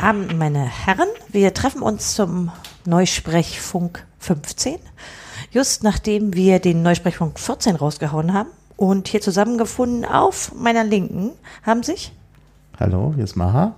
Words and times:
Abend, 0.00 0.38
meine 0.38 0.60
Herren. 0.64 1.08
Wir 1.28 1.52
treffen 1.52 1.82
uns 1.82 2.14
zum 2.14 2.52
Neusprechfunk 2.84 4.06
15. 4.20 4.78
Just 5.50 5.82
nachdem 5.82 6.34
wir 6.34 6.60
den 6.60 6.82
Neusprechfunk 6.82 7.40
14 7.40 7.74
rausgehauen 7.74 8.32
haben. 8.32 8.50
Und 8.76 9.08
hier 9.08 9.20
zusammengefunden 9.20 10.04
auf 10.04 10.52
meiner 10.54 10.84
Linken 10.84 11.32
haben 11.64 11.82
sich. 11.82 12.12
Hallo, 12.78 13.12
hier 13.16 13.24
ist 13.24 13.34
Maha. 13.34 13.74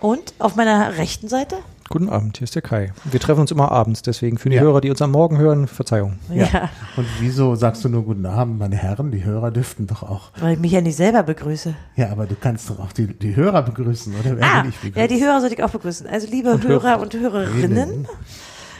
Und 0.00 0.32
auf 0.38 0.54
meiner 0.54 0.96
rechten 0.96 1.28
Seite? 1.28 1.56
Guten 1.90 2.10
Abend, 2.10 2.36
hier 2.36 2.44
ist 2.44 2.54
der 2.54 2.60
Kai. 2.60 2.92
Wir 3.04 3.18
treffen 3.18 3.40
uns 3.40 3.50
immer 3.50 3.72
abends, 3.72 4.02
deswegen 4.02 4.36
für 4.36 4.50
die 4.50 4.56
ja. 4.56 4.62
Hörer, 4.62 4.82
die 4.82 4.90
uns 4.90 5.00
am 5.00 5.10
Morgen 5.10 5.38
hören, 5.38 5.66
Verzeihung. 5.66 6.18
Ja. 6.28 6.44
ja. 6.44 6.70
Und 6.98 7.06
wieso 7.18 7.54
sagst 7.54 7.82
du 7.82 7.88
nur 7.88 8.04
Guten 8.04 8.26
Abend, 8.26 8.58
meine 8.58 8.76
Herren? 8.76 9.10
Die 9.10 9.24
Hörer 9.24 9.50
dürften 9.50 9.86
doch 9.86 10.02
auch. 10.02 10.30
Weil 10.38 10.54
ich 10.54 10.58
mich 10.58 10.72
ja 10.72 10.82
nicht 10.82 10.96
selber 10.96 11.22
begrüße. 11.22 11.74
Ja, 11.96 12.10
aber 12.10 12.26
du 12.26 12.34
kannst 12.34 12.68
doch 12.68 12.78
auch 12.78 12.92
die, 12.92 13.06
die 13.06 13.34
Hörer 13.34 13.62
begrüßen, 13.62 14.14
oder? 14.20 14.36
Ah, 14.42 14.64
ja, 14.94 15.06
die 15.06 15.24
Hörer 15.24 15.40
sollte 15.40 15.54
ich 15.54 15.62
auch 15.62 15.70
begrüßen. 15.70 16.06
Also 16.06 16.26
liebe 16.28 16.50
und 16.50 16.66
Hörer 16.66 16.90
Hörer 16.90 17.00
und 17.00 17.14
Hörerinnen. 17.14 18.06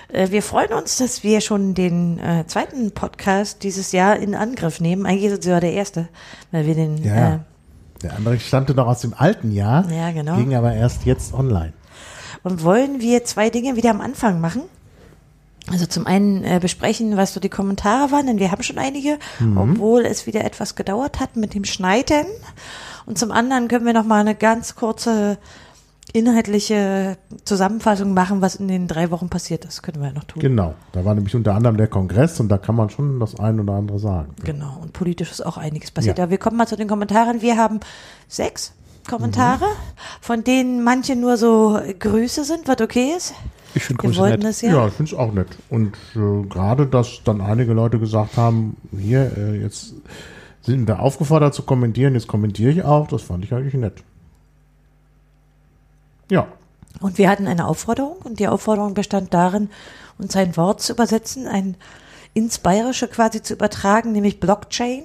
Äh, 0.09 0.31
wir 0.31 0.43
freuen 0.43 0.75
uns, 0.75 0.99
dass 0.99 1.23
wir 1.23 1.41
schon 1.41 1.73
den 1.73 2.19
äh, 2.19 2.45
zweiten 2.47 2.93
Podcast 2.93 3.63
dieses 3.63 3.93
Jahr 3.93 4.17
in 4.17 4.35
Angriff 4.35 4.81
nehmen. 4.81 5.07
Eigentlich 5.07 5.33
ist 5.33 5.41
es 5.41 5.47
ja 5.47 5.61
der 5.61 5.73
erste, 5.73 6.09
weil 6.51 6.67
wir 6.67 6.75
den. 6.75 7.03
Ja, 7.03 7.35
äh, 7.35 7.39
der 8.03 8.17
andere 8.17 8.39
stammte 8.39 8.75
noch 8.75 8.87
aus 8.87 9.01
dem 9.01 9.15
alten 9.15 9.51
Jahr, 9.51 9.91
ja, 9.91 10.13
genau. 10.13 10.37
ging 10.37 10.55
aber 10.55 10.73
erst 10.75 11.05
jetzt 11.05 11.33
online 11.35 11.73
und 12.43 12.63
wollen 12.63 13.01
wir 13.01 13.25
zwei 13.25 13.51
Dinge 13.51 13.77
wieder 13.77 13.91
am 13.91 14.01
Anfang 14.01 14.41
machen. 14.41 14.63
Also 15.71 15.87
zum 15.87 16.07
einen 16.07 16.45
äh, 16.45 16.59
besprechen, 16.61 17.17
was 17.17 17.35
so 17.35 17.41
die 17.41 17.51
Kommentare 17.51 18.11
waren, 18.11 18.27
denn 18.27 18.39
wir 18.39 18.51
haben 18.51 18.63
schon 18.63 18.79
einige, 18.79 19.19
mhm. 19.39 19.59
obwohl 19.59 20.07
es 20.07 20.27
wieder 20.27 20.45
etwas 20.45 20.77
gedauert 20.77 21.21
hat 21.21 21.37
mit 21.37 21.55
dem 21.55 21.65
Schneiden. 21.65 22.27
Und 23.05 23.19
zum 23.19 23.33
anderen 23.33 23.69
können 23.69 23.85
wir 23.85 23.93
noch 23.93 24.05
mal 24.05 24.21
eine 24.21 24.35
ganz 24.35 24.77
kurze 24.77 25.39
inhaltliche 26.13 27.19
Zusammenfassung 27.45 28.15
machen, 28.15 28.41
was 28.41 28.55
in 28.55 28.69
den 28.69 28.89
drei 28.89 29.11
Wochen 29.11 29.29
passiert 29.29 29.65
ist. 29.67 29.83
Können 29.83 30.01
wir 30.01 30.09
ja 30.09 30.15
noch 30.15 30.25
tun. 30.25 30.41
Genau, 30.41 30.75
da 30.93 31.05
war 31.05 31.15
nämlich 31.15 31.35
unter 31.35 31.55
anderem 31.55 31.77
der 31.77 31.89
Kongress 31.89 32.41
und 32.41 32.49
da 32.49 32.57
kann 32.57 32.75
man 32.75 32.89
schon 32.89 33.21
das 33.21 33.39
ein 33.39 33.61
oder 33.61 33.75
andere 33.75 33.99
sagen. 33.99 34.35
Genau, 34.43 34.79
und 34.81 34.95
politisch 34.95 35.31
ist 35.31 35.45
auch 35.45 35.59
einiges 35.59 35.91
passiert. 35.91 36.17
Ja. 36.17 36.25
Aber 36.25 36.31
wir 36.31 36.39
kommen 36.39 36.57
mal 36.57 36.67
zu 36.67 36.77
den 36.77 36.89
Kommentaren. 36.89 37.43
Wir 37.43 37.59
haben 37.59 37.81
sechs 38.27 38.73
Kommentare, 39.09 39.65
mhm. 39.65 40.21
von 40.21 40.45
denen 40.45 40.85
manche 40.85 41.17
nur 41.17 41.37
so 41.37 41.81
Grüße 41.99 42.45
sind, 42.45 42.69
was 42.69 42.81
okay 42.81 43.15
ist. 43.17 43.35
Ich 43.75 43.83
finde 43.83 44.03
Grüße 44.03 44.23
nett. 44.23 44.45
Das, 44.45 44.61
ja, 44.61 44.73
ja 44.73 44.87
ich 44.87 44.95
finde 44.95 45.13
es 45.13 45.19
auch 45.19 45.33
nett. 45.33 45.49
Und 45.69 45.97
äh, 46.15 46.47
gerade, 46.49 46.87
dass 46.87 47.23
dann 47.25 47.41
einige 47.41 47.73
Leute 47.73 47.99
gesagt 47.99 48.37
haben, 48.37 48.77
hier, 48.97 49.37
äh, 49.37 49.61
jetzt 49.61 49.95
sind 50.63 50.87
wir 50.87 51.01
aufgefordert 51.01 51.55
zu 51.55 51.63
kommentieren, 51.63 52.15
jetzt 52.15 52.29
kommentiere 52.29 52.71
ich 52.71 52.85
auch, 52.85 53.09
das 53.09 53.23
fand 53.23 53.45
ich 53.45 53.53
eigentlich 53.53 53.75
nett. 53.75 54.03
Ja. 56.31 56.47
Und 57.01 57.19
wir 57.19 57.29
hatten 57.29 57.47
eine 57.47 57.67
Aufforderung 57.67 58.17
und 58.25 58.39
die 58.39 58.49
Aufforderung 58.49 58.95
bestand 58.95 59.33
darin, 59.33 59.71
uns 60.19 60.37
ein 60.37 60.57
Wort 60.57 60.81
zu 60.81 60.93
übersetzen, 60.93 61.47
ein 61.47 61.77
ins 62.35 62.59
Bayerische 62.59 63.09
quasi 63.09 63.43
zu 63.43 63.55
übertragen, 63.55 64.13
nämlich 64.13 64.41
Blockchain. 64.41 65.05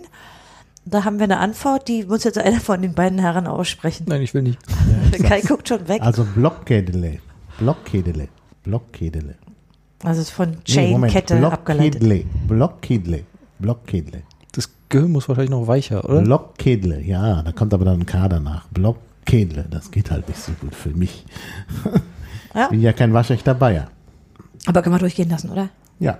Da 0.85 1.05
haben 1.05 1.17
wir 1.17 1.23
eine 1.23 1.39
Antwort, 1.39 1.87
die 1.87 2.03
muss 2.03 2.23
jetzt 2.23 2.37
einer 2.37 2.59
von 2.59 2.81
den 2.81 2.93
beiden 2.93 3.19
Herren 3.19 3.47
aussprechen. 3.47 4.05
Nein, 4.09 4.21
ich 4.21 4.33
will 4.33 4.43
nicht. 4.43 4.59
Ja, 5.11 5.29
Kai 5.29 5.41
guckt 5.41 5.67
schon 5.69 5.87
weg. 5.87 6.01
Also 6.01 6.25
Blockkedele. 6.25 7.19
Blockkedele. 7.59 8.29
Blockkedele. 8.63 9.35
Also 10.03 10.21
es 10.21 10.27
ist 10.29 10.33
von 10.33 10.63
Chain-Kette 10.63 11.35
nee, 11.35 11.45
abgeleitet. 11.45 12.01
Blockkedle. 12.47 13.23
Blockkedle. 13.59 14.23
Das 14.51 14.69
Gehirn 14.89 15.11
muss 15.11 15.29
wahrscheinlich 15.29 15.51
noch 15.51 15.67
weicher, 15.67 16.03
oder? 16.03 16.21
Blockkedle, 16.21 17.01
ja, 17.01 17.41
da 17.41 17.51
kommt 17.51 17.73
aber 17.73 17.85
dann 17.85 18.01
ein 18.01 18.05
K 18.05 18.27
danach. 18.27 18.67
Blockkedle, 18.69 19.65
das 19.69 19.91
geht 19.91 20.11
halt 20.11 20.27
nicht 20.27 20.39
so 20.39 20.51
gut 20.59 20.75
für 20.75 20.89
mich. 20.89 21.25
Ja. 22.53 22.67
Bin 22.69 22.81
ja 22.81 22.91
kein 22.91 23.13
waschechter 23.13 23.53
Bayer. 23.53 23.87
Aber 24.65 24.81
können 24.81 24.95
wir 24.95 24.99
durchgehen 24.99 25.29
lassen, 25.29 25.49
oder? 25.49 25.69
Ja. 25.99 26.17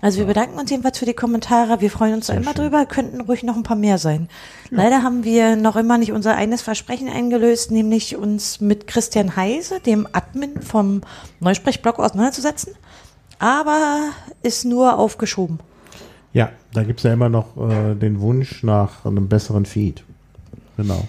Also 0.00 0.18
wir 0.18 0.26
bedanken 0.26 0.58
uns 0.58 0.70
jedenfalls 0.70 0.98
für 0.98 1.06
die 1.06 1.14
Kommentare. 1.14 1.80
Wir 1.80 1.90
freuen 1.90 2.14
uns 2.14 2.26
da 2.26 2.34
immer 2.34 2.54
schön. 2.54 2.64
drüber. 2.64 2.86
Könnten 2.86 3.20
ruhig 3.20 3.42
noch 3.42 3.56
ein 3.56 3.62
paar 3.62 3.76
mehr 3.76 3.98
sein. 3.98 4.28
Ja. 4.70 4.78
Leider 4.78 5.02
haben 5.02 5.24
wir 5.24 5.56
noch 5.56 5.76
immer 5.76 5.98
nicht 5.98 6.12
unser 6.12 6.34
eines 6.34 6.62
Versprechen 6.62 7.08
eingelöst, 7.08 7.70
nämlich 7.70 8.16
uns 8.16 8.60
mit 8.60 8.86
Christian 8.86 9.36
Heise, 9.36 9.80
dem 9.80 10.06
Admin 10.12 10.62
vom 10.62 11.02
Neusprechblog, 11.40 11.98
auseinanderzusetzen. 11.98 12.74
Aber 13.38 14.10
ist 14.42 14.64
nur 14.64 14.98
aufgeschoben. 14.98 15.60
Ja, 16.32 16.50
da 16.72 16.82
gibt 16.82 17.00
es 17.00 17.04
ja 17.04 17.12
immer 17.12 17.28
noch 17.28 17.56
äh, 17.56 17.94
den 17.94 18.20
Wunsch 18.20 18.62
nach 18.62 19.04
einem 19.04 19.28
besseren 19.28 19.64
Feed. 19.64 20.04
Genau. 20.76 21.06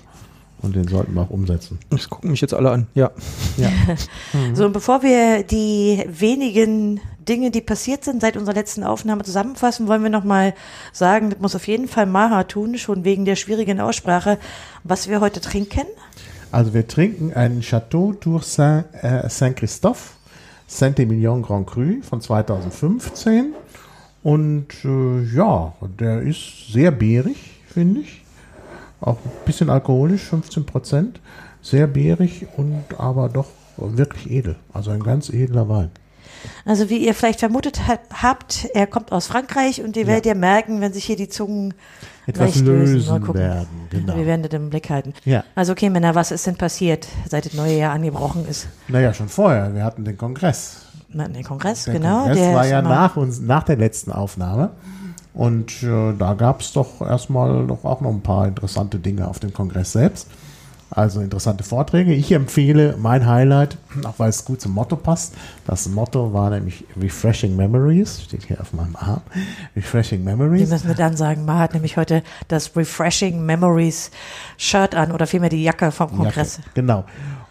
Und 0.61 0.75
den 0.75 0.87
sollten 0.87 1.13
wir 1.13 1.21
auch 1.21 1.29
umsetzen. 1.29 1.79
Das 1.89 2.09
gucken 2.09 2.31
mich 2.31 2.41
jetzt 2.41 2.53
alle 2.53 2.71
an, 2.71 2.87
ja. 2.95 3.11
ja. 3.57 3.69
so, 4.53 4.65
und 4.65 4.73
bevor 4.73 5.03
wir 5.03 5.43
die 5.43 6.03
wenigen 6.07 6.99
Dinge, 7.27 7.51
die 7.51 7.61
passiert 7.61 8.03
sind 8.03 8.21
seit 8.21 8.37
unserer 8.37 8.55
letzten 8.55 8.83
Aufnahme 8.83 9.23
zusammenfassen, 9.23 9.87
wollen 9.87 10.03
wir 10.03 10.09
nochmal 10.09 10.53
sagen, 10.93 11.29
das 11.29 11.39
muss 11.39 11.55
auf 11.55 11.67
jeden 11.67 11.87
Fall 11.87 12.05
Maha 12.05 12.43
tun, 12.43 12.77
schon 12.77 13.03
wegen 13.03 13.25
der 13.25 13.35
schwierigen 13.35 13.79
Aussprache, 13.79 14.37
was 14.83 15.09
wir 15.09 15.21
heute 15.21 15.41
trinken. 15.41 15.85
Also 16.51 16.73
wir 16.73 16.87
trinken 16.87 17.33
einen 17.33 17.61
Chateau 17.61 18.13
Tour 18.13 18.41
äh, 18.41 19.29
Saint-Christophe, 19.29 20.13
Saint-Emilion 20.67 21.41
Grand 21.41 21.67
Cru 21.67 22.01
von 22.01 22.21
2015. 22.21 23.53
Und 24.23 24.67
äh, 24.83 25.23
ja, 25.35 25.73
der 25.99 26.21
ist 26.21 26.71
sehr 26.71 26.91
beerig, 26.91 27.37
finde 27.67 28.01
ich. 28.01 28.23
Auch 28.99 29.17
ein 29.17 29.31
bisschen 29.45 29.69
alkoholisch, 29.69 30.23
15 30.23 30.65
Prozent. 30.65 31.19
Sehr 31.61 31.87
beerig 31.87 32.47
und 32.55 32.83
aber 32.97 33.29
doch 33.29 33.47
wirklich 33.77 34.31
edel. 34.31 34.55
Also 34.73 34.91
ein 34.91 35.03
ganz 35.03 35.29
edler 35.29 35.69
Wein. 35.69 35.91
Also 36.65 36.89
wie 36.89 36.97
ihr 36.97 37.13
vielleicht 37.13 37.39
vermutet 37.39 37.81
habt, 38.21 38.65
er 38.73 38.87
kommt 38.87 39.11
aus 39.11 39.27
Frankreich 39.27 39.81
und 39.81 39.95
ihr 39.95 40.03
ja. 40.03 40.07
werdet 40.09 40.25
ja 40.25 40.35
merken, 40.35 40.81
wenn 40.81 40.93
sich 40.93 41.05
hier 41.05 41.15
die 41.15 41.29
Zungen 41.29 41.73
etwas 42.25 42.59
lösen 42.59 43.33
werden. 43.33 43.67
Genau. 43.89 44.15
Wir 44.15 44.25
werden 44.25 44.43
das 44.43 44.53
im 44.53 44.69
Blick 44.69 44.89
halten. 44.89 45.13
Ja. 45.23 45.43
Also 45.55 45.71
okay, 45.71 45.89
Männer, 45.89 46.13
was 46.13 46.31
ist 46.31 46.45
denn 46.45 46.57
passiert, 46.57 47.07
seit 47.29 47.45
das 47.45 47.53
neue 47.53 47.77
Jahr 47.77 47.93
angebrochen 47.93 48.45
ist? 48.47 48.67
Naja, 48.87 49.13
schon 49.13 49.29
vorher. 49.29 49.73
Wir 49.73 49.83
hatten 49.83 50.03
den 50.03 50.17
Kongress. 50.17 50.87
Na, 51.09 51.27
den 51.27 51.43
Kongress, 51.43 51.85
der 51.85 51.93
genau. 51.93 52.23
Kongress 52.23 52.37
der 52.37 52.53
war 52.53 52.67
ja 52.67 52.81
nach, 52.81 53.15
uns, 53.15 53.39
nach 53.39 53.63
der 53.63 53.77
letzten 53.77 54.11
Aufnahme. 54.11 54.71
Und 55.33 55.83
äh, 55.83 56.13
da 56.17 56.33
gab 56.33 56.61
es 56.61 56.73
doch 56.73 56.99
erstmal 56.99 57.63
noch 57.63 57.85
auch 57.85 58.01
noch 58.01 58.09
ein 58.09 58.21
paar 58.21 58.47
interessante 58.47 58.97
Dinge 58.97 59.27
auf 59.27 59.39
dem 59.39 59.53
Kongress 59.53 59.93
selbst. 59.93 60.27
Also 60.89 61.19
interessante 61.19 61.63
Vorträge. 61.63 62.13
Ich 62.13 62.31
empfehle 62.31 62.95
mein 62.97 63.27
Highlight, 63.27 63.77
auch 64.03 64.19
weil 64.19 64.29
es 64.29 64.45
gut 64.45 64.61
zum 64.61 64.71
Motto 64.71 64.95
passt. 64.95 65.33
Das 65.65 65.89
Motto 65.89 66.33
war 66.33 66.49
nämlich 66.49 66.85
Refreshing 66.99 67.55
Memories, 67.55 68.21
steht 68.23 68.45
hier 68.45 68.61
auf 68.61 68.71
meinem 68.73 68.95
Arm. 68.95 69.21
Refreshing 69.75 70.23
Memories. 70.23 70.61
Wir 70.61 70.67
müssen 70.67 70.87
wir 70.87 70.95
dann 70.95 71.17
sagen, 71.17 71.43
Ma 71.43 71.59
hat 71.59 71.73
nämlich 71.73 71.97
heute 71.97 72.23
das 72.47 72.75
Refreshing 72.75 73.45
Memories 73.45 74.11
Shirt 74.57 74.95
an 74.95 75.11
oder 75.11 75.27
vielmehr 75.27 75.49
die 75.49 75.63
Jacke 75.63 75.91
vom 75.91 76.09
Kongress. 76.15 76.57
Jacke, 76.57 76.69
genau. 76.73 77.03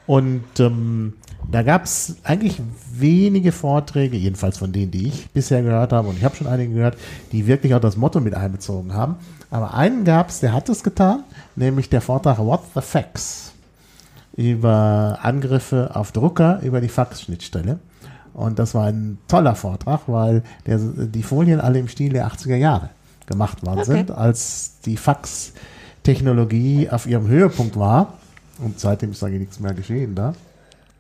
Und 0.06 0.44
ähm, 0.60 1.14
da 1.50 1.62
gab 1.62 1.84
es 1.84 2.16
eigentlich 2.25 2.60
wenige 2.92 3.52
Vorträge, 3.52 4.16
jedenfalls 4.16 4.58
von 4.58 4.72
denen, 4.72 4.90
die 4.90 5.08
ich 5.08 5.31
bisher 5.31 5.62
gehört 5.62 5.93
habe, 5.93 6.08
und 6.08 6.16
ich 6.16 6.25
habe 6.25 6.34
schon 6.37 6.46
einige 6.46 6.75
gehört, 6.75 6.96
die 7.32 7.46
wirklich 7.46 7.75
auch 7.75 7.81
das 7.81 7.96
Motto 7.96 8.20
mit 8.20 8.34
einbezogen 8.34 8.94
haben. 8.94 9.16
Aber 9.50 9.75
einen 9.75 10.04
gab 10.04 10.31
es, 10.31 10.40
der 10.40 10.52
hat 10.52 10.69
es 10.69 10.82
getan, 10.82 11.25
nämlich 11.54 11.88
der 11.88 12.00
Vortrag 12.00 12.38
What 12.38 12.62
the 12.75 12.81
Fax 12.81 13.52
über 14.37 15.19
Angriffe 15.22 15.90
auf 15.94 16.12
Drucker 16.12 16.60
über 16.62 16.81
die 16.81 16.88
Faxschnittstelle. 16.88 17.78
Und 18.34 18.58
das 18.58 18.75
war 18.75 18.84
ein 18.84 19.19
toller 19.28 19.54
Vortrag, 19.54 20.02
weil 20.08 20.43
der, 20.66 20.78
die 20.78 21.22
Folien 21.22 21.58
alle 21.58 21.78
im 21.78 21.88
Stil 21.88 22.12
der 22.12 22.28
80er 22.28 22.56
Jahre 22.56 22.90
gemacht 23.26 23.64
worden 23.64 23.81
okay. 23.81 23.93
sind, 23.93 24.10
als 24.10 24.75
die 24.84 24.98
Fax-Technologie 24.98 26.90
auf 26.90 27.06
ihrem 27.06 27.28
Höhepunkt 27.28 27.78
war. 27.78 28.14
Und 28.58 28.78
seitdem 28.78 29.12
ist 29.12 29.25
eigentlich 29.25 29.40
nichts 29.40 29.60
mehr 29.60 29.72
geschehen 29.72 30.14
da. 30.14 30.34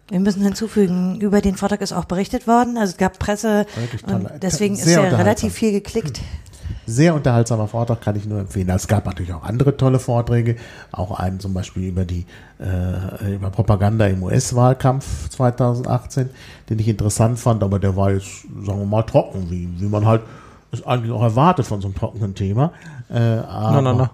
Wir 0.08 0.20
müssen 0.20 0.42
hinzufügen, 0.42 1.20
über 1.20 1.40
den 1.40 1.56
Vortrag 1.56 1.80
ist 1.80 1.92
auch 1.92 2.04
berichtet 2.04 2.46
worden. 2.46 2.78
Also 2.78 2.92
es 2.92 2.96
gab 2.96 3.18
Presse 3.18 3.66
und 4.06 4.30
deswegen 4.40 4.74
ist 4.74 4.86
ja 4.86 5.02
relativ 5.02 5.52
viel 5.52 5.72
geklickt. 5.72 6.20
Sehr 6.86 7.14
unterhaltsamer 7.14 7.68
Vortrag, 7.68 8.00
kann 8.00 8.16
ich 8.16 8.26
nur 8.26 8.40
empfehlen. 8.40 8.68
Es 8.70 8.86
gab 8.86 9.06
natürlich 9.06 9.32
auch 9.32 9.42
andere 9.42 9.76
tolle 9.76 9.98
Vorträge, 9.98 10.56
auch 10.92 11.18
einen 11.18 11.40
zum 11.40 11.52
Beispiel 11.54 11.88
über 11.88 12.04
die 12.04 12.26
äh, 12.58 13.34
über 13.34 13.50
Propaganda 13.50 14.06
im 14.06 14.22
US-Wahlkampf 14.22 15.28
2018, 15.30 16.30
den 16.70 16.78
ich 16.78 16.88
interessant 16.88 17.38
fand, 17.38 17.62
aber 17.62 17.78
der 17.78 17.96
war 17.96 18.12
jetzt, 18.12 18.42
sagen 18.64 18.78
wir 18.78 18.86
mal, 18.86 19.02
trocken, 19.02 19.50
wie, 19.50 19.68
wie 19.78 19.88
man 19.88 20.06
halt 20.06 20.22
es 20.72 20.84
eigentlich 20.86 21.12
auch 21.12 21.22
erwartet 21.22 21.66
von 21.66 21.80
so 21.80 21.88
einem 21.88 21.94
trockenen 21.94 22.34
Thema. 22.34 22.72
Äh, 23.08 23.18
aber, 23.18 23.82
na, 23.82 23.92
na, 23.92 23.92
na 23.94 24.10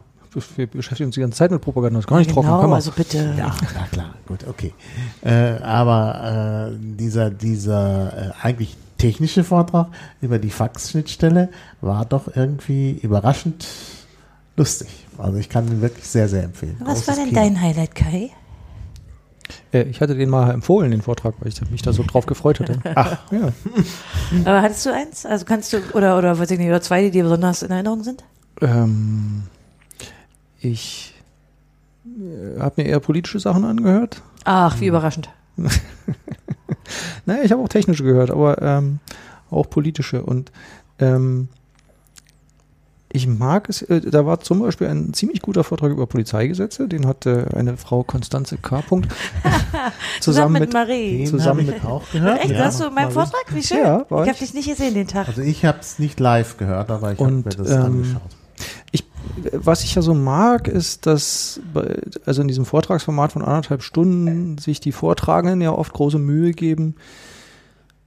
wir 0.57 0.67
beschäftigen 0.67 1.09
uns 1.09 1.15
die 1.15 1.21
ganze 1.21 1.39
Zeit 1.39 1.51
mit 1.51 1.61
Propaganda, 1.61 1.99
das 1.99 2.05
ist 2.05 2.09
gar 2.09 2.19
nicht 2.19 2.35
genau, 2.35 2.43
trocken. 2.43 2.73
also 2.73 2.91
bitte. 2.91 3.35
Ja, 3.37 3.55
na 3.75 3.87
klar, 3.91 4.15
gut, 4.27 4.47
okay. 4.49 4.73
Äh, 5.23 5.63
aber 5.63 6.71
äh, 6.73 6.77
dieser, 6.81 7.31
dieser 7.31 8.31
äh, 8.31 8.31
eigentlich 8.43 8.77
technische 9.03 9.43
Vortrag 9.43 9.89
über 10.21 10.39
die 10.39 10.51
Faxschnittstelle 10.51 11.49
war 11.81 12.05
doch 12.05 12.35
irgendwie 12.37 12.93
überraschend 12.93 13.67
lustig. 14.57 14.89
Also 15.19 15.39
ich 15.39 15.49
kann 15.49 15.67
ihn 15.67 15.83
wirklich 15.83 16.07
sehr, 16.07 16.29
sehr 16.29 16.45
empfehlen. 16.45 16.77
Was 16.81 17.05
Großes 17.05 17.09
war 17.09 17.15
denn 17.17 17.29
Kino. 17.31 17.41
dein 17.41 17.61
Highlight, 17.61 17.95
Kai? 17.97 18.31
Äh, 19.73 19.83
ich 19.83 20.01
hatte 20.01 20.15
den 20.15 20.31
mal 20.31 20.53
empfohlen, 20.53 20.93
den 20.93 21.03
Vortrag, 21.03 21.35
weil 21.41 21.49
ich 21.49 21.71
mich 21.71 21.83
da 21.83 21.93
so 21.93 22.05
drauf 22.05 22.27
gefreut 22.27 22.61
hatte. 22.61 22.79
Ach, 22.95 23.19
ja. 23.33 23.53
Aber 24.45 24.63
hattest 24.63 24.87
du 24.87 24.95
eins? 24.95 25.27
Also 25.27 25.47
kannst 25.47 25.73
du, 25.73 25.79
oder, 25.95 26.17
oder 26.17 26.39
weiß 26.39 26.53
ich 26.53 26.59
nicht, 26.59 26.69
oder 26.69 26.81
zwei, 26.81 27.03
die 27.03 27.11
dir 27.11 27.25
besonders 27.25 27.63
in 27.63 27.73
Erinnerung 27.73 28.05
sind? 28.05 28.23
Ähm, 28.61 29.43
ich 30.61 31.13
äh, 32.07 32.61
habe 32.61 32.83
mir 32.83 32.89
eher 32.89 33.01
politische 33.01 33.41
Sachen 33.41 33.65
angehört. 33.65 34.23
Ach, 34.45 34.79
wie 34.81 34.87
überraschend. 34.87 35.29
Naja, 37.27 37.43
ich 37.45 37.53
habe 37.53 37.63
auch 37.63 37.69
technische 37.69 38.03
gehört, 38.05 38.31
aber 38.31 38.61
ähm, 38.61 38.99
auch 39.51 39.69
politische. 39.71 40.23
Und 40.23 40.51
ähm, 40.99 41.49
ich 43.13 43.27
mag 43.27 43.69
es, 43.69 43.83
äh, 43.83 44.01
da 44.01 44.27
war 44.27 44.41
zum 44.41 44.61
Beispiel 44.61 44.89
ein 44.89 45.13
ziemlich 45.15 45.43
guter 45.43 45.65
Vortrag 45.65 45.93
über 45.93 46.07
Polizeigesetze, 46.07 46.89
den 46.89 47.07
hatte 47.07 47.49
eine 47.55 47.77
Frau 47.77 48.03
Konstanze 48.03 48.57
K. 48.57 48.81
Punkt, 48.83 49.13
zusammen 50.21 50.61
mit, 50.61 50.73
Marie. 50.73 51.19
Den 51.19 51.27
Zusammen 51.27 51.67
habe 51.67 51.73
mit- 51.73 51.85
auch 51.85 52.11
gehört. 52.11 52.41
Echt, 52.41 52.51
ja. 52.51 52.65
hast 52.65 52.81
du 52.81 52.85
meinen 52.91 53.07
Mal 53.07 53.11
Vortrag? 53.11 53.45
Wie 53.51 53.63
schön. 53.63 53.79
Ja, 53.79 54.03
ich 54.09 54.11
habe 54.11 54.31
ich. 54.31 54.39
dich 54.39 54.55
nicht 54.55 54.69
gesehen 54.69 54.95
den 54.95 55.07
Tag. 55.07 55.29
Also 55.29 55.43
ich 55.43 55.65
habe 55.65 55.79
es 55.81 55.99
nicht 55.99 56.19
live 56.21 56.57
gehört, 56.57 56.91
aber 56.91 57.13
ich 57.13 57.21
habe 57.21 57.33
mir 57.33 57.43
das 57.43 57.71
ähm, 57.71 57.83
angeschaut. 57.83 58.23
Ich, 58.91 59.05
was 59.53 59.85
ich 59.85 59.95
ja 59.95 60.03
so 60.03 60.15
mag, 60.15 60.69
ist, 60.69 61.07
dass 61.07 61.61
bei, 61.73 62.01
also 62.27 62.43
in 62.43 62.49
diesem 62.49 62.65
Vortragsformat 62.65 63.33
von 63.33 63.43
anderthalb 63.43 63.83
Stunden 63.83 64.59
sich 64.59 64.81
die 64.81 64.93
Vortragenden 64.93 65.61
ja 65.61 65.73
oft 65.73 65.93
große 65.93 66.19
Mühe 66.19 66.53
geben, 66.53 66.97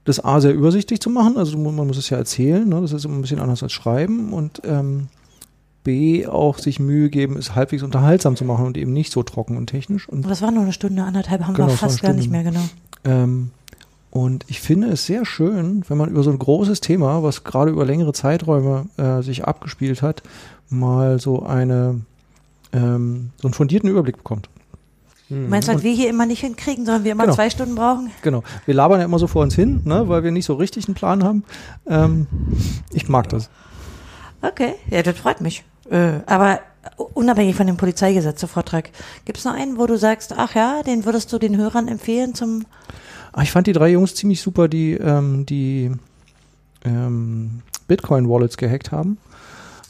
das 0.04 0.24
A 0.24 0.40
sehr 0.40 0.54
übersichtlich 0.54 1.02
zu 1.02 1.10
machen. 1.10 1.38
Also 1.38 1.58
man 1.58 1.88
muss 1.88 1.98
es 1.98 2.10
ja 2.10 2.18
erzählen, 2.18 2.68
ne? 2.68 2.82
das 2.82 2.94
ist 2.94 3.06
immer 3.06 3.16
ein 3.16 3.22
bisschen 3.22 3.40
anders 3.40 3.64
als 3.64 3.74
schreiben 3.74 4.34
und 4.34 4.62
ähm, 4.66 5.08
B 5.84 6.26
auch 6.28 6.58
sich 6.58 6.80
Mühe 6.80 7.10
geben, 7.10 7.38
es 7.38 7.56
halbwegs 7.56 7.84
unterhaltsam 7.84 8.36
zu 8.36 8.46
machen 8.46 8.66
und 8.66 8.78
eben 8.78 8.94
nicht 8.94 9.12
so 9.12 9.24
trocken 9.24 9.58
und 9.58 9.68
technisch. 9.68 10.08
Und 10.08 10.24
Und 10.24 10.30
das 10.30 10.42
war 10.42 10.52
nur 10.52 10.64
eine 10.64 10.74
Stunde, 10.74 11.04
anderthalb, 11.04 11.44
haben 11.44 11.54
Genau, 11.56 11.68
wir 11.68 11.78
fast 11.78 12.02
gar 12.02 12.14
nicht 12.14 12.30
mehr, 12.30 12.44
genau. 12.44 12.64
Ähm, 13.04 13.52
und 14.16 14.46
ich 14.48 14.62
finde 14.62 14.88
es 14.88 15.06
sehr 15.06 15.26
schön, 15.26 15.84
wenn 15.90 15.98
man 15.98 16.10
über 16.10 16.24
so 16.24 16.32
ein 16.32 16.40
großes 16.40 16.80
Thema, 16.80 17.22
was 17.22 17.44
gerade 17.44 17.72
über 17.72 17.86
längere 17.86 18.14
Zeiträume 18.14 18.86
äh, 18.96 19.22
sich 19.22 19.46
abgespielt 19.46 20.02
hat, 20.02 20.24
mal 20.70 21.20
so 21.20 21.44
eine 21.44 22.02
ähm, 22.74 23.32
so 23.42 23.48
einen 23.48 23.54
fundierten 23.54 23.90
Überblick 23.90 24.18
bekommt. 24.18 24.50
Du 25.30 25.36
meinst, 25.36 25.68
was 25.68 25.82
wir 25.82 25.92
hier 25.94 26.10
immer 26.10 26.28
nicht 26.28 26.42
hinkriegen, 26.42 26.86
sondern 26.86 27.04
wir 27.04 27.14
immer 27.14 27.24
Genau. 27.24 27.36
zwei 27.36 27.50
Stunden 27.50 27.74
brauchen? 27.74 28.12
Genau. 28.22 28.44
Wir 28.66 28.76
labern 28.76 29.00
ja 29.00 29.06
immer 29.06 29.18
so 29.18 29.26
vor 29.26 29.42
uns 29.42 29.56
hin, 29.56 29.82
ne, 29.84 30.08
weil 30.08 30.24
wir 30.24 30.30
nicht 30.32 30.46
so 30.46 30.54
richtig 30.54 30.88
einen 30.88 30.94
Plan 30.94 31.24
haben. 31.24 31.44
Ähm, 31.88 32.28
ich 32.94 33.10
mag 33.10 33.30
das. 33.30 33.50
Okay, 34.44 34.76
ja, 34.92 35.02
das 35.02 35.18
freut 35.18 35.42
mich. 35.42 35.64
Äh, 35.90 36.20
aber 36.28 36.60
unabhängig 37.16 37.56
von 37.56 37.66
dem 37.66 37.78
Polizeigesetze-Vortrag, 37.78 38.92
gibt 39.26 39.40
es 39.40 39.46
noch 39.46 39.54
einen, 39.56 39.80
wo 39.80 39.88
du 39.88 39.98
sagst, 39.98 40.34
ach 40.38 40.54
ja, 40.54 40.84
den 40.84 41.06
würdest 41.06 41.34
du 41.34 41.40
den 41.40 41.58
Hörern 41.58 41.88
empfehlen 41.88 42.36
zum 42.36 42.66
Ah, 43.34 43.42
ich 43.42 43.52
fand 43.52 43.68
die 43.68 43.74
drei 43.74 43.90
Jungs 43.90 44.16
ziemlich 44.16 44.42
super, 44.42 44.70
die 44.70 44.94
ähm, 44.94 45.46
die 45.46 45.92
ähm, 46.86 47.62
Bitcoin-Wallets 47.88 48.56
gehackt 48.56 48.92
haben. 48.94 49.18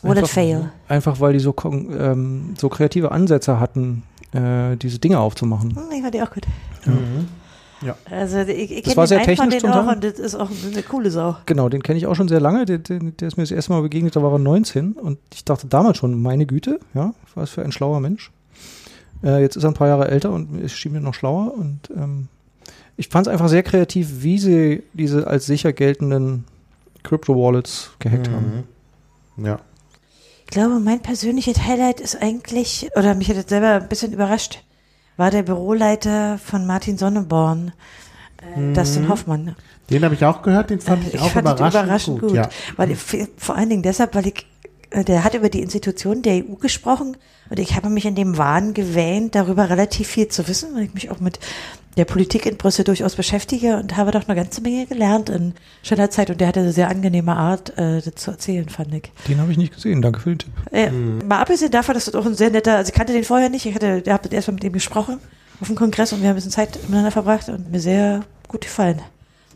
Wallet 0.05 0.23
Einfach- 0.23 0.33
Fail? 0.33 0.71
Einfach 0.87 1.19
weil 1.19 1.33
die 1.33 1.39
so, 1.39 1.53
ähm, 1.63 2.53
so 2.57 2.69
kreative 2.69 3.11
Ansätze 3.11 3.59
hatten, 3.59 4.03
äh, 4.33 4.75
diese 4.77 4.99
Dinge 4.99 5.19
aufzumachen. 5.19 5.75
Hm, 5.75 5.83
ich 5.95 6.01
fand 6.01 6.13
die 6.13 6.21
auch 6.21 6.31
gut. 6.31 6.45
Mhm. 6.85 7.27
Also 8.09 8.39
ich, 8.39 8.71
ich 8.71 8.83
Das 8.83 8.95
kenne 8.95 8.97
war 8.97 9.07
den 9.07 9.49
denen 9.49 9.59
zum 9.59 9.71
auch 9.71 9.91
und 9.91 10.03
das 10.03 10.17
ist 10.17 10.35
auch 10.35 10.49
eine 10.71 10.81
coole 10.81 11.11
Sau. 11.11 11.35
Genau, 11.45 11.69
den 11.69 11.83
kenne 11.83 11.97
ich 11.99 12.07
auch 12.07 12.15
schon 12.15 12.27
sehr 12.27 12.39
lange. 12.39 12.65
Der, 12.65 12.79
der, 12.79 12.99
der 12.99 13.27
ist 13.27 13.37
mir 13.37 13.43
das 13.43 13.51
erste 13.51 13.73
Mal 13.73 13.81
begegnet, 13.81 14.15
da 14.15 14.23
war 14.23 14.31
er 14.31 14.39
19 14.39 14.93
und 14.93 15.19
ich 15.33 15.45
dachte 15.45 15.67
damals 15.67 15.97
schon, 15.97 16.19
meine 16.21 16.45
Güte, 16.45 16.79
ja, 16.93 17.13
was 17.35 17.51
für 17.51 17.63
ein 17.63 17.71
schlauer 17.71 17.99
Mensch. 17.99 18.31
Äh, 19.23 19.41
jetzt 19.41 19.55
ist 19.55 19.63
er 19.63 19.69
ein 19.71 19.73
paar 19.75 19.87
Jahre 19.87 20.07
älter 20.09 20.31
und 20.31 20.59
es 20.63 20.71
schien 20.73 20.93
mir 20.93 21.01
noch 21.01 21.13
schlauer 21.13 21.53
und 21.53 21.79
ähm, 21.95 22.27
ich 22.97 23.09
fand 23.09 23.27
es 23.27 23.31
einfach 23.33 23.49
sehr 23.49 23.63
kreativ, 23.63 24.23
wie 24.23 24.39
sie 24.39 24.83
diese 24.93 25.27
als 25.27 25.45
sicher 25.45 25.73
geltenden 25.73 26.45
Crypto-Wallets 27.03 27.91
gehackt 27.99 28.29
haben. 28.29 28.65
Mhm. 29.37 29.45
Ja. 29.45 29.59
Ich 30.55 30.61
glaube, 30.61 30.79
mein 30.79 31.01
persönliches 31.01 31.63
Highlight 31.63 31.99
ist 31.99 32.21
eigentlich, 32.21 32.89
oder 32.95 33.13
mich 33.13 33.27
hat 33.27 33.35
das 33.35 33.49
selber 33.49 33.71
ein 33.71 33.89
bisschen 33.89 34.13
überrascht, 34.13 34.63
war 35.17 35.29
der 35.29 35.43
Büroleiter 35.43 36.37
von 36.37 36.65
Martin 36.65 36.97
Sonneborn, 36.97 37.73
äh, 38.55 38.71
Dustin 38.71 39.09
Hoffmann. 39.09 39.57
Den 39.89 40.05
habe 40.05 40.15
ich 40.15 40.23
auch 40.23 40.41
gehört, 40.43 40.69
den 40.69 40.79
fand 40.79 41.03
Äh, 41.03 41.09
ich 41.09 41.19
auch 41.19 41.29
fand 41.31 41.45
überraschend, 41.45 41.83
überraschend 41.83 42.21
gut. 42.21 42.31
Ja. 42.31 42.47
Weil 42.77 42.91
ich, 42.91 42.99
vor 43.35 43.57
allen 43.57 43.69
Dingen 43.69 43.83
deshalb, 43.83 44.15
weil 44.15 44.27
ich, 44.27 44.47
äh, 44.91 45.03
der 45.03 45.25
hat 45.25 45.33
über 45.33 45.49
die 45.49 45.61
Institutionen 45.61 46.21
der 46.21 46.35
EU 46.35 46.55
gesprochen 46.55 47.17
und 47.49 47.59
ich 47.59 47.75
habe 47.75 47.89
mich 47.89 48.05
in 48.05 48.15
dem 48.15 48.37
Wahn 48.37 48.73
gewähnt, 48.73 49.35
darüber 49.35 49.69
relativ 49.69 50.07
viel 50.07 50.29
zu 50.29 50.47
wissen, 50.47 50.73
weil 50.73 50.83
ich 50.83 50.93
mich 50.93 51.11
auch 51.11 51.19
mit 51.19 51.37
der 51.97 52.05
Politik 52.05 52.45
in 52.45 52.57
Brüssel 52.57 52.83
durchaus 52.83 53.15
beschäftige 53.15 53.77
und 53.77 53.95
habe 53.95 54.11
doch 54.11 54.27
eine 54.27 54.35
ganze 54.35 54.61
Menge 54.61 54.85
gelernt 54.85 55.29
in 55.29 55.53
schneller 55.81 56.09
Zeit 56.09 56.29
und 56.29 56.41
der 56.41 56.49
hatte 56.49 56.59
eine 56.59 56.73
sehr 56.73 56.89
angenehme 56.89 57.35
Art, 57.35 57.77
äh, 57.77 58.01
das 58.01 58.15
zu 58.15 58.31
erzählen, 58.31 58.67
fand 58.69 58.93
ich. 58.93 59.11
Den 59.27 59.39
habe 59.39 59.51
ich 59.51 59.57
nicht 59.57 59.73
gesehen, 59.73 60.01
danke 60.01 60.19
für 60.19 60.29
den 60.29 60.39
Tipp. 60.39 60.51
Äh, 60.71 60.91
Mal 60.91 61.39
abgesehen 61.39 61.71
davon, 61.71 61.93
dass 61.95 62.05
das 62.05 62.15
auch 62.15 62.25
ein 62.25 62.35
sehr 62.35 62.49
netter, 62.49 62.75
also 62.77 62.89
ich 62.89 62.95
kannte 62.95 63.13
den 63.13 63.23
vorher 63.23 63.49
nicht, 63.49 63.65
ich 63.65 63.75
hatte, 63.75 64.03
habe 64.07 64.27
erst 64.29 64.47
mal 64.47 64.55
mit 64.55 64.63
ihm 64.63 64.73
gesprochen 64.73 65.19
auf 65.61 65.67
dem 65.67 65.75
Kongress 65.75 66.11
und 66.11 66.21
wir 66.21 66.27
haben 66.27 66.33
ein 66.33 66.37
bisschen 66.37 66.51
Zeit 66.51 66.75
miteinander 66.83 67.11
verbracht 67.11 67.47
und 67.49 67.71
mir 67.71 67.79
sehr 67.79 68.21
gut 68.47 68.61
gefallen. 68.61 69.01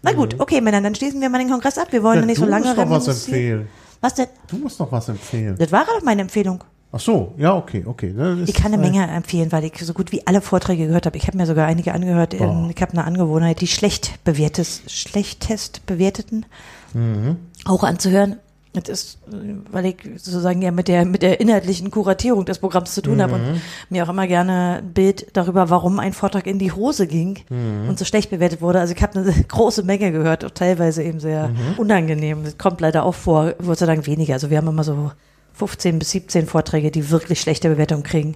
Na 0.01 0.13
gut, 0.13 0.39
okay, 0.39 0.61
Männer, 0.61 0.81
dann 0.81 0.95
schließen 0.95 1.19
wir 1.19 1.29
mal 1.29 1.39
den 1.39 1.49
Kongress 1.49 1.77
ab. 1.77 1.87
Wir 1.91 2.01
wollen 2.03 2.21
Ja, 2.21 2.25
nicht 2.25 2.37
du 2.37 2.45
so 2.45 2.49
lange 2.49 2.67
musst 2.67 2.77
doch 2.77 2.89
was 2.89 3.07
empfehlen. 3.27 3.67
Was 4.01 4.13
denn? 4.15 4.27
Du 4.47 4.57
musst 4.57 4.79
noch 4.79 4.91
was 4.91 5.09
empfehlen. 5.09 5.55
Das 5.59 5.71
war 5.73 5.85
doch 5.85 6.01
meine 6.03 6.21
Empfehlung. 6.21 6.63
Ach 6.91 6.99
so, 6.99 7.35
ja, 7.37 7.55
okay, 7.55 7.83
okay. 7.85 8.15
Ich 8.47 8.55
kann 8.55 8.73
eine 8.73 8.81
Menge 8.81 9.05
empfehlen, 9.07 9.51
weil 9.51 9.63
ich 9.63 9.77
so 9.79 9.93
gut 9.93 10.11
wie 10.11 10.25
alle 10.25 10.41
Vorträge 10.41 10.87
gehört 10.87 11.05
habe. 11.05 11.17
Ich 11.17 11.27
habe 11.27 11.37
mir 11.37 11.45
sogar 11.45 11.67
einige 11.67 11.93
angehört. 11.93 12.33
Oh. 12.39 12.67
Ich 12.75 12.81
habe 12.81 12.93
eine 12.93 13.03
Angewohnheit, 13.05 13.61
die 13.61 13.67
schlecht 13.67 14.23
bewertes, 14.23 14.81
schlechtest 14.87 15.85
bewerteten 15.85 16.45
Mhm. 16.95 17.35
auch 17.65 17.83
anzuhören. 17.83 18.37
Das 18.73 18.87
ist, 18.87 19.17
weil 19.71 19.85
ich 19.87 19.97
sozusagen 20.17 20.61
ja 20.61 20.71
mit 20.71 20.87
der, 20.87 21.03
mit 21.05 21.21
der 21.23 21.39
inhaltlichen 21.39 21.89
Kuratierung 21.91 22.45
des 22.45 22.59
Programms 22.59 22.93
zu 22.93 23.01
tun 23.01 23.21
habe 23.21 23.37
Mhm. 23.37 23.43
und 23.49 23.61
mir 23.89 24.03
auch 24.03 24.09
immer 24.09 24.25
gerne 24.27 24.79
ein 24.81 24.93
Bild 24.93 25.27
darüber, 25.33 25.69
warum 25.71 25.99
ein 25.99 26.13
Vortrag 26.13 26.45
in 26.47 26.57
die 26.59 26.71
Hose 26.71 27.05
ging 27.07 27.39
Mhm. 27.49 27.89
und 27.89 27.99
so 27.99 28.05
schlecht 28.05 28.29
bewertet 28.31 28.61
wurde. 28.61 28.79
Also 28.79 28.93
ich 28.95 29.01
habe 29.03 29.19
eine 29.19 29.31
große 29.47 29.83
Menge 29.83 30.11
gehört, 30.11 30.43
auch 30.45 30.51
teilweise 30.51 31.03
eben 31.03 31.19
sehr 31.19 31.49
Mhm. 31.49 31.55
unangenehm. 31.77 32.43
Das 32.43 32.57
kommt 32.57 32.79
leider 32.81 33.03
auch 33.05 33.15
vor, 33.15 33.53
Gott 33.63 33.77
sei 33.79 33.85
Dank 33.87 34.05
weniger. 34.07 34.33
Also 34.33 34.49
wir 34.51 34.57
haben 34.57 34.67
immer 34.67 34.83
so 34.83 35.11
15 35.59 35.99
bis 35.99 36.11
17 36.11 36.47
Vorträge, 36.47 36.89
die 36.91 37.09
wirklich 37.11 37.39
schlechte 37.41 37.69
Bewertungen 37.69 38.03
kriegen. 38.03 38.35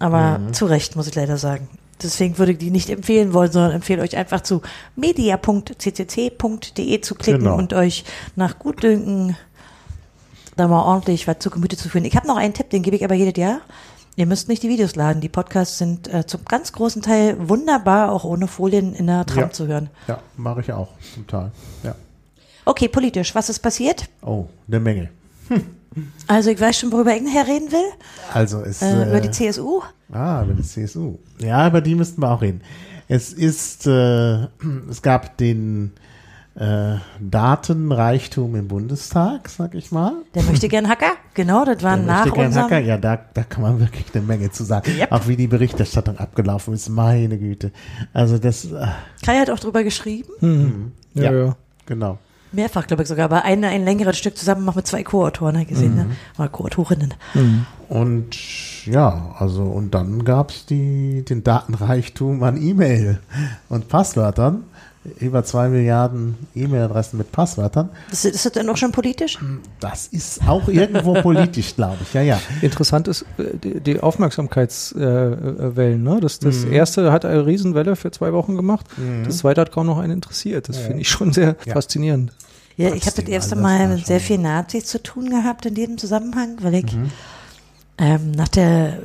Aber 0.00 0.38
Mhm. 0.38 0.52
zu 0.54 0.64
Recht, 0.66 0.96
muss 0.96 1.06
ich 1.06 1.14
leider 1.14 1.36
sagen. 1.36 1.68
Deswegen 2.02 2.38
würde 2.38 2.50
ich 2.52 2.58
die 2.58 2.70
nicht 2.72 2.90
empfehlen 2.90 3.32
wollen, 3.32 3.52
sondern 3.52 3.70
empfehle 3.72 4.02
euch 4.02 4.16
einfach 4.16 4.40
zu 4.40 4.62
media.ccc.de 4.96 7.00
zu 7.00 7.14
klicken 7.14 7.44
Genau. 7.44 7.56
und 7.56 7.72
euch 7.72 8.04
nach 8.36 8.58
Gutdünken 8.58 9.36
da 10.56 10.68
mal 10.68 10.82
ordentlich 10.82 11.26
was 11.28 11.38
zu 11.38 11.50
Gemüte 11.50 11.76
zu 11.76 11.88
führen. 11.88 12.04
Ich 12.04 12.16
habe 12.16 12.26
noch 12.26 12.36
einen 12.36 12.54
Tipp, 12.54 12.70
den 12.70 12.82
gebe 12.82 12.96
ich 12.96 13.04
aber 13.04 13.14
jedes 13.14 13.40
Jahr. 13.40 13.60
Ihr 14.16 14.26
müsst 14.26 14.48
nicht 14.48 14.62
die 14.62 14.68
Videos 14.68 14.94
laden. 14.94 15.20
Die 15.20 15.28
Podcasts 15.28 15.78
sind 15.78 16.12
äh, 16.12 16.24
zum 16.26 16.44
ganz 16.44 16.72
großen 16.72 17.02
Teil 17.02 17.36
wunderbar, 17.48 18.12
auch 18.12 18.22
ohne 18.24 18.46
Folien 18.46 18.94
in 18.94 19.08
der 19.08 19.26
Tram 19.26 19.38
Ja. 19.44 19.50
zu 19.50 19.66
hören. 19.66 19.90
Ja, 20.06 20.20
mache 20.36 20.60
ich 20.60 20.72
auch, 20.72 20.88
zum 21.14 21.26
Teil. 21.26 21.50
Ja. 21.82 21.94
Okay, 22.64 22.86
politisch, 22.88 23.34
was 23.34 23.48
ist 23.50 23.58
passiert? 23.58 24.08
Oh, 24.22 24.46
eine 24.68 24.78
Menge. 24.80 25.10
Also 26.26 26.50
ich 26.50 26.60
weiß 26.60 26.78
schon, 26.78 26.92
worüber 26.92 27.14
ich 27.14 27.22
nachher 27.22 27.46
reden 27.46 27.70
will. 27.72 27.90
Also 28.32 28.60
es 28.62 28.82
Äh, 28.82 29.08
über 29.08 29.20
die 29.20 29.28
äh, 29.28 29.32
CSU. 29.32 29.82
Ah, 30.12 30.42
über 30.42 30.54
die 30.54 30.62
CSU. 30.62 31.18
Ja, 31.38 31.66
über 31.68 31.80
die 31.80 31.94
müssten 31.94 32.20
wir 32.22 32.30
auch 32.30 32.42
reden. 32.42 32.60
Es 33.08 33.32
ist, 33.32 33.86
äh, 33.86 34.44
es 34.90 35.02
gab 35.02 35.36
den 35.36 35.92
äh, 36.56 36.96
Datenreichtum 37.20 38.54
im 38.54 38.68
Bundestag, 38.68 39.48
sag 39.48 39.74
ich 39.74 39.90
mal. 39.90 40.12
Der 40.34 40.44
möchte 40.44 40.68
gern 40.68 40.88
Hacker. 40.88 41.12
Genau, 41.34 41.64
das 41.64 41.82
war 41.82 41.96
Der 41.96 42.06
nach 42.06 42.24
möchte 42.24 42.36
gern 42.36 42.46
unserem... 42.46 42.64
Hacker. 42.66 42.78
Ja, 42.78 42.96
da, 42.96 43.18
da 43.34 43.42
kann 43.42 43.62
man 43.62 43.80
wirklich 43.80 44.06
eine 44.14 44.24
Menge 44.24 44.50
zu 44.50 44.62
sagen. 44.64 44.90
Yep. 44.96 45.10
Auch 45.12 45.26
wie 45.26 45.36
die 45.36 45.48
Berichterstattung 45.48 46.16
abgelaufen 46.18 46.74
ist, 46.74 46.88
meine 46.88 47.38
Güte. 47.38 47.72
Also 48.12 48.38
das, 48.38 48.66
äh, 48.66 48.86
Kai 49.24 49.38
hat 49.40 49.50
auch 49.50 49.58
drüber 49.58 49.82
geschrieben. 49.82 50.30
Mhm. 50.40 50.92
Ja, 51.14 51.22
Ja. 51.24 51.32
ja. 51.46 51.56
genau. 51.86 52.18
Mehrfach, 52.54 52.86
glaube 52.86 53.02
ich 53.02 53.08
sogar. 53.08 53.26
Aber 53.26 53.44
ein, 53.44 53.64
ein 53.64 53.84
längeres 53.84 54.16
Stück 54.18 54.36
zusammen 54.38 54.64
noch 54.64 54.74
mit 54.76 54.86
zwei 54.86 55.02
Co-Autoren 55.02 55.66
gesehen, 55.66 55.90
Mhm. 55.92 55.96
ne? 55.96 56.06
Oder 56.38 56.48
Co-Autorinnen. 56.48 57.14
Mhm. 57.34 57.66
Und 57.88 58.86
ja, 58.86 59.34
also 59.38 59.62
und 59.62 59.94
dann 59.94 60.24
gab's 60.24 60.66
die, 60.66 61.22
den 61.24 61.44
Datenreichtum 61.44 62.42
an 62.42 62.60
E-Mail 62.60 63.20
und 63.68 63.88
Passwörtern. 63.88 64.64
Über 65.20 65.44
zwei 65.44 65.68
Milliarden 65.68 66.34
E-Mail-Adressen 66.54 67.18
mit 67.18 67.30
Passwörtern. 67.30 67.90
Ist, 68.10 68.24
ist 68.24 68.46
das 68.46 68.52
denn 68.52 68.66
auch 68.70 68.76
schon 68.78 68.90
politisch? 68.90 69.38
Das 69.78 70.06
ist 70.06 70.40
auch 70.48 70.66
irgendwo 70.66 71.12
politisch, 71.20 71.76
glaube 71.76 71.98
ich. 72.00 72.14
Ja, 72.14 72.22
ja. 72.22 72.40
Interessant 72.62 73.06
ist 73.08 73.26
äh, 73.36 73.80
die, 73.80 74.00
Aufmerksamkeitswellen. 74.00 76.06
Äh, 76.06 76.10
ne? 76.10 76.20
Das, 76.20 76.38
das 76.38 76.64
Mhm. 76.64 76.72
erste 76.72 77.12
hat 77.12 77.26
eine 77.26 77.44
Riesenwelle 77.44 77.96
für 77.96 78.12
zwei 78.12 78.32
Wochen 78.32 78.56
gemacht. 78.56 78.86
Das 79.26 79.38
zweite 79.38 79.60
hat 79.60 79.72
kaum 79.72 79.84
noch 79.86 79.98
einen 79.98 80.14
interessiert. 80.14 80.70
Das 80.70 80.78
finde 80.78 81.00
ich 81.00 81.08
schon 81.10 81.34
sehr 81.34 81.56
Ja. 81.66 81.74
faszinierend. 81.74 82.32
Ja, 82.76 82.92
ich 82.92 83.06
habe 83.06 83.22
das 83.22 83.28
erste 83.28 83.56
Mal 83.56 83.88
mit 83.88 84.06
sehr 84.06 84.20
viel 84.20 84.38
Nazis 84.38 84.86
zu 84.86 85.02
tun 85.02 85.30
gehabt 85.30 85.66
in 85.66 85.74
diesem 85.74 85.98
Zusammenhang, 85.98 86.56
weil 86.60 86.74
ich 86.74 86.92
Mhm. 86.92 87.10
ähm, 87.98 88.30
nach 88.32 88.48
der 88.48 88.98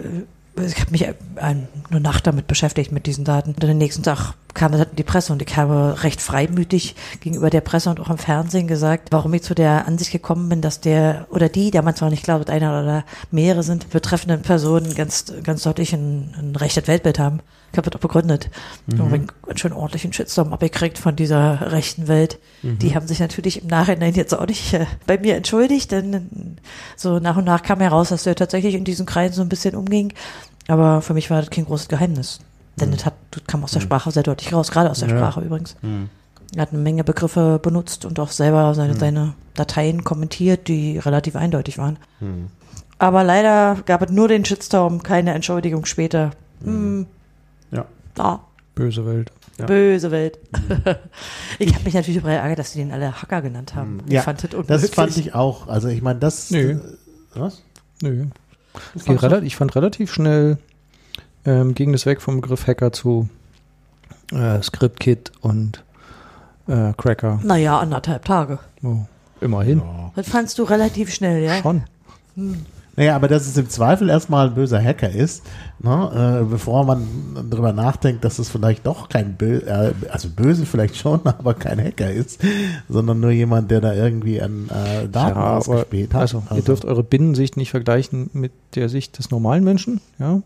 ich 0.66 0.80
habe 0.80 0.92
mich 0.92 1.04
äh, 1.04 1.14
eine 1.36 1.68
Nacht 1.90 2.28
damit 2.28 2.48
beschäftigt, 2.48 2.92
mit 2.92 3.06
diesen 3.06 3.24
Daten. 3.24 3.52
Und 3.52 3.64
den 3.64 3.78
nächsten 3.78 4.04
Tag 4.04 4.34
kam 4.54 4.72
das 4.72 4.82
in 4.82 4.96
die 4.96 5.04
Presse 5.04 5.32
und 5.32 5.42
ich 5.42 5.56
habe 5.56 6.04
recht 6.04 6.22
freimütig 6.22 6.96
gegenüber 7.22 7.50
der 7.50 7.62
Presse 7.62 7.90
und 7.90 8.00
auch 8.00 8.10
im 8.10 8.18
Fernsehen 8.18 8.68
gesagt, 8.68 9.10
warum 9.12 9.34
ich 9.34 9.44
zu 9.44 9.56
der 9.56 9.88
Ansicht 9.88 10.12
gekommen 10.12 10.50
bin, 10.50 10.62
dass 10.62 10.82
der 10.82 11.28
oder 11.30 11.50
die, 11.50 11.72
damals 11.72 12.02
war 12.02 12.10
nicht 12.10 12.24
klar, 12.24 12.42
ob 12.42 12.50
einer 12.50 12.82
oder 12.82 13.06
mehrere 13.32 13.64
sind, 13.64 13.90
betreffenden 13.90 14.42
Personen 14.42 14.96
ganz, 14.96 15.32
ganz 15.44 15.64
deutlich 15.64 15.94
ein, 15.94 16.34
ein 16.38 16.56
rechtes 16.56 16.88
Weltbild 16.88 17.20
haben. 17.20 17.40
Ich 17.72 17.78
habe 17.78 17.90
das 17.90 17.96
auch 17.96 18.02
begründet. 18.02 18.50
Mhm. 18.88 19.02
Und 19.02 19.14
einen 19.14 19.58
schön 19.58 19.74
ordentlichen 19.74 20.14
Shitstorm 20.14 20.54
abgekriegt 20.54 20.98
von 20.98 21.16
dieser 21.16 21.72
rechten 21.72 22.08
Welt. 22.08 22.40
Mhm. 22.64 22.80
Die 22.80 22.96
haben 22.96 23.08
sich 23.08 23.20
natürlich 23.20 23.62
im 23.62 23.68
Nachhinein 23.68 24.14
jetzt 24.14 24.34
auch 24.34 24.48
nicht 24.48 24.74
äh, 24.74 24.86
bei 25.06 25.18
mir 25.18 25.36
entschuldigt, 25.36 25.92
denn 25.92 26.14
äh, 26.14 26.20
so 26.96 27.20
nach 27.20 27.38
und 27.38 27.46
nach 27.46 27.62
kam 27.62 27.80
heraus, 27.80 28.10
dass 28.10 28.24
der 28.24 28.36
tatsächlich 28.36 28.76
in 28.76 28.84
diesen 28.84 29.06
Kreisen 29.06 29.36
so 29.36 29.42
ein 29.42 29.50
bisschen 29.50 29.76
umging. 29.76 30.14
Aber 30.68 31.02
für 31.02 31.14
mich 31.14 31.30
war 31.30 31.42
das 31.42 31.50
kein 31.50 31.66
großes 31.66 31.88
Geheimnis. 31.88 32.40
Denn 32.80 32.90
mhm. 32.90 32.94
das, 32.94 33.06
hat, 33.06 33.14
das 33.32 33.44
kam 33.46 33.64
aus 33.64 33.72
der 33.72 33.82
mhm. 33.82 33.86
Sprache 33.86 34.12
sehr 34.12 34.24
deutlich 34.24 34.54
raus, 34.54 34.72
gerade 34.72 34.90
aus 34.90 35.00
der 35.00 35.10
ja. 35.10 35.18
Sprache 35.18 35.42
übrigens. 35.42 35.76
Mhm. 35.82 36.10
Er 36.56 36.64
hat 36.64 36.74
eine 36.74 36.82
Menge 36.82 37.04
Begriffe 37.04 37.60
benutzt 37.62 38.06
und 38.06 38.20
auch 38.20 38.32
selber 38.32 38.74
seine, 38.74 38.94
mhm. 38.94 38.98
seine 38.98 39.34
Dateien 39.54 40.04
kommentiert, 40.04 40.68
die 40.68 40.98
relativ 40.98 41.36
eindeutig 41.36 41.78
waren. 41.78 41.98
Aber 43.00 43.24
leider 43.24 43.78
gab 43.86 44.02
es 44.02 44.12
nur 44.12 44.28
den 44.28 44.44
Shitstorm, 44.46 45.04
keine 45.04 45.34
Entschuldigung 45.34 45.86
später. 45.86 46.32
Hm, 46.64 47.08
ja. 47.72 47.86
Da. 48.16 48.42
Böse 48.76 49.06
Welt. 49.06 49.32
Ja. 49.58 49.66
Böse 49.66 50.12
Welt. 50.12 50.40
ich 51.60 51.74
habe 51.74 51.84
mich 51.84 51.94
natürlich 51.94 52.22
darüber 52.22 52.34
ärgert, 52.34 52.60
dass 52.60 52.72
sie 52.72 52.80
den 52.80 52.92
alle 52.92 53.22
Hacker 53.22 53.42
genannt 53.42 53.76
haben. 53.76 54.02
Ich 54.08 54.14
ja, 54.14 54.22
fand 54.22 54.44
das, 54.44 54.66
das 54.68 54.90
fand 54.90 55.18
ich 55.18 55.36
auch. 55.36 55.68
Also 55.68 55.90
ich 55.90 56.02
meine, 56.02 56.20
das. 56.20 56.52
Nö. 56.52 56.72
Äh, 56.72 56.80
was? 57.36 57.62
Nö. 58.02 58.26
Ich 59.44 59.56
fand 59.56 59.76
relativ 59.76 60.14
schnell 60.14 60.58
ähm, 61.46 61.74
ging 61.74 61.94
es 61.94 62.06
weg 62.06 62.22
vom 62.22 62.42
Begriff 62.42 62.68
Hacker 62.68 62.92
zu 62.92 63.30
äh, 64.32 64.62
ScriptKit 64.62 65.32
und 65.42 65.84
äh, 66.68 66.94
Cracker. 66.94 67.40
Naja, 67.44 67.80
anderthalb 67.80 68.26
Tage. 68.26 68.60
Oh, 68.84 69.06
immerhin. 69.42 69.80
Ja. 69.80 70.12
Das 70.16 70.30
fandst 70.30 70.60
du 70.60 70.64
relativ 70.64 71.14
schnell, 71.14 71.44
ja? 71.44 71.62
Schon. 71.62 71.84
Hm. 72.36 72.66
Naja, 73.00 73.16
aber 73.16 73.30
dass 73.30 73.48
es 73.48 73.56
im 73.56 73.70
Zweifel 73.70 74.10
erstmal 74.10 74.50
ein 74.50 74.56
böser 74.56 74.84
Hacker 74.84 75.10
ist, 75.10 75.44
ne, 75.80 76.42
äh, 76.42 76.44
bevor 76.44 76.84
man 76.84 77.08
darüber 77.50 77.72
nachdenkt, 77.72 78.26
dass 78.26 78.40
es 78.40 78.50
vielleicht 78.50 78.86
doch 78.86 79.08
kein 79.08 79.36
böse, 79.36 79.68
äh, 79.68 79.94
also 80.10 80.28
böse 80.28 80.66
vielleicht 80.66 80.98
schon, 80.98 81.22
aber 81.24 81.54
kein 81.54 81.82
Hacker 81.82 82.12
ist, 82.12 82.42
sondern 82.90 83.22
nur 83.22 83.32
jemand, 83.32 83.72
der 83.72 83.80
da 83.80 83.94
irgendwie 83.94 84.42
an 84.42 84.68
äh, 84.68 85.08
Daten 85.08 85.40
ja, 85.40 85.56
ausgespielt 85.56 86.14
hat. 86.14 86.24
Also, 86.24 86.44
also, 86.46 86.56
ihr 86.58 86.62
dürft 86.62 86.84
eure 86.84 87.04
Binnensicht 87.04 87.56
nicht 87.56 87.72
vergleichen 87.72 88.32
mit 88.34 88.52
der 88.76 88.90
Sicht 88.90 89.18
des 89.18 89.32
normalen 89.32 89.64
Menschen, 89.64 90.02
ja. 90.20 90.42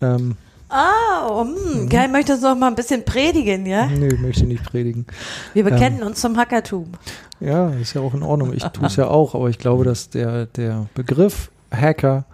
Ähm, 0.00 0.36
Ah, 0.74 1.28
oh, 1.28 1.44
hm, 1.44 1.88
Kai 1.90 2.08
möchte 2.08 2.40
noch 2.40 2.56
mal 2.56 2.68
ein 2.68 2.74
bisschen 2.74 3.04
predigen, 3.04 3.66
ja? 3.66 3.88
Nö, 3.88 4.16
möchte 4.16 4.46
nicht 4.46 4.64
predigen. 4.64 5.04
Wir 5.52 5.64
bekennen 5.64 6.00
ähm, 6.00 6.06
uns 6.06 6.20
zum 6.20 6.38
Hackertum. 6.38 6.92
Ja, 7.40 7.68
ist 7.70 7.92
ja 7.92 8.00
auch 8.00 8.14
in 8.14 8.22
Ordnung. 8.22 8.54
Ich 8.54 8.62
tue 8.62 8.86
es 8.86 8.96
ja 8.96 9.08
auch, 9.08 9.34
aber 9.34 9.50
ich 9.50 9.58
glaube, 9.58 9.84
dass 9.84 10.08
der, 10.08 10.46
der 10.46 10.86
Begriff 10.94 11.50
Hacker 11.72 12.24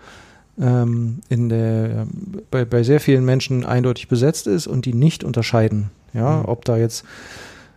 ähm, 0.61 1.21
in 1.29 1.49
der, 1.49 2.07
bei, 2.51 2.65
bei 2.65 2.83
sehr 2.83 3.01
vielen 3.01 3.25
Menschen 3.25 3.65
eindeutig 3.65 4.09
besetzt 4.09 4.47
ist 4.47 4.67
und 4.67 4.85
die 4.85 4.95
nicht 4.95 5.25
unterscheiden. 5.25 5.91
Ja, 6.15 6.39
mhm. 6.39 6.45
ob 6.47 6.65
da 6.65 6.77
jetzt 6.77 7.05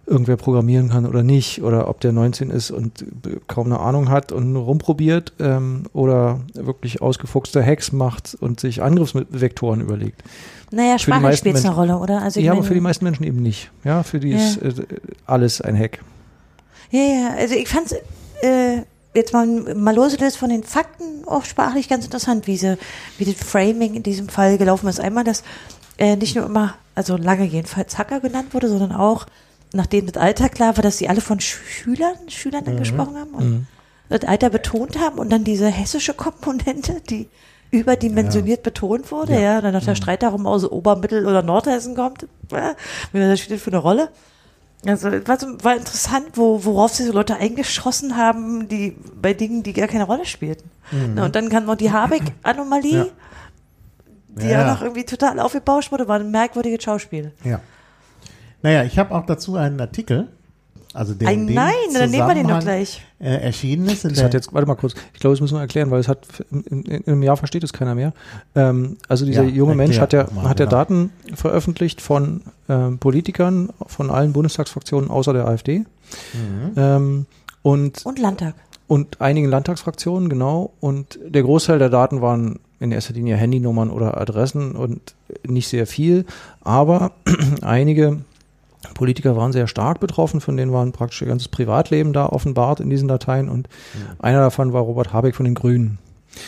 irgendwer 0.07 0.37
programmieren 0.37 0.89
kann 0.89 1.05
oder 1.05 1.23
nicht, 1.23 1.61
oder 1.61 1.87
ob 1.87 1.99
der 2.01 2.11
19 2.11 2.49
ist 2.49 2.71
und 2.71 3.05
kaum 3.47 3.67
eine 3.67 3.79
Ahnung 3.79 4.09
hat 4.09 4.31
und 4.31 4.55
rumprobiert 4.55 5.33
ähm, 5.39 5.83
oder 5.93 6.41
wirklich 6.53 7.01
ausgefuchste 7.01 7.63
Hacks 7.65 7.91
macht 7.91 8.35
und 8.39 8.59
sich 8.59 8.81
Angriffsvektoren 8.81 9.79
überlegt. 9.79 10.23
Naja, 10.71 10.97
Sprache 10.97 11.35
spielt 11.37 11.57
eine 11.57 11.75
Rolle, 11.75 11.97
oder? 11.97 12.21
Also 12.21 12.39
ja, 12.39 12.53
aber 12.53 12.63
für 12.63 12.73
die 12.73 12.81
meisten 12.81 13.05
Menschen 13.05 13.23
eben 13.23 13.41
nicht. 13.41 13.71
Ja, 13.83 14.03
für 14.03 14.19
die 14.19 14.31
ja. 14.31 14.37
ist 14.37 14.57
äh, 14.61 14.83
alles 15.25 15.61
ein 15.61 15.77
Hack. 15.77 15.99
Ja, 16.91 17.01
ja, 17.01 17.35
also 17.37 17.55
ich 17.55 17.69
fand 17.69 17.93
äh, 18.41 18.83
jetzt 19.13 19.33
mal, 19.33 19.45
mal 19.45 19.95
losgelöst 19.95 20.37
von 20.37 20.49
den 20.49 20.63
Fakten 20.63 21.27
auch 21.27 21.45
sprachlich 21.45 21.89
ganz 21.89 22.05
interessant, 22.05 22.47
wie, 22.47 22.57
sie, 22.57 22.77
wie 23.17 23.25
das 23.25 23.35
Framing 23.35 23.95
in 23.95 24.03
diesem 24.03 24.29
Fall 24.29 24.57
gelaufen 24.57 24.87
ist. 24.87 24.99
Einmal, 24.99 25.23
dass 25.23 25.43
äh, 25.97 26.15
nicht 26.15 26.35
nur 26.35 26.45
immer, 26.45 26.75
also 26.95 27.17
lange 27.17 27.45
jedenfalls 27.45 27.97
Hacker 27.97 28.19
genannt 28.19 28.53
wurde, 28.53 28.69
sondern 28.69 28.91
auch 28.91 29.25
nachdem 29.73 30.07
das 30.07 30.21
Alter 30.21 30.49
klar 30.49 30.77
war, 30.77 30.83
dass 30.83 30.97
sie 30.97 31.09
alle 31.09 31.21
von 31.21 31.39
Schülern, 31.39 32.29
Schülern 32.29 32.65
mhm. 32.65 32.77
gesprochen 32.77 33.17
haben 33.17 33.31
und 33.31 33.49
mhm. 33.49 33.67
das 34.09 34.23
Alter 34.23 34.49
betont 34.49 34.99
haben 34.99 35.17
und 35.19 35.29
dann 35.29 35.43
diese 35.43 35.67
hessische 35.67 36.13
Komponente, 36.13 37.01
die 37.09 37.27
überdimensioniert 37.71 38.59
ja. 38.59 38.63
betont 38.63 39.11
wurde, 39.11 39.33
ja, 39.33 39.39
ja 39.39 39.61
dann 39.61 39.73
noch 39.73 39.83
der 39.83 39.93
mhm. 39.93 39.97
Streit 39.97 40.23
darum, 40.23 40.45
aus 40.45 40.69
Ober-, 40.69 40.97
Mittel- 40.97 41.25
oder 41.25 41.41
Nordhessen 41.41 41.95
kommt, 41.95 42.27
ja, 42.51 42.75
das 43.13 43.39
spielt 43.39 43.61
für 43.61 43.71
eine 43.71 43.77
Rolle. 43.77 44.09
Also 44.85 45.11
war, 45.27 45.39
so, 45.39 45.63
war 45.63 45.75
interessant, 45.75 46.29
wo, 46.33 46.65
worauf 46.65 46.95
diese 46.95 47.11
Leute 47.11 47.35
eingeschossen 47.35 48.17
haben, 48.17 48.67
die 48.67 48.97
bei 49.21 49.33
Dingen, 49.33 49.61
die 49.61 49.73
gar 49.73 49.87
keine 49.87 50.05
Rolle 50.05 50.25
spielten. 50.25 50.69
Mhm. 50.91 51.13
Na, 51.15 51.25
und 51.25 51.35
dann 51.35 51.49
kam 51.49 51.65
noch 51.65 51.75
die 51.75 51.91
Habeck-Anomalie, 51.91 52.97
ja. 52.97 53.05
die 54.29 54.45
ja. 54.45 54.61
ja 54.61 54.73
noch 54.73 54.81
irgendwie 54.81 55.05
total 55.05 55.39
aufgebauscht 55.39 55.91
wurde, 55.91 56.07
war 56.07 56.19
ein 56.19 56.31
merkwürdiges 56.31 56.83
Schauspiel. 56.83 57.31
Ja. 57.43 57.59
Naja, 58.63 58.83
ich 58.83 58.97
habe 58.97 59.13
auch 59.13 59.25
dazu 59.25 59.55
einen 59.55 59.79
Artikel. 59.79 60.29
Also 60.93 61.13
den, 61.13 61.27
Ein, 61.27 61.45
nein, 61.45 61.73
dann 61.93 62.11
nehmen 62.11 62.27
wir 62.27 62.35
den 62.35 62.47
doch 62.47 62.59
gleich. 62.59 63.01
Äh, 63.19 63.37
erschienen 63.37 63.87
ist. 63.87 64.03
das 64.03 64.21
hat 64.21 64.33
jetzt, 64.33 64.53
warte 64.53 64.67
mal 64.67 64.75
kurz, 64.75 64.93
ich 65.13 65.19
glaube, 65.19 65.35
das 65.35 65.41
müssen 65.41 65.55
wir 65.55 65.61
erklären, 65.61 65.89
weil 65.89 65.99
es 65.99 66.07
hat 66.07 66.27
in, 66.51 66.63
in, 66.63 66.83
in 66.83 67.07
einem 67.07 67.23
Jahr 67.23 67.37
versteht 67.37 67.63
es 67.63 67.71
keiner 67.71 67.95
mehr. 67.95 68.13
Ähm, 68.55 68.97
also 69.07 69.25
dieser 69.25 69.43
ja, 69.43 69.49
junge 69.49 69.75
Mensch 69.75 69.99
hat 69.99 70.11
ja, 70.11 70.27
mal, 70.33 70.49
hat 70.49 70.59
ja 70.59 70.65
genau. 70.65 70.77
Daten 70.77 71.11
veröffentlicht 71.33 72.01
von 72.01 72.41
ähm, 72.67 72.97
Politikern 72.97 73.69
von 73.87 74.09
allen 74.09 74.33
Bundestagsfraktionen 74.33 75.09
außer 75.09 75.31
der 75.33 75.47
AfD. 75.47 75.79
Mhm. 75.79 75.85
Ähm, 76.75 77.25
und, 77.61 78.05
und 78.05 78.19
Landtag. 78.19 78.55
Und 78.87 79.21
einigen 79.21 79.47
Landtagsfraktionen, 79.47 80.27
genau. 80.27 80.73
Und 80.81 81.19
der 81.25 81.43
Großteil 81.43 81.79
der 81.79 81.89
Daten 81.89 82.21
waren 82.21 82.59
in 82.81 82.91
erster 82.91 83.13
Linie 83.13 83.37
Handynummern 83.37 83.89
oder 83.89 84.19
Adressen 84.19 84.73
und 84.73 85.15
nicht 85.47 85.69
sehr 85.69 85.87
viel. 85.87 86.25
Aber 86.59 87.13
einige 87.61 88.25
Politiker 88.93 89.35
waren 89.35 89.51
sehr 89.51 89.67
stark 89.67 89.99
betroffen, 89.99 90.41
von 90.41 90.57
denen 90.57 90.73
waren 90.73 90.91
praktisch 90.91 91.21
ihr 91.21 91.27
ganzes 91.27 91.47
Privatleben 91.47 92.13
da 92.13 92.25
offenbart 92.27 92.79
in 92.79 92.89
diesen 92.89 93.07
Dateien 93.07 93.49
und 93.49 93.67
mhm. 93.93 94.15
einer 94.19 94.39
davon 94.39 94.73
war 94.73 94.81
Robert 94.81 95.13
Habeck 95.13 95.35
von 95.35 95.45
den 95.45 95.55
Grünen. 95.55 95.99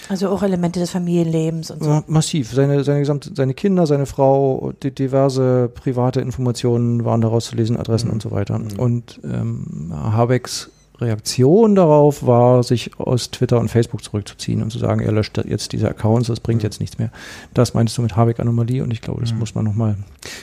Also 0.10 0.30
auch 0.30 0.44
Elemente 0.44 0.80
des 0.80 0.92
Familienlebens 0.92 1.72
und 1.72 1.84
so. 1.84 2.04
Massiv. 2.08 2.52
Seine, 2.52 2.84
seine, 2.84 3.00
gesamte, 3.00 3.32
seine 3.36 3.54
Kinder, 3.54 3.86
seine 3.86 4.06
Frau, 4.06 4.74
die, 4.82 4.92
diverse 4.92 5.70
private 5.74 6.22
Informationen 6.22 7.04
waren 7.04 7.22
daraus 7.22 7.46
zu 7.46 7.56
lesen, 7.56 7.78
Adressen 7.78 8.08
mhm. 8.08 8.14
und 8.14 8.22
so 8.22 8.32
weiter. 8.32 8.60
Mhm. 8.60 8.80
Und 8.80 9.20
ähm, 9.24 9.94
Habecks 9.94 10.70
Reaktion 11.00 11.76
darauf 11.76 12.26
war, 12.26 12.64
sich 12.64 13.00
aus 13.00 13.32
Twitter 13.32 13.60
und 13.60 13.70
Facebook 13.70 14.04
zurückzuziehen 14.04 14.62
und 14.62 14.72
zu 14.72 14.80
sagen, 14.80 15.02
er 15.02 15.12
löscht 15.12 15.38
jetzt 15.46 15.74
diese 15.74 15.90
Accounts, 15.90 16.28
das 16.28 16.40
bringt 16.40 16.62
mhm. 16.62 16.66
jetzt 16.66 16.80
nichts 16.80 16.98
mehr. 16.98 17.10
Das 17.54 17.74
meinst 17.74 17.98
du 17.98 18.02
mit 18.02 18.16
Habeck-Anomalie 18.16 18.84
und 18.84 18.92
ich 18.92 19.02
glaube, 19.02 19.22
das 19.22 19.34
mhm. 19.34 19.40
muss 19.40 19.56
man 19.56 19.66
nochmal 19.66 19.98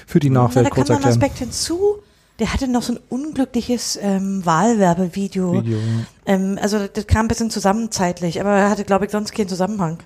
für 0.07 0.21
die 0.21 0.31
Nachwelt 0.31 0.67
ja, 0.67 0.71
kurz 0.71 0.91
erklären. 0.91 1.03
Da 1.03 1.09
noch 1.09 1.17
ein 1.17 1.23
Aspekt 1.23 1.39
hinzu, 1.39 1.99
der 2.41 2.53
hatte 2.53 2.69
noch 2.69 2.83
so 2.83 2.95
ein 2.95 3.01
unglückliches 3.09 3.99
ähm, 4.03 4.45
Wahlwerbevideo. 4.45 5.63
Video, 5.63 5.79
ja. 5.79 5.85
ähm, 6.27 6.59
also 6.61 6.87
das 6.93 7.07
kam 7.07 7.27
ein 7.27 7.29
bisschen 7.29 7.51
zusammenzeitlich, 7.51 8.41
aber 8.41 8.51
er 8.51 8.71
hatte, 8.71 8.85
glaube 8.85 9.05
ich, 9.05 9.11
sonst 9.11 9.33
keinen 9.33 9.49
Zusammenhang. 9.49 9.99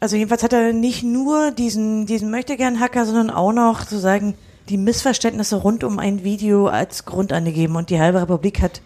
Also 0.00 0.16
jedenfalls 0.16 0.42
hat 0.42 0.52
er 0.52 0.72
nicht 0.72 1.02
nur 1.02 1.50
diesen, 1.50 2.06
diesen 2.06 2.30
Möchtegern-Hacker, 2.30 3.04
sondern 3.04 3.30
auch 3.30 3.52
noch 3.52 3.80
sozusagen 3.80 4.34
die 4.68 4.76
Missverständnisse 4.76 5.56
rund 5.56 5.82
um 5.82 5.98
ein 5.98 6.24
Video 6.24 6.66
als 6.66 7.04
Grund 7.04 7.32
angegeben 7.32 7.76
und 7.76 7.90
die 7.90 8.00
halbe 8.00 8.20
Republik 8.20 8.60
hat 8.60 8.80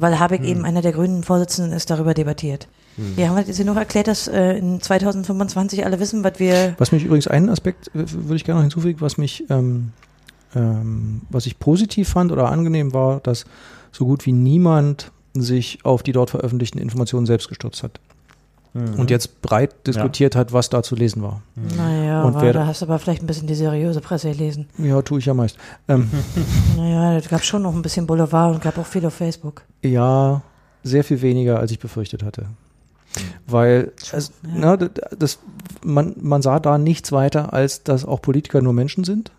weil 0.00 0.18
Habeck 0.18 0.40
hm. 0.40 0.46
eben 0.46 0.64
einer 0.64 0.82
der 0.82 0.92
grünen 0.92 1.22
Vorsitzenden 1.22 1.72
ist, 1.72 1.90
darüber 1.90 2.14
debattiert. 2.14 2.68
Hm. 2.96 3.14
Ja, 3.16 3.28
haben 3.28 3.36
wir 3.36 3.42
jetzt 3.42 3.64
noch 3.64 3.76
erklärt, 3.76 4.08
dass 4.08 4.28
äh, 4.28 4.56
in 4.58 4.80
2025 4.80 5.84
alle 5.84 6.00
wissen, 6.00 6.24
was 6.24 6.38
wir. 6.38 6.74
Was 6.78 6.92
mich 6.92 7.04
übrigens 7.04 7.26
einen 7.26 7.48
Aspekt 7.48 7.90
würde 7.92 8.36
ich 8.36 8.44
gerne 8.44 8.60
noch 8.60 8.64
hinzufügen, 8.64 9.00
was 9.00 9.18
mich, 9.18 9.44
ähm, 9.50 9.92
ähm, 10.54 11.22
was 11.30 11.46
ich 11.46 11.58
positiv 11.58 12.08
fand 12.08 12.32
oder 12.32 12.50
angenehm 12.50 12.94
war, 12.94 13.20
dass 13.20 13.44
so 13.92 14.06
gut 14.06 14.26
wie 14.26 14.32
niemand 14.32 15.12
sich 15.34 15.84
auf 15.84 16.02
die 16.02 16.12
dort 16.12 16.30
veröffentlichten 16.30 16.80
Informationen 16.80 17.26
selbst 17.26 17.48
gestürzt 17.48 17.82
hat 17.82 18.00
mhm. 18.76 18.98
und 18.98 19.10
jetzt 19.10 19.42
breit 19.42 19.86
diskutiert 19.86 20.34
ja. 20.34 20.40
hat, 20.40 20.52
was 20.52 20.68
da 20.68 20.82
zu 20.82 20.94
lesen 20.94 21.22
war. 21.22 21.42
Mhm. 21.54 21.76
Naja, 21.76 22.22
und 22.22 22.40
wer, 22.40 22.52
da 22.52 22.66
hast 22.66 22.82
du 22.82 22.86
aber 22.86 22.98
vielleicht 22.98 23.22
ein 23.22 23.26
bisschen 23.26 23.46
die 23.46 23.54
seriöse 23.54 24.00
Presse 24.00 24.30
gelesen. 24.30 24.68
Ja, 24.78 25.02
tue 25.02 25.18
ich 25.18 25.26
ja 25.26 25.34
meist. 25.34 25.58
Ähm. 25.88 26.10
naja, 26.76 27.16
es 27.16 27.28
gab 27.28 27.44
schon 27.44 27.62
noch 27.62 27.74
ein 27.74 27.82
bisschen 27.82 28.06
Boulevard 28.06 28.54
und 28.54 28.62
gab 28.62 28.78
auch 28.78 28.86
viel 28.86 29.04
auf 29.06 29.14
Facebook. 29.14 29.62
Ja, 29.82 30.42
sehr 30.82 31.04
viel 31.04 31.22
weniger, 31.22 31.58
als 31.58 31.70
ich 31.70 31.78
befürchtet 31.78 32.22
hatte. 32.22 32.46
Weil 33.46 33.92
es, 34.12 34.32
ja. 34.42 34.50
na, 34.54 34.76
das, 34.76 35.38
man, 35.82 36.14
man 36.20 36.42
sah 36.42 36.60
da 36.60 36.78
nichts 36.78 37.12
weiter, 37.12 37.52
als 37.52 37.82
dass 37.82 38.04
auch 38.04 38.20
Politiker 38.20 38.60
nur 38.60 38.72
Menschen 38.72 39.04
sind. 39.04 39.32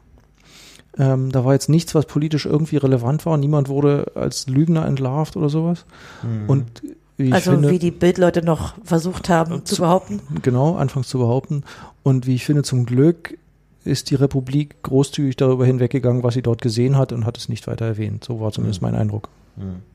Ähm, 0.98 1.32
da 1.32 1.46
war 1.46 1.54
jetzt 1.54 1.70
nichts, 1.70 1.94
was 1.94 2.06
politisch 2.06 2.46
irgendwie 2.46 2.78
relevant 2.78 3.26
war. 3.26 3.38
Niemand 3.38 3.70
wurde 3.70 4.12
als 4.16 4.48
Lügner 4.48 4.86
entlarvt 4.86 5.38
oder 5.38 5.50
sowas. 5.50 5.86
Mhm. 6.24 6.50
Und 6.50 6.82
wie 7.18 7.28
ich 7.30 7.34
Also 7.34 7.52
finde, 7.52 7.70
wie 7.72 7.80
die 7.80 7.92
Bildleute 7.92 8.42
noch 8.44 8.74
versucht 8.84 9.30
haben 9.30 9.66
zu 9.66 9.78
behaupten. 9.78 10.22
genau, 10.42 10.76
anfangs 10.76 11.08
zu 11.08 11.18
behaupten. 11.18 11.64
Und 12.04 12.28
wie 12.28 12.36
ich 12.36 12.46
finde, 12.46 12.64
zum 12.64 12.86
Glück 12.86 13.38
ist 13.84 14.10
die 14.10 14.16
Republik 14.16 14.82
großzügig 14.84 15.36
darüber 15.38 15.66
hinweggegangen, 15.66 16.22
was 16.24 16.34
sie 16.34 16.42
dort 16.42 16.62
gesehen 16.62 16.98
hat 16.98 17.12
und 17.14 17.26
hat 17.26 17.38
es 17.38 17.50
nicht 17.50 17.68
weiter 17.68 17.86
erwähnt. 17.86 18.24
So 18.24 18.40
war 18.40 18.52
zumindest 18.52 18.82
mein 18.82 18.96
Eindruck. 18.96 19.30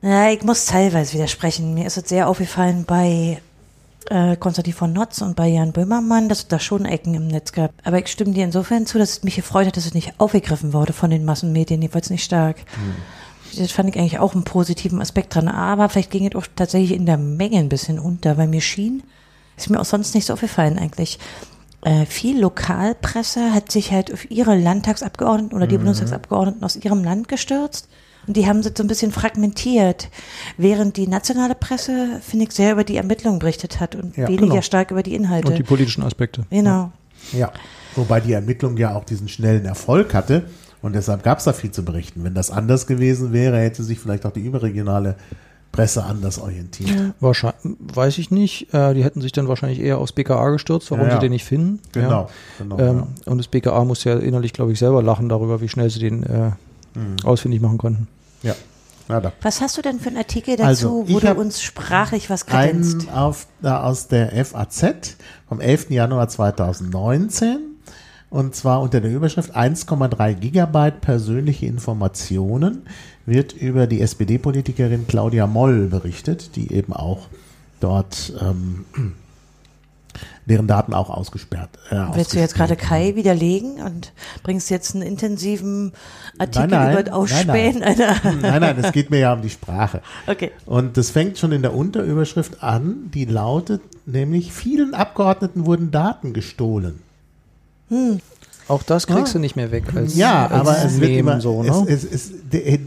Ja, 0.01 0.29
ich 0.29 0.43
muss 0.43 0.65
teilweise 0.65 1.13
widersprechen. 1.13 1.73
Mir 1.73 1.85
ist 1.87 1.95
es 1.97 2.09
sehr 2.09 2.27
aufgefallen 2.27 2.83
bei 2.85 3.39
äh, 4.09 4.35
Konstantin 4.35 4.73
von 4.73 4.91
Notz 4.91 5.21
und 5.21 5.37
bei 5.37 5.47
Jan 5.47 5.71
Böhmermann, 5.71 6.27
dass 6.27 6.39
es 6.39 6.47
da 6.49 6.59
schon 6.59 6.83
Ecken 6.85 7.13
im 7.13 7.27
Netz 7.27 7.53
gab. 7.53 7.71
Aber 7.85 7.97
ich 7.99 8.07
stimme 8.07 8.33
dir 8.33 8.43
insofern 8.43 8.85
zu, 8.85 8.97
dass 8.97 9.11
es 9.11 9.23
mich 9.23 9.35
gefreut 9.37 9.67
hat, 9.67 9.77
dass 9.77 9.85
es 9.85 9.93
nicht 9.93 10.13
aufgegriffen 10.17 10.73
wurde 10.73 10.91
von 10.91 11.09
den 11.11 11.23
Massenmedien, 11.23 11.81
jedenfalls 11.81 12.09
nicht 12.09 12.23
stark. 12.25 12.57
Das 13.57 13.71
fand 13.71 13.89
ich 13.89 13.97
eigentlich 13.97 14.19
auch 14.19 14.33
einen 14.33 14.43
positiven 14.43 15.01
Aspekt 15.01 15.35
dran. 15.35 15.47
Aber 15.47 15.89
vielleicht 15.89 16.11
ging 16.11 16.27
es 16.27 16.35
auch 16.35 16.45
tatsächlich 16.55 16.91
in 16.97 17.05
der 17.05 17.17
Menge 17.17 17.57
ein 17.59 17.69
bisschen 17.69 17.99
unter, 17.99 18.37
weil 18.37 18.47
mir 18.47 18.61
schien, 18.61 19.03
ist 19.57 19.69
mir 19.69 19.79
auch 19.79 19.85
sonst 19.85 20.15
nicht 20.15 20.25
so 20.25 20.33
aufgefallen 20.33 20.77
eigentlich. 20.79 21.19
Äh, 21.81 22.05
viel 22.05 22.39
Lokalpresse 22.39 23.53
hat 23.53 23.71
sich 23.71 23.91
halt 23.91 24.13
auf 24.13 24.29
ihre 24.31 24.55
Landtagsabgeordneten 24.55 25.55
oder 25.55 25.67
die 25.67 25.77
Bundestagsabgeordneten 25.77 26.63
aus 26.63 26.77
ihrem 26.77 27.03
Land 27.03 27.27
gestürzt. 27.27 27.89
Und 28.25 28.37
die 28.37 28.47
haben 28.47 28.63
sich 28.63 28.71
so 28.77 28.83
ein 28.83 28.87
bisschen 28.87 29.11
fragmentiert, 29.11 30.07
während 30.57 30.95
die 30.95 31.07
nationale 31.07 31.55
Presse, 31.55 32.21
finde 32.21 32.45
ich, 32.45 32.53
sehr 32.53 32.71
über 32.71 32.85
die 32.85 32.95
Ermittlungen 32.95 33.39
berichtet 33.39 33.81
hat 33.81 33.95
und 33.95 34.15
Ja, 34.15 34.29
weniger 34.29 34.47
genau. 34.47 34.61
stark 34.61 34.91
über 34.91 35.03
die 35.03 35.13
Inhalte. 35.13 35.49
Und 35.49 35.57
die 35.57 35.63
politischen 35.63 36.03
Aspekte. 36.03 36.45
genau. 36.49 36.91
Ja, 37.33 37.51
wobei 37.95 38.19
die 38.21 38.33
Ermittlung 38.33 38.77
ja 38.77 38.95
auch 38.95 39.03
diesen 39.05 39.27
schnellen 39.27 39.65
Erfolg 39.65 40.13
hatte 40.13 40.45
und 40.83 40.93
deshalb 40.93 41.23
gab 41.23 41.39
es 41.39 41.45
da 41.45 41.53
viel 41.53 41.71
zu 41.71 41.83
berichten. 41.83 42.23
Wenn 42.23 42.35
das 42.35 42.51
anders 42.51 42.85
gewesen 42.85 43.33
wäre, 43.33 43.57
hätte 43.57 43.81
sich 43.83 43.99
vielleicht 43.99 44.25
auch 44.27 44.31
die 44.31 44.41
überregionale 44.41 45.15
Presse 45.71 46.03
anders 46.03 46.37
orientiert. 46.37 47.15
Wahrscheinlich, 47.19 47.77
weiß 47.79 48.19
ich 48.19 48.29
nicht. 48.29 48.71
Äh, 48.75 48.93
die 48.93 49.03
hätten 49.03 49.21
sich 49.21 49.31
dann 49.31 49.47
wahrscheinlich 49.47 49.79
eher 49.79 49.97
aufs 49.97 50.11
BKA 50.11 50.51
gestürzt, 50.51 50.91
warum 50.91 51.05
Ja, 51.05 51.09
ja. 51.09 51.15
sie 51.15 51.21
den 51.21 51.31
nicht 51.31 51.45
finden. 51.45 51.79
Genau, 51.93 52.09
Ja. 52.09 52.27
genau. 52.59 52.77
Ähm, 52.77 53.03
ja. 53.25 53.31
Und 53.31 53.39
das 53.39 53.47
BKA 53.47 53.83
muss 53.83 54.03
ja 54.03 54.13
innerlich, 54.19 54.53
glaube 54.53 54.71
ich, 54.71 54.77
selber 54.77 55.01
lachen 55.01 55.29
darüber, 55.29 55.61
wie 55.61 55.69
schnell 55.69 55.89
sie 55.89 55.99
den 55.99 56.21
äh, 56.23 56.51
Mhm. 56.95 57.15
ausfindig 57.23 57.59
machen 57.59 57.79
konnten. 57.79 58.07
ja. 58.43 58.53
Na 59.09 59.19
da. 59.19 59.33
Was 59.41 59.59
hast 59.59 59.77
du 59.77 59.81
denn 59.81 59.99
für 59.99 60.07
einen 60.07 60.17
Artikel 60.17 60.55
dazu, 60.55 60.65
Also, 60.67 61.05
wo 61.09 61.19
du 61.19 61.33
uns 61.33 61.61
sprachlich 61.61 62.29
was 62.29 62.45
kredenzt? 62.45 63.01
Einen 63.09 63.17
auf, 63.17 63.47
äh, 63.61 63.67
aus 63.67 64.07
der 64.07 64.31
FAZ 64.45 65.17
vom 65.49 65.59
11. 65.59 65.87
Januar 65.89 66.29
2019 66.29 67.72
und 68.33 68.55
zwar 68.55 68.81
unter 68.81 68.99
der 68.99 69.11
Überschrift 69.11 69.55
1,3 69.55 70.33
Gigabyte 70.33 71.01
persönliche 71.01 71.67
Informationen 71.67 72.87
wird 73.27 73.53
über 73.53 73.85
die 73.85 74.01
SPD-Politikerin 74.01 75.05
Claudia 75.07 75.45
Moll 75.45 75.85
berichtet, 75.85 76.55
die 76.55 76.73
eben 76.73 76.93
auch 76.93 77.27
dort 77.79 78.33
ähm, 78.41 78.85
deren 80.47 80.65
Daten 80.65 80.95
auch 80.95 81.11
ausgesperrt. 81.11 81.69
Äh, 81.91 82.07
Willst 82.13 82.33
du 82.33 82.39
jetzt 82.39 82.55
gerade 82.55 82.75
Kai 82.75 83.15
widerlegen 83.15 83.73
und 83.83 84.13
bringst 84.41 84.71
jetzt 84.71 84.95
einen 84.95 85.03
intensiven 85.03 85.93
Artikel 86.39 86.69
Nein, 86.69 86.85
nein, 86.85 86.93
über 86.93 87.03
das 87.03 87.13
Ausspähen 87.13 87.79
nein, 87.81 88.01
einer. 88.01 88.15
Nein, 88.41 88.61
nein, 88.61 88.77
es 88.79 88.91
geht 88.93 89.11
mir 89.11 89.19
ja 89.19 89.33
um 89.33 89.43
die 89.43 89.51
Sprache. 89.51 90.01
Okay. 90.25 90.49
Und 90.65 90.97
das 90.97 91.11
fängt 91.11 91.37
schon 91.37 91.51
in 91.51 91.61
der 91.61 91.75
Unterüberschrift 91.75 92.63
an, 92.63 93.11
die 93.13 93.25
lautet 93.25 93.81
nämlich, 94.07 94.51
vielen 94.53 94.95
Abgeordneten 94.95 95.67
wurden 95.67 95.91
Daten 95.91 96.33
gestohlen. 96.33 96.99
Auch 98.67 98.83
das 98.83 99.07
kriegst 99.07 99.27
Ja. 99.27 99.33
du 99.33 99.39
nicht 99.39 99.55
mehr 99.55 99.71
weg 99.71 99.83
als 99.95 100.15
Ja, 100.15 100.47
als 100.47 100.51
aber 100.53 100.85
es 100.85 100.99
wird 101.01 101.11
immer, 101.11 101.41
so, 101.41 101.63
ne? 101.63 101.69
es, 101.87 102.03
es, 102.03 102.11
es, 102.11 102.31
de, 102.51 102.79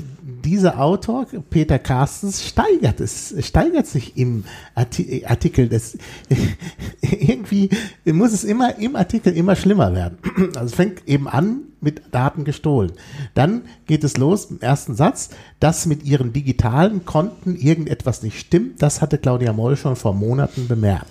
dieser 0.45 0.81
Autor, 0.81 1.27
Peter 1.51 1.79
Carstens, 1.79 2.47
steigert 2.47 3.01
es, 3.01 3.35
steigert 3.41 3.87
sich 3.89 4.17
im 4.17 4.45
Arti 4.77 5.25
Artikel. 5.27 5.69
Das, 5.69 5.99
irgendwie 7.01 7.69
muss 8.05 8.33
es 8.33 8.45
immer 8.45 8.79
im 8.79 8.95
Artikel 8.97 9.33
immer 9.37 9.57
schlimmer 9.57 9.93
werden. 9.95 10.19
Also 10.57 10.67
es 10.67 10.75
fängt 10.75 11.07
eben 11.09 11.27
an 11.29 11.62
mit 11.81 12.03
Daten 12.15 12.45
gestohlen. 12.45 12.93
Dann 13.35 13.62
geht 13.87 14.05
es 14.05 14.17
los 14.17 14.47
im 14.47 14.61
ersten 14.61 14.95
Satz, 14.95 15.31
dass 15.61 15.87
mit 15.87 16.05
ihren 16.05 16.33
digitalen 16.33 17.05
Konten 17.05 17.57
irgendetwas 17.57 18.23
nicht 18.23 18.39
stimmt. 18.39 18.81
Das 18.83 19.01
hatte 19.03 19.19
Claudia 19.19 19.53
Moll 19.53 19.77
schon 19.77 19.97
vor 19.97 20.15
Monaten 20.15 20.69
bemerkt. 20.69 21.11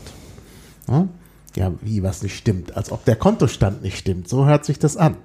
Ja, 0.88 1.08
Ja, 1.56 1.72
wie 1.82 2.04
was 2.04 2.22
nicht 2.22 2.38
stimmt, 2.38 2.76
als 2.76 2.92
ob 2.92 3.06
der 3.06 3.16
Kontostand 3.16 3.82
nicht 3.82 3.98
stimmt. 3.98 4.28
So 4.28 4.46
hört 4.46 4.66
sich 4.66 4.80
das 4.80 4.98
an. 4.98 5.16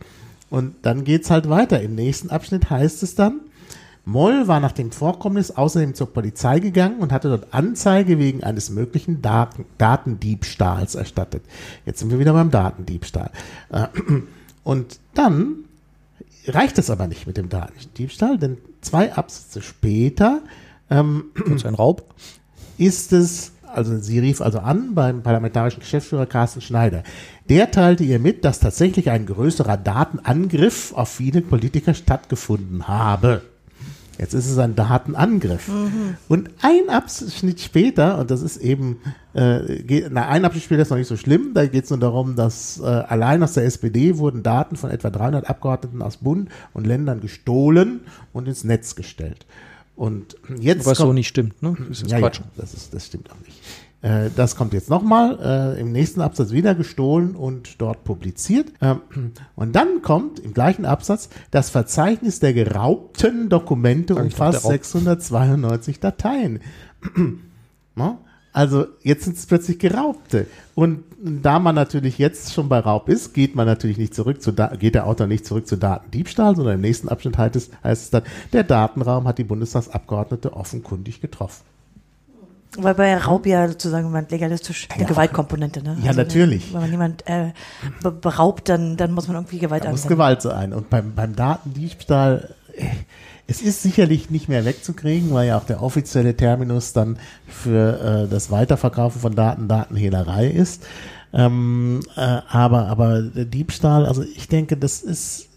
Und 0.48 0.74
dann 0.82 1.04
geht's 1.04 1.30
halt 1.30 1.48
weiter. 1.48 1.80
Im 1.80 1.94
nächsten 1.94 2.30
Abschnitt 2.30 2.70
heißt 2.70 3.02
es 3.02 3.14
dann, 3.14 3.40
Moll 4.04 4.48
war 4.48 4.60
nach 4.60 4.72
dem 4.72 4.92
Vorkommnis 4.92 5.50
außerdem 5.50 5.94
zur 5.94 6.12
Polizei 6.12 6.58
gegangen 6.58 6.98
und 6.98 7.12
hatte 7.12 7.28
dort 7.28 7.52
Anzeige 7.52 8.18
wegen 8.18 8.42
eines 8.42 8.70
möglichen 8.70 9.22
Daten, 9.22 9.66
Datendiebstahls 9.78 10.94
erstattet. 10.94 11.42
Jetzt 11.84 12.00
sind 12.00 12.10
wir 12.10 12.18
wieder 12.18 12.32
beim 12.32 12.50
Datendiebstahl. 12.50 13.30
Äh, 13.70 13.88
Und 14.62 15.00
dann 15.14 15.64
reicht 16.46 16.78
es 16.78 16.90
aber 16.90 17.06
nicht 17.06 17.26
mit 17.26 17.36
dem 17.36 17.48
Datendiebstahl, 17.48 18.38
denn 18.38 18.58
zwei 18.80 19.12
Absätze 19.14 19.62
später 19.62 20.42
ähm, 20.90 21.24
ein 21.64 21.74
Raub. 21.74 22.14
ist 22.78 23.12
es, 23.12 23.52
also 23.74 23.98
sie 23.98 24.18
rief 24.18 24.40
also 24.40 24.58
an 24.60 24.94
beim 24.94 25.22
parlamentarischen 25.22 25.80
Geschäftsführer 25.80 26.26
Carsten 26.26 26.60
Schneider. 26.60 27.02
Der 27.48 27.70
teilte 27.70 28.04
ihr 28.04 28.18
mit, 28.18 28.44
dass 28.44 28.60
tatsächlich 28.60 29.10
ein 29.10 29.26
größerer 29.26 29.76
Datenangriff 29.76 30.92
auf 30.94 31.08
viele 31.08 31.40
Politiker 31.40 31.94
stattgefunden 31.94 32.88
habe. 32.88 33.42
Jetzt 34.18 34.34
ist 34.34 34.50
es 34.50 34.58
ein 34.58 34.76
Datenangriff. 34.76 35.70
Und 36.28 36.50
ein 36.60 36.90
Abschnitt 36.90 37.58
später, 37.60 38.18
und 38.18 38.30
das 38.30 38.42
ist 38.42 38.58
eben, 38.58 38.98
äh, 39.32 39.82
geht, 39.82 40.08
na, 40.10 40.28
ein 40.28 40.44
Abschnitt 40.44 40.64
später 40.64 40.82
ist 40.82 40.90
noch 40.90 40.98
nicht 40.98 41.06
so 41.08 41.16
schlimm, 41.16 41.52
da 41.54 41.64
geht 41.64 41.84
es 41.84 41.90
nur 41.90 41.98
darum, 42.00 42.36
dass 42.36 42.78
äh, 42.80 42.84
allein 42.84 43.42
aus 43.42 43.54
der 43.54 43.64
SPD 43.64 44.18
wurden 44.18 44.42
Daten 44.42 44.76
von 44.76 44.90
etwa 44.90 45.08
300 45.08 45.48
Abgeordneten 45.48 46.02
aus 46.02 46.18
Bund 46.18 46.50
und 46.74 46.86
Ländern 46.86 47.20
gestohlen 47.22 48.00
und 48.34 48.46
ins 48.46 48.62
Netz 48.62 48.94
gestellt. 48.94 49.46
Und 49.96 50.36
jetzt 50.58 50.84
Was 50.84 50.98
so 50.98 51.04
kommt- 51.04 51.14
nicht 51.14 51.28
stimmt, 51.28 51.62
ne? 51.62 51.74
Das 51.88 52.02
ist 52.02 52.10
ja, 52.10 52.18
Quatsch. 52.18 52.40
Ja, 52.40 52.44
das, 52.56 52.74
ist, 52.74 52.92
das 52.92 53.06
stimmt 53.06 53.30
auch 53.30 53.40
nicht. 53.46 53.58
Äh, 54.02 54.30
das 54.34 54.56
kommt 54.56 54.72
jetzt 54.72 54.88
nochmal, 54.88 55.38
äh, 55.76 55.80
im 55.80 55.92
nächsten 55.92 56.20
Absatz 56.20 56.50
wieder 56.52 56.74
gestohlen 56.74 57.36
und 57.36 57.80
dort 57.80 58.04
publiziert. 58.04 58.72
Ähm, 58.80 59.00
und 59.56 59.76
dann 59.76 60.02
kommt 60.02 60.38
im 60.38 60.54
gleichen 60.54 60.84
Absatz 60.86 61.28
das 61.50 61.70
Verzeichnis 61.70 62.40
der 62.40 62.54
geraubten 62.54 63.48
Dokumente 63.48 64.14
ich 64.14 64.18
umfasst 64.20 64.58
der 64.58 64.62
Raub. 64.62 64.72
692 64.72 66.00
Dateien. 66.00 66.60
Also 68.52 68.86
jetzt 69.02 69.24
sind 69.24 69.36
es 69.36 69.46
plötzlich 69.46 69.78
Geraubte. 69.78 70.46
Und 70.74 71.04
da 71.22 71.58
man 71.58 71.74
natürlich 71.74 72.18
jetzt 72.18 72.52
schon 72.52 72.68
bei 72.68 72.78
Raub 72.80 73.08
ist, 73.08 73.34
geht 73.34 73.54
man 73.54 73.66
natürlich 73.66 73.98
nicht 73.98 74.14
zurück 74.14 74.42
zu 74.42 74.52
Da- 74.52 74.74
geht 74.74 74.94
der 74.94 75.06
Autor 75.06 75.26
nicht 75.26 75.44
zurück 75.46 75.68
zu 75.68 75.76
Datendiebstahl, 75.76 76.56
sondern 76.56 76.76
im 76.76 76.80
nächsten 76.80 77.08
Abschnitt 77.08 77.38
heißt 77.38 77.56
es, 77.56 77.70
heißt 77.84 78.04
es 78.04 78.10
dann, 78.10 78.22
der 78.52 78.64
Datenraum 78.64 79.28
hat 79.28 79.38
die 79.38 79.44
Bundestagsabgeordnete 79.44 80.52
offenkundig 80.54 81.20
getroffen. 81.20 81.62
Weil 82.78 82.94
bei 82.94 83.16
Raub 83.16 83.46
ja 83.46 83.66
sozusagen 83.68 84.10
man 84.12 84.28
legalistisch 84.28 84.86
eine 84.90 85.02
Ja. 85.02 85.08
Gewaltkomponente, 85.08 85.82
ne? 85.82 85.96
Ja, 86.02 86.12
natürlich. 86.12 86.72
Wenn 86.72 86.80
man 86.80 86.90
jemand 86.90 87.26
äh, 87.26 87.52
be 88.02 88.12
beraubt, 88.12 88.68
dann, 88.68 88.96
dann 88.96 89.12
muss 89.12 89.26
man 89.26 89.36
irgendwie 89.36 89.58
Gewalt 89.58 89.84
Da 89.84 89.90
muss 89.90 90.02
anwenden. 90.02 90.14
Gewalt 90.14 90.42
sein. 90.42 90.72
Und 90.72 90.88
beim, 90.88 91.14
beim 91.14 91.34
Datendiebstahl, 91.34 92.54
äh, 92.76 92.84
es 93.48 93.60
ist 93.60 93.82
sicherlich 93.82 94.30
nicht 94.30 94.48
mehr 94.48 94.64
wegzukriegen, 94.64 95.32
weil 95.32 95.48
ja 95.48 95.58
auch 95.58 95.64
der 95.64 95.82
offizielle 95.82 96.36
Terminus 96.36 96.92
dann 96.92 97.18
für 97.48 98.26
äh, 98.26 98.28
das 98.28 98.52
Weiterverkaufen 98.52 99.20
von 99.20 99.34
Daten 99.34 99.66
Datenhehlerei 99.66 100.46
ist. 100.46 100.86
Ähm, 101.32 102.00
äh, 102.16 102.20
aber, 102.48 102.86
aber 102.86 103.22
der 103.22 103.46
Diebstahl, 103.46 104.06
also 104.06 104.22
ich 104.22 104.46
denke, 104.48 104.76
das 104.76 105.00
ist 105.00 105.48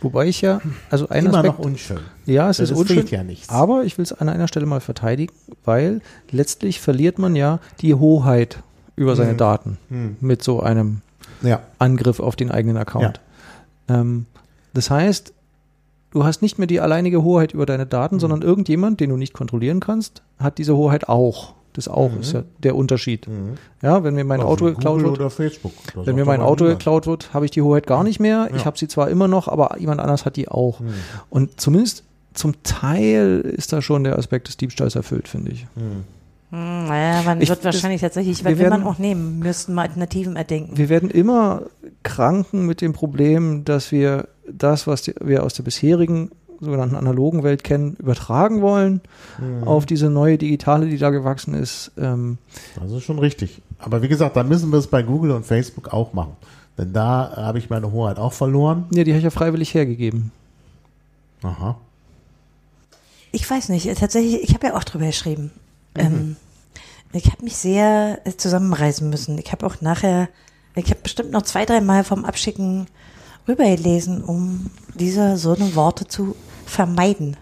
Wobei 0.00 0.26
ich 0.26 0.40
ja, 0.42 0.60
also 0.90 1.08
ein 1.08 1.26
immer 1.26 1.38
Aspekt, 1.38 1.58
noch 1.58 1.64
unschön. 1.64 1.98
ja, 2.26 2.50
es 2.50 2.58
Das 2.58 2.70
ist 2.70 2.76
unschön, 2.78 3.06
ja 3.08 3.24
nichts. 3.24 3.48
aber 3.48 3.84
ich 3.84 3.96
will 3.98 4.02
es 4.04 4.12
an 4.12 4.28
einer 4.28 4.46
Stelle 4.48 4.66
mal 4.66 4.80
verteidigen, 4.80 5.32
weil 5.64 6.00
letztlich 6.30 6.80
verliert 6.80 7.18
man 7.18 7.34
ja 7.34 7.60
die 7.80 7.94
Hoheit 7.94 8.58
über 8.94 9.16
seine 9.16 9.32
Mhm. 9.32 9.36
Daten 9.38 9.78
Hm. 9.88 10.16
mit 10.20 10.42
so 10.42 10.60
einem 10.60 11.00
Ja, 11.42 11.60
Angriff 11.78 12.20
auf 12.20 12.36
den 12.36 12.50
eigenen 12.50 12.76
Account. 12.76 13.20
Ähm, 13.88 14.26
das 14.74 14.90
heißt, 14.90 15.32
du 16.12 16.24
hast 16.24 16.40
nicht 16.42 16.58
mehr 16.58 16.66
die 16.66 16.80
alleinige 16.80 17.22
Hoheit 17.22 17.52
über 17.52 17.66
deine 17.66 17.86
Daten, 17.86 18.18
sondern 18.20 18.42
irgendjemand, 18.42 19.00
den 19.00 19.10
du 19.10 19.16
nicht 19.16 19.32
kontrollieren 19.34 19.80
kannst, 19.80 20.22
hat 20.38 20.58
diese 20.58 20.76
Hoheit 20.76 21.08
auch. 21.08 21.54
Das 21.76 21.88
auch 21.88 22.10
ist 22.20 22.32
ja 22.32 22.42
der 22.62 22.74
Unterschied. 22.74 23.26
Ja, 23.82 24.02
wenn 24.02 24.14
mir 24.14 24.24
mein 24.24 24.40
Also 24.40 24.52
Auto 24.52 24.64
geklaut 24.66 24.94
Google 24.96 25.10
wird, 25.12 25.20
oder 25.20 25.30
Facebook. 25.30 25.72
Das 25.94 26.06
wenn 26.06 26.16
mir 26.16 26.24
mein 26.24 26.40
Auto 26.40 26.64
niemand. 26.64 26.80
geklaut 26.80 27.06
wird, 27.06 27.32
habe 27.34 27.44
ich 27.44 27.50
die 27.52 27.62
Hoheit 27.62 27.86
gar 27.86 28.02
nicht 28.02 28.18
mehr. 28.18 28.48
Ich 28.52 28.60
Ja. 28.60 28.64
habe 28.66 28.78
sie 28.78 28.88
zwar 28.88 29.08
immer 29.10 29.28
noch, 29.28 29.46
aber 29.48 29.78
jemand 29.78 30.00
anders 30.00 30.24
hat 30.24 30.36
die 30.36 30.48
auch. 30.48 30.80
Und 31.30 31.60
zumindest 31.60 32.02
zum 32.34 32.54
Teil 32.64 33.40
ist 33.40 33.72
da 33.72 33.80
schon 33.80 34.04
der 34.04 34.18
Aspekt 34.18 34.48
des 34.48 34.56
Diebstahls 34.56 34.94
erfüllt, 34.94 35.28
finde 35.28 35.52
ich. 35.52 35.66
Hm, 36.50 36.86
naja, 36.86 37.22
man 37.24 37.40
Ich- 37.40 37.48
wird 37.48 37.64
wahrscheinlich 37.64 38.00
tatsächlich, 38.00 38.44
wir 38.44 38.52
was 38.52 38.58
will 38.58 38.70
man 38.70 38.80
werden- 38.80 38.92
auch 38.92 38.98
nehmen, 38.98 39.38
müssten 39.40 39.74
mal 39.74 39.82
Alternativen 39.82 40.36
erdenken. 40.36 40.76
Wir 40.76 40.88
werden 40.88 41.10
immer 41.10 41.62
kranken 42.02 42.66
mit 42.66 42.80
dem 42.80 42.92
Problem, 42.92 43.64
dass 43.64 43.90
wir 43.92 44.28
das, 44.50 44.86
was 44.86 45.02
die, 45.02 45.14
wir 45.20 45.42
aus 45.42 45.54
der 45.54 45.64
bisherigen 45.64 46.30
sogenannten 46.60 46.94
analogen 46.96 47.42
Welt 47.42 47.64
kennen, 47.64 47.96
übertragen 47.98 48.62
wollen 48.62 49.00
auf 49.64 49.86
diese 49.86 50.08
neue 50.10 50.38
digitale, 50.38 50.86
die 50.86 50.98
da 50.98 51.10
gewachsen 51.10 51.54
ist. 51.54 51.92
Ähm, 51.98 52.38
Das 52.80 52.90
ist 52.92 53.04
schon 53.04 53.18
richtig. 53.18 53.60
Aber 53.78 54.02
wie 54.02 54.08
gesagt, 54.08 54.36
da 54.36 54.42
müssen 54.42 54.70
wir 54.70 54.78
es 54.78 54.86
bei 54.86 55.02
Google 55.02 55.32
und 55.32 55.44
Facebook 55.44 55.92
auch 55.92 56.12
machen. 56.12 56.32
Denn 56.78 56.92
da 56.92 57.32
habe 57.36 57.58
ich 57.58 57.70
meine 57.70 57.90
Hoheit 57.92 58.18
auch 58.18 58.32
verloren. 58.32 58.86
ja, 58.92 59.04
die 59.04 59.10
habe 59.12 59.18
ich 59.18 59.24
ja 59.24 59.30
freiwillig 59.30 59.74
hergegeben. 59.74 60.30
Aha. 61.42 61.76
Ich 63.32 63.48
weiß 63.50 63.68
nicht, 63.68 63.92
tatsächlich, 63.98 64.42
ich 64.42 64.54
habe 64.54 64.68
ja 64.68 64.76
auch 64.76 64.84
drüber 64.84 65.06
geschrieben. 65.06 65.50
Ähm, 65.94 66.36
ich 67.12 67.26
habe 67.30 67.44
mich 67.44 67.56
sehr 67.56 68.20
äh, 68.24 68.32
zusammenreißen 68.36 69.08
müssen. 69.08 69.38
Ich 69.38 69.52
habe 69.52 69.66
auch 69.66 69.80
nachher, 69.80 70.28
ich 70.74 70.90
habe 70.90 71.00
bestimmt 71.02 71.30
noch 71.30 71.42
zwei, 71.42 71.64
drei 71.64 71.80
Mal 71.80 72.04
vom 72.04 72.24
Abschicken 72.24 72.86
rübergelesen, 73.48 74.22
um 74.22 74.70
diese 74.94 75.36
so 75.36 75.54
eine 75.54 75.74
Worte 75.74 76.06
zu 76.06 76.36
vermeiden. 76.64 77.36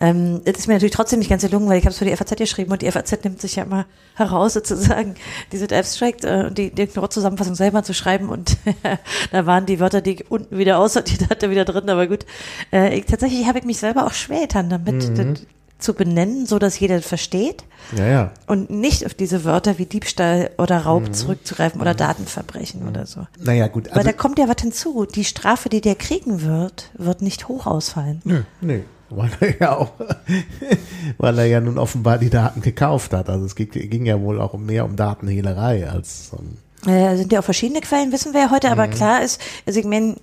Ähm, 0.00 0.42
das 0.44 0.58
ist 0.58 0.68
mir 0.68 0.74
natürlich 0.74 0.94
trotzdem 0.94 1.18
nicht 1.18 1.28
ganz 1.28 1.42
gelungen, 1.42 1.68
weil 1.68 1.78
ich 1.78 1.84
habe 1.84 1.90
es 1.90 1.98
für 1.98 2.04
die 2.04 2.14
FAZ 2.14 2.36
geschrieben 2.36 2.70
und 2.70 2.82
die 2.82 2.90
FAZ 2.90 3.24
nimmt 3.24 3.40
sich 3.40 3.56
ja 3.56 3.64
immer 3.64 3.86
heraus, 4.14 4.52
sozusagen 4.52 5.14
diese 5.52 5.64
Abstract 5.76 6.24
äh, 6.24 6.44
und 6.46 6.58
die, 6.58 6.70
die 6.70 6.88
Zusammenfassung 6.88 7.56
selber 7.56 7.82
zu 7.82 7.94
schreiben 7.94 8.28
und 8.28 8.56
da 9.32 9.46
waren 9.46 9.66
die 9.66 9.80
Wörter, 9.80 10.00
die 10.00 10.14
ich 10.14 10.30
unten 10.30 10.56
wieder 10.56 10.78
aussortiert 10.78 11.30
hatte, 11.30 11.50
wieder 11.50 11.64
drin, 11.64 11.90
aber 11.90 12.06
gut. 12.06 12.26
Äh, 12.72 12.96
ich, 12.96 13.06
tatsächlich 13.06 13.46
habe 13.46 13.58
ich 13.58 13.64
mich 13.64 13.78
selber 13.78 14.06
auch 14.06 14.12
schwer 14.12 14.42
getan, 14.42 14.70
damit 14.70 15.18
das 15.18 15.40
zu 15.78 15.94
benennen, 15.94 16.44
so 16.46 16.58
dass 16.58 16.78
jeder 16.80 17.00
versteht 17.02 17.62
Ja, 17.96 18.06
ja. 18.06 18.32
und 18.46 18.68
nicht 18.70 19.06
auf 19.06 19.14
diese 19.14 19.44
Wörter 19.44 19.78
wie 19.78 19.86
Diebstahl 19.86 20.50
oder 20.58 20.78
Raub 20.78 21.14
zurückzugreifen 21.14 21.80
oder 21.80 21.94
Datenverbrechen 21.94 22.88
oder 22.88 23.06
so. 23.06 23.26
Naja, 23.40 23.68
gut. 23.68 23.86
Weil 23.90 23.98
Also, 23.98 24.08
da 24.08 24.12
kommt 24.12 24.38
ja 24.40 24.48
was 24.48 24.60
hinzu. 24.60 25.06
Die 25.06 25.24
Strafe, 25.24 25.68
die 25.68 25.80
der 25.80 25.94
kriegen 25.94 26.42
wird, 26.42 26.90
wird 26.98 27.22
nicht 27.22 27.46
hoch 27.48 27.66
ausfallen. 27.66 28.20
nö, 28.24 28.42
nee. 28.60 28.82
Weil 29.10 29.30
er 29.40 29.58
ja 29.60 29.76
auch, 29.78 29.92
weil 31.18 31.38
er 31.38 31.46
ja 31.46 31.60
nun 31.60 31.78
offenbar 31.78 32.18
die 32.18 32.28
Daten 32.28 32.60
gekauft 32.60 33.12
hat. 33.14 33.30
Also 33.30 33.46
es 33.46 33.54
ging, 33.54 33.70
ging 33.70 34.04
ja 34.04 34.20
wohl 34.20 34.38
auch 34.40 34.52
mehr 34.58 34.84
um 34.84 34.96
Datenhehlerei 34.96 35.88
als 35.88 36.30
um, 36.32 36.58
Äh, 36.92 37.16
sind 37.16 37.32
ja 37.32 37.40
auch 37.40 37.44
verschiedene 37.44 37.80
Quellen, 37.80 38.12
wissen 38.12 38.34
wir 38.34 38.40
ja 38.42 38.50
heute, 38.50 38.66
Mhm. 38.66 38.72
aber 38.74 38.88
klar 38.88 39.22
ist, 39.22 39.40
also 39.66 39.80
ich 39.80 39.86
meine, 39.86 40.16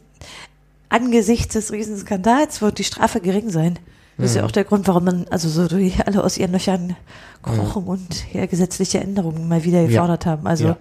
angesichts 0.90 1.54
des 1.54 1.72
Riesenskandals 1.72 2.62
wird 2.62 2.78
die 2.78 2.84
Strafe 2.84 3.22
gering 3.22 3.50
sein. 3.50 3.80
Das 4.18 4.24
Mhm. 4.24 4.26
ist 4.26 4.36
ja 4.36 4.46
auch 4.46 4.52
der 4.52 4.64
Grund, 4.64 4.88
warum 4.88 5.04
man 5.06 5.26
also 5.30 5.50
so 5.50 5.68
die 5.68 5.94
alle 6.06 6.24
aus 6.24 6.38
ihren 6.38 6.52
Löchern 6.54 6.96
krochen 7.44 7.84
und 7.86 8.34
ja, 8.34 8.46
gesetzliche 8.46 9.00
Änderungen 9.00 9.48
mal 9.48 9.64
wieder 9.64 9.86
gefordert 9.86 10.26
haben. 10.26 10.48
Also 10.48 10.66
Ja. 10.70 10.78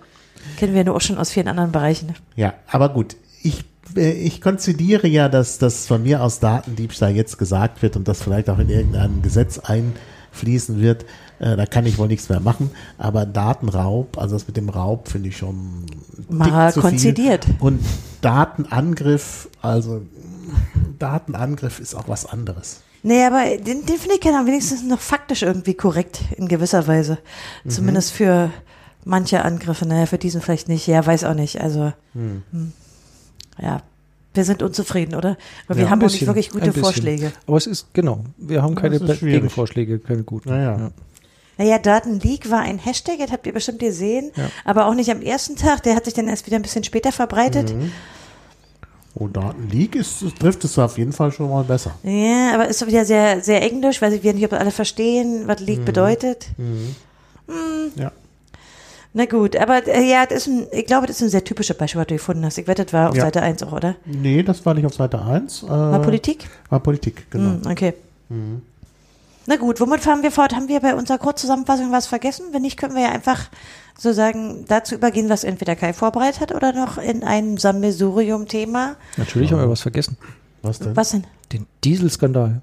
kennen 0.56 0.74
wir 0.74 0.84
nur 0.84 0.94
auch 0.96 1.00
schon 1.00 1.18
aus 1.18 1.30
vielen 1.30 1.48
anderen 1.48 1.72
Bereichen. 1.72 2.14
Ja, 2.36 2.54
aber 2.68 2.88
gut. 2.90 3.16
Ich, 3.42 3.64
äh, 3.96 4.12
ich 4.12 4.40
konzidiere 4.40 5.08
ja, 5.08 5.28
dass 5.28 5.58
das 5.58 5.86
von 5.86 6.02
mir 6.04 6.22
aus 6.22 6.38
Datendiebstahl 6.40 7.10
jetzt 7.14 7.36
gesagt 7.38 7.82
wird 7.82 7.96
und 7.96 8.06
das 8.08 8.22
vielleicht 8.22 8.48
auch 8.48 8.58
in 8.58 8.68
irgendein 8.70 9.20
Gesetz 9.20 9.58
einfließen 9.58 10.80
wird. 10.80 11.04
Äh, 11.40 11.56
da 11.56 11.66
kann 11.66 11.84
ich 11.84 11.98
wohl 11.98 12.06
nichts 12.08 12.28
mehr 12.28 12.40
machen. 12.40 12.70
Aber 12.96 13.26
Datenraub, 13.26 14.16
also 14.16 14.36
das 14.36 14.46
mit 14.46 14.56
dem 14.56 14.68
Raub 14.68 15.08
finde 15.08 15.28
ich 15.30 15.36
schon 15.36 15.84
Mal 16.30 16.66
Tick 16.66 16.74
zu 16.74 16.80
viel. 16.80 16.90
konzidiert. 16.90 17.46
Und 17.58 17.80
Datenangriff, 18.22 19.48
also 19.60 20.02
Datenangriff 20.98 21.80
ist 21.80 21.94
auch 21.94 22.08
was 22.08 22.24
anderes. 22.26 22.80
Nee, 23.06 23.22
aber 23.24 23.44
den, 23.58 23.84
den 23.84 23.98
finde 23.98 24.16
ich 24.18 24.24
ja 24.24 24.46
wenigstens 24.46 24.82
noch 24.82 24.98
faktisch 24.98 25.42
irgendwie 25.42 25.74
korrekt 25.74 26.20
in 26.38 26.48
gewisser 26.48 26.86
Weise. 26.86 27.18
Mhm. 27.62 27.70
Zumindest 27.70 28.12
für 28.12 28.50
manche 29.04 29.44
Angriffe. 29.44 29.86
Naja, 29.86 30.06
für 30.06 30.16
diesen 30.16 30.40
vielleicht 30.40 30.68
nicht. 30.68 30.86
Ja, 30.86 31.04
weiß 31.04 31.24
auch 31.24 31.34
nicht. 31.34 31.60
Also, 31.60 31.92
Hm. 32.14 32.42
hm. 32.50 32.72
ja. 33.60 33.82
Wir 34.32 34.44
sind 34.44 34.62
unzufrieden, 34.64 35.14
oder? 35.14 35.36
Aber 35.68 35.76
wir 35.76 35.84
Ja, 35.84 35.90
haben 35.90 36.00
ein 36.00 36.06
auch 36.06 36.06
nicht 36.06 36.14
bisschen, 36.14 36.26
wirklich 36.28 36.50
gute 36.50 36.66
bisschen. 36.66 36.82
Vorschläge. 36.82 37.30
Aber 37.46 37.56
es 37.58 37.66
ist, 37.68 37.92
genau, 37.92 38.24
wir 38.38 38.62
haben 38.62 38.74
keine. 38.74 38.98
Gegenvorschläge, 38.98 39.98
keine 40.00 40.22
guten. 40.24 40.48
Naja. 40.48 40.90
Naja, 41.56 41.78
Datenleak 41.78 42.50
war 42.50 42.60
ein 42.62 42.78
Hashtag, 42.78 43.18
das 43.18 43.30
habt 43.30 43.46
ihr 43.46 43.52
bestimmt 43.52 43.78
gesehen, 43.78 44.32
Ja. 44.34 44.50
aber 44.64 44.86
auch 44.86 44.94
nicht 44.94 45.10
am 45.10 45.22
ersten 45.22 45.54
Tag. 45.56 45.82
Der 45.84 45.94
hat 45.94 46.06
sich 46.06 46.14
dann 46.14 46.26
erst 46.26 46.46
wieder 46.46 46.56
ein 46.56 46.62
bisschen 46.62 46.82
später 46.82 47.12
verbreitet. 47.12 47.76
Mhm. 47.76 47.92
Oh, 49.16 49.28
Datenleak 49.28 49.94
ist, 49.94 50.24
trifft 50.40 50.64
es 50.64 50.76
auf 50.78 50.98
jeden 50.98 51.12
Fall 51.12 51.30
schon 51.30 51.48
mal 51.48 51.62
besser. 51.62 51.92
Ja, 52.02 52.54
aber 52.54 52.66
ist 52.68 52.82
doch 52.82 52.88
wieder 52.88 53.04
sehr, 53.04 53.40
sehr 53.40 53.62
englisch, 53.62 54.02
ich 54.02 54.22
wieder 54.22 54.32
nicht, 54.32 54.44
ob 54.44 54.52
alle 54.54 54.72
verstehen, 54.72 55.44
was 55.46 55.60
Leak 55.60 55.84
bedeutet. 55.84 56.46
Ja. 57.96 58.10
Na 59.16 59.26
gut, 59.26 59.54
aber 59.54 59.86
äh, 59.86 60.10
ja, 60.10 60.26
das 60.26 60.38
ist 60.38 60.46
ein, 60.48 60.66
ich 60.72 60.86
glaube, 60.86 61.06
das 61.06 61.16
ist 61.16 61.22
ein 61.22 61.28
sehr 61.28 61.44
typisches 61.44 61.76
Beispiel, 61.76 62.00
was 62.00 62.08
du 62.08 62.14
gefunden 62.14 62.44
hast. 62.44 62.58
Ich 62.58 62.66
wette, 62.66 62.84
das 62.84 62.92
war 62.92 63.10
auf 63.10 63.14
Ja. 63.14 63.22
Seite 63.22 63.42
1 63.42 63.62
auch, 63.62 63.72
oder? 63.72 63.94
Nee, 64.04 64.42
das 64.42 64.66
war 64.66 64.74
nicht 64.74 64.86
auf 64.86 64.94
Seite 64.94 65.22
1. 65.22 65.62
Äh, 65.62 65.68
War 65.68 66.02
Politik? 66.02 66.48
War 66.68 66.80
Politik, 66.80 67.30
genau. 67.30 67.50
Hm, 67.50 67.62
okay. 67.70 67.94
Na 69.46 69.56
gut, 69.56 69.80
womit 69.80 70.00
fahren 70.00 70.22
wir 70.22 70.30
fort? 70.32 70.54
Haben 70.54 70.68
wir 70.68 70.80
bei 70.80 70.94
unserer 70.94 71.18
Kurzzusammenfassung 71.18 71.92
was 71.92 72.06
vergessen? 72.06 72.46
Wenn 72.52 72.62
nicht, 72.62 72.76
können 72.78 72.94
wir 72.94 73.02
ja 73.02 73.10
einfach 73.10 73.50
sozusagen 73.96 74.64
dazu 74.68 74.94
übergehen, 74.94 75.28
was 75.28 75.44
entweder 75.44 75.76
Kai 75.76 75.92
vorbereitet 75.92 76.40
hat 76.40 76.54
oder 76.54 76.72
noch 76.72 76.96
in 76.98 77.22
ein 77.24 77.58
Sammelsurium-Thema. 77.58 78.96
Natürlich 79.16 79.52
haben 79.52 79.60
wir 79.60 79.68
was 79.70 79.82
vergessen. 79.82 80.16
Was 80.62 80.78
denn? 80.78 80.96
Was 80.96 81.10
denn? 81.10 81.24
Den 81.52 81.66
Dieselskandal. 81.84 82.62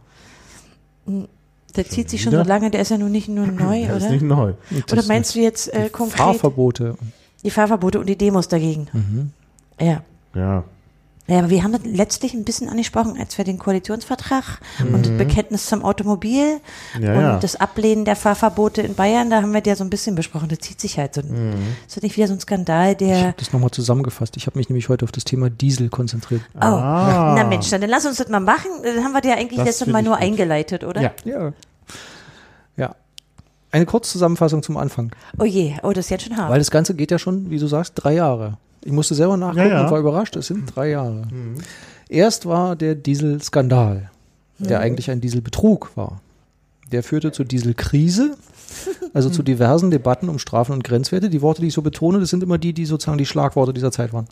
Der 1.75 1.87
zieht 1.87 2.09
sich 2.09 2.21
schon 2.21 2.33
so 2.33 2.41
lange, 2.43 2.69
der 2.71 2.81
ist 2.81 2.89
ja 2.89 2.97
nun 2.97 3.11
nicht 3.11 3.29
nur 3.29 3.45
neu, 3.47 3.85
Das 3.87 3.97
ist 3.97 4.03
oder? 4.03 4.11
nicht 4.11 4.23
neu. 4.23 4.53
Oder 4.91 5.03
meinst 5.07 5.35
du 5.35 5.39
jetzt 5.39 5.71
äh, 5.73 5.83
die 5.85 5.89
konkret 5.89 6.17
Fahrverbote. 6.17 6.97
die 7.43 7.49
Fahrverbote 7.51 7.99
und 7.99 8.07
die 8.07 8.17
Demos 8.17 8.47
dagegen? 8.47 8.87
Mhm. 8.91 9.31
Ja. 9.79 10.01
Ja. 10.35 10.63
Ja, 11.31 11.39
aber 11.39 11.49
wir 11.49 11.63
haben 11.63 11.71
das 11.71 11.81
letztlich 11.85 12.33
ein 12.33 12.43
bisschen 12.43 12.67
angesprochen, 12.69 13.15
als 13.19 13.37
wir 13.37 13.45
den 13.45 13.57
Koalitionsvertrag 13.57 14.59
und 14.93 15.05
das 15.05 15.17
Bekenntnis 15.17 15.65
zum 15.65 15.83
Automobil 15.83 16.59
Mhm. 16.97 17.03
Ja, 17.03 17.13
und 17.13 17.21
ja. 17.21 17.39
das 17.39 17.55
Ablehnen 17.55 18.05
der 18.05 18.15
Fahrverbote 18.15 18.81
in 18.81 18.95
Bayern, 18.95 19.29
da 19.29 19.41
haben 19.41 19.53
wir 19.53 19.61
ja 19.65 19.75
so 19.75 19.83
ein 19.83 19.89
bisschen 19.89 20.15
besprochen. 20.15 20.49
Das 20.49 20.59
zieht 20.59 20.79
sich 20.81 20.97
halt 20.97 21.15
so. 21.15 21.21
Mhm. 21.21 21.53
Ist 21.87 21.95
das 21.95 22.03
nicht 22.03 22.17
wieder 22.17 22.27
so 22.27 22.33
ein 22.33 22.39
Skandal, 22.39 22.91
Ich 22.91 22.97
der. 22.97 23.17
habe 23.27 23.33
das 23.37 23.53
nochmal 23.53 23.71
zusammengefasst. 23.71 24.35
Ich 24.37 24.45
habe 24.47 24.57
mich 24.59 24.69
nämlich 24.69 24.89
heute 24.89 25.05
auf 25.05 25.11
das 25.11 25.23
Thema 25.23 25.49
Diesel 25.49 25.89
konzentriert. 25.89 26.41
Oh, 26.55 26.59
Ah. 26.61 27.33
na 27.37 27.43
Mensch, 27.45 27.69
dann 27.69 27.81
lass 27.83 28.05
uns 28.05 28.17
das 28.17 28.27
mal 28.29 28.39
machen. 28.39 28.69
Dann 28.83 29.03
haben 29.03 29.13
wir 29.13 29.21
dir 29.21 29.35
eigentlich 29.37 29.57
Das 29.57 29.65
letztes 29.67 29.87
Mal 29.87 29.99
ich 29.99 30.05
nur 30.05 30.15
gut. 30.15 30.23
eingeleitet, 30.23 30.83
oder? 30.83 31.01
Ja. 31.01 31.11
Ja. 31.23 31.53
Ja. 32.77 32.95
Eine 33.71 33.85
Kurzzusammenfassung 33.85 34.63
zum 34.63 34.75
Anfang. 34.77 35.11
Oh 35.39 35.45
je, 35.45 35.75
oh, 35.83 35.91
das 35.93 36.05
ist 36.05 36.09
jetzt 36.09 36.23
schon 36.25 36.35
hart. 36.37 36.49
Weil 36.49 36.59
das 36.59 36.71
Ganze 36.71 36.93
geht 36.93 37.11
ja 37.11 37.17
schon, 37.19 37.49
wie 37.49 37.57
du 37.59 37.67
sagst, 37.67 37.93
drei 37.95 38.13
Jahre. 38.15 38.57
Ich 38.83 38.91
musste 38.91 39.15
selber 39.15 39.37
nachgucken 39.37 39.59
Ja, 39.67 39.73
ja. 39.73 39.83
und 39.85 39.91
war 39.91 39.99
überrascht, 39.99 40.35
es 40.35 40.47
sind 40.47 40.75
drei 40.75 40.89
Jahre. 40.89 41.23
Erst 42.09 42.45
war 42.45 42.75
der 42.75 42.95
Dieselskandal, 42.95 44.09
der 44.59 44.79
eigentlich 44.79 45.09
ein 45.11 45.21
Dieselbetrug 45.21 45.91
war. 45.95 46.21
Der 46.91 47.03
führte 47.03 47.31
zur 47.31 47.45
Dieselkrise, 47.45 48.35
also 49.13 49.29
zu 49.29 49.43
diversen 49.43 49.91
Debatten 49.91 50.29
um 50.29 50.39
Strafen 50.39 50.73
und 50.73 50.83
Grenzwerte. 50.83 51.29
Die 51.29 51.41
Worte, 51.41 51.61
die 51.61 51.67
ich 51.67 51.73
so 51.73 51.81
betone, 51.81 52.19
das 52.19 52.29
sind 52.29 52.43
immer 52.43 52.57
die, 52.57 52.73
die 52.73 52.85
sozusagen 52.85 53.17
die 53.17 53.25
Schlagworte 53.25 53.73
dieser 53.73 53.91
Zeit 53.91 54.13
waren. 54.13 54.27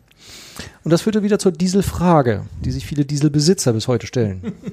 Und 0.84 0.92
das 0.92 1.02
führte 1.02 1.24
wieder 1.24 1.40
zur 1.40 1.52
Dieselfrage, 1.52 2.46
die 2.64 2.72
sich 2.72 2.86
viele 2.86 3.06
Dieselbesitzer 3.06 3.74
bis 3.74 3.88
heute 3.88 4.08
stellen. 4.08 4.54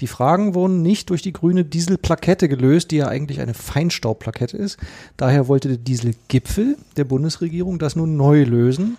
Die 0.00 0.06
Fragen 0.06 0.54
wurden 0.54 0.82
nicht 0.82 1.08
durch 1.08 1.22
die 1.22 1.32
grüne 1.32 1.64
Dieselplakette 1.64 2.50
gelöst, 2.50 2.90
die 2.90 2.96
ja 2.96 3.08
eigentlich 3.08 3.40
eine 3.40 3.54
Feinstaubplakette 3.54 4.54
ist. 4.54 4.78
Daher 5.16 5.48
wollte 5.48 5.68
der 5.68 5.78
Dieselgipfel 5.78 6.76
der 6.98 7.04
Bundesregierung 7.04 7.78
das 7.78 7.96
nun 7.96 8.14
neu 8.14 8.42
lösen. 8.44 8.98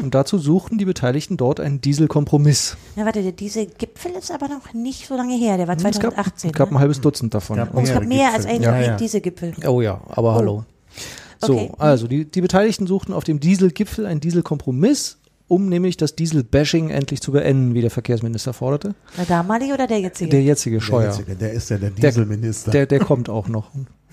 Und 0.00 0.14
dazu 0.14 0.38
suchten 0.38 0.78
die 0.78 0.84
Beteiligten 0.84 1.36
dort 1.36 1.60
einen 1.60 1.80
Dieselkompromiss. 1.80 2.76
Ja, 2.96 3.04
warte, 3.04 3.22
der 3.22 3.32
Dieselgipfel 3.32 4.12
ist 4.12 4.30
aber 4.30 4.48
noch 4.48 4.72
nicht 4.72 5.06
so 5.06 5.16
lange 5.16 5.36
her. 5.36 5.56
Der 5.58 5.68
war 5.68 5.76
Es 5.76 5.82
gab, 5.82 5.92
2018. 6.14 6.50
es 6.50 6.56
gab 6.56 6.70
ein 6.70 6.74
ne? 6.74 6.80
halbes 6.80 7.00
Dutzend 7.00 7.34
davon. 7.34 7.56
Gab 7.56 7.74
oh, 7.74 7.80
es 7.80 7.92
gab 7.92 8.04
mehr 8.06 8.32
als 8.32 8.46
einen 8.46 8.62
Ja, 8.62 8.80
ja. 8.80 8.96
Dieselgipfel. 8.96 9.52
Oh 9.66 9.80
ja, 9.82 10.00
aber 10.08 10.34
hallo. 10.34 10.64
So, 11.40 11.52
Okay. 11.54 11.70
also 11.78 12.06
die, 12.06 12.24
die 12.24 12.40
Beteiligten 12.40 12.86
suchten 12.86 13.12
auf 13.12 13.24
dem 13.24 13.40
Dieselgipfel 13.40 14.06
einen 14.06 14.20
Dieselkompromiss, 14.20 15.18
um 15.48 15.68
nämlich 15.68 15.96
das 15.96 16.14
Dieselbashing 16.14 16.90
endlich 16.90 17.20
zu 17.20 17.32
beenden, 17.32 17.74
wie 17.74 17.80
der 17.80 17.90
Verkehrsminister 17.90 18.52
forderte. 18.52 18.94
Der 19.18 19.24
damalige 19.26 19.74
oder 19.74 19.86
der 19.86 20.00
jetzige? 20.00 20.30
Der 20.30 20.42
jetzige 20.42 20.76
Der, 20.76 20.82
Scheuer. 20.84 21.10
jetzige, 21.10 21.34
der 21.36 21.52
ist 21.52 21.70
ja 21.70 21.78
der 21.78 21.90
Dieselminister. 21.90 22.70
Der, 22.70 22.86
der 22.86 23.00
kommt 23.00 23.28
auch 23.28 23.48
noch. 23.48 23.70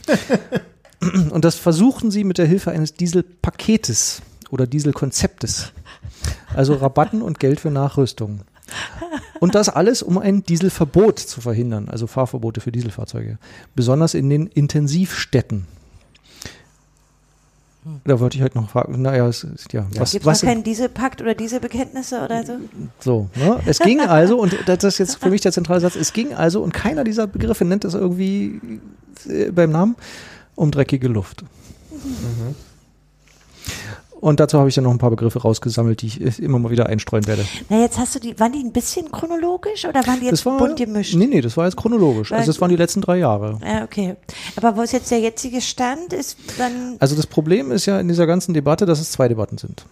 Und 1.30 1.46
das 1.46 1.56
versuchen 1.56 2.10
sie 2.12 2.24
mit 2.24 2.38
der 2.40 2.48
Hilfe 2.48 2.72
eines 2.72 2.94
Dieselpaketes 2.96 4.22
oder 4.52 4.68
Dieselkonzeptes. 4.68 5.72
Also 6.56 6.76
Rabatten 6.76 7.22
und 7.22 7.40
Geld 7.40 7.60
für 7.60 7.72
Nachrüstung. 7.72 8.42
Und 9.40 9.56
das 9.56 9.70
alles, 9.70 10.04
um 10.04 10.18
ein 10.18 10.44
Dieselverbot 10.44 11.20
zu 11.20 11.42
verhindern, 11.42 11.90
also 11.90 12.08
Fahrverbote 12.08 12.62
für 12.62 12.72
Dieselfahrzeuge. 12.72 13.38
Besonders 13.76 14.14
in 14.14 14.30
den 14.30 14.48
Intensivstädten. 14.48 15.68
Da 18.04 18.20
wollte 18.20 18.38
ich 18.38 18.44
heute 18.44 18.58
noch 18.58 18.70
fragen, 18.70 19.02
naja, 19.02 19.26
es 19.28 19.46
ist, 19.46 19.72
ja, 19.72 19.88
was, 19.96 20.12
Gibt 20.12 20.28
es 20.28 20.42
keinen 20.42 20.64
Dieselpakt 20.64 21.22
oder 21.22 21.34
Dieselbekenntnisse 21.36 22.22
oder 22.22 22.46
so? 22.46 22.58
so, 23.00 23.30
ne? 23.36 23.62
Es 23.66 23.80
ging 23.80 24.02
also, 24.02 24.38
und 24.38 24.58
das 24.66 24.84
ist 24.84 24.98
jetzt 24.98 25.16
für 25.16 25.30
mich 25.30 25.40
der 25.40 25.54
zentrale 25.54 25.80
Satz, 25.80 25.96
es 25.96 26.12
ging 26.12 26.34
also, 26.34 26.62
und 26.62 26.74
keiner 26.74 27.06
dieser 27.06 27.28
Begriffe 27.28 27.64
nennt 27.64 27.86
das 27.86 27.94
irgendwie 27.94 28.60
äh, 29.30 29.52
beim 29.52 29.72
Namen, 29.72 29.96
um 30.56 30.70
dreckige 30.70 31.08
Luft. 31.08 31.46
Und 34.20 34.40
dazu 34.40 34.58
habe 34.58 34.68
ich 34.70 34.76
dann 34.76 34.84
noch 34.84 34.92
ein 34.92 34.98
paar 34.98 35.10
Begriffe 35.12 35.40
rausgesammelt, 35.42 36.02
die 36.02 36.08
ich 36.08 36.42
immer 36.42 36.58
mal 36.60 36.72
wieder 36.72 36.88
einstreuen 36.88 37.28
werde. 37.28 37.46
Na, 37.70 37.80
jetzt 37.82 37.98
hast 38.00 38.16
du 38.16 38.20
die, 38.20 38.40
waren 38.40 38.52
die 38.52 38.60
ein 38.60 38.72
bisschen 38.72 39.12
chronologisch 39.12 39.86
oder 39.86 40.06
waren 40.08 40.20
die 40.20 40.26
jetzt 40.26 40.40
Das 40.40 40.46
war, 40.46 40.58
bunt 40.58 40.76
gemischt? 40.78 41.16
Nee, 41.16 41.28
nee, 41.28 41.42
das 41.42 41.56
war 41.56 41.66
jetzt 41.66 41.78
chronologisch. 41.78 42.32
Weil- 42.32 42.40
Also 42.40 42.52
das 42.52 42.60
waren 42.62 42.70
die 42.70 42.76
letzten 42.76 43.02
drei 43.02 43.18
Jahre. 43.18 43.60
Ja, 43.66 43.84
okay. 43.84 44.16
Aber 44.56 44.76
wo 44.76 44.82
ist 44.82 44.94
jetzt 44.94 45.12
der 45.12 45.20
jetzige 45.20 45.62
Stand? 45.62 46.14
Ist 46.14 46.38
dann. 46.58 46.96
Also 47.00 47.16
das 47.16 47.28
Problem 47.28 47.72
ist 47.72 47.86
ja 47.86 48.00
in 48.00 48.08
dieser 48.08 48.26
ganzen 48.28 48.54
Debatte, 48.54 48.86
dass 48.86 49.00
es 49.00 49.12
zwei 49.12 49.28
Debatten 49.28 49.58
sind. 49.58 49.86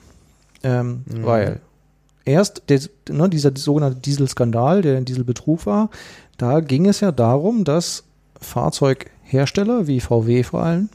Ähm, 0.63 1.03
Weil 1.07 1.61
erst 2.25 2.63
der, 2.69 2.79
ne, 3.09 3.29
dieser 3.29 3.51
sogenannte 3.55 3.99
Dieselskandal, 3.99 4.81
der 4.81 4.97
ein 4.97 5.05
Dieselbetrug 5.05 5.65
war, 5.67 5.89
da 6.37 6.59
ging 6.61 6.87
es 6.87 6.99
ja 6.99 7.11
darum, 7.11 7.63
dass 7.63 8.03
Fahrzeughersteller 8.41 9.87
wie 9.87 9.99
VW 9.99 10.43
vor 10.43 10.63
allem 10.63 10.89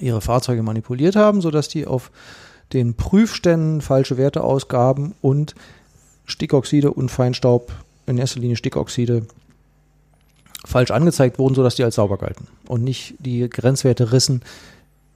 ihre 0.00 0.20
Fahrzeuge 0.20 0.62
manipuliert 0.62 1.16
haben, 1.16 1.40
sodass 1.40 1.68
die 1.68 1.86
auf 1.86 2.10
den 2.72 2.94
Prüfständen 2.94 3.80
falsche 3.80 4.16
Werte 4.16 4.42
ausgaben 4.42 5.14
und 5.22 5.54
Stickoxide 6.26 6.92
und 6.92 7.10
Feinstaub, 7.10 7.72
in 8.06 8.18
erster 8.18 8.40
Linie 8.40 8.56
Stickoxide, 8.56 9.26
falsch 10.64 10.90
angezeigt 10.90 11.38
wurden, 11.38 11.54
sodass 11.54 11.76
die 11.76 11.84
als 11.84 11.94
sauber 11.94 12.18
galten 12.18 12.46
und 12.66 12.84
nicht 12.84 13.14
die 13.18 13.48
Grenzwerte 13.48 14.12
rissen, 14.12 14.42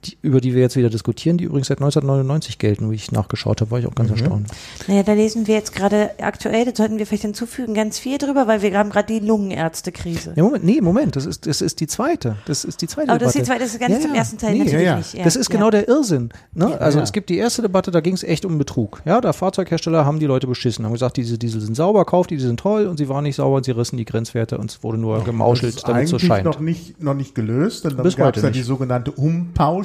die, 0.05 0.17
über 0.21 0.41
die 0.41 0.53
wir 0.53 0.61
jetzt 0.61 0.75
wieder 0.75 0.89
diskutieren, 0.89 1.37
die 1.37 1.45
übrigens 1.45 1.67
seit 1.67 1.77
1999 1.79 2.57
gelten, 2.57 2.91
wie 2.91 2.95
ich 2.95 3.11
nachgeschaut 3.11 3.61
habe, 3.61 3.71
war 3.71 3.79
ich 3.79 3.87
auch 3.87 3.95
ganz 3.95 4.11
erstaunt. 4.11 4.47
Naja, 4.87 5.03
da 5.03 5.13
lesen 5.13 5.47
wir 5.47 5.55
jetzt 5.55 5.73
gerade 5.75 6.11
aktuell, 6.19 6.65
da 6.65 6.71
sollten 6.75 6.97
wir 6.97 7.05
vielleicht 7.05 7.23
hinzufügen, 7.23 7.73
ganz 7.73 7.99
viel 7.99 8.17
drüber, 8.17 8.47
weil 8.47 8.61
wir 8.61 8.77
haben 8.77 8.89
gerade 8.89 9.07
die 9.13 9.25
Lungenärztekrise. 9.25 10.33
Ja, 10.35 10.43
Moment, 10.43 10.63
nee, 10.63 10.81
Moment, 10.81 11.15
das 11.15 11.25
ist, 11.25 11.45
das 11.47 11.61
ist 11.61 11.79
die 11.79 11.87
zweite. 11.87 12.37
Das 12.45 12.63
ist 12.63 12.81
die 12.81 12.87
zweite 12.87 13.09
Aber 13.09 13.19
das 13.19 13.29
ist, 13.29 13.35
die 13.35 13.39
Debatte. 13.39 13.59
zweite, 13.59 13.63
das 13.63 13.73
ist 13.73 13.79
gar 13.79 13.89
nicht 13.89 13.97
Ja, 13.97 14.01
zum 14.01 14.11
ja. 14.13 14.17
ersten 14.17 14.37
Teil 14.37 14.51
Nee, 14.53 14.59
natürlich 14.59 14.73
ja, 14.81 14.91
ja. 14.91 14.97
nicht. 14.97 15.13
Ja, 15.13 15.23
das 15.23 15.35
ist 15.35 15.49
ja. 15.49 15.55
genau 15.57 15.69
der 15.69 15.87
Irrsinn. 15.87 16.29
Ne? 16.53 16.79
also 16.79 16.97
ja. 16.99 17.03
es 17.03 17.11
gibt 17.13 17.29
die 17.29 17.37
erste 17.37 17.61
Debatte, 17.61 17.91
da 17.91 18.01
ging 18.01 18.13
es 18.13 18.23
echt 18.23 18.45
um 18.45 18.57
Betrug. 18.57 19.01
Ja, 19.05 19.21
der 19.21 19.33
Fahrzeughersteller 19.33 20.05
haben 20.05 20.19
die 20.19 20.25
Leute 20.25 20.47
beschissen, 20.47 20.85
haben 20.85 20.93
gesagt, 20.93 21.17
diese 21.17 21.37
Diesel 21.37 21.61
sind 21.61 21.75
sauber, 21.75 22.05
kauft 22.05 22.29
die, 22.31 22.37
die 22.37 22.43
sind 22.43 22.59
toll 22.59 22.87
und 22.87 22.97
sie 22.97 23.09
waren 23.09 23.23
nicht 23.23 23.35
sauber 23.35 23.57
und 23.57 23.65
sie 23.65 23.71
rissen 23.71 23.97
die 23.97 24.05
Grenzwerte 24.05 24.57
und 24.57 24.69
es 24.71 24.83
wurde 24.83 24.97
nur 24.97 25.23
gemauschelt, 25.23 25.73
Das 25.73 25.83
ist 25.83 25.87
damit 25.87 26.03
es 26.05 26.09
so 26.09 26.19
scheint. 26.19 26.45
noch 26.45 26.59
nicht, 26.59 27.01
noch 27.01 27.13
nicht 27.13 27.35
gelöst, 27.35 27.85
denn 27.85 27.97
dann 27.97 28.09
gab 28.09 28.35
es 28.35 28.43
ja 28.43 28.49
die 28.49 28.61
sogenannte 28.61 29.11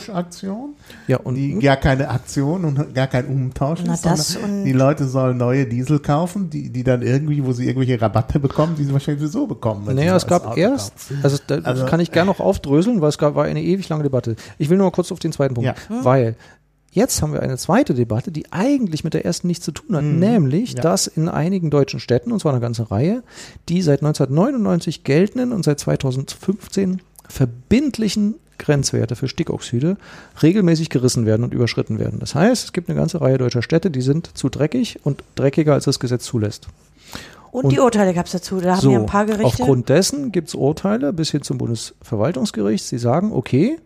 Umtauschaktion, 0.08 0.74
Ja, 1.06 1.18
und 1.18 1.34
die 1.34 1.58
gar 1.58 1.76
keine 1.76 2.08
Aktion 2.08 2.64
und 2.64 2.94
gar 2.94 3.06
kein 3.06 3.26
Umtausch 3.26 3.80
Na, 3.84 3.94
ist, 3.94 4.04
das 4.04 4.38
die 4.64 4.72
Leute 4.72 5.06
sollen 5.06 5.36
neue 5.36 5.66
Diesel 5.66 5.98
kaufen, 6.00 6.50
die, 6.50 6.70
die 6.70 6.84
dann 6.84 7.02
irgendwie, 7.02 7.44
wo 7.44 7.52
sie 7.52 7.66
irgendwelche 7.66 8.00
Rabatte 8.00 8.38
bekommen, 8.40 8.74
die 8.76 8.84
sie 8.84 8.92
wahrscheinlich 8.92 9.22
sowieso 9.22 9.46
bekommen. 9.46 9.94
Naja, 9.94 10.16
es 10.16 10.26
gab 10.26 10.46
Auto 10.46 10.58
erst, 10.58 10.92
also 11.22 11.38
da 11.46 11.56
Also- 11.62 11.86
kann 11.86 12.00
ich 12.00 12.10
gerne 12.12 12.30
noch 12.30 12.40
aufdröseln, 12.40 13.00
weil 13.00 13.08
es 13.10 13.18
gab, 13.18 13.34
war 13.34 13.44
eine 13.44 13.62
ewig 13.62 13.88
lange 13.88 14.02
Debatte. 14.02 14.36
Ich 14.58 14.70
will 14.70 14.76
nur 14.76 14.86
mal 14.86 14.92
kurz 14.92 15.12
auf 15.12 15.18
den 15.18 15.32
zweiten 15.32 15.54
Punkt, 15.54 15.66
Ja. 15.66 16.04
weil 16.04 16.36
jetzt 16.90 17.20
haben 17.22 17.32
wir 17.32 17.42
eine 17.42 17.56
zweite 17.58 17.94
Debatte, 17.94 18.32
die 18.32 18.50
eigentlich 18.52 19.04
mit 19.04 19.14
der 19.14 19.24
ersten 19.24 19.46
nichts 19.46 19.64
zu 19.64 19.72
tun 19.72 19.94
hat, 19.96 20.04
nämlich, 20.04 20.72
Mhm. 20.72 20.76
Ja. 20.78 20.82
dass 20.82 21.06
in 21.06 21.28
einigen 21.28 21.70
deutschen 21.70 22.00
Städten, 22.00 22.32
und 22.32 22.40
zwar 22.40 22.52
eine 22.52 22.60
ganze 22.60 22.90
Reihe, 22.90 23.22
die 23.68 23.82
seit 23.82 24.02
1999 24.02 25.04
geltenden 25.04 25.52
und 25.52 25.64
seit 25.64 25.78
2015 25.80 27.00
verbindlichen 27.28 28.36
Grenzwerte 28.58 29.16
für 29.16 29.28
Stickoxide 29.28 29.96
regelmäßig 30.42 30.90
gerissen 30.90 31.26
werden 31.26 31.44
und 31.44 31.54
überschritten 31.54 31.98
werden. 31.98 32.18
Das 32.20 32.34
heißt, 32.34 32.64
es 32.64 32.72
gibt 32.72 32.88
eine 32.88 32.98
ganze 32.98 33.20
Reihe 33.20 33.38
deutscher 33.38 33.62
Städte, 33.62 33.90
die 33.90 34.02
sind 34.02 34.36
zu 34.36 34.48
dreckig 34.48 34.98
und 35.04 35.22
dreckiger, 35.36 35.74
als 35.74 35.84
das 35.84 35.98
Gesetz 36.00 36.24
zulässt. 36.24 36.68
Und, 37.50 37.72
die 37.72 37.78
Urteile 37.78 38.12
gab 38.12 38.26
es 38.26 38.32
dazu. 38.32 38.60
Da 38.60 38.72
haben 38.72 38.80
So, 38.80 38.90
wir 38.90 38.98
ein 39.00 39.06
paar 39.06 39.24
Gerichte. 39.24 39.46
aufgrund 39.46 39.88
dessen 39.88 40.32
gibt 40.32 40.48
es 40.48 40.54
Urteile 40.54 41.12
bis 41.14 41.30
hin 41.30 41.42
zum 41.42 41.56
Bundesverwaltungsgericht. 41.58 42.84
Sie 42.84 42.98
sagen, 42.98 43.32
okay, 43.32 43.78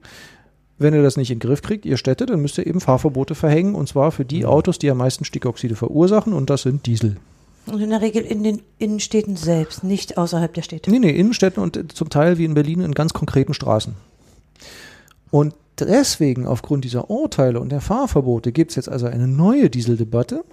wenn 0.79 0.95
ihr 0.95 1.03
das 1.03 1.17
nicht 1.17 1.31
in 1.31 1.39
den 1.39 1.49
Griff 1.49 1.63
kriegt, 1.63 1.85
ihr 1.87 1.97
Städte, 1.97 2.27
dann 2.27 2.41
müsst 2.43 2.59
ihr 2.59 2.67
eben 2.67 2.81
Fahrverbote 2.81 3.37
verhängen 3.37 3.77
und 3.77 3.89
zwar 3.89 4.11
für 4.11 4.25
die 4.25 4.47
Autos, 4.47 4.79
die 4.81 4.91
am 4.91 4.99
meisten 4.99 5.25
Stickoxide 5.25 5.77
verursachen 5.77 6.33
und 6.33 6.51
das 6.51 6.63
sind 6.63 6.87
Diesel. 6.87 7.19
und 7.67 7.81
in 7.81 7.91
der 7.91 8.01
Regel 8.01 8.23
in 8.25 8.43
den 8.43 8.63
Innenstädten 8.79 9.37
selbst, 9.37 9.85
nicht 9.85 10.19
außerhalb 10.19 10.53
der 10.53 10.63
Städte. 10.63 10.91
Nee, 10.91 10.99
nee, 10.99 11.11
Innenstädten 11.11 11.63
und 11.63 11.93
zum 11.93 12.11
Teil 12.11 12.39
wie 12.39 12.45
in 12.45 12.55
Berlin 12.55 12.81
in 12.81 12.93
ganz 12.93 13.13
konkreten 13.13 13.55
Straßen. 13.55 13.95
Und 15.31 15.55
deswegen, 15.79 16.47
aufgrund 16.47 16.85
dieser 16.85 17.11
Urteile 17.11 17.61
und 17.61 17.71
der 17.71 17.81
Fahrverbote, 17.81 18.53
gibt 18.53 18.71
es 18.73 18.77
jetzt 18.77 18.89
also 18.89 19.07
eine 19.07 19.27
neue 19.27 19.71
Dieseldebatte 19.71 20.45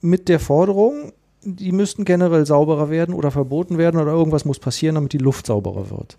mit 0.00 0.28
der 0.28 0.40
Forderung, 0.40 1.12
die 1.42 1.72
müssten 1.72 2.04
generell 2.04 2.46
sauberer 2.46 2.90
werden 2.90 3.14
oder 3.14 3.30
verboten 3.30 3.78
werden 3.78 4.00
oder 4.00 4.12
irgendwas 4.12 4.44
muss 4.44 4.58
passieren, 4.58 4.96
damit 4.96 5.12
die 5.12 5.18
Luft 5.18 5.46
sauberer 5.46 5.90
wird. 5.90 6.16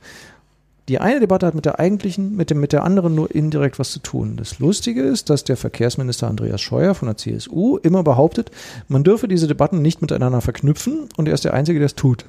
Die 0.88 1.00
eine 1.00 1.20
Debatte 1.20 1.46
hat 1.46 1.56
mit 1.56 1.66
der 1.66 1.80
eigentlichen, 1.80 2.38
mit, 2.38 2.50
dem, 2.50 2.62
mit 2.62 2.72
der 2.72 2.86
anderen 2.86 3.14
nur 3.14 3.34
indirekt 3.36 3.78
was 3.78 3.92
zu 3.92 4.00
tun. 4.00 4.38
Das 4.38 4.60
Lustige 4.60 5.02
ist, 5.02 5.30
dass 5.30 5.44
der 5.44 5.58
Verkehrsminister 5.58 6.30
Andreas 6.30 6.62
Scheuer 6.62 6.96
von 6.96 7.10
der 7.10 7.18
CSU 7.18 7.78
immer 7.78 8.04
behauptet, 8.04 8.52
man 8.88 9.04
dürfe 9.04 9.28
diese 9.28 9.48
Debatten 9.48 9.82
nicht 9.82 10.02
miteinander 10.02 10.40
verknüpfen 10.40 11.10
und 11.18 11.28
er 11.28 11.34
ist 11.34 11.44
der 11.44 11.54
Einzige, 11.54 11.80
der 11.80 11.88
es 11.88 11.96
tut. 11.96 12.24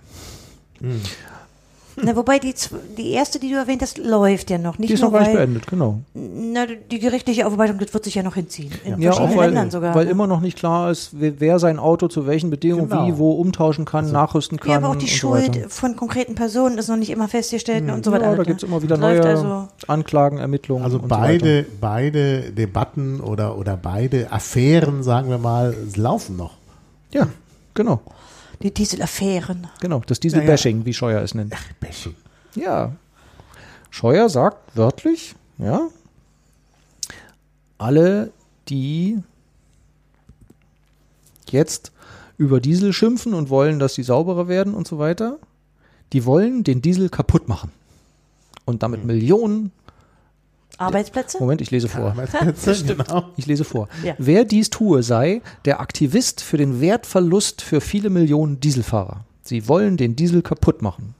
Na, 2.02 2.14
wobei 2.16 2.38
die, 2.38 2.52
zw- 2.52 2.76
die 2.96 3.10
erste, 3.10 3.38
die 3.38 3.50
du 3.50 3.56
erwähnt 3.56 3.82
hast, 3.82 3.98
läuft 3.98 4.50
ja 4.50 4.58
noch. 4.58 4.78
Nicht 4.78 4.90
Die 4.90 4.94
ist 4.94 5.00
nur, 5.00 5.10
noch 5.10 5.18
gar 5.18 5.26
nicht 5.26 5.36
weil, 5.36 5.46
beendet, 5.46 5.66
genau. 5.66 6.00
na, 6.14 6.66
die 6.90 6.98
gerichtliche 6.98 7.46
Aufarbeitung, 7.46 7.78
das 7.78 7.92
wird 7.94 8.04
sich 8.04 8.14
ja 8.14 8.22
noch 8.22 8.34
hinziehen. 8.34 8.72
In 8.84 9.00
Ja, 9.00 9.10
auch 9.10 9.16
verschiedenen 9.16 9.38
weil, 9.38 9.48
Ländern 9.50 9.70
sogar. 9.70 9.94
weil 9.94 10.06
immer 10.08 10.26
noch 10.26 10.40
nicht 10.40 10.56
klar 10.58 10.90
ist, 10.90 11.10
wer, 11.12 11.40
wer 11.40 11.58
sein 11.58 11.78
Auto 11.78 12.08
zu 12.08 12.26
welchen 12.26 12.50
Bedingungen 12.50 12.88
Genau. 12.88 13.06
wie, 13.06 13.18
wo 13.18 13.32
umtauschen 13.32 13.84
kann, 13.84 14.10
nachrüsten 14.12 14.58
kann. 14.60 14.70
ja, 14.70 14.76
aber 14.78 14.88
auch 14.90 14.96
die 14.96 15.06
so 15.06 15.12
Schuld 15.16 15.56
weiter. 15.56 15.68
von 15.68 15.96
konkreten 15.96 16.34
Personen 16.34 16.78
ist 16.78 16.88
noch 16.88 16.96
nicht 16.96 17.10
immer 17.10 17.28
festgestellt 17.28 17.90
und 17.90 18.04
so 18.04 18.12
weiter. 18.12 18.24
Ja, 18.24 18.30
da 18.30 18.34
alles, 18.36 18.46
gibt 18.46 18.62
es 18.62 18.68
immer 18.68 18.82
wieder 18.82 18.96
neue 18.96 19.22
Also, 19.24 19.68
Anklagen, 19.86 20.38
Ermittlungen. 20.38 20.84
Also 20.84 20.98
und 20.98 21.08
beide, 21.08 21.66
beide 21.80 22.52
Debatten 22.52 23.20
oder, 23.20 23.56
oder 23.58 23.76
beide 23.76 24.30
Affären, 24.32 25.02
sagen 25.02 25.30
wir 25.30 25.38
mal, 25.38 25.74
laufen 25.96 26.36
noch. 26.36 26.52
So. 27.12 27.18
Ja, 27.20 27.26
genau. 27.78 28.02
die 28.62 28.72
Dieselaffären. 28.72 29.66
Genau, 29.80 30.02
das 30.06 30.20
Diesel-Bashing, 30.20 30.84
wie 30.84 30.92
Scheuer 30.92 31.22
es 31.22 31.34
nennt. 31.34 31.54
Bashing. 31.80 32.14
Ja. 32.54 32.92
Scheuer 33.90 34.28
sagt 34.28 34.76
wörtlich, 34.76 35.34
ja, 35.56 35.88
alle, 37.78 38.32
die 38.68 39.22
jetzt 41.50 41.92
über 42.36 42.60
Diesel 42.60 42.92
schimpfen 42.92 43.34
und 43.34 43.48
wollen, 43.50 43.78
dass 43.78 43.94
sie 43.94 44.02
sauberer 44.02 44.48
werden 44.48 44.74
und 44.74 44.86
so 44.86 44.98
weiter, 44.98 45.38
die 46.12 46.24
wollen 46.24 46.64
den 46.64 46.82
Diesel 46.82 47.08
kaputt 47.08 47.48
machen. 47.48 47.72
Und 48.64 48.82
damit 48.82 49.04
Millionen, 49.04 49.72
Arbeitsplätze? 50.78 51.38
Moment, 51.40 51.60
ich 51.60 51.70
lese 51.70 51.88
vor. 51.88 52.14
genau. 52.86 53.24
Ich 53.36 53.46
lese 53.46 53.64
vor. 53.64 53.88
Ja. 54.04 54.14
Wer 54.18 54.44
dies 54.44 54.70
tue, 54.70 55.02
sei 55.02 55.42
der 55.64 55.80
Aktivist 55.80 56.40
für 56.40 56.56
den 56.56 56.80
Wertverlust 56.80 57.60
für 57.62 57.80
viele 57.80 58.10
Millionen 58.10 58.60
Dieselfahrer. 58.60 59.24
Sie 59.42 59.68
wollen 59.68 59.96
den 59.96 60.14
Diesel 60.16 60.42
kaputt 60.42 60.82
machen. 60.82 61.14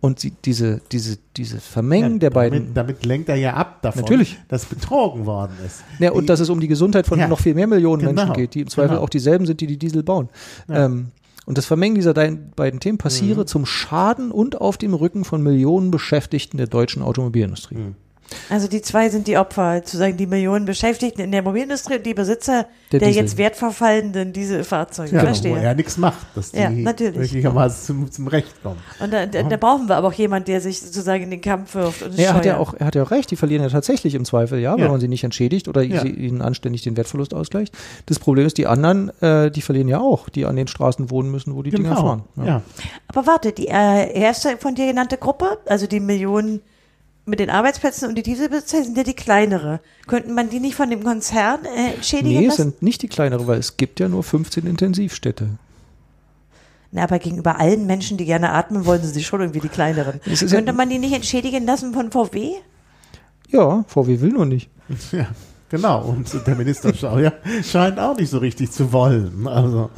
Und 0.00 0.20
sie, 0.20 0.32
diese, 0.44 0.80
diese, 0.92 1.18
diese 1.36 1.58
Vermengen 1.58 2.12
Ja, 2.14 2.18
der 2.18 2.30
beiden. 2.30 2.72
Damit, 2.72 2.76
damit 2.76 3.06
lenkt 3.06 3.28
er 3.28 3.34
ja 3.34 3.54
ab 3.54 3.82
davon, 3.82 4.02
Natürlich. 4.02 4.38
dass 4.46 4.64
betrogen 4.64 5.26
worden 5.26 5.54
ist. 5.66 5.82
Ja, 5.98 6.12
und 6.12 6.22
Die- 6.22 6.26
dass 6.26 6.38
es 6.38 6.50
um 6.50 6.60
die 6.60 6.68
Gesundheit 6.68 7.06
von 7.06 7.18
Ja, 7.18 7.26
noch 7.26 7.40
viel 7.40 7.54
mehr 7.54 7.66
Millionen 7.66 8.02
genau, 8.02 8.12
Menschen 8.12 8.34
geht, 8.34 8.54
die 8.54 8.60
im 8.60 8.68
Zweifel 8.68 8.90
genau. 8.90 9.02
auch 9.02 9.08
dieselben 9.08 9.44
sind, 9.46 9.60
die 9.60 9.66
die 9.66 9.76
Diesel 9.76 10.04
bauen. 10.04 10.28
Ähm, 10.68 11.10
und 11.48 11.56
das 11.56 11.64
Vermengen 11.64 11.94
dieser 11.94 12.12
beiden 12.12 12.78
Themen 12.78 12.98
passiere 12.98 13.40
Mhm. 13.40 13.46
zum 13.46 13.64
Schaden 13.64 14.30
und 14.30 14.60
auf 14.60 14.76
dem 14.76 14.92
Rücken 14.92 15.24
von 15.24 15.42
Millionen 15.42 15.90
Beschäftigten 15.90 16.58
der 16.58 16.66
deutschen 16.66 17.00
Automobilindustrie. 17.02 17.74
Mhm. 17.76 17.94
Also 18.50 18.68
die 18.68 18.82
zwei 18.82 19.08
sind 19.08 19.26
die 19.26 19.38
Opfer, 19.38 19.76
sozusagen 19.76 20.16
die 20.16 20.26
Millionen 20.26 20.64
Beschäftigten 20.66 21.22
in 21.22 21.32
der 21.32 21.42
Mobilindustrie 21.42 21.96
und 21.96 22.04
die 22.04 22.12
Besitzer 22.14 22.66
Der 22.92 23.00
der, 23.00 23.10
jetzt 23.10 23.38
wertverfallenden 23.38 24.32
Dieselfahrzeuge. 24.32 25.14
ja, 25.16 25.22
wo 25.22 25.26
Verstehe. 25.26 25.58
er 25.58 25.74
nichts 25.74 25.96
macht, 25.96 26.26
dass 26.34 26.50
die 26.52 26.58
Ja, 26.58 26.68
natürlich. 26.70 27.16
möglicherweise 27.16 27.82
zum, 27.86 28.10
zum 28.10 28.26
Recht 28.28 28.62
kommen. 28.62 28.78
Und 29.00 29.12
da, 29.12 29.24
da, 29.26 29.42
da 29.42 29.56
brauchen 29.56 29.88
wir 29.88 29.96
aber 29.96 30.08
auch 30.08 30.12
jemanden, 30.12 30.46
der 30.46 30.60
sich 30.60 30.80
sozusagen 30.80 31.24
in 31.24 31.30
den 31.30 31.40
Kampf 31.40 31.74
wirft. 31.74 32.02
Und 32.02 32.18
er 32.18 32.34
hat 32.34 32.44
ja 32.44 32.58
auch, 32.58 32.74
er 32.74 32.86
hat 32.86 32.94
ja 32.94 33.02
auch 33.02 33.10
recht, 33.10 33.30
die 33.30 33.36
verlieren 33.36 33.62
ja 33.62 33.70
tatsächlich 33.70 34.14
im 34.14 34.24
Zweifel, 34.24 34.58
ja, 34.58 34.74
wenn 34.74 34.84
Ja. 34.84 34.88
man 34.90 35.00
sie 35.00 35.08
nicht 35.08 35.24
entschädigt 35.24 35.68
oder 35.68 35.82
Ja. 35.82 36.02
sie 36.02 36.08
ihnen 36.10 36.42
anständig 36.42 36.82
den 36.82 36.96
Wertverlust 36.96 37.32
ausgleicht. 37.34 37.74
Das 38.06 38.18
Problem 38.18 38.46
ist, 38.46 38.58
die 38.58 38.66
anderen, 38.66 39.10
äh, 39.22 39.50
die 39.50 39.62
verlieren 39.62 39.88
ja 39.88 40.00
auch, 40.00 40.28
die 40.28 40.44
an 40.44 40.56
den 40.56 40.68
Straßen 40.68 41.10
wohnen 41.10 41.30
müssen, 41.30 41.54
wo 41.54 41.62
die 41.62 41.70
Dinger 41.70 41.96
fahren. 41.96 42.24
Ja. 42.36 42.62
Aber 43.08 43.26
warte, 43.26 43.52
die 43.52 43.68
äh, 43.68 44.12
erste 44.18 44.56
von 44.58 44.74
dir 44.74 44.86
genannte 44.86 45.16
Gruppe, 45.16 45.58
also 45.66 45.86
die 45.86 46.00
Millionen 46.00 46.60
mit 47.28 47.40
den 47.40 47.50
Arbeitsplätzen 47.50 48.08
und 48.08 48.14
die 48.16 48.22
Dieselbesitzer 48.22 48.82
sind 48.82 48.96
ja 48.96 49.02
die 49.04 49.14
kleinere. 49.14 49.80
Könnten 50.06 50.34
man 50.34 50.50
die 50.50 50.60
nicht 50.60 50.74
von 50.74 50.90
dem 50.90 51.04
Konzern 51.04 51.60
äh, 51.64 51.94
entschädigen 51.94 52.40
Nee, 52.40 52.46
es 52.46 52.58
lassen? 52.58 52.70
sind 52.70 52.82
nicht 52.82 53.02
die 53.02 53.08
kleineren, 53.08 53.46
weil 53.46 53.58
es 53.58 53.76
gibt 53.76 54.00
ja 54.00 54.08
nur 54.08 54.22
15 54.22 54.66
Intensivstädte. 54.66 55.50
Na, 56.90 57.02
aber 57.04 57.18
gegenüber 57.18 57.58
allen 57.60 57.86
Menschen, 57.86 58.16
die 58.16 58.24
gerne 58.24 58.50
atmen 58.52 58.86
wollen, 58.86 59.02
sind 59.02 59.12
sie 59.14 59.22
schon 59.22 59.40
irgendwie 59.40 59.60
die 59.60 59.68
kleineren. 59.68 60.20
Ist 60.24 60.42
ja- 60.42 60.48
Könnte 60.48 60.72
man 60.72 60.88
die 60.88 60.98
nicht 60.98 61.12
entschädigen 61.14 61.66
lassen 61.66 61.92
von 61.92 62.10
VW? 62.10 62.52
Ja, 63.48 63.84
VW 63.88 64.20
will 64.20 64.30
nur 64.30 64.46
nicht. 64.46 64.70
ja, 65.12 65.26
genau. 65.68 66.02
Und 66.04 66.46
der 66.46 66.54
Minister 66.54 66.94
Scheuer 66.94 67.32
scheint 67.62 67.98
auch 67.98 68.16
nicht 68.16 68.30
so 68.30 68.38
richtig 68.38 68.70
zu 68.70 68.90
wollen. 68.92 69.46
Also, 69.46 69.90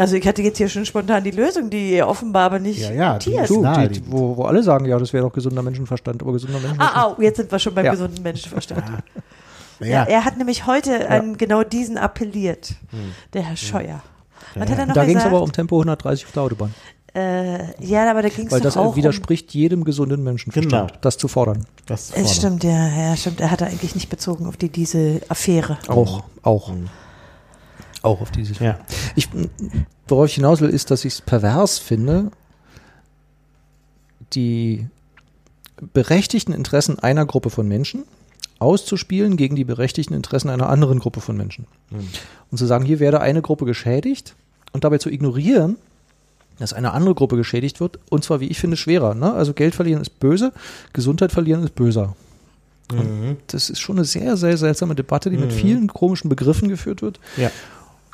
Also 0.00 0.16
ich 0.16 0.26
hatte 0.26 0.42
jetzt 0.42 0.58
hier 0.58 0.68
schon 0.68 0.86
spontan 0.86 1.22
die 1.24 1.30
Lösung, 1.30 1.68
die 1.70 1.92
ihr 1.96 2.08
offenbar 2.08 2.44
aber 2.46 2.58
nicht 2.58 2.80
Ja, 2.80 2.90
ja, 2.92 3.18
die 3.18 3.34
ist 3.34 3.50
nahe, 3.50 3.88
die, 3.88 4.00
die- 4.00 4.10
wo, 4.12 4.36
wo 4.36 4.44
alle 4.44 4.62
sagen, 4.62 4.86
ja, 4.86 4.98
das 4.98 5.12
wäre 5.12 5.24
doch 5.24 5.32
gesunder 5.32 5.62
Menschenverstand, 5.62 6.22
aber 6.22 6.32
gesunder 6.32 6.58
Menschenverstand. 6.58 6.96
Ah, 6.96 7.04
au, 7.16 7.20
jetzt 7.20 7.36
sind 7.36 7.52
wir 7.52 7.58
schon 7.58 7.74
beim 7.74 7.84
Ja. 7.84 7.90
gesunden 7.92 8.22
Menschenverstand. 8.22 8.82
Ja. 9.80 9.86
Ja, 9.86 10.04
er 10.04 10.24
hat 10.24 10.36
nämlich 10.36 10.66
heute 10.66 11.08
an 11.08 11.38
genau 11.38 11.62
diesen 11.62 11.96
appelliert, 11.96 12.74
der 13.32 13.42
Herr 13.42 13.56
Scheuer. 13.56 14.02
Er 14.54 14.86
noch 14.86 14.94
da 14.94 15.04
ging 15.04 15.16
es 15.16 15.24
aber 15.24 15.42
um 15.42 15.52
Tempo 15.52 15.76
130 15.78 16.26
auf 16.26 16.32
der 16.32 16.42
Autobahn. 16.42 16.74
äh, 17.14 17.58
ja, 17.84 18.10
aber 18.10 18.22
da 18.22 18.28
ging 18.28 18.46
es 18.46 18.52
Weil 18.52 18.60
doch 18.60 18.64
das 18.64 18.76
auch 18.76 18.90
um, 18.90 18.96
widerspricht 18.96 19.52
jedem 19.54 19.84
gesunden 19.84 20.22
Menschenverstand, 20.22 20.88
Genau. 20.88 21.00
das 21.00 21.18
zu 21.18 21.28
fordern. 21.28 21.66
das 21.86 22.10
Es 22.14 22.36
stimmt, 22.36 22.62
ja, 22.64 22.88
ja, 22.88 23.16
stimmt. 23.16 23.40
Er 23.40 23.50
hat 23.50 23.62
eigentlich 23.62 23.94
nicht 23.94 24.08
bezogen 24.10 24.46
auf 24.46 24.56
die 24.56 24.68
diese 24.70 25.20
Affäre. 25.28 25.78
Auch, 25.88 26.24
auch. 26.42 26.72
Auch 28.02 28.20
auf 28.20 28.30
diese. 28.30 28.54
Ja. 28.62 28.78
Ich, 29.14 29.28
worauf 30.08 30.26
ich 30.26 30.34
hinaus 30.34 30.60
will, 30.60 30.70
ist, 30.70 30.90
dass 30.90 31.04
ich 31.04 31.14
es 31.14 31.20
pervers 31.20 31.78
finde, 31.78 32.30
die 34.32 34.86
berechtigten 35.92 36.52
Interessen 36.52 36.98
einer 36.98 37.26
Gruppe 37.26 37.50
von 37.50 37.66
Menschen 37.66 38.04
auszuspielen 38.58 39.36
gegen 39.36 39.56
die 39.56 39.64
berechtigten 39.64 40.14
Interessen 40.14 40.50
einer 40.50 40.68
anderen 40.68 40.98
Gruppe 40.98 41.20
von 41.20 41.36
Menschen. 41.36 41.66
Und 42.50 42.58
zu 42.58 42.66
sagen, 42.66 42.84
hier 42.84 43.00
werde 43.00 43.20
eine 43.20 43.42
Gruppe 43.42 43.64
geschädigt 43.64 44.34
und 44.72 44.84
dabei 44.84 44.98
zu 44.98 45.10
ignorieren, 45.10 45.76
dass 46.58 46.74
eine 46.74 46.92
andere 46.92 47.14
Gruppe 47.14 47.36
geschädigt 47.36 47.80
wird, 47.80 47.98
und 48.10 48.22
zwar, 48.22 48.40
wie 48.40 48.48
ich 48.48 48.58
finde, 48.58 48.76
schwerer. 48.76 49.14
Ne? 49.14 49.32
Also 49.32 49.54
Geld 49.54 49.74
verlieren 49.74 50.02
ist 50.02 50.20
böse, 50.20 50.52
Gesundheit 50.92 51.32
verlieren 51.32 51.64
ist 51.64 51.74
böser. 51.74 52.14
Und 52.90 53.38
das 53.46 53.70
ist 53.70 53.78
schon 53.78 53.96
eine 53.96 54.04
sehr, 54.04 54.36
sehr 54.36 54.56
seltsame 54.56 54.96
Debatte, 54.96 55.30
die 55.30 55.36
mit 55.36 55.52
vielen 55.52 55.86
komischen 55.86 56.28
Begriffen 56.28 56.68
geführt 56.68 57.02
wird. 57.02 57.20
Ja. 57.36 57.50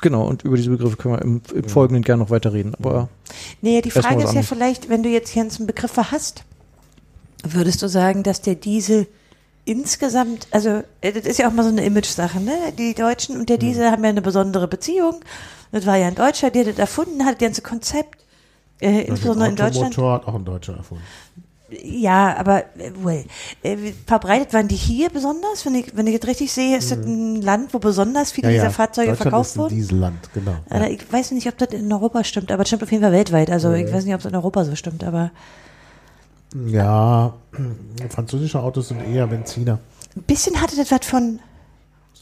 Genau, 0.01 0.27
und 0.27 0.43
über 0.43 0.57
diese 0.57 0.69
Begriffe 0.69 0.95
können 0.95 1.15
wir 1.15 1.21
im, 1.21 1.41
im 1.53 1.69
Folgenden 1.69 2.03
gerne 2.03 2.23
noch 2.23 2.29
weiter 2.29 2.53
reden. 2.53 2.75
Aber 2.75 3.09
Nee, 3.61 3.81
die 3.81 3.91
Frage 3.91 4.23
ist 4.23 4.33
ja 4.33 4.43
vielleicht, 4.43 4.89
wenn 4.89 5.03
du 5.03 5.09
jetzt 5.09 5.29
hier 5.29 5.41
einen 5.43 5.67
Begriffe 5.67 6.11
hast, 6.11 6.43
würdest 7.43 7.81
du 7.81 7.87
sagen, 7.87 8.23
dass 8.23 8.41
der 8.41 8.55
Diesel 8.55 9.07
insgesamt, 9.65 10.47
also 10.51 10.83
äh, 11.01 11.11
das 11.11 11.25
ist 11.25 11.39
ja 11.39 11.47
auch 11.47 11.53
mal 11.53 11.63
so 11.63 11.69
eine 11.69 11.83
Image-Sache, 11.83 12.39
ne? 12.39 12.53
Die 12.77 12.93
Deutschen 12.93 13.37
und 13.37 13.49
der 13.49 13.57
Diesel 13.57 13.91
haben 13.91 14.03
ja 14.03 14.09
eine 14.09 14.21
besondere 14.21 14.67
Beziehung. 14.67 15.19
Das 15.71 15.85
war 15.85 15.97
ja 15.97 16.07
ein 16.07 16.15
Deutscher, 16.15 16.49
der 16.51 16.63
das 16.63 16.77
erfunden 16.77 17.25
hat, 17.25 17.33
das 17.33 17.39
ganze 17.39 17.61
Konzept. 17.61 18.23
Äh, 18.79 19.01
insbesondere 19.01 19.49
in 19.49 19.55
Deutschland. 19.55 19.97
Automotor 19.97 20.13
hat 20.13 20.27
auch 20.27 20.35
ein 20.35 20.45
Deutscher 20.45 20.77
erfunden. 20.77 21.03
Ja, 21.69 22.35
aber 22.37 22.59
äh, 22.77 22.91
well, 23.03 23.25
äh, 23.61 23.75
verbreitet 24.05 24.53
waren 24.53 24.67
die 24.69 24.75
hier 24.75 25.09
besonders? 25.09 25.65
Wenn 25.65 25.75
ich, 25.75 25.95
wenn 25.97 26.07
ich 26.07 26.17
das 26.19 26.29
richtig 26.29 26.51
sehe, 26.53 26.77
ist 26.77 26.91
das 26.91 26.99
ein 26.99 27.41
Land, 27.41 27.73
wo 27.73 27.79
besonders 27.79 28.31
viele 28.31 28.51
dieser 28.51 28.69
Fahrzeuge 28.69 29.09
Deutschland 29.09 29.21
verkauft 29.31 29.49
ist 29.49 29.55
ein 29.55 29.59
wurden? 29.59 29.75
Dieselland, 29.75 30.33
genau. 30.33 30.55
Oder 30.69 30.87
Ja. 30.87 30.93
ich 30.93 31.11
weiß 31.11 31.31
nicht, 31.31 31.47
ob 31.47 31.57
das 31.57 31.69
in 31.69 31.91
Europa 31.91 32.23
stimmt, 32.23 32.51
aber 32.51 32.61
es 32.63 32.69
stimmt 32.69 32.83
auf 32.83 32.91
jeden 32.91 33.03
Fall 33.03 33.11
weltweit. 33.11 33.49
Also 33.49 33.73
ich 33.73 33.91
weiß 33.91 34.05
nicht, 34.05 34.13
ob 34.13 34.21
es 34.21 34.25
in 34.25 34.35
Europa 34.35 34.63
so 34.63 34.75
stimmt, 34.75 35.03
aber 35.03 35.31
ja, 36.67 37.33
französische 38.09 38.61
Autos 38.61 38.87
sind 38.87 39.01
eher 39.01 39.27
Benziner. 39.27 39.79
ein 40.15 40.21
bisschen 40.23 40.61
hatte 40.61 40.75
das 40.77 40.89
was 40.89 41.05
von 41.05 41.39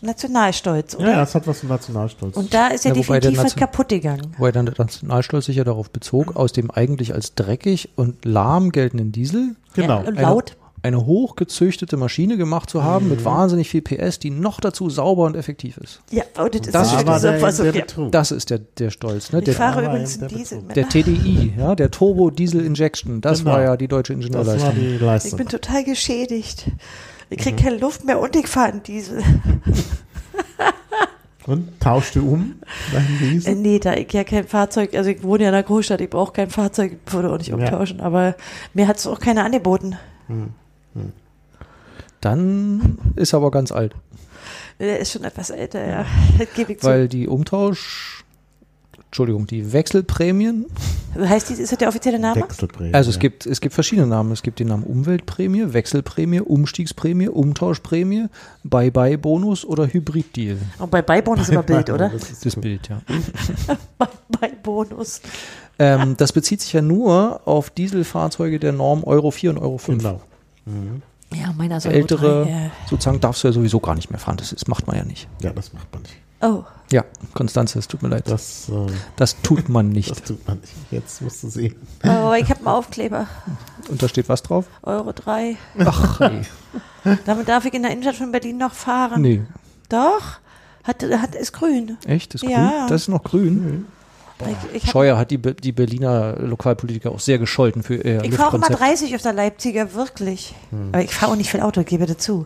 Nationalstolz, 0.01 0.95
oder? 0.95 1.11
Ja, 1.11 1.15
das 1.17 1.35
hat 1.35 1.47
was 1.47 1.59
von 1.59 1.69
Nationalstolz. 1.69 2.35
Und 2.37 2.53
da 2.53 2.67
ist 2.67 2.85
ja, 2.85 2.89
Ja, 2.91 2.95
definitiv 2.95 3.37
was 3.43 3.55
kaputt 3.55 3.89
gegangen. 3.89 4.33
wobei 4.37 4.51
dann 4.51 4.65
der 4.65 4.75
Nationalstolz 4.77 5.45
sich 5.45 5.57
ja 5.57 5.63
darauf 5.63 5.89
bezog, 5.89 6.35
aus 6.35 6.51
dem 6.51 6.71
eigentlich 6.71 7.13
als 7.13 7.35
dreckig 7.35 7.89
und 7.95 8.25
lahm 8.25 8.71
geltenden 8.71 9.11
Diesel 9.11 9.55
genau. 9.73 10.01
Ja, 10.01 10.07
und 10.07 10.19
laut. 10.19 10.51
eine, 10.83 10.97
eine 10.97 11.05
hochgezüchtete 11.07 11.97
Maschine 11.97 12.37
gemacht 12.37 12.69
zu 12.69 12.83
haben 12.83 13.05
Mhm. 13.05 13.11
mit 13.11 13.25
wahnsinnig 13.25 13.69
viel 13.69 13.81
PS, 13.81 14.19
die 14.19 14.29
noch 14.29 14.59
dazu 14.59 14.89
sauber 14.89 15.23
und 15.23 15.35
effektiv 15.35 15.77
ist. 15.77 16.01
Ja, 16.11 16.23
oh, 16.39 16.47
das 16.47 16.61
ist 16.61 16.75
Das 16.75 16.91
das 16.91 17.01
ist 17.01 17.07
war 17.07 17.19
so, 17.19 17.27
der, 17.29 17.41
was 17.41 17.57
der 17.57 17.73
ja. 17.73 18.09
Das 18.11 18.31
ist 18.31 18.49
der, 18.51 18.59
der 18.59 18.91
Stolz. 18.91 19.31
Ne? 19.31 19.39
Ich 19.39 19.45
Der, 19.45 19.53
fahre 19.55 19.77
war 19.83 19.89
übrigens 19.89 20.19
der 20.19 20.27
Diesel. 20.27 20.59
Betrug. 20.61 20.73
der 20.75 20.89
TDI, 20.89 21.53
ja, 21.57 21.73
der 21.75 21.89
Turbo 21.89 22.29
Diesel 22.29 22.63
Injection, 22.65 23.21
das 23.21 23.39
Genau. 23.39 23.51
war 23.51 23.61
ja 23.63 23.77
die 23.77 23.87
deutsche 23.87 24.13
das 24.15 24.21
war 24.21 24.27
Ingenieurleistung. 24.37 24.75
die 24.75 24.95
Ich 24.95 25.01
Leistung. 25.01 25.37
bin 25.37 25.47
total 25.47 25.83
geschädigt. 25.83 26.67
Ich 27.29 27.37
Mhm. 27.39 27.41
kriege 27.43 27.63
keine 27.63 27.77
Luft 27.77 28.03
mehr 28.05 28.19
und 28.19 28.35
ich 28.35 28.47
fahre 28.47 28.71
einen 28.73 28.83
Diesel. 28.83 29.23
Und 31.47 31.79
tauschte 31.79 32.23
um 32.23 32.55
deinen 32.91 33.17
Äh, 33.17 33.29
Diesel? 33.33 33.55
nee, 33.55 33.77
da 33.77 33.93
ich 33.93 34.11
ja 34.11 34.23
kein 34.23 34.47
Fahrzeug, 34.47 34.95
also 34.95 35.11
ich 35.11 35.21
wohne 35.21 35.43
ja 35.43 35.49
in 35.49 35.53
einer 35.55 35.61
Großstadt, 35.63 36.01
ich 36.01 36.09
brauche 36.09 36.33
kein 36.33 36.49
Fahrzeug, 36.49 36.97
würde 37.05 37.31
auch 37.31 37.37
nicht 37.37 37.49
Ja. 37.49 37.55
umtauschen, 37.55 38.01
aber 38.01 38.35
mir 38.73 38.87
hat 38.87 38.97
es 38.97 39.05
auch 39.05 39.19
keiner 39.19 39.45
angeboten. 39.45 39.95
Dann 42.21 42.97
ist 43.15 43.33
er 43.33 43.37
aber 43.37 43.51
ganz 43.51 43.71
alt, 43.71 43.93
Der 44.79 44.99
ist 44.99 45.11
schon 45.13 45.23
etwas 45.23 45.51
älter, 45.51 45.87
ja. 45.87 46.05
Das 46.39 46.47
gebe 46.55 46.73
ich 46.73 46.79
zu. 46.79 46.87
weil 46.87 47.07
die 47.07 47.27
Umtausch, 47.27 48.24
Entschuldigung, 49.15 49.47
die 49.47 49.71
Wechselprämien 49.71 50.65
heißt 51.17 51.49
dies, 51.49 51.59
ist 51.59 51.71
das 51.71 51.79
der 51.79 51.87
offizielle 51.87 52.19
Name? 52.19 52.41
Wechselprämie. 52.41 52.93
Also 52.93 53.11
es 53.11 53.17
gibt, 53.17 53.45
es 53.45 53.61
gibt 53.61 53.73
verschiedene 53.73 54.07
Namen. 54.07 54.33
Es 54.33 54.43
gibt 54.43 54.59
den 54.59 54.67
Namen 54.67 54.83
Umweltprämie, 54.83 55.71
Wechselprämie, 55.71 56.41
Umstiegsprämie, 56.41 57.29
Umtauschprämie, 57.29 58.25
Bye-Bye-Bonus 58.65 59.63
oder 59.63 59.87
Hybriddeal. 59.87 60.57
Und 60.79 60.91
bei 60.91 61.01
Beibonus 61.01 61.43
ist 61.43 61.51
immer 61.51 61.63
Bild, 61.63 61.89
oder? 61.91 62.09
Das 62.09 62.29
ist 62.29 62.45
Das 62.45 62.57
Bild, 62.57 62.89
ja. 62.89 62.99
Bei, 63.97 64.09
bei 64.27 64.49
Bonus. 64.61 65.21
ähm, 65.79 66.17
das 66.17 66.33
bezieht 66.33 66.59
sich 66.59 66.73
ja 66.73 66.81
nur 66.81 67.39
auf 67.47 67.69
Dieselfahrzeuge 67.69 68.59
der 68.59 68.73
Norm 68.73 69.05
Euro 69.05 69.31
4 69.31 69.51
und 69.51 69.59
Euro 69.59 69.77
5. 69.77 70.03
Genau. 70.03 70.21
Ja, 71.33 71.53
meiner 71.53 71.77
ist 71.77 71.85
Ältere, 71.85 72.43
drei, 72.43 72.51
ja. 72.51 72.71
sozusagen, 72.89 73.21
darfst 73.21 73.45
du 73.45 73.47
ja 73.47 73.53
sowieso 73.53 73.79
gar 73.79 73.95
nicht 73.95 74.09
mehr 74.09 74.19
fahren. 74.19 74.35
Das 74.35 74.51
ist, 74.51 74.67
macht 74.67 74.87
man 74.87 74.97
ja 74.97 75.05
nicht. 75.05 75.29
Ja, 75.41 75.53
das 75.53 75.71
macht 75.71 75.87
man 75.93 76.01
nicht. 76.01 76.15
Oh, 76.41 76.65
Ja, 76.91 77.03
Konstanze, 77.33 77.79
es 77.79 77.87
tut 77.87 78.03
mir 78.03 78.09
leid. 78.09 78.29
Das, 78.29 78.69
äh, 78.69 78.73
Das 79.15 79.41
tut 79.41 79.69
man 79.69 79.89
nicht. 79.89 80.11
das 80.11 80.21
tut 80.21 80.47
man 80.47 80.59
nicht. 80.59 80.73
Jetzt 80.91 81.21
musst 81.21 81.41
du 81.43 81.49
sehen. 81.49 81.75
oh 82.03 82.33
ich 82.37 82.49
habe 82.49 82.59
einen 82.59 82.67
Aufkleber. 82.67 83.27
Und 83.89 84.01
da 84.03 84.07
steht 84.07 84.29
was 84.29 84.43
drauf? 84.43 84.65
Euro 84.83 85.11
3. 85.11 85.57
Ach, 85.79 86.19
nee. 86.19 86.41
Damit 87.25 87.47
darf 87.49 87.65
ich 87.65 87.73
in 87.73 87.81
der 87.83 87.91
Innenstadt 87.91 88.15
von 88.17 88.31
Berlin 88.31 88.57
noch 88.57 88.73
fahren. 88.73 89.21
nee. 89.21 89.41
Doch. 89.89 90.39
Hat, 90.83 91.01
hat, 91.03 91.33
ist 91.35 91.53
grün. 91.53 91.97
Echt? 92.05 92.33
Das 92.35 92.43
ist 92.43 92.49
Ja. 92.49 92.69
grün? 92.69 92.87
Das 92.89 93.01
ist 93.03 93.07
noch 93.07 93.23
grün. 93.23 93.85
Ich, 94.39 94.75
ich, 94.75 94.83
hab- 94.83 94.91
Scheuer 94.91 95.17
hat 95.17 95.31
die, 95.31 95.37
die 95.37 95.71
Berliner 95.71 96.35
Lokalpolitiker 96.39 97.09
auch 97.11 97.19
sehr 97.19 97.39
gescholten 97.39 97.81
für 97.83 97.95
ihr 97.95 98.23
ich 98.23 98.33
fahre 98.35 98.49
auch 98.49 98.53
immer 98.53 98.67
Luftkonzept. 98.67 98.79
30 99.01 99.15
auf 99.15 99.21
der 99.21 99.33
Leipziger, 99.33 99.93
wirklich. 99.93 100.53
Aber 100.91 101.01
ich 101.03 101.13
fahre 101.15 101.31
auch 101.31 101.35
nicht 101.35 101.49
viel 101.49 101.61
Auto, 101.61 101.83
gebe 101.83 102.05
dazu. 102.05 102.45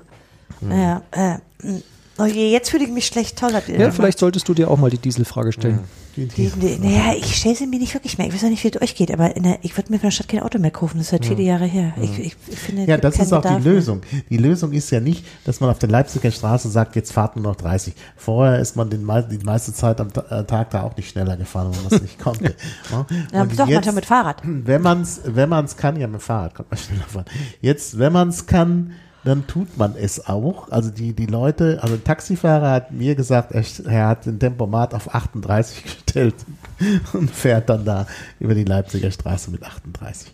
Ja, 0.62 1.02
äh, 1.12 1.38
mh. 1.64 1.80
Oh 2.20 2.26
je, 2.26 2.52
jetzt 2.52 2.70
fühle 2.70 2.84
ich 2.86 2.92
mich 2.92 3.06
schlecht. 3.08 3.38
Toll, 3.38 3.54
habt 3.54 3.70
ihr 3.70 3.80
Ja, 3.80 3.92
vielleicht 3.92 4.20
solltest 4.20 4.48
du 4.48 4.54
dir 4.54 4.70
auch 4.70 4.78
mal 4.78 4.90
die 4.90 4.98
Dieselfrage 4.98 5.52
stellen. 5.52 5.80
Die, 6.16 6.26
Die, 6.26 6.50
die, 6.50 6.80
naja, 6.80 7.14
ich 7.18 7.36
stelle 7.38 7.56
sie 7.56 7.66
mir 7.68 7.80
nicht 7.80 7.94
wirklich 7.94 8.18
mehr. 8.18 8.28
Ich 8.28 8.34
weiß 8.34 8.44
auch 8.44 8.50
nicht, 8.50 8.62
wie 8.64 8.68
es 8.70 8.82
euch 8.82 8.96
geht, 8.96 9.10
aber 9.12 9.38
in 9.38 9.44
der, 9.44 9.60
ich 9.62 9.78
würde 9.78 9.90
mir 9.92 10.00
von 10.00 10.08
der 10.08 10.12
Stadt 10.12 10.28
kein 10.28 10.42
Auto 10.42 10.60
mehr 10.60 10.72
kaufen. 10.72 10.98
Das 10.98 11.06
ist 11.06 11.12
seit 11.12 11.26
viele 11.26 11.44
Jahre 11.44 11.66
her. 11.66 11.94
Ich, 12.02 12.20
ich, 12.20 12.36
ich 12.48 12.60
finde, 12.60 12.84
Ja, 12.86 12.98
das 12.98 13.16
ist 13.20 13.32
auch 13.32 13.42
Bedarf 13.42 13.58
die 13.60 13.64
mehr. 13.64 13.74
Lösung. 13.74 14.02
Die 14.30 14.38
Lösung 14.38 14.74
ist 14.74 14.90
ja 14.90 15.00
nicht, 15.00 15.24
dass 15.46 15.62
man 15.62 15.70
auf 15.70 15.80
der 15.80 15.88
Leipziger 15.88 16.30
Straße 16.32 16.68
sagt, 16.70 16.96
jetzt 16.98 17.14
fahrt 17.14 17.36
nur 17.38 17.44
noch 17.44 17.56
30. 17.56 17.94
Vorher 18.18 18.60
ist 18.60 18.76
man 18.76 18.90
den, 18.90 19.08
die 19.32 19.38
meiste 19.46 19.72
Zeit 19.72 20.02
am 20.02 20.10
äh, 20.30 20.44
Tag 20.44 20.72
da 20.72 20.82
auch 20.84 20.98
nicht 20.98 21.10
schneller 21.12 21.38
gefahren, 21.38 21.72
wenn 21.74 21.84
man 21.84 21.94
es 21.94 22.02
nicht 22.02 22.20
konnte. 22.24 22.56
Ja? 22.92 23.06
Ja, 23.32 23.42
Und 23.44 23.58
doch, 23.58 23.68
jetzt- 23.68 23.76
manchmal 23.76 23.96
mit 23.96 24.06
Fahrrad. 24.06 24.42
wenn 24.44 24.82
man 24.82 25.02
es 25.04 25.22
wenn 25.24 25.48
man's 25.48 25.78
kann, 25.78 25.96
ja 25.96 26.08
mit 26.08 26.20
dem 26.20 26.24
Fahrrad 26.24 26.54
kommt 26.56 26.72
man 26.72 26.80
schneller 26.80 27.06
fahren. 27.08 27.26
Jetzt, 27.62 27.98
wenn 27.98 28.12
man 28.12 28.30
es 28.30 28.46
kann, 28.46 28.92
dann 29.24 29.48
tut 29.48 29.78
man 29.78 29.96
es 29.96 30.28
auch. 30.28 30.72
Also 30.72 30.90
die, 30.90 31.14
die 31.14 31.26
Leute, 31.26 31.80
also 31.82 31.96
ein 31.96 32.04
Taxifahrer 32.04 32.72
hat 32.72 32.92
mir 32.92 33.16
gesagt, 33.16 33.52
er, 33.52 33.64
er 33.86 34.08
hat 34.08 34.26
den 34.26 34.40
Tempomat 34.40 34.94
auf 34.94 35.14
38 35.14 35.84
gestellt 36.06 36.36
und 37.14 37.30
fährt 37.32 37.70
dann 37.70 37.86
da 37.86 38.08
über 38.40 38.56
die 38.56 38.64
Leipziger 38.64 39.12
Straße 39.12 39.52
mit 39.52 39.64
38. 39.64 40.34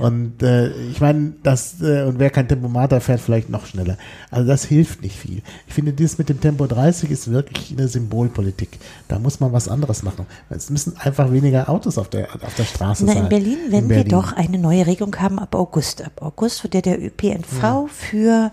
Und 0.00 0.42
äh, 0.42 0.70
ich 0.90 1.00
meine, 1.00 1.34
das, 1.42 1.80
äh, 1.80 2.02
und 2.02 2.18
wer 2.18 2.30
kein 2.30 2.48
Tempomat 2.48 2.92
hat, 2.92 3.02
fährt 3.02 3.20
vielleicht 3.20 3.48
noch 3.48 3.66
schneller. 3.66 3.96
Also 4.30 4.48
das 4.48 4.64
hilft 4.64 5.02
nicht 5.02 5.16
viel. 5.16 5.42
Ich 5.68 5.74
finde, 5.74 5.92
dieses 5.92 6.18
mit 6.18 6.28
dem 6.28 6.40
Tempo 6.40 6.66
30 6.66 7.10
ist 7.10 7.30
wirklich 7.30 7.70
eine 7.72 7.86
Symbolpolitik. 7.88 8.78
Da 9.08 9.18
muss 9.18 9.40
man 9.40 9.52
was 9.52 9.68
anderes 9.68 10.02
machen. 10.02 10.26
Es 10.50 10.70
müssen 10.70 10.96
einfach 10.96 11.30
weniger 11.32 11.68
Autos 11.68 11.98
auf 11.98 12.08
der, 12.08 12.28
auf 12.42 12.54
der 12.56 12.64
Straße 12.64 13.04
Na, 13.06 13.12
sein. 13.14 13.22
in 13.24 13.28
Berlin 13.28 13.58
werden 13.70 13.84
In 13.84 13.88
wir 13.88 13.96
Berlin. 13.96 14.10
doch 14.10 14.32
eine 14.32 14.58
neue 14.58 14.86
Regelung 14.86 15.14
haben 15.20 15.38
ab 15.38 15.54
August. 15.54 16.02
Ab 16.02 16.20
August 16.22 16.62
wird 16.64 16.74
ja 16.74 16.80
der 16.80 17.00
ÖPNV 17.02 17.88
für 17.88 18.50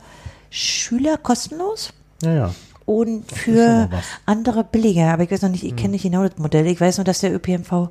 Schüler 0.51 1.17
kostenlos 1.17 1.93
Ja, 2.23 2.33
ja. 2.33 2.55
Und 2.89 3.31
für 3.31 3.87
andere 4.25 4.63
billiger. 4.63 5.13
Aber 5.13 5.23
ich 5.23 5.29
weiß 5.31 5.43
noch 5.43 5.49
nicht, 5.49 5.63
ich 5.63 5.75
kenne 5.75 5.91
nicht 5.91 6.03
genau 6.03 6.23
das 6.27 6.37
Modell. 6.37 6.65
Ich 6.65 6.81
weiß 6.81 6.97
nur, 6.97 7.05
dass 7.05 7.19
der 7.19 7.33
ÖPNV 7.33 7.89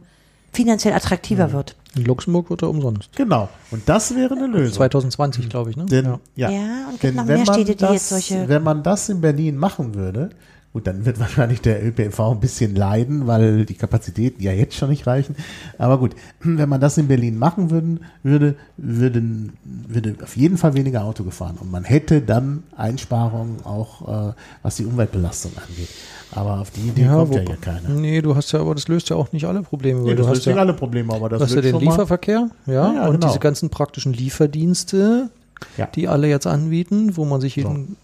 finanziell 0.52 0.94
attraktiver 0.94 1.52
wird. 1.52 1.76
In 1.94 2.04
Luxemburg 2.04 2.50
wird 2.50 2.62
er 2.62 2.70
umsonst. 2.70 3.14
Genau. 3.16 3.48
Und 3.70 3.88
das 3.88 4.14
wäre 4.16 4.34
eine 4.34 4.46
Lösung. 4.46 4.74
2020, 4.78 5.48
glaube 5.48 5.70
ich. 5.70 5.76
Ne? 5.76 5.86
Denn, 5.86 6.14
ja. 6.34 6.50
ja. 6.50 6.58
Und 6.88 6.92
gibt 6.92 7.04
Denn 7.04 7.14
noch 7.16 7.28
wenn 7.28 7.36
mehr 7.36 7.46
Städte, 7.46 7.64
die 7.72 7.76
das, 7.76 7.92
jetzt 7.92 8.08
solche- 8.08 8.48
Wenn 8.48 8.62
man 8.62 8.82
das 8.82 9.08
in 9.08 9.20
Berlin 9.20 9.56
machen 9.56 9.94
würde, 9.94 10.30
Gut, 10.78 10.86
dann 10.86 11.04
wird 11.04 11.18
wahrscheinlich 11.20 11.60
der 11.60 11.84
ÖPNV 11.84 12.20
ein 12.20 12.38
bisschen 12.40 12.76
leiden, 12.76 13.26
weil 13.26 13.64
die 13.66 13.74
Kapazitäten 13.74 14.40
ja 14.40 14.52
jetzt 14.52 14.76
schon 14.76 14.90
nicht 14.90 15.08
reichen. 15.08 15.34
Aber 15.76 15.98
gut, 15.98 16.14
wenn 16.40 16.68
man 16.68 16.80
das 16.80 16.96
in 16.98 17.08
Berlin 17.08 17.36
machen 17.36 17.70
würden, 17.72 18.00
würde, 18.22 18.54
würden, 18.76 19.54
würde 19.64 20.14
auf 20.22 20.36
jeden 20.36 20.56
Fall 20.56 20.74
weniger 20.74 21.02
Auto 21.04 21.24
gefahren. 21.24 21.56
Und 21.60 21.72
man 21.72 21.82
hätte 21.82 22.20
dann 22.20 22.62
Einsparungen 22.76 23.64
auch, 23.64 24.30
äh, 24.30 24.32
was 24.62 24.76
die 24.76 24.84
Umweltbelastung 24.84 25.50
angeht. 25.56 25.88
Aber 26.30 26.60
auf 26.60 26.70
die 26.70 26.82
Idee 26.82 27.06
kommt 27.08 27.34
ja 27.34 27.40
wo- 27.42 27.46
hier 27.48 27.56
keiner. 27.56 27.88
Nee, 27.88 28.22
du 28.22 28.36
hast 28.36 28.52
ja, 28.52 28.60
aber 28.60 28.76
das 28.76 28.86
löst 28.86 29.08
ja 29.10 29.16
auch 29.16 29.32
nicht 29.32 29.46
alle 29.46 29.62
Probleme. 29.62 30.02
Nee, 30.02 30.10
das 30.14 30.16
du 30.18 30.22
löst 30.28 30.40
hast 30.42 30.46
nicht 30.46 30.54
ja, 30.54 30.60
alle 30.62 30.74
Probleme, 30.74 31.12
aber 31.12 31.28
das 31.28 31.42
hast 31.42 31.54
ja 31.56 31.60
den 31.60 31.80
Lieferverkehr, 31.80 32.50
ja, 32.66 32.72
Ja, 32.72 32.94
ja, 32.94 33.06
und 33.08 33.14
genau. 33.14 33.26
diese 33.26 33.40
ganzen 33.40 33.68
praktischen 33.70 34.12
Lieferdienste, 34.12 35.30
Ja. 35.76 35.86
die 35.86 36.06
alle 36.06 36.28
jetzt 36.28 36.46
anbieten, 36.46 37.16
wo 37.16 37.24
man 37.24 37.40
sich 37.40 37.56
jeden, 37.56 37.96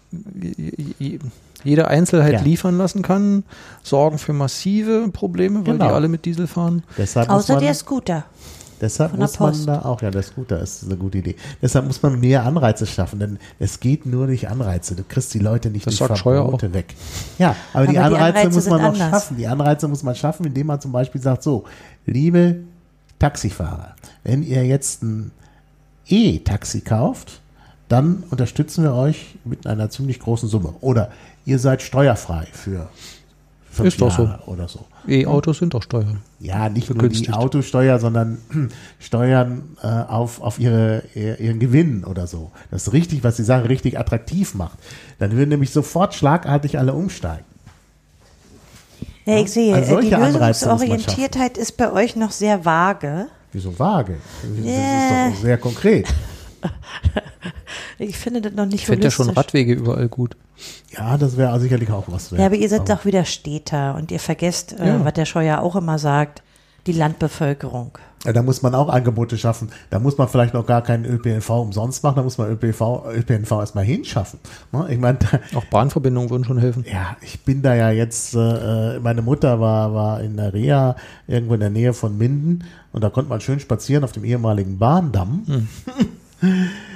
je- 0.99 1.19
jede 1.65 1.87
Einzelheit 1.87 2.33
Ja. 2.33 2.41
liefern 2.41 2.77
lassen 2.77 3.01
kann, 3.01 3.43
sorgen 3.83 4.17
für 4.17 4.33
massive 4.33 5.09
Probleme, 5.11 5.57
weil 5.65 5.73
Genau. 5.73 5.87
die 5.87 5.93
alle 5.93 6.07
mit 6.07 6.23
Diesel 6.25 6.47
fahren. 6.47 6.83
Deshalb 6.97 7.29
Außer 7.29 7.53
man, 7.55 7.63
der 7.63 7.73
Scooter. 7.73 8.23
Deshalb 8.81 9.11
Von 9.11 9.19
der 9.21 9.27
muss 9.27 9.39
man 9.39 9.65
da 9.65 9.81
auch, 9.83 10.01
ja, 10.01 10.11
der 10.11 10.21
Scooter 10.21 10.59
ist 10.59 10.83
eine 10.83 10.97
gute 10.97 11.19
Idee. 11.19 11.35
Deshalb 11.61 11.85
muss 11.87 12.03
man 12.03 12.19
mehr 12.19 12.43
Anreize 12.43 12.85
schaffen, 12.85 13.19
denn 13.19 13.39
es 13.57 13.79
geht 13.79 14.05
nur 14.05 14.27
durch 14.27 14.49
Anreize. 14.49 14.95
Du 14.95 15.03
kriegst 15.07 15.33
die 15.33 15.39
Leute 15.39 15.69
nicht 15.69 15.87
Das 15.87 15.95
durch 15.95 16.19
Verbote 16.21 16.73
weg. 16.73 16.93
Ja, 17.39 17.55
aber, 17.73 17.87
die 17.87 17.97
Aber 17.97 18.09
die 18.09 18.15
Anreize, 18.15 18.37
Anreize 18.39 18.55
muss 18.55 18.69
man 18.69 18.81
noch 18.81 18.87
anders. 18.89 19.09
schaffen. 19.09 19.37
Die 19.37 19.47
Anreize 19.47 19.87
muss 19.87 20.03
man 20.03 20.13
schaffen, 20.15 20.45
indem 20.45 20.67
man 20.67 20.81
zum 20.81 20.91
Beispiel 20.91 21.21
sagt, 21.21 21.41
so, 21.43 21.63
liebe 22.05 22.57
Taxifahrer, 23.17 23.95
wenn 24.25 24.43
ihr 24.43 24.65
jetzt 24.65 25.03
ein 25.03 25.31
E-Taxi 26.07 26.81
kauft, 26.81 27.39
dann 27.87 28.23
unterstützen 28.29 28.83
wir 28.83 28.93
euch 28.93 29.35
mit 29.45 29.67
einer 29.67 29.89
ziemlich 29.89 30.19
großen 30.19 30.49
Summe. 30.49 30.73
Oder 30.81 31.11
ihr 31.45 31.59
seid 31.59 31.81
steuerfrei 31.81 32.47
für 32.51 32.89
fünf 33.71 33.87
Ist 33.89 34.01
doch 34.01 34.15
so. 34.15 34.23
Jahre 34.23 34.43
oder 34.47 34.67
so. 34.67 34.85
E-Autos 35.07 35.59
sind 35.59 35.73
doch 35.75 35.83
Steuern. 35.83 36.21
Ja, 36.39 36.67
nicht 36.69 36.89
nur 36.93 37.07
die. 37.09 37.29
Autosteuer, 37.31 37.99
sondern 37.99 38.39
Steuern 38.99 39.77
äh, 39.83 39.87
auf, 39.87 40.41
auf 40.41 40.57
ihre, 40.59 41.03
ihr- 41.13 41.39
ihren 41.39 41.59
Gewinn 41.59 42.03
oder 42.03 42.25
so. 42.25 42.51
Das 42.71 42.87
ist 42.87 42.93
richtig, 42.93 43.23
was 43.23 43.35
die 43.35 43.43
Sache 43.43 43.69
richtig 43.69 43.99
attraktiv 43.99 44.55
macht. 44.55 44.79
Dann 45.19 45.31
würden 45.33 45.49
nämlich 45.49 45.69
sofort 45.71 46.15
schlagartig 46.15 46.79
alle 46.79 46.93
umsteigen. 46.93 47.45
Ja, 49.25 49.39
ich 49.39 49.51
sehe, 49.51 49.75
Also 49.75 49.99
äh, 49.99 50.01
die 50.01 50.09
Lösungsorientiertheit 50.11 51.57
ist 51.57 51.77
bei 51.77 51.91
euch 51.91 52.15
noch 52.15 52.31
sehr 52.31 52.63
vage. 52.65 53.27
Wieso 53.51 53.77
vage? 53.77 54.17
Das 54.41 54.65
Yeah. 54.65 55.27
ist 55.27 55.35
doch 55.37 55.41
sehr 55.41 55.57
konkret. 55.57 56.07
Ich 57.97 58.17
finde 58.17 58.41
das 58.41 58.53
noch 58.53 58.65
nicht 58.65 58.75
Ich 58.81 58.85
fände 58.87 59.05
ja 59.05 59.11
schon. 59.11 59.29
Radwege 59.29 59.73
überall 59.73 60.09
gut. 60.09 60.35
Ja, 60.91 61.17
das 61.17 61.37
wäre 61.37 61.57
sicherlich 61.59 61.89
auch 61.91 62.03
was 62.07 62.31
wert. 62.31 62.39
Ja, 62.41 62.45
aber 62.47 62.55
ihr 62.55 62.67
seid 62.69 62.89
doch 62.89 63.05
wieder 63.05 63.23
Städter 63.25 63.95
und 63.95 64.11
ihr 64.11 64.19
vergesst, 64.19 64.77
äh, 64.79 64.87
Ja. 64.87 65.05
was 65.05 65.13
der 65.13 65.25
Scheuer 65.25 65.59
auch 65.61 65.75
immer 65.77 65.97
sagt, 65.97 66.43
die 66.87 66.91
Landbevölkerung. 66.91 67.97
Ja, 68.25 68.33
da 68.33 68.41
muss 68.41 68.61
man 68.61 68.73
auch 68.75 68.89
Angebote 68.89 69.37
schaffen. 69.37 69.69
Da 69.91 69.99
muss 69.99 70.17
man 70.17 70.27
vielleicht 70.27 70.53
noch 70.53 70.65
gar 70.65 70.81
keinen 70.81 71.05
ÖPNV 71.05 71.49
umsonst 71.51 72.03
machen. 72.03 72.15
Da 72.17 72.23
muss 72.23 72.37
man 72.37 72.49
ÖPNV, 72.51 73.05
ÖPNV 73.13 73.51
erstmal 73.51 73.83
hinschaffen. 73.85 74.39
Ne? 74.71 74.87
Ich 74.89 74.97
meine, 74.99 75.19
da- 75.19 75.39
Auch 75.57 75.65
Bahnverbindungen 75.65 76.29
würden 76.29 76.43
schon 76.43 76.57
helfen. 76.57 76.83
Ja, 76.91 77.15
ich 77.21 77.41
bin 77.41 77.61
da 77.61 77.75
ja 77.75 77.91
jetzt, 77.91 78.33
äh, 78.35 78.99
meine 78.99 79.21
Mutter 79.21 79.59
war, 79.59 79.93
war 79.93 80.21
in 80.21 80.37
der 80.37 80.53
Reha 80.53 80.95
irgendwo 81.27 81.53
in 81.53 81.59
der 81.61 81.69
Nähe 81.69 81.93
von 81.93 82.17
Minden 82.17 82.63
und 82.91 83.03
da 83.03 83.09
konnte 83.09 83.29
man 83.29 83.41
schön 83.41 83.59
spazieren 83.59 84.03
auf 84.03 84.11
dem 84.11 84.25
ehemaligen 84.25 84.77
Bahndamm. 84.79 85.67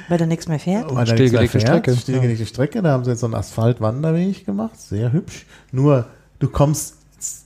Weil 0.07 0.17
da 0.17 0.25
nichts 0.25 0.47
mehr 0.47 0.59
fährt. 0.59 0.85
Weil 0.93 1.05
da 1.05 1.13
nichts 1.13 1.31
mehr 1.31 1.47
Stillgelegte 1.47 1.59
fährt. 1.59 1.85
Strecke. 1.85 1.97
Stillgelegte 1.97 2.45
Strecke, 2.45 2.81
da 2.81 2.91
haben 2.91 3.03
sie 3.03 3.11
jetzt 3.11 3.19
so 3.19 3.27
einen 3.27 3.35
Asphaltwanderweg 3.35 4.45
gemacht, 4.45 4.79
sehr 4.79 5.11
hübsch. 5.11 5.45
Nur, 5.71 6.07
du 6.39 6.49
kommst 6.49 6.95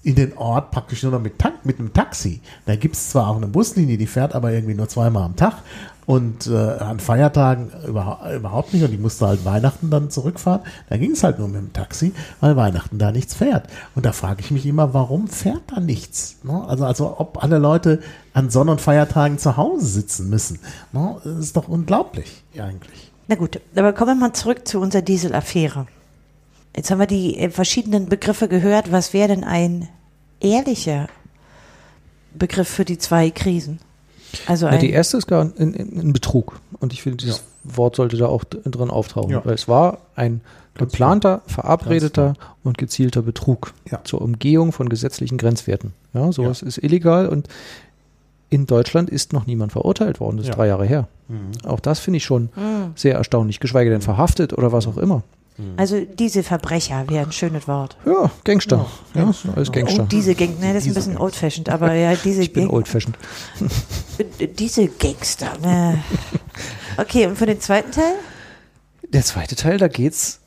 in 0.03 0.15
den 0.15 0.37
Ort 0.37 0.71
praktisch 0.71 1.03
nur 1.03 1.11
noch 1.11 1.21
mit, 1.21 1.39
Tank, 1.39 1.65
mit 1.65 1.79
einem 1.79 1.93
Taxi. 1.93 2.41
Da 2.65 2.75
gibt 2.75 2.95
es 2.95 3.09
zwar 3.09 3.29
auch 3.29 3.37
eine 3.37 3.47
Buslinie, 3.47 3.97
die 3.97 4.05
fährt 4.05 4.35
aber 4.35 4.51
irgendwie 4.51 4.75
nur 4.75 4.87
zweimal 4.87 5.23
am 5.23 5.35
Tag 5.35 5.63
und 6.05 6.47
äh, 6.47 6.55
an 6.55 6.99
Feiertagen 6.99 7.71
überhaupt, 7.87 8.33
überhaupt 8.33 8.73
nicht 8.73 8.83
und 8.83 8.91
die 8.91 8.97
musste 8.97 9.27
halt 9.27 9.45
Weihnachten 9.45 9.89
dann 9.89 10.09
zurückfahren. 10.09 10.61
Da 10.89 10.97
ging 10.97 11.11
es 11.11 11.23
halt 11.23 11.39
nur 11.39 11.47
mit 11.47 11.61
dem 11.61 11.73
Taxi, 11.73 12.13
weil 12.39 12.55
Weihnachten 12.55 12.97
da 12.97 13.11
nichts 13.11 13.33
fährt. 13.33 13.67
Und 13.95 14.05
da 14.05 14.11
frage 14.11 14.41
ich 14.41 14.51
mich 14.51 14.65
immer, 14.65 14.93
warum 14.93 15.27
fährt 15.27 15.63
da 15.67 15.79
nichts? 15.79 16.37
Ne? 16.43 16.63
Also, 16.67 16.85
also 16.85 17.15
ob 17.19 17.43
alle 17.43 17.57
Leute 17.57 18.01
an 18.33 18.49
Sonn- 18.49 18.69
und 18.69 18.81
Feiertagen 18.81 19.37
zu 19.37 19.57
Hause 19.57 19.85
sitzen 19.85 20.29
müssen. 20.29 20.59
Ne? 20.91 21.15
Das 21.23 21.37
ist 21.37 21.57
doch 21.57 21.67
unglaublich 21.67 22.43
eigentlich. 22.57 23.11
Na 23.27 23.35
gut, 23.35 23.61
aber 23.75 23.93
kommen 23.93 24.19
wir 24.19 24.27
mal 24.27 24.33
zurück 24.33 24.67
zu 24.67 24.79
unserer 24.79 25.01
Dieselaffäre. 25.01 25.87
Jetzt 26.75 26.91
haben 26.91 26.99
wir 26.99 27.07
die 27.07 27.37
äh, 27.37 27.49
verschiedenen 27.49 28.07
Begriffe 28.07 28.47
gehört. 28.47 28.91
Was 28.91 29.13
wäre 29.13 29.29
denn 29.29 29.43
ein 29.43 29.87
ehrlicher 30.39 31.07
Begriff 32.33 32.67
für 32.67 32.83
die 32.83 32.97
zwei 32.97 33.29
Krisen? 33.29 33.79
Also 34.47 34.65
Ja, 34.65 34.73
ein, 34.73 34.79
die 34.79 34.91
erste 34.91 35.17
ist 35.17 35.27
gar 35.27 35.41
ein, 35.43 35.53
ein, 35.57 35.73
ein 36.07 36.13
Betrug. 36.13 36.59
Und 36.79 36.93
ich 36.93 37.01
finde, 37.03 37.17
dieses 37.17 37.43
Wort 37.63 37.95
sollte 37.95 38.17
da 38.17 38.27
auch 38.27 38.43
drin 38.43 38.89
auftauchen. 38.89 39.31
Ja. 39.31 39.41
Weil 39.45 39.53
es 39.55 39.67
war 39.67 39.99
ein 40.15 40.41
Ganz 40.75 40.91
geplanter, 40.91 41.41
verabredeter 41.45 42.33
und 42.63 42.77
gezielter 42.79 43.21
Betrug 43.21 43.73
Ja. 43.91 44.01
zur 44.03 44.21
Umgehung 44.23 44.71
von 44.71 44.89
gesetzlichen 44.89 45.37
Grenzwerten. 45.37 45.93
Ja, 46.15 46.31
sowas 46.31 46.63
ist 46.63 46.79
illegal 46.79 47.27
und 47.29 47.47
in 48.49 48.65
Deutschland 48.65 49.09
ist 49.11 49.33
noch 49.33 49.45
niemand 49.45 49.71
verurteilt 49.71 50.19
worden. 50.19 50.37
Das 50.37 50.45
ist 50.45 50.49
Ja. 50.49 50.55
drei 50.55 50.67
Jahre 50.67 50.85
her. 50.85 51.07
Auch 51.65 51.79
das 51.79 51.99
finde 51.99 52.17
ich 52.17 52.23
schon 52.25 52.49
sehr 52.95 53.15
erstaunlich, 53.15 53.59
geschweige 53.59 53.89
denn 53.91 54.01
verhaftet 54.01 54.53
oder 54.53 54.71
was 54.71 54.87
auch 54.87 54.97
immer. 54.97 55.21
Also 55.77 56.01
diese 56.01 56.43
Verbrecher 56.43 57.05
wäre 57.09 57.25
ein 57.25 57.31
schönes 57.31 57.67
Wort. 57.67 57.95
Ja, 58.05 58.31
Gangster. 58.43 58.85
Ja, 59.13 59.21
Gangster, 59.23 59.53
alles. 59.55 59.71
Gangster. 59.71 60.03
Oh, 60.03 60.07
diese 60.09 60.35
Gang, 60.35 60.59
ne, 60.59 60.73
das 60.73 60.83
ist 60.83 60.89
ein 60.89 60.93
bisschen 60.95 61.11
Gangster. 61.13 61.23
old-fashioned, 61.23 61.69
aber 61.69 61.93
ja, 61.93 62.15
diese 62.15 62.41
ich 62.41 62.53
bin 62.53 62.69
old-fashioned. 62.69 63.17
äh, 64.39 64.47
diese 64.47 64.87
Gangster. 64.87 65.51
Ne. 65.61 66.03
Okay, 66.97 67.27
und 67.27 67.37
für 67.37 67.45
den 67.45 67.59
zweiten 67.59 67.91
Teil? 67.91 68.15
Der 69.09 69.23
zweite 69.23 69.55
Teil, 69.55 69.77
da 69.77 69.87
geht's 69.87 70.39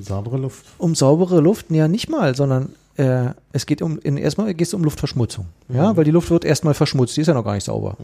Saubere 0.00 0.36
Luft. 0.38 0.64
um 0.78 0.94
saubere 0.94 1.40
Luft, 1.40 1.66
ja 1.70 1.86
nicht 1.88 2.08
mal, 2.08 2.34
sondern 2.34 2.74
äh, 2.96 3.30
es 3.52 3.66
geht 3.66 3.82
um, 3.82 3.98
in, 3.98 4.16
erstmal 4.16 4.54
geht 4.54 4.68
es 4.68 4.74
um 4.74 4.84
Luftverschmutzung. 4.84 5.46
Ja, 5.68 5.96
weil 5.96 6.04
die 6.04 6.10
Luft 6.10 6.30
wird 6.30 6.44
erstmal 6.44 6.74
verschmutzt, 6.74 7.16
die 7.16 7.22
ist 7.22 7.26
ja 7.26 7.34
noch 7.34 7.44
gar 7.44 7.54
nicht 7.54 7.64
sauber. 7.64 7.96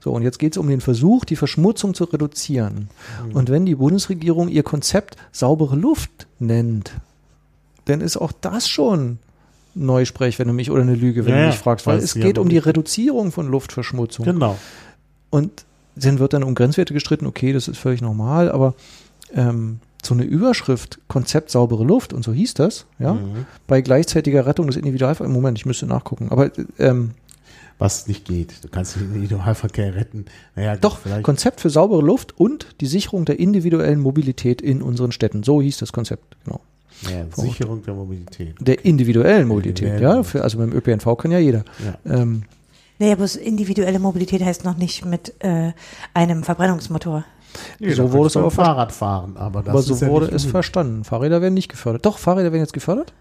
So, 0.00 0.12
und 0.12 0.22
jetzt 0.22 0.38
geht 0.38 0.52
es 0.52 0.58
um 0.58 0.68
den 0.68 0.80
Versuch, 0.80 1.24
die 1.24 1.36
Verschmutzung 1.36 1.94
zu 1.94 2.04
reduzieren. 2.04 2.88
Und 3.32 3.50
wenn 3.50 3.64
die 3.64 3.76
Bundesregierung 3.76 4.48
ihr 4.48 4.62
Konzept 4.62 5.16
saubere 5.32 5.76
Luft 5.76 6.26
nennt, 6.38 6.92
dann 7.86 8.00
ist 8.00 8.16
auch 8.16 8.32
das 8.32 8.68
schon 8.68 9.18
Neusprech, 9.74 10.38
wenn 10.38 10.48
du 10.48 10.54
mich 10.54 10.70
oder 10.70 10.82
eine 10.82 10.94
Lüge, 10.94 11.24
wenn 11.24 11.34
Ja, 11.34 11.40
du 11.42 11.46
mich 11.48 11.58
fragst, 11.58 11.86
weil 11.86 11.98
es 11.98 12.14
geht 12.14 12.38
um 12.38 12.48
die 12.48 12.58
Reduzierung 12.58 13.30
von 13.30 13.46
Luftverschmutzung. 13.48 14.24
Genau. 14.24 14.58
Und 15.30 15.64
dann 15.96 16.18
wird 16.18 16.32
dann 16.32 16.42
um 16.42 16.54
Grenzwerte 16.54 16.94
gestritten, 16.94 17.26
okay, 17.26 17.52
das 17.52 17.68
ist 17.68 17.78
völlig 17.78 18.00
normal, 18.02 18.50
aber 18.50 18.74
ähm, 19.34 19.80
so 20.06 20.14
eine 20.14 20.24
Überschrift, 20.24 20.98
Konzept 21.08 21.50
saubere 21.50 21.84
Luft 21.84 22.12
und 22.12 22.22
so 22.24 22.32
hieß 22.32 22.54
das, 22.54 22.86
ja, 22.98 23.14
Mhm. 23.14 23.46
bei 23.66 23.80
gleichzeitiger 23.80 24.46
Rettung 24.46 24.66
des 24.66 24.76
Individualverkehrs, 24.76 25.32
Moment, 25.34 25.58
ich 25.58 25.66
müsste 25.66 25.86
nachgucken, 25.86 26.28
aber 26.30 26.50
ähm, 26.78 27.10
Was 27.78 28.06
nicht 28.08 28.24
geht. 28.24 28.64
Du 28.64 28.68
kannst 28.68 28.96
den 28.96 29.02
Individualverkehr 29.08 29.94
retten. 29.94 30.24
Naja, 30.54 30.76
doch, 30.76 30.98
vielleicht. 31.00 31.22
Konzept 31.24 31.60
für 31.60 31.68
saubere 31.68 32.00
Luft 32.00 32.38
und 32.40 32.68
die 32.80 32.86
Sicherung 32.86 33.26
der 33.26 33.38
individuellen 33.38 34.00
Mobilität 34.00 34.62
in 34.62 34.80
unseren 34.80 35.12
Städten. 35.12 35.42
So 35.42 35.60
hieß 35.60 35.76
das 35.76 35.92
Konzept, 35.92 36.36
genau. 36.44 36.60
Ja, 37.02 37.26
Sicherung 37.36 37.82
der 37.84 37.92
Mobilität. 37.92 38.54
Der 38.60 38.82
individuellen 38.86 39.46
Mobilität, 39.46 39.88
Individuellen 39.88 40.16
ja, 40.16 40.22
für, 40.22 40.42
also 40.42 40.56
beim 40.56 40.72
ÖPNV 40.72 41.18
kann 41.18 41.30
ja 41.30 41.38
jeder. 41.38 41.64
Ja. 41.84 42.14
Ähm, 42.22 42.44
Naja, 42.98 43.14
bloß 43.16 43.36
individuelle 43.36 43.98
Mobilität 43.98 44.42
heißt 44.42 44.64
noch 44.64 44.78
nicht 44.78 45.04
mit 45.04 45.34
äh, 45.40 45.72
einem 46.14 46.42
Verbrennungsmotor. 46.44 47.26
Nee, 47.78 47.92
So 47.92 48.12
wurde 48.12 48.26
es 48.28 48.36
aber 48.36 48.50
Fahrrad 48.50 48.92
fahren, 48.92 49.36
aber 49.36 49.62
das 49.62 49.70
aber 49.70 49.78
ist 49.80 49.86
so 49.86 49.94
ja 50.04 50.10
wurde 50.10 50.26
es 50.26 50.30
unbedingt- 50.32 50.50
verstanden. 50.50 51.04
Fahrräder 51.04 51.40
werden 51.40 51.54
nicht 51.54 51.68
gefördert. 51.70 52.04
Doch, 52.06 52.18
Fahrräder 52.18 52.52
werden 52.52 52.62
jetzt 52.62 52.72
gefördert. 52.74 53.12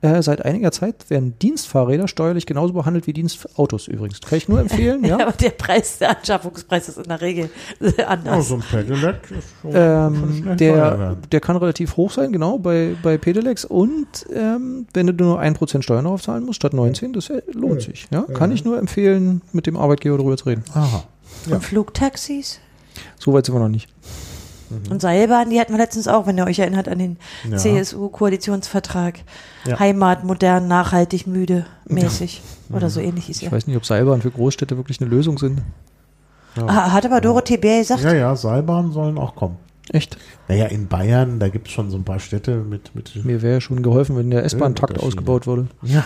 Äh, 0.00 0.22
seit 0.22 0.44
einiger 0.44 0.70
Zeit 0.70 1.10
werden 1.10 1.36
Dienstfahrräder 1.40 2.06
steuerlich 2.06 2.46
genauso 2.46 2.72
behandelt 2.72 3.08
wie 3.08 3.12
Dienstautos 3.12 3.88
übrigens. 3.88 4.20
Kann 4.20 4.38
ich 4.38 4.48
nur 4.48 4.60
empfehlen, 4.60 5.02
ja. 5.04 5.18
Aber 5.18 5.32
der 5.32 5.50
Preis, 5.50 5.98
der 5.98 6.16
Anschaffungspreis 6.16 6.88
ist 6.88 6.98
in 6.98 7.04
der 7.08 7.20
Regel 7.20 7.50
äh, 7.80 7.92
Oh, 7.98 8.02
anders. 8.06 8.48
so 8.48 8.54
ein 8.54 8.60
Pedelec 8.60 9.16
ist 9.32 9.48
schon, 9.60 9.72
Ähm, 9.74 10.44
teuer 10.44 10.56
der, 10.56 11.16
der 11.32 11.40
kann 11.40 11.56
relativ 11.56 11.96
hoch 11.96 12.12
sein, 12.12 12.30
genau, 12.30 12.58
bei, 12.60 12.94
bei 13.02 13.18
Pedelecs. 13.18 13.64
Und 13.64 14.06
ähm, 14.32 14.86
wenn 14.94 15.08
du 15.08 15.12
nur 15.14 15.40
1% 15.40 15.82
Steuern 15.82 16.04
darauf 16.04 16.22
zahlen 16.22 16.44
musst, 16.44 16.56
statt 16.56 16.74
19, 16.74 17.12
das 17.14 17.28
äh, 17.30 17.42
lohnt 17.52 17.82
sich. 17.82 18.06
Ja? 18.12 18.22
Kann 18.22 18.52
ich 18.52 18.64
nur 18.64 18.78
empfehlen, 18.78 19.42
mit 19.52 19.66
dem 19.66 19.76
Arbeitgeber 19.76 20.16
darüber 20.18 20.36
zu 20.36 20.44
reden. 20.44 20.62
Aha. 20.74 21.02
Und 21.50 21.64
Flugtaxis 21.64 22.60
So 23.18 23.32
weit 23.32 23.46
sind 23.46 23.54
wir 23.54 23.60
noch 23.60 23.68
nicht. 23.68 23.88
und 24.90 25.00
Seilbahnen, 25.00 25.50
die 25.50 25.58
hatten 25.60 25.72
wir 25.72 25.78
letztens 25.78 26.08
auch, 26.08 26.26
wenn 26.26 26.36
ihr 26.38 26.44
euch 26.46 26.58
erinnert 26.58 26.88
an 26.88 26.98
den 26.98 27.16
Ja. 27.50 27.56
CSU-Koalitionsvertrag. 27.56 29.20
Ja. 29.64 29.78
Heimat, 29.78 30.24
modern, 30.24 30.68
nachhaltig, 30.68 31.26
müde, 31.26 31.66
mäßig. 31.86 32.42
Oder 32.70 32.90
so 32.90 33.00
ähnlich 33.00 33.30
ist 33.30 33.38
Ich 33.38 33.42
ja. 33.44 33.52
weiß 33.52 33.66
nicht, 33.66 33.76
ob 33.76 33.86
Seilbahnen 33.86 34.20
für 34.22 34.30
Großstädte 34.30 34.76
wirklich 34.76 35.00
eine 35.00 35.08
Lösung 35.08 35.38
sind. 35.38 35.62
Ah, 36.56 36.92
Hat 36.92 37.06
aber 37.06 37.20
Dorothee 37.20 37.56
Bär 37.56 37.78
gesagt, 37.78 38.02
Ja, 38.02 38.12
ja, 38.12 38.34
Seilbahnen 38.36 38.92
sollen 38.92 39.16
auch 39.16 39.34
kommen. 39.36 39.56
Echt? 39.90 40.18
Naja, 40.48 40.66
in 40.66 40.86
Bayern, 40.88 41.38
da 41.40 41.48
gibt 41.48 41.68
es 41.68 41.72
schon 41.72 41.88
so 41.90 41.96
ein 41.96 42.04
paar 42.04 42.18
Städte 42.18 42.56
mit. 42.56 42.94
mit 42.94 43.24
Mir 43.24 43.40
wäre 43.40 43.60
schon 43.62 43.82
geholfen, 43.82 44.16
wenn 44.18 44.30
der 44.30 44.44
S-Bahn-Takt 44.44 44.90
Unterschiede. 44.92 45.06
ausgebaut 45.06 45.46
wurde. 45.46 45.68
ja. 45.82 46.04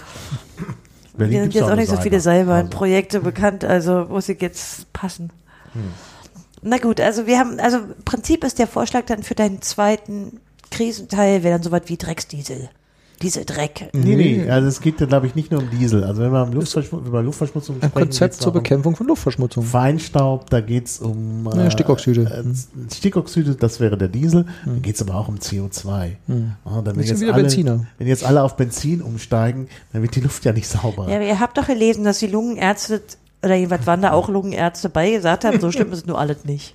Mir 1.14 1.18
Berlin 1.18 1.32
sind 1.32 1.42
gibt's 1.42 1.54
jetzt 1.56 1.70
auch 1.70 1.76
nicht 1.76 1.90
so 1.90 1.96
viele 1.98 2.20
selber 2.20 2.54
Also, 2.54 3.20
bekannt, 3.20 3.64
also 3.64 4.06
muss 4.08 4.28
ich 4.28 4.40
jetzt 4.40 4.90
passen. 4.92 5.30
Na 6.62 6.78
gut, 6.78 7.00
also 7.00 7.26
wir 7.26 7.38
haben, 7.38 7.58
also 7.58 7.78
im 7.78 8.04
Prinzip 8.04 8.44
ist 8.44 8.58
der 8.58 8.66
Vorschlag 8.68 9.04
dann 9.06 9.22
für 9.22 9.34
deinen 9.34 9.62
zweiten 9.62 10.40
Krisenteil 10.70 11.42
wäre 11.42 11.54
dann 11.54 11.62
sowas 11.62 11.82
wie 11.86 11.96
Drecksdiesel. 11.96 12.70
Dieseldreck. 13.22 13.90
Nee, 13.92 14.16
nee, 14.16 14.50
also 14.50 14.66
es 14.66 14.80
geht 14.80 15.00
ja, 15.00 15.06
glaube 15.06 15.28
ich, 15.28 15.36
nicht 15.36 15.52
nur 15.52 15.60
um 15.60 15.70
Diesel. 15.70 16.02
Also 16.02 16.22
wenn 16.22 16.32
wir 16.32 16.42
um 16.42 16.52
Luftverschmutzung, 16.52 17.06
über 17.06 17.22
Luftverschmutzung 17.22 17.76
Ein 17.76 17.90
sprechen, 17.90 18.06
Konzept 18.06 18.32
geht's 18.32 18.42
zur 18.42 18.52
um 18.52 18.60
Bekämpfung 18.60 18.96
von 18.96 19.06
Luftverschmutzung. 19.06 19.64
Feinstaub, 19.64 20.50
da 20.50 20.60
geht 20.60 20.86
es 20.86 20.98
um 20.98 21.48
Ja, 21.54 21.70
Stickoxide. 21.70 22.22
Äh, 22.22 22.92
Stickoxide, 22.92 23.54
das 23.54 23.78
wäre 23.78 23.96
der 23.96 24.08
Diesel. 24.08 24.46
Da 24.64 24.72
geht 24.80 24.96
es 24.96 25.02
aber 25.02 25.14
auch 25.14 25.28
um 25.28 25.36
CO2. 25.36 26.10
Ja, 26.26 26.82
dann 26.82 26.96
wenn, 26.96 27.04
jetzt 27.04 27.22
alle, 27.22 27.32
Benziner. 27.34 27.86
wenn 27.98 28.08
jetzt 28.08 28.24
alle 28.24 28.42
auf 28.42 28.56
Benzin 28.56 29.00
umsteigen, 29.00 29.68
dann 29.92 30.02
wird 30.02 30.16
die 30.16 30.20
Luft 30.20 30.44
ja 30.44 30.52
nicht 30.52 30.66
sauber. 30.66 31.08
Ja, 31.08 31.16
aber 31.16 31.26
ihr 31.26 31.38
habt 31.38 31.56
doch 31.56 31.68
gelesen, 31.68 32.02
dass 32.02 32.18
die 32.18 32.26
Lungenärzte, 32.26 33.02
oder 33.42 33.54
jedenfalls 33.54 33.86
waren 33.86 34.02
da 34.02 34.12
auch 34.12 34.28
Lungenärzte 34.28 34.88
bei, 34.88 35.10
gesagt 35.10 35.44
haben, 35.44 35.60
so 35.60 35.70
schlimm 35.72 35.92
ist 35.92 36.06
nur 36.06 36.18
alles 36.18 36.44
nicht. 36.44 36.74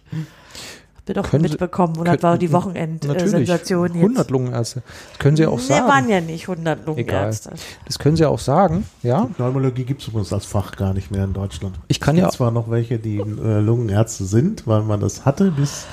Habt 0.97 1.09
ihr 1.09 1.15
doch 1.15 1.29
Können 1.29 1.45
Sie- 1.45 1.51
mitbekommen, 1.51 1.95
und 1.97 2.05
das 2.07 2.21
war 2.21 2.37
die. 2.37 2.51
Wochenend-Sensation 2.51 3.87
jetzt. 3.93 3.95
100 4.03 4.29
Lungenärzte. 4.29 4.81
Das 5.11 5.19
können 5.19 5.37
Sie 5.37 5.45
auch 5.45 5.59
Wir 5.59 5.69
waren 5.77 5.87
sagen. 5.87 6.09
ja 6.09 6.19
nicht 6.21 6.47
100 6.49 6.85
Lungenärzte. 6.85 7.51
Das 7.85 7.97
können 7.99 8.17
Sie 8.17 8.25
auch 8.25 8.39
sagen, 8.39 8.85
ja. 9.03 9.25
Pneumologie 9.37 9.85
gibt 9.85 10.01
es 10.01 10.07
übrigens 10.09 10.33
als 10.33 10.45
Fach 10.45 10.75
gar 10.75 10.93
nicht 10.93 11.09
mehr 11.11 11.23
in 11.23 11.33
Deutschland. 11.33 11.79
Ich 11.87 11.99
kann 12.01 12.15
es 12.15 12.19
ja- 12.21 12.25
gibt 12.27 12.35
zwar 12.35 12.51
noch 12.51 12.69
welche, 12.69 12.99
die 12.99 13.17
äh, 13.19 13.59
Lungenärzte 13.61 14.25
sind, 14.25 14.67
weil 14.67 14.81
man 14.81 14.99
das 14.99 15.25
hatte 15.25 15.51
bis, 15.51 15.85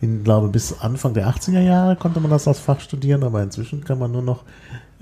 in, 0.00 0.24
glaube 0.24 0.48
bis 0.48 0.80
Anfang 0.80 1.12
der 1.12 1.28
80er 1.28 1.60
Jahre 1.60 1.96
konnte 1.96 2.20
man 2.20 2.30
das 2.30 2.48
als 2.48 2.58
Fach 2.58 2.80
studieren, 2.80 3.22
aber 3.22 3.42
inzwischen 3.42 3.84
kann 3.84 3.98
man 3.98 4.12
nur 4.12 4.22
noch 4.22 4.44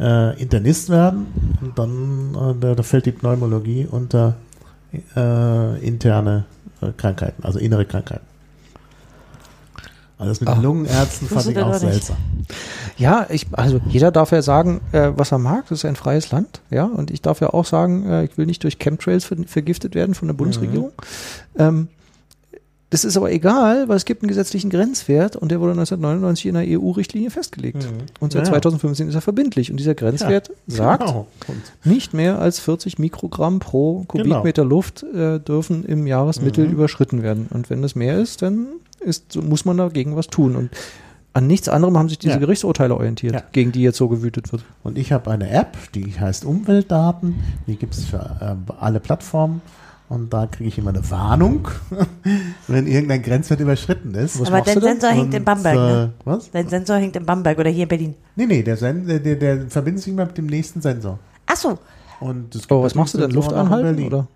äh, 0.00 0.40
Internist 0.42 0.90
werden 0.90 1.26
und 1.60 1.78
dann 1.78 2.34
äh, 2.34 2.54
da, 2.60 2.74
da 2.74 2.82
fällt 2.82 3.06
die 3.06 3.12
Pneumologie 3.12 3.86
unter 3.88 4.34
äh, 5.16 5.86
interne 5.86 6.44
äh, 6.80 6.92
Krankheiten, 6.96 7.44
also 7.44 7.58
innere 7.58 7.84
Krankheiten. 7.84 8.26
Also 10.18 10.30
das 10.30 10.40
mit 10.40 10.48
den 10.48 10.58
Ah. 10.58 10.60
Lungenärzten 10.62 11.28
fand 11.28 11.46
ich 11.48 11.58
auch 11.58 11.74
seltsam. 11.74 12.16
Ja, 12.96 13.26
ich, 13.28 13.46
also 13.52 13.80
jeder 13.88 14.12
darf 14.12 14.30
ja 14.30 14.40
sagen, 14.40 14.80
äh, 14.92 15.10
was 15.16 15.32
er 15.32 15.38
mag. 15.38 15.64
Das 15.68 15.78
ist 15.78 15.84
ein 15.84 15.96
freies 15.96 16.30
Land, 16.30 16.60
ja. 16.70 16.84
Und 16.84 17.10
ich 17.10 17.22
darf 17.22 17.40
ja 17.40 17.48
auch 17.52 17.64
sagen, 17.64 18.08
äh, 18.08 18.24
ich 18.24 18.38
will 18.38 18.46
nicht 18.46 18.62
durch 18.62 18.78
Chemtrails 18.78 19.24
ver 19.24 19.36
vergiftet 19.46 19.96
werden 19.96 20.14
von 20.14 20.28
der 20.28 20.34
Bundesregierung. 20.34 20.92
Ähm, 21.58 21.88
das 22.92 23.04
ist 23.04 23.16
aber 23.16 23.32
egal, 23.32 23.88
weil 23.88 23.96
es 23.96 24.04
gibt 24.04 24.22
einen 24.22 24.28
gesetzlichen 24.28 24.68
Grenzwert 24.70 25.34
und 25.34 25.50
der 25.50 25.60
wurde 25.60 25.72
1999 25.72 26.46
in 26.46 26.54
der 26.54 26.78
EU-Richtlinie 26.78 27.30
festgelegt. 27.30 27.88
Und 28.20 28.32
seit 28.32 28.42
Ja, 28.46 28.52
ja. 28.52 28.60
2015 28.60 29.08
ist 29.08 29.14
er 29.14 29.22
verbindlich. 29.22 29.70
Und 29.70 29.78
dieser 29.78 29.94
Grenzwert 29.94 30.50
sagt, 30.66 31.06
Genau. 31.06 31.26
Und 31.48 31.62
nicht 31.90 32.12
mehr 32.12 32.38
als 32.38 32.60
40 32.60 32.98
Mikrogramm 32.98 33.60
pro 33.60 34.04
Kubikmeter 34.06 34.64
Luft 34.64 35.02
äh, 35.04 35.40
dürfen 35.40 35.84
im 35.84 36.06
Jahresmittel 36.06 36.66
überschritten 36.66 37.22
werden. 37.22 37.46
Und 37.50 37.70
wenn 37.70 37.80
das 37.80 37.94
mehr 37.94 38.18
ist, 38.18 38.42
dann 38.42 38.66
ist, 39.00 39.32
so 39.32 39.40
muss 39.40 39.64
man 39.64 39.78
dagegen 39.78 40.14
was 40.14 40.26
tun. 40.26 40.54
Und 40.54 40.70
an 41.32 41.46
nichts 41.46 41.70
anderem 41.70 41.96
haben 41.96 42.10
sich 42.10 42.18
diese 42.18 42.34
Ja. 42.34 42.38
Gerichtsurteile 42.40 42.94
orientiert, 42.94 43.32
Ja. 43.34 43.42
gegen 43.52 43.72
die 43.72 43.80
jetzt 43.80 43.96
so 43.96 44.08
gewütet 44.08 44.52
wird. 44.52 44.64
Und 44.82 44.98
ich 44.98 45.12
habe 45.12 45.30
eine 45.30 45.48
App, 45.48 45.78
die 45.94 46.12
heißt 46.20 46.44
Umweltdaten. 46.44 47.36
Die 47.66 47.76
gibt 47.76 47.94
es 47.94 48.04
für 48.04 48.18
äh, 48.68 48.72
alle 48.78 49.00
Plattformen. 49.00 49.62
Und 50.12 50.30
da 50.30 50.46
kriege 50.46 50.68
ich 50.68 50.76
immer 50.76 50.90
eine 50.90 51.10
Warnung, 51.10 51.68
wenn 52.68 52.86
irgendein 52.86 53.22
Grenzwert 53.22 53.60
überschritten 53.60 54.14
ist. 54.14 54.38
Was 54.38 54.48
Aber 54.48 54.60
dein? 54.60 54.78
Sensor 54.78 55.08
hängt 55.08 55.32
in 55.32 55.38
Und, 55.40 55.44
Bamberg, 55.46 55.74
ne? 55.74 56.12
äh, 56.18 56.26
Was? 56.26 56.50
Dein 56.50 56.68
Sensor 56.68 56.96
hängt 56.98 57.16
in 57.16 57.24
Bamberg 57.24 57.58
oder 57.58 57.70
hier 57.70 57.84
in 57.84 57.88
Berlin. 57.88 58.14
Nee, 58.36 58.44
nee, 58.44 58.62
der, 58.62 58.76
Sen 58.76 59.06
der, 59.06 59.20
der, 59.20 59.36
der 59.36 59.70
verbindet 59.70 60.04
sich 60.04 60.12
immer 60.12 60.26
mit 60.26 60.36
dem 60.36 60.48
nächsten 60.48 60.82
Sensor. 60.82 61.18
Ach 61.46 61.56
so. 61.56 61.78
Und 62.20 62.54
Oh, 62.68 62.82
was 62.82 62.94
machst 62.94 63.14
du 63.14 63.18
denn? 63.20 63.30
Luft 63.30 63.52
in 63.52 63.56
anhalten? 63.56 64.04
Oder? 64.04 64.28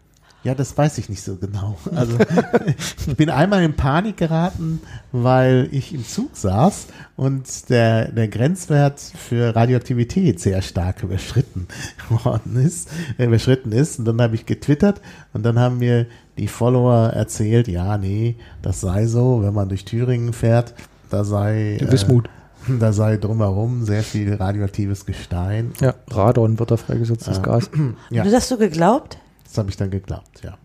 Ja, 0.47 0.55
das 0.55 0.79
weiß 0.79 0.99
ich 0.99 1.09
nicht 1.09 1.25
so 1.25 1.35
genau. 1.35 1.77
Also 1.93 2.17
ich 3.09 3.17
bin 3.17 3.31
einmal 3.31 3.65
in 3.65 3.75
Panik 3.75 4.17
geraten, 4.17 4.79
weil 5.11 5.67
ich 5.73 5.93
im 5.93 6.07
Zug 6.07 6.37
saß 6.37 6.87
und 7.17 7.69
der, 7.69 8.13
der 8.13 8.29
Grenzwert 8.29 9.01
für 9.01 9.57
Radioaktivität 9.57 10.39
sehr 10.39 10.63
stark 10.63 11.03
überschritten 11.03 11.67
worden 12.09 12.65
ist, 12.65 12.89
äh, 13.19 13.25
überschritten 13.25 13.73
ist. 13.73 13.99
Und 13.99 14.05
dann 14.05 14.23
habe 14.23 14.37
ich 14.37 14.47
getwittert 14.47 15.01
und 15.33 15.45
dann 15.45 15.59
haben 15.59 15.79
mir 15.79 16.07
die 16.39 16.47
Follower 16.47 17.09
erzählt, 17.09 17.67
ja, 17.67 17.99
nee, 17.99 18.37
das 18.63 18.81
sei 18.81 19.07
so, 19.09 19.43
wenn 19.43 19.53
man 19.53 19.69
durch 19.69 19.85
Thüringen 19.85 20.33
fährt, 20.33 20.75
da 21.11 21.25
sei 21.25 21.79
äh, 21.81 21.91
Wismut. 21.91 22.31
da 22.79 22.93
sei 22.93 23.17
drumherum 23.17 23.85
sehr 23.85 24.05
viel 24.05 24.33
radioaktives 24.33 25.07
Gestein. 25.07 25.73
Ja, 25.81 25.95
Radon 26.09 26.57
wird 26.61 26.71
da 26.71 26.77
freigesetzt, 26.77 27.27
das 27.27 27.39
Ja. 27.39 27.43
Gas. 27.43 27.71
Ja. 28.11 28.23
Du 28.23 28.33
hast 28.33 28.49
du 28.53 28.59
geglaubt? 28.59 29.19
Das 29.47 29.59
habe 29.59 29.71
ich 29.71 29.77
dann 29.77 29.91
geglaubt, 29.91 30.43
ja. 30.43 30.57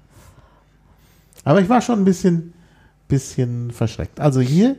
Aber 1.44 1.62
ich 1.62 1.70
war 1.70 1.82
schon 1.82 2.00
ein 2.00 2.06
bisschen, 2.06 2.54
bisschen 3.08 3.72
verschreckt. 3.72 4.20
Also 4.20 4.42
hier 4.42 4.76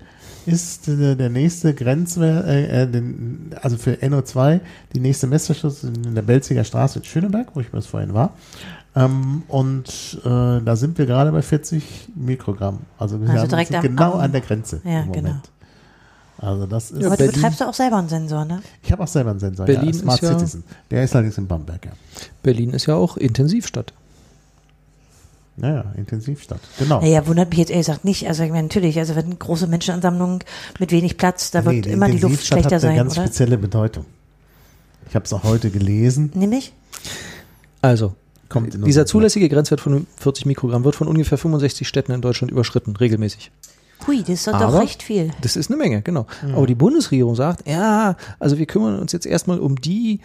ist 0.47 0.89
äh, 0.89 1.17
der 1.17 1.29
nächste 1.31 1.75
Grenzwert, 1.75 2.47
äh, 2.47 2.83
äh, 2.83 2.87
den, 2.91 3.55
also 3.63 3.77
für 3.77 3.93
NO2, 3.95 4.61
die 4.95 5.01
nächste 5.01 5.27
Messerschutz 5.27 5.83
in 5.85 6.15
der 6.15 6.23
Belziger 6.23 6.65
Straße 6.65 6.99
in 7.01 7.05
Schöneberg, 7.05 7.49
wo 7.55 7.61
ich 7.61 7.71
bis 7.71 7.87
vorhin 7.87 8.15
war. 8.15 8.35
Ähm, 8.95 9.43
und 9.49 10.21
äh, 10.25 10.29
da 10.61 10.77
sind 10.77 10.99
wir 10.99 11.07
gerade 11.07 11.33
bei 11.33 11.43
40 11.43 12.09
Mikrogramm. 12.15 12.81
Also 12.99 13.21
wir 13.21 13.31
Also 13.31 13.47
direkt 13.47 13.81
genau 13.81 14.15
am- 14.15 14.21
an 14.21 14.33
der 14.33 14.41
Grenze 14.43 14.81
Ja, 14.85 15.01
im 15.01 15.09
Moment. 15.09 15.15
genau. 15.25 15.41
Also 16.39 16.67
das 16.67 16.91
ist. 16.91 17.05
Aber 17.05 17.17
du 17.17 17.25
Berlin- 17.25 17.35
betreibst 17.35 17.61
doch 17.61 17.69
auch 17.69 17.75
selber 17.75 17.99
einen 17.99 18.09
Sensor, 18.09 18.45
ne? 18.45 18.63
ich 18.83 18.91
habe 18.91 19.03
auch 19.03 19.09
selber 19.09 19.31
einen 19.31 19.39
Sensor. 19.41 19.67
Berlin 19.67 19.93
ja, 19.93 20.01
Smart 20.01 20.23
ist 20.23 20.29
ja- 20.29 20.39
Citizen. 20.39 20.65
Der 20.91 21.05
ist 21.05 21.15
allerdings 21.15 21.39
in 21.39 21.47
Bamberg, 21.47 21.85
ja. 21.87 21.93
Berlin 22.43 22.71
ist 22.71 22.87
ja 22.87 22.95
auch 22.97 23.17
Intensivstadt. 23.17 23.93
Naja, 25.57 25.85
Intensivstadt. 25.97 26.61
Genau. 26.79 27.01
Naja, 27.01 27.27
wundert 27.27 27.51
mich 27.51 27.59
jetzt 27.59 27.71
ehrlich 27.71 27.87
gesagt 27.87 28.05
nicht. 28.07 28.27
Also 28.27 28.43
ich 28.43 28.51
meine, 28.51 28.63
natürlich, 28.63 28.99
also 28.99 29.15
wenn 29.15 29.39
große 29.39 29.67
Menschenansammlungen 29.67 30.39
mit 30.79 30.91
wenig 30.93 31.19
Platz, 31.19 31.51
da 31.51 31.65
wird 31.65 31.85
Nee, 31.87 31.93
immer 31.93 32.07
die 32.07 32.13
Luft 32.13 32.23
Intensivstadt 32.25 32.59
schlechter 32.61 32.77
hat 32.77 32.85
eine 32.85 32.91
sein, 32.93 32.97
ganz 32.97 33.13
oder? 33.19 33.27
spezielle 33.27 33.59
Bedeutung. 33.59 34.07
Ich 35.09 35.15
habe 35.15 35.27
es 35.27 35.33
auch 35.33 35.43
heute 35.45 35.71
gelesen. 35.71 36.33
Nämlich? 36.35 36.73
Also, 37.83 38.15
Kommt 38.49 38.75
in 38.75 38.83
dieser 38.85 39.05
zulässige 39.07 39.49
Grenzwert 39.51 39.81
von 39.83 40.07
40 40.17 40.47
Mikrogramm 40.47 40.85
wird 40.85 40.97
von 40.97 41.07
ungefähr 41.07 41.37
65 41.39 41.87
Städten 41.87 42.13
in 42.13 42.23
Deutschland 42.23 42.51
überschritten, 42.51 42.97
regelmäßig. 42.97 43.51
Hui, 44.07 44.21
das 44.21 44.29
ist 44.31 44.47
doch 44.49 44.55
Aber- 44.55 44.81
recht 44.81 45.03
viel. 45.03 45.31
Das 45.41 45.57
ist 45.57 45.71
eine 45.71 45.77
Menge, 45.79 46.03
genau. 46.03 46.27
Aber 46.55 46.67
die 46.67 46.75
Bundesregierung 46.75 47.35
sagt, 47.35 47.69
ja, 47.69 48.17
also 48.39 48.59
wir 48.59 48.67
kümmern 48.67 48.99
uns 48.99 49.13
jetzt 49.13 49.27
erstmal 49.27 49.59
um 49.61 49.81
die, 49.81 50.21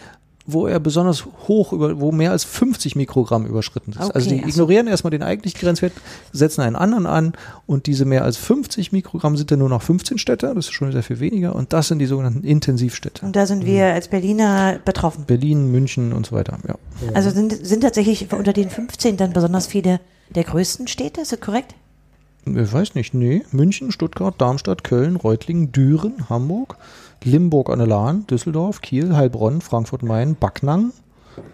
wo 0.49 0.65
er 0.65 0.79
besonders 0.79 1.25
hoch 1.49 1.73
über, 1.73 1.99
wo 1.99 2.13
mehr 2.13 2.31
als 2.31 2.45
50 2.45 2.95
Mikrogramm 2.95 3.45
überschritten 3.45 3.91
ist. 3.91 3.99
Okay, 3.99 4.11
also 4.13 4.29
die 4.29 4.37
ach 4.39 4.43
so. 4.43 4.49
ignorieren 4.49 4.87
erstmal 4.87 5.11
den 5.11 5.21
eigentlichen 5.21 5.59
Grenzwert, 5.59 5.91
setzen 6.31 6.61
einen 6.61 6.77
anderen 6.77 7.05
an 7.05 7.33
und 7.65 7.85
diese 7.85 8.05
mehr 8.05 8.23
als 8.23 8.37
50 8.37 8.93
Mikrogramm 8.93 9.35
sind 9.35 9.51
dann 9.51 9.59
nur 9.59 9.67
noch 9.67 9.81
15 9.81 10.17
Städte, 10.17 10.47
das 10.55 10.67
ist 10.67 10.71
schon 10.73 10.91
sehr 10.93 11.03
viel 11.03 11.19
weniger 11.19 11.53
und 11.53 11.73
das 11.73 11.89
sind 11.89 11.99
die 11.99 12.05
sogenannten 12.05 12.45
Intensivstädte. 12.45 13.25
Und 13.25 13.35
da 13.35 13.45
sind 13.45 13.65
wir 13.65 13.87
als 13.87 14.07
Berliner 14.07 14.79
betroffen. 14.85 15.25
Berlin, 15.27 15.69
München 15.69 16.13
und 16.13 16.25
so 16.25 16.35
weiter, 16.35 16.57
ja. 16.65 16.75
Also 17.13 17.29
sind, 17.29 17.65
sind 17.65 17.81
tatsächlich 17.81 18.31
unter 18.31 18.53
den 18.53 18.69
15 18.69 19.17
dann 19.17 19.33
besonders 19.33 19.67
viele 19.67 19.99
der 20.33 20.45
größten 20.45 20.87
Städte, 20.87 21.19
ist 21.21 21.33
das 21.33 21.41
korrekt? 21.41 21.75
Ich 22.55 22.71
weiß 22.71 22.95
nicht, 22.95 23.13
nee. 23.13 23.43
München, 23.51 23.91
Stuttgart, 23.91 24.35
Darmstadt, 24.39 24.83
Köln, 24.83 25.15
Reutlingen, 25.15 25.71
Düren, 25.71 26.29
Hamburg, 26.29 26.77
Limburg 27.23 27.69
an 27.69 27.79
der 27.79 27.87
Lahn, 27.87 28.25
Düsseldorf, 28.27 28.81
Kiel, 28.81 29.15
Heilbronn, 29.15 29.61
Frankfurt-Main, 29.61 30.35
Backnang, 30.35 30.91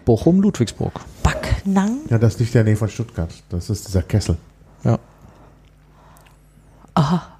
Bochum, 0.04 0.40
Ludwigsburg. 0.40 0.92
Backnang? 1.22 1.98
Ja, 2.08 2.18
das 2.18 2.34
ist 2.34 2.40
nicht 2.40 2.54
der 2.54 2.64
Nähe 2.64 2.76
von 2.76 2.88
Stuttgart. 2.88 3.30
Das 3.48 3.70
ist 3.70 3.88
dieser 3.88 4.02
Kessel. 4.02 4.36
Ja. 4.84 4.98
Aha. 6.94 7.33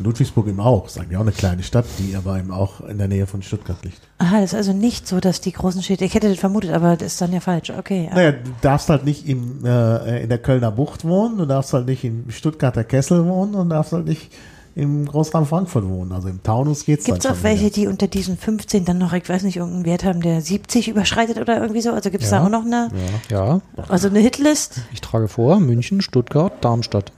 Ja. 0.00 0.04
Ludwigsburg 0.06 0.48
eben 0.48 0.60
auch. 0.60 0.86
Ist 0.86 0.98
eigentlich 0.98 1.16
auch 1.16 1.22
eine 1.22 1.32
kleine 1.32 1.62
Stadt, 1.62 1.84
die 1.98 2.16
aber 2.16 2.38
eben 2.38 2.50
auch 2.50 2.80
in 2.80 2.98
der 2.98 3.08
Nähe 3.08 3.26
von 3.26 3.42
Stuttgart 3.42 3.76
liegt. 3.84 4.00
Aha, 4.18 4.40
das 4.40 4.52
ist 4.52 4.56
also 4.56 4.72
nicht 4.72 5.06
so, 5.06 5.20
dass 5.20 5.40
die 5.40 5.52
großen 5.52 5.82
Städte, 5.82 6.04
ich 6.04 6.14
hätte 6.14 6.28
das 6.28 6.38
vermutet, 6.38 6.72
aber 6.72 6.96
das 6.96 7.12
ist 7.12 7.20
dann 7.20 7.32
ja 7.32 7.40
falsch. 7.40 7.70
Okay. 7.70 8.06
ja. 8.08 8.14
Naja, 8.14 8.32
du 8.32 8.50
darfst 8.62 8.88
halt 8.88 9.04
nicht 9.04 9.28
im, 9.28 9.64
äh, 9.64 10.22
in 10.22 10.28
der 10.28 10.38
Kölner 10.38 10.70
Bucht 10.70 11.04
wohnen, 11.04 11.38
du 11.38 11.46
darfst 11.46 11.72
halt 11.72 11.86
nicht 11.86 12.04
im 12.04 12.30
Stuttgarter 12.30 12.84
Kessel 12.84 13.24
wohnen 13.26 13.54
und 13.54 13.70
darfst 13.70 13.92
halt 13.92 14.06
nicht 14.06 14.30
im 14.76 15.04
Großraum 15.06 15.46
Frankfurt 15.46 15.84
wohnen. 15.88 16.12
Also 16.12 16.28
im 16.28 16.42
Taunus 16.44 16.84
geht's 16.84 17.04
Gibt 17.04 17.18
es 17.24 17.26
auch 17.30 17.42
welche, 17.42 17.64
wieder. 17.66 17.74
die 17.74 17.86
unter 17.88 18.06
diesen 18.06 18.38
15 18.38 18.84
dann 18.84 18.98
noch, 18.98 19.12
ich 19.12 19.28
weiß 19.28 19.42
nicht, 19.42 19.56
irgendeinen 19.56 19.84
Wert 19.84 20.04
haben, 20.04 20.20
der 20.22 20.40
70 20.40 20.88
überschreitet 20.88 21.38
oder 21.38 21.60
irgendwie 21.60 21.80
so? 21.80 21.90
Also 21.92 22.10
gibt 22.10 22.22
es 22.22 22.30
Ja. 22.30 22.38
da 22.38 22.46
auch 22.46 22.50
noch 22.50 22.64
eine, 22.64 22.88
Ja. 23.28 23.60
also 23.88 24.08
eine 24.08 24.20
Hitlist? 24.20 24.80
Ich 24.92 25.00
trage 25.00 25.26
vor, 25.28 25.58
München, 25.58 26.00
Stuttgart, 26.00 26.52
Darmstadt. 26.64 27.12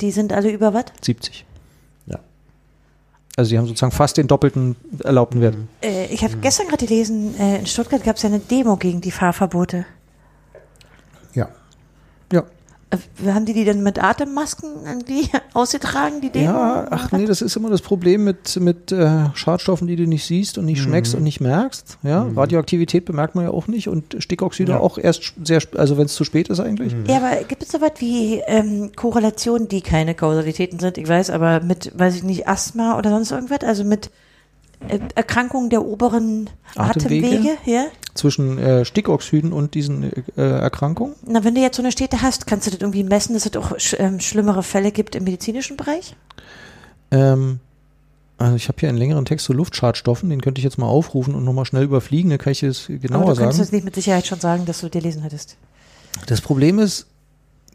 Die 0.00 0.10
sind 0.10 0.32
alle 0.32 0.50
über 0.50 0.74
was? 0.74 0.84
70. 1.02 1.44
Also 3.36 3.50
die 3.50 3.58
haben 3.58 3.66
sozusagen 3.66 3.92
fast 3.92 4.18
den 4.18 4.28
doppelten 4.28 4.76
erlaubten 5.02 5.40
Wert. 5.40 5.56
Äh, 5.82 6.06
ich 6.06 6.22
habe 6.22 6.36
gestern 6.36 6.68
gerade 6.68 6.86
gelesen, 6.86 7.38
äh, 7.38 7.58
in 7.60 7.66
Stuttgart 7.66 8.04
gab 8.04 8.16
es 8.16 8.22
ja 8.22 8.28
eine 8.28 8.40
Demo 8.40 8.76
gegen 8.76 9.00
die 9.00 9.10
Fahrverbote. 9.10 9.86
Ja. 11.34 11.48
Ja. 12.30 12.44
Äh, 12.92 13.30
Haben 13.32 13.46
die 13.46 13.54
die 13.54 13.64
denn 13.64 13.82
mit 13.82 14.02
Atemmasken 14.02 14.68
irgendwie 14.86 15.28
ausgetragen, 15.54 16.20
die 16.20 16.30
Demo? 16.30 16.44
Ja, 16.44 16.86
ach 16.90 17.10
nee, 17.12 17.24
das 17.26 17.40
ist 17.42 17.56
immer 17.56 17.70
das 17.70 17.80
Problem 17.82 18.24
mit, 18.24 18.56
mit 18.60 18.92
äh, 18.92 19.26
Schadstoffen, 19.34 19.86
die 19.86 19.96
du 19.96 20.06
nicht 20.06 20.24
siehst 20.26 20.58
und 20.58 20.66
nicht 20.66 20.80
Mhm. 20.80 20.84
schmeckst 20.84 21.14
und 21.14 21.22
nicht 21.22 21.40
merkst. 21.40 21.98
Ja, 22.02 22.28
Radioaktivität 22.36 23.04
bemerkt 23.04 23.34
man 23.34 23.44
ja 23.44 23.50
auch 23.50 23.66
nicht 23.66 23.88
und 23.88 24.16
Stickoxide 24.18 24.72
Ja. 24.72 24.80
auch 24.80 24.98
erst 24.98 25.32
sehr, 25.44 25.60
also 25.76 25.96
wenn 25.96 26.06
es 26.06 26.14
zu 26.14 26.24
spät 26.24 26.48
ist 26.48 26.60
eigentlich. 26.60 26.94
Ja, 27.08 27.16
aber 27.18 27.44
gibt 27.44 27.62
es 27.62 27.70
so 27.72 27.80
was 27.80 27.92
wie 27.98 28.40
ähm, 28.46 28.92
Korrelationen, 28.94 29.68
die 29.68 29.80
keine 29.80 30.14
Kausalitäten 30.14 30.78
sind, 30.78 30.98
ich 30.98 31.08
weiß, 31.08 31.30
aber 31.30 31.60
mit, 31.60 31.92
weiß 31.98 32.16
ich 32.16 32.22
nicht, 32.22 32.46
Asthma 32.48 32.98
oder 32.98 33.10
sonst 33.10 33.30
irgendwas, 33.30 33.60
also 33.62 33.84
mit 33.84 34.10
Erkrankungen 35.14 35.70
der 35.70 35.84
oberen 35.84 36.50
Atemwege? 36.76 37.26
Atemwege, 37.26 37.58
ja? 37.66 37.86
Zwischen 38.14 38.58
äh, 38.58 38.84
Stickoxiden 38.84 39.52
und 39.52 39.74
diesen 39.74 40.12
äh, 40.36 40.42
Erkrankungen. 40.42 41.14
Na, 41.26 41.44
wenn 41.44 41.54
du 41.54 41.60
jetzt 41.60 41.76
so 41.76 41.82
eine 41.82 41.92
Städte 41.92 42.22
hast, 42.22 42.46
kannst 42.46 42.66
du 42.66 42.70
das 42.70 42.80
irgendwie 42.80 43.04
messen, 43.04 43.34
dass 43.34 43.46
es 43.46 43.56
auch 43.56 43.78
sch 43.78 43.96
ähm, 43.98 44.20
schlimmere 44.20 44.62
Fälle 44.62 44.92
gibt 44.92 45.14
im 45.14 45.24
medizinischen 45.24 45.76
Bereich? 45.76 46.14
Ähm, 47.10 47.60
also 48.38 48.56
ich 48.56 48.68
habe 48.68 48.78
hier 48.80 48.88
einen 48.88 48.98
längeren 48.98 49.24
Text 49.24 49.46
zu 49.46 49.52
Luftschadstoffen, 49.52 50.28
den 50.28 50.40
könnte 50.40 50.58
ich 50.58 50.64
jetzt 50.64 50.78
mal 50.78 50.86
aufrufen 50.86 51.34
und 51.34 51.44
nochmal 51.44 51.64
schnell 51.64 51.84
überfliegen, 51.84 52.30
dann 52.30 52.38
kann 52.38 52.52
ich 52.52 52.62
es 52.62 52.86
aber 52.88 52.98
genauer 52.98 53.20
du 53.34 53.40
kannst 53.40 53.58
sagen. 53.58 53.66
es 53.66 53.72
nicht 53.72 53.84
mit 53.84 53.94
Sicherheit 53.94 54.26
schon 54.26 54.40
sagen, 54.40 54.66
dass 54.66 54.80
du 54.80 54.88
dir 54.88 55.00
lesen 55.00 55.22
hattest. 55.22 55.56
Das 56.26 56.40
Problem 56.40 56.78
ist, 56.78 57.06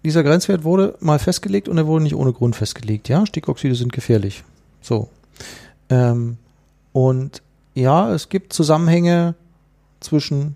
dieser 0.03 0.23
Grenzwert 0.23 0.63
wurde 0.63 0.95
mal 0.99 1.19
festgelegt 1.19 1.69
und 1.69 1.77
er 1.77 1.87
wurde 1.87 2.03
nicht 2.03 2.15
ohne 2.15 2.33
Grund 2.33 2.55
festgelegt. 2.55 3.09
Ja, 3.09 3.25
Stickoxide 3.25 3.75
sind 3.75 3.93
gefährlich. 3.93 4.43
So. 4.81 5.09
Ähm, 5.89 6.37
und 6.97 7.43
ja, 7.75 8.11
es 8.11 8.27
gibt 8.27 8.53
Zusammenhänge 8.53 9.35
zwischen 9.99 10.55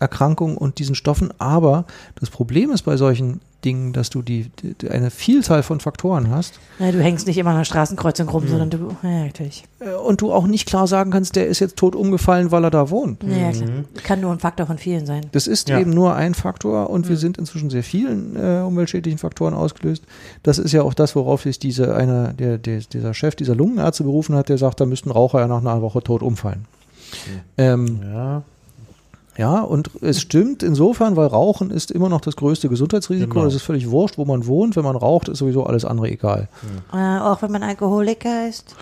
Erkrankung 0.00 0.56
und 0.56 0.78
diesen 0.78 0.94
Stoffen, 0.94 1.32
aber 1.38 1.84
das 2.20 2.30
Problem 2.30 2.70
ist 2.70 2.82
bei 2.82 2.96
solchen 2.96 3.40
Dingen, 3.64 3.92
dass 3.92 4.08
du 4.08 4.22
die, 4.22 4.50
die 4.80 4.88
eine 4.88 5.10
Vielzahl 5.10 5.64
von 5.64 5.80
Faktoren 5.80 6.30
hast 6.30 6.60
Na, 6.78 6.92
du 6.92 7.02
hängst 7.02 7.26
nicht 7.26 7.38
immer 7.38 7.50
an 7.50 7.56
der 7.56 7.64
Straßenkreuzung 7.64 8.28
Hm. 8.28 8.32
rum, 8.32 8.46
sondern 8.46 8.70
du, 8.70 8.96
ja, 9.02 9.24
natürlich. 9.24 9.64
äh, 9.80 9.90
und 9.94 10.20
du 10.20 10.32
auch 10.32 10.46
nicht 10.46 10.66
klar 10.68 10.86
sagen 10.86 11.10
kannst, 11.10 11.34
der 11.34 11.48
ist 11.48 11.58
jetzt 11.58 11.74
tot 11.76 11.96
umgefallen, 11.96 12.52
weil 12.52 12.62
er 12.62 12.70
da 12.70 12.88
wohnt. 12.90 13.24
Ja, 13.24 13.50
klar. 13.50 13.68
Kann 14.04 14.20
nur 14.20 14.30
ein 14.30 14.38
Faktor 14.38 14.66
von 14.66 14.78
vielen 14.78 15.06
sein. 15.06 15.26
Das 15.32 15.48
ist 15.48 15.68
Ja. 15.68 15.80
eben 15.80 15.90
nur 15.90 16.14
ein 16.14 16.34
Faktor 16.34 16.88
und 16.88 17.08
wir 17.08 17.16
sind 17.16 17.36
inzwischen 17.36 17.68
sehr 17.68 17.82
vielen 17.82 18.36
äh, 18.36 18.60
umweltschädlichen 18.64 19.18
Faktoren 19.18 19.54
ausgelöst. 19.54 20.04
Das 20.44 20.58
ist 20.58 20.70
ja 20.70 20.82
auch 20.82 20.94
das, 20.94 21.16
worauf 21.16 21.42
sich 21.42 21.58
diese 21.58 21.96
einer, 21.96 22.32
der, 22.34 22.58
der, 22.58 22.78
dieser 22.78 23.12
Chef 23.12 23.34
dieser 23.34 23.56
Lungenärzte 23.56 24.04
berufen 24.04 24.36
hat, 24.36 24.48
der 24.50 24.58
sagt, 24.58 24.80
da 24.80 24.86
müssten 24.86 25.10
Raucher 25.10 25.40
ja 25.40 25.48
nach 25.48 25.58
einer 25.62 25.82
Woche 25.82 26.00
tot 26.00 26.22
umfallen. 26.22 26.66
Ähm, 27.56 28.00
Ja, 28.04 28.42
ja, 29.38 29.60
und 29.60 29.90
es 30.02 30.20
stimmt 30.20 30.64
insofern, 30.64 31.16
weil 31.16 31.28
Rauchen 31.28 31.70
ist 31.70 31.92
immer 31.92 32.08
noch 32.08 32.20
das 32.20 32.34
größte 32.34 32.68
Gesundheitsrisiko. 32.68 33.34
Genau. 33.34 33.44
Das 33.44 33.54
ist 33.54 33.62
völlig 33.62 33.88
wurscht, 33.88 34.18
wo 34.18 34.24
man 34.24 34.46
wohnt. 34.46 34.74
Wenn 34.74 34.82
man 34.82 34.96
raucht, 34.96 35.28
ist 35.28 35.38
sowieso 35.38 35.64
alles 35.64 35.84
andere 35.84 36.08
egal. 36.08 36.48
Äh, 36.92 37.18
auch 37.20 37.40
wenn 37.40 37.52
man 37.52 37.62
Alkoholiker 37.62 38.48
ist. 38.48 38.74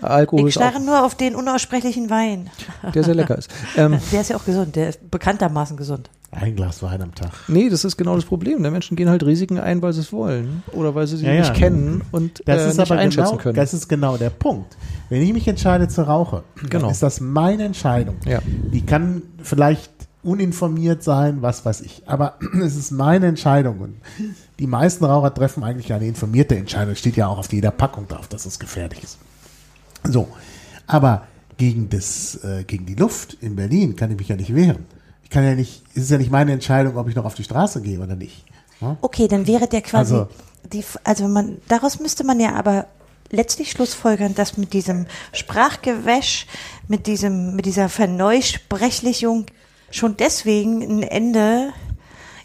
Alkohol 0.00 0.42
Ich 0.48 0.54
ist 0.54 0.62
starre 0.62 0.80
nur 0.80 1.04
auf 1.04 1.16
den 1.16 1.34
unaussprechlichen 1.34 2.08
Wein. 2.10 2.50
der 2.94 3.02
sehr 3.02 3.16
lecker 3.16 3.36
ist. 3.36 3.50
Ähm, 3.76 3.98
Der 4.12 4.20
ist 4.20 4.30
ja 4.30 4.36
auch 4.36 4.44
gesund, 4.44 4.76
der 4.76 4.90
ist 4.90 5.10
bekanntermaßen 5.10 5.76
gesund. 5.76 6.08
Ein 6.30 6.54
Glas 6.56 6.82
Wein 6.82 7.00
am 7.00 7.14
Tag. 7.14 7.30
nee, 7.48 7.70
das 7.70 7.84
ist 7.84 7.96
genau 7.96 8.14
das 8.14 8.24
Problem. 8.26 8.62
Der 8.62 8.70
Menschen 8.70 8.96
gehen 8.96 9.08
halt 9.08 9.22
Risiken 9.24 9.58
ein, 9.58 9.80
weil 9.80 9.92
sie 9.94 10.00
es 10.00 10.12
wollen 10.12 10.62
oder 10.72 10.94
weil 10.94 11.06
sie 11.06 11.16
sie 11.16 11.24
Ja, 11.26 11.32
ja. 11.32 11.40
nicht 11.40 11.54
kennen 11.54 12.02
und 12.12 12.42
Das 12.46 12.62
äh, 12.62 12.68
ist 12.68 12.76
nicht 12.78 12.90
aber 12.90 13.00
einschätzen 13.00 13.30
genau, 13.30 13.42
können. 13.42 13.56
das 13.56 13.72
ist 13.74 13.88
genau 13.88 14.16
der 14.18 14.30
Punkt. 14.30 14.76
Wenn 15.08 15.22
ich 15.22 15.32
mich 15.32 15.48
entscheide 15.48 15.88
zu 15.88 16.06
rauchen, 16.06 16.40
Genau. 16.68 16.90
ist 16.90 17.02
das 17.02 17.20
meine 17.20 17.64
Entscheidung. 17.64 18.16
Ja. 18.26 18.40
Die 18.44 18.82
kann 18.84 19.22
vielleicht 19.42 19.90
uninformiert 20.22 21.02
sein, 21.02 21.40
was 21.40 21.64
weiß 21.64 21.80
ich. 21.80 22.02
Aber 22.06 22.34
es 22.62 22.76
ist 22.76 22.90
meine 22.90 23.26
Entscheidung. 23.26 23.78
Und 23.78 23.94
die 24.58 24.66
meisten 24.66 25.04
Raucher 25.06 25.32
treffen 25.32 25.64
eigentlich 25.64 25.92
eine 25.94 26.06
informierte 26.06 26.56
Entscheidung. 26.56 26.94
Steht 26.94 27.16
ja 27.16 27.28
auch 27.28 27.38
auf 27.38 27.50
jeder 27.52 27.70
Packung 27.70 28.06
drauf, 28.06 28.28
dass 28.28 28.44
es 28.44 28.58
gefährlich 28.58 29.02
ist. 29.02 29.16
So. 30.04 30.28
Aber 30.86 31.22
gegen 31.56 31.88
das, 31.88 32.36
äh, 32.44 32.64
gegen 32.64 32.84
die 32.84 32.94
Luft 32.96 33.36
in 33.40 33.56
Berlin 33.56 33.96
kann 33.96 34.10
ich 34.10 34.18
mich 34.18 34.28
ja 34.28 34.36
nicht 34.36 34.54
wehren. 34.54 34.84
Ich 35.28 35.34
kann 35.34 35.44
ja 35.44 35.54
nicht, 35.54 35.82
es 35.94 36.04
ist 36.04 36.10
ja 36.10 36.16
nicht 36.16 36.30
meine 36.30 36.52
Entscheidung, 36.52 36.96
ob 36.96 37.06
ich 37.06 37.14
noch 37.14 37.26
auf 37.26 37.34
die 37.34 37.44
Straße 37.44 37.82
gehe 37.82 38.00
oder 38.00 38.16
nicht. 38.16 38.46
Ja? 38.80 38.96
Okay, 39.02 39.28
dann 39.28 39.46
wäre 39.46 39.68
der 39.68 39.82
quasi, 39.82 40.14
Also- 40.14 40.28
die, 40.72 40.82
also 41.04 41.28
man, 41.28 41.58
daraus 41.68 42.00
müsste 42.00 42.24
man 42.24 42.40
ja 42.40 42.54
aber 42.54 42.86
letztlich 43.30 43.70
schlussfolgern, 43.70 44.34
dass 44.34 44.56
mit 44.56 44.72
diesem 44.72 45.04
Sprachgewäsch, 45.32 46.46
mit 46.88 47.06
diesem, 47.06 47.54
mit 47.56 47.66
dieser 47.66 47.90
Verneusprechlichung 47.90 49.44
schon 49.90 50.16
deswegen 50.16 50.80
ein 50.82 51.02
Ende 51.02 51.74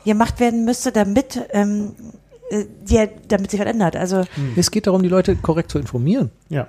gemacht 0.04 0.42
werden 0.42 0.66
müsste, 0.66 0.92
damit, 0.92 1.40
ähm, 1.52 1.94
äh, 2.50 2.66
ja, 2.88 3.08
damit 3.30 3.52
sich 3.52 3.62
was 3.62 3.68
ändert. 3.68 3.96
Also, 3.96 4.26
Es 4.58 4.72
geht 4.72 4.88
darum, 4.88 5.04
die 5.04 5.10
Leute 5.10 5.38
korrekt 5.38 5.72
zu 5.72 5.80
informieren 5.80 6.32
Ja. 6.50 6.68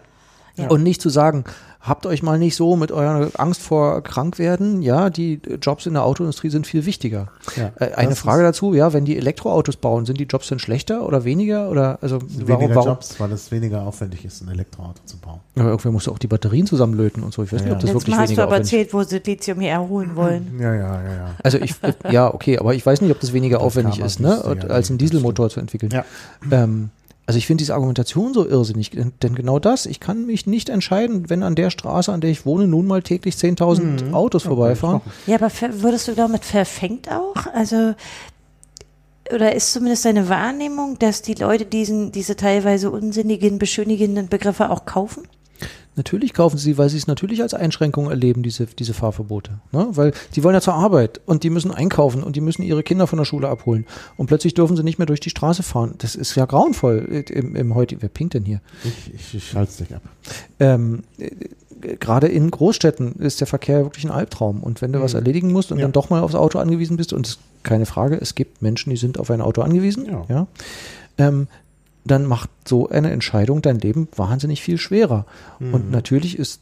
Ja. 0.57 0.69
und 0.69 0.83
nicht 0.85 1.03
zu 1.03 1.09
sagen, 1.09 1.45
habt 1.81 2.07
euch 2.07 2.23
mal 2.23 2.39
nicht 2.39 2.57
so 2.57 2.77
mit 2.77 2.93
eurer 2.93 3.29
Angst 3.37 3.61
vor 3.61 4.03
Krankwerden. 4.03 4.83
Ja, 4.83 5.11
die 5.11 5.41
Jobs 5.61 5.85
in 5.87 5.95
der 5.95 6.05
Autoindustrie 6.05 6.49
sind 6.49 6.67
viel 6.67 6.87
wichtiger. 6.87 7.29
Ja, 7.57 7.73
äh, 7.79 7.95
eine 7.95 8.15
Frage 8.17 8.43
dazu, 8.43 8.73
ja, 8.73 8.93
wenn 8.93 9.05
die 9.05 9.17
Elektroautos 9.17 9.77
bauen, 9.77 10.07
sind 10.07 10.19
die 10.21 10.25
Jobs 10.25 10.49
denn 10.49 10.59
schlechter 10.59 11.05
oder 11.07 11.25
weniger? 11.25 11.71
Oder 11.71 11.99
also 12.01 12.21
warum, 12.23 12.61
weniger 12.63 12.75
warum? 12.77 12.89
Jobs, 12.91 13.19
weil 13.19 13.33
es 13.33 13.51
weniger 13.51 13.83
aufwendig 13.83 14.25
ist, 14.25 14.43
ein 14.43 14.49
Elektroauto 14.49 15.01
zu 15.05 15.17
bauen. 15.19 15.41
Aber 15.57 15.71
irgendwer 15.71 15.93
muss 15.93 16.09
auch 16.09 16.19
die 16.19 16.29
Batterien 16.29 16.67
zusammenlöten 16.67 17.23
und 17.23 17.35
so. 17.35 17.43
Ich 17.43 17.53
weiß 17.53 17.61
Ja, 17.61 17.67
nicht, 17.67 17.75
ob 17.75 17.81
das 17.81 17.91
letztes 17.91 18.03
wirklich 18.03 18.15
Mal 18.15 18.23
hast 18.23 18.29
du 18.29 18.37
weniger 18.37 18.43
aber 18.45 18.57
erzählt, 18.57 18.95
wo 18.95 19.03
sie 19.03 19.19
Lithium 19.19 19.61
hier 19.61 19.71
erholen 19.71 20.17
wollen. 20.17 20.59
Ja, 20.61 20.75
ja, 20.75 21.03
ja, 21.03 21.15
ja. 21.15 21.31
Also 21.43 21.59
ich, 21.59 21.75
ja, 22.11 22.33
okay, 22.33 22.59
aber 22.59 22.75
ich 22.75 22.87
weiß 22.87 23.01
nicht, 23.01 23.11
ob 23.11 23.21
das 23.21 23.33
weniger 23.33 23.59
Das 23.59 23.67
aufwendig 23.67 23.99
ist, 23.99 24.21
ne, 24.21 24.41
den 24.45 24.61
60ern, 24.63 24.69
als 24.69 24.89
einen 24.89 24.99
Dieselmotor 24.99 25.51
zu 25.51 25.61
entwickeln. 25.61 25.91
Ja. 25.93 26.05
Ähm, 26.51 26.91
also 27.27 27.39
ich 27.39 27.47
finde 27.47 27.63
diese 27.63 27.75
Argumentation 27.75 28.35
so 28.35 28.47
irrsinnig, 28.47 28.91
denn, 28.91 29.13
denn 29.23 29.35
genau 29.35 29.59
das, 29.59 29.87
ich 29.87 29.99
kann 29.99 30.27
mich 30.27 30.47
nicht 30.47 30.69
entscheiden, 30.69 31.31
wenn 31.31 31.43
an 31.43 31.55
der 31.55 31.71
Straße, 31.71 32.13
an 32.13 32.21
der 32.21 32.31
ich 32.31 32.45
wohne, 32.45 32.67
nun 32.67 32.87
mal 32.87 33.03
täglich 33.03 33.37
10.000 33.37 34.05
Mhm. 34.05 34.15
Autos 34.15 34.43
vorbeifahren. 34.43 35.01
Ja, 35.27 35.37
aber 35.37 35.51
würdest 35.83 36.09
du 36.09 36.13
damit 36.13 36.45
verfängt 36.45 37.11
auch? 37.11 37.47
Also, 37.55 37.95
oder 39.33 39.55
ist 39.55 39.73
zumindest 39.73 40.05
deine 40.05 40.29
Wahrnehmung, 40.29 40.99
dass 40.99 41.23
die 41.23 41.35
Leute 41.35 41.65
diesen, 41.65 42.13
diese 42.13 42.37
teilweise 42.37 42.91
unsinnigen, 42.91 43.59
beschönigenden 43.59 44.29
Begriffe 44.29 44.69
auch 44.69 44.85
kaufen? 44.85 45.23
Natürlich 45.97 46.33
kaufen 46.33 46.59
sie, 46.59 46.77
weil 46.77 46.89
sie 46.89 46.97
es 46.97 47.07
natürlich 47.07 47.41
als 47.43 47.55
Einschränkung 47.55 48.11
erleben, 48.11 48.43
diese, 48.43 48.67
diese 48.67 48.95
Fahrverbote. 48.95 49.59
Ne? 49.73 49.87
Weil 49.93 50.13
die 50.35 50.43
wollen 50.43 50.55
ja 50.55 50.61
zur 50.61 50.75
Arbeit 50.75 51.21
und 51.27 51.45
die 51.45 51.51
müssen 51.51 51.71
einkaufen 51.71 52.23
und 52.25 52.35
die 52.37 52.41
müssen 52.41 52.63
ihre 52.63 52.83
Kinder 52.83 53.07
von 53.07 53.19
der 53.19 53.25
Schule 53.25 53.49
abholen. 53.49 53.87
Und 54.17 54.27
plötzlich 54.27 54.55
dürfen 54.55 54.77
sie 54.77 54.83
nicht 54.83 54.99
mehr 54.99 55.07
durch 55.07 55.21
die 55.21 55.31
Straße 55.31 55.63
fahren. 55.63 55.95
Das 55.99 56.17
ist 56.17 56.35
ja 56.35 56.47
grauenvoll 56.47 57.07
äh, 57.11 57.33
im, 57.33 57.55
im 57.55 57.75
heute. 57.75 57.97
Wer 58.01 58.09
pinkt 58.09 58.35
denn 58.35 58.45
hier? 58.45 58.61
Ich, 58.83 59.15
ich, 59.15 59.35
ich 59.37 59.49
schalte 59.51 59.71
es 59.71 59.77
dich 59.77 59.95
ab. 59.95 60.03
ähm, 60.59 61.05
äh, 61.19 61.31
gerade 62.01 62.29
in 62.29 62.51
Großstädten 62.51 63.17
ist 63.17 63.41
der 63.41 63.47
Verkehr 63.47 63.85
wirklich 63.85 64.05
ein 64.05 64.11
Albtraum. 64.11 64.63
Und 64.63 64.81
wenn 64.83 64.93
du 64.93 65.01
was 65.01 65.13
Mhm. 65.13 65.19
erledigen 65.19 65.53
musst 65.53 65.71
und 65.71 65.79
Ja. 65.79 65.85
dann 65.85 65.93
doch 65.93 66.11
mal 66.11 66.23
aufs 66.23 66.35
Auto 66.35 66.59
angewiesen 66.59 66.97
bist, 66.97 67.13
und 67.13 67.27
es, 67.27 67.39
keine 67.63 67.87
Frage, 67.87 68.17
es 68.21 68.35
gibt 68.35 68.63
Menschen, 68.63 68.91
die 68.91 68.97
sind 68.97 69.19
auf 69.21 69.31
ein 69.31 69.41
Auto 69.43 69.61
angewiesen, 69.63 70.07
Ja. 70.07 70.25
ja, 70.29 70.47
ähm, 71.19 71.47
dann 72.05 72.27
macht 72.27 72.51
so 72.67 72.89
eine 72.89 73.11
Entscheidung 73.11 73.63
dein 73.63 73.79
Leben 73.79 74.09
wahnsinnig 74.17 74.63
viel 74.63 74.79
schwerer. 74.79 75.27
Mhm. 75.59 75.75
Und 75.75 75.91
natürlich 75.91 76.39
ist 76.39 76.61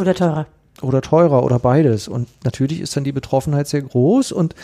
Oder 0.00 0.14
teurer? 0.14 0.46
oder 0.82 1.00
teurer 1.02 1.42
oder 1.44 1.58
beides. 1.58 2.08
Und 2.08 2.28
natürlich 2.44 2.80
ist 2.80 2.96
dann 2.96 3.04
die 3.04 3.12
Betroffenheit 3.12 3.68
sehr 3.68 3.82
groß 3.82 4.32
und 4.32 4.54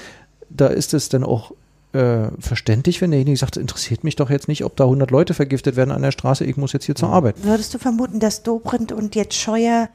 da 0.51 0.67
ist 0.69 0.95
es 0.95 1.09
dann 1.09 1.25
auch 1.25 1.53
äh, 1.93 2.29
verständlich, 2.41 3.01
wenn 3.01 3.11
derjenige 3.11 3.37
sagt, 3.37 3.57
interessiert 3.57 4.03
mich 4.05 4.17
doch 4.17 4.31
jetzt 4.31 4.49
nicht, 4.49 4.65
ob 4.65 4.77
da 4.77 4.85
100 4.85 5.11
Leute 5.11 5.35
vergiftet 5.35 5.77
werden 5.77 5.91
an 5.93 6.03
der 6.03 6.11
Straße, 6.13 6.45
ich 6.45 6.57
muss 6.57 6.73
jetzt 6.73 6.87
hier 6.87 6.95
zur 6.95 7.09
Arbeit. 7.11 7.37
Würdest 7.43 7.73
du 7.75 7.79
vermuten, 7.79 8.19
dass 8.21 8.43
Dobrindt 8.43 8.93
und 8.93 9.15
jetzt 9.15 9.35
Scheuer 9.35 9.89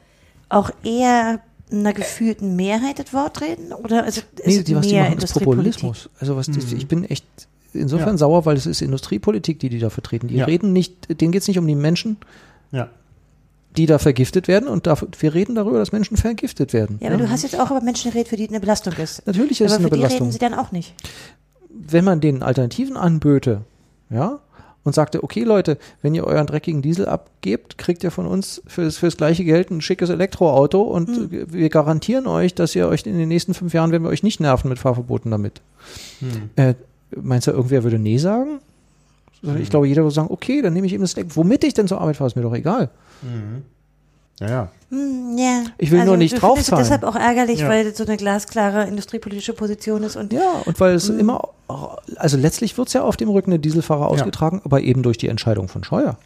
auch 0.48 0.72
eher 0.84 1.40
einer 1.72 1.94
gefühlten 1.94 2.56
Mehrheit 2.56 3.00
das 3.00 3.14
Wort 3.14 3.42
reden? 3.42 3.74
Oder 3.74 4.06
ist 4.08 4.18
es 4.18 4.24
Nee, 4.46 4.56
ist 4.56 4.68
die, 4.68 4.76
was 4.76 4.88
die 4.88 4.94
mehr 4.94 5.10
machen, 5.10 5.18
ist? 5.20 5.34
Populismus. 5.34 6.10
Also 6.20 6.36
was 6.36 6.46
die, 6.48 6.60
Mhm. 6.60 6.78
ich 6.78 6.88
bin 6.88 7.04
echt 7.04 7.26
insofern 7.74 8.12
Ja. 8.12 8.18
sauer, 8.18 8.46
weil 8.46 8.58
es 8.58 8.66
ist 8.66 8.82
Industriepolitik, 8.82 9.60
die 9.60 9.70
die 9.70 9.80
da 9.80 9.90
vertreten. 9.90 10.28
Die 10.28 10.36
Ja. 10.36 10.46
reden 10.46 10.74
nicht, 10.74 11.20
denen 11.22 11.32
geht 11.32 11.42
es 11.42 11.48
nicht 11.48 11.60
um 11.60 11.68
die 11.68 11.76
Menschen, 11.76 12.18
Ja. 12.72 12.90
die 13.78 13.86
da 13.86 14.00
vergiftet 14.00 14.48
werden 14.48 14.68
und 14.68 14.88
dafür, 14.88 15.08
wir 15.20 15.34
reden 15.34 15.56
darüber, 15.56 15.78
dass 15.80 15.92
Menschen 15.92 16.18
vergiftet 16.18 16.74
werden. 16.74 16.98
Ja, 17.02 17.10
aber 17.10 17.18
du 17.18 17.30
hast 17.30 17.44
jetzt 17.44 17.60
auch 17.60 17.72
über 17.72 17.82
Menschen 17.82 18.12
geredet, 18.12 18.28
für 18.30 18.36
die 18.38 18.48
eine 18.50 18.60
Belastung 18.60 18.94
ist. 18.94 19.26
Natürlich 19.28 19.62
ist 19.62 19.68
es 19.68 19.74
aber 19.74 19.80
eine 19.82 19.84
für 19.90 19.96
die 19.96 19.98
Belastung. 20.02 20.22
reden 20.28 20.32
sie 20.34 20.40
dann 20.40 20.54
auch 20.54 20.72
nicht. 20.72 20.94
wenn 21.72 22.04
man 22.04 22.20
den 22.20 22.44
Alternativen 22.44 22.98
anböte, 22.98 23.62
ja, 24.10 24.40
und 24.84 24.96
sagte, 24.96 25.24
okay 25.24 25.44
Leute, 25.44 25.78
wenn 26.02 26.16
ihr 26.16 26.24
euren 26.26 26.48
dreckigen 26.48 26.82
Diesel 26.82 27.06
abgebt, 27.08 27.78
kriegt 27.78 28.04
ihr 28.04 28.12
von 28.12 28.26
uns 28.26 28.62
fürs, 28.66 28.98
fürs 28.98 29.18
gleiche 29.18 29.44
Geld 29.44 29.70
ein 29.72 29.82
schickes 29.82 30.10
Elektroauto 30.10 30.82
und 30.82 31.10
Hm. 31.10 31.30
wir 31.52 31.70
garantieren 31.70 32.28
euch, 32.28 32.56
dass 32.56 32.76
ihr 32.76 32.88
euch 32.88 33.06
in 33.06 33.18
den 33.18 33.28
nächsten 33.28 33.54
fünf 33.54 33.74
Jahren, 33.74 33.92
werden 33.92 34.04
wir 34.04 34.10
euch 34.10 34.24
nicht 34.24 34.40
nerven 34.40 34.70
mit 34.70 34.80
Fahrverboten 34.80 35.32
damit. 35.32 35.62
Hm. 36.20 36.50
Äh, 36.56 36.74
meinst 37.16 37.48
du, 37.48 37.52
irgendwer 37.52 37.84
würde 37.84 38.00
nee 38.00 38.18
sagen? 38.18 38.60
Sondern 39.42 39.62
Ich 39.62 39.70
glaube, 39.70 39.88
jeder 39.88 40.04
würde 40.04 40.14
sagen, 40.14 40.30
okay, 40.32 40.62
dann 40.62 40.74
nehme 40.74 40.88
ich 40.88 40.94
eben 40.94 41.04
das 41.04 41.14
Elektro. 41.14 41.38
Womit 41.38 41.64
ich 41.64 41.74
denn 41.74 41.88
zur 41.88 42.02
Arbeit 42.02 42.18
fahre, 42.18 42.28
ist 42.28 42.36
mir 42.36 42.42
doch 42.42 42.54
egal. 42.54 42.90
Mhm. 43.22 43.64
Ja, 44.40 44.50
ja. 44.50 44.72
Hm, 44.90 45.38
ja. 45.38 45.64
Ich 45.78 45.92
will 45.92 46.06
nur 46.06 46.16
nicht 46.18 46.32
findest 46.40 46.62
es 46.62 46.68
draufzahlen. 46.68 46.84
deshalb 46.84 47.04
auch 47.04 47.16
ärgerlich, 47.16 47.60
Ja. 47.60 47.68
weil 47.70 47.84
das 47.86 47.98
so 47.98 48.06
eine 48.06 48.16
glasklare 48.18 48.88
industriepolitische 48.88 49.54
Position 49.54 50.04
ist 50.04 50.16
und 50.16 50.32
Ja, 50.32 50.62
und 50.66 50.80
weil 50.80 50.96
es 50.96 51.10
immer, 51.10 51.50
also 52.16 52.38
letztlich 52.38 52.78
wird 52.78 52.88
es 52.88 52.94
ja 52.94 53.04
auf 53.04 53.18
dem 53.18 53.30
Rücken 53.30 53.50
der 53.52 53.60
Dieselfahrer 53.60 54.08
ausgetragen, 54.08 54.62
aber 54.64 54.82
eben 54.82 55.04
durch 55.04 55.18
die 55.18 55.28
Entscheidung 55.28 55.68
von 55.68 55.84
Scheuer. 55.84 56.18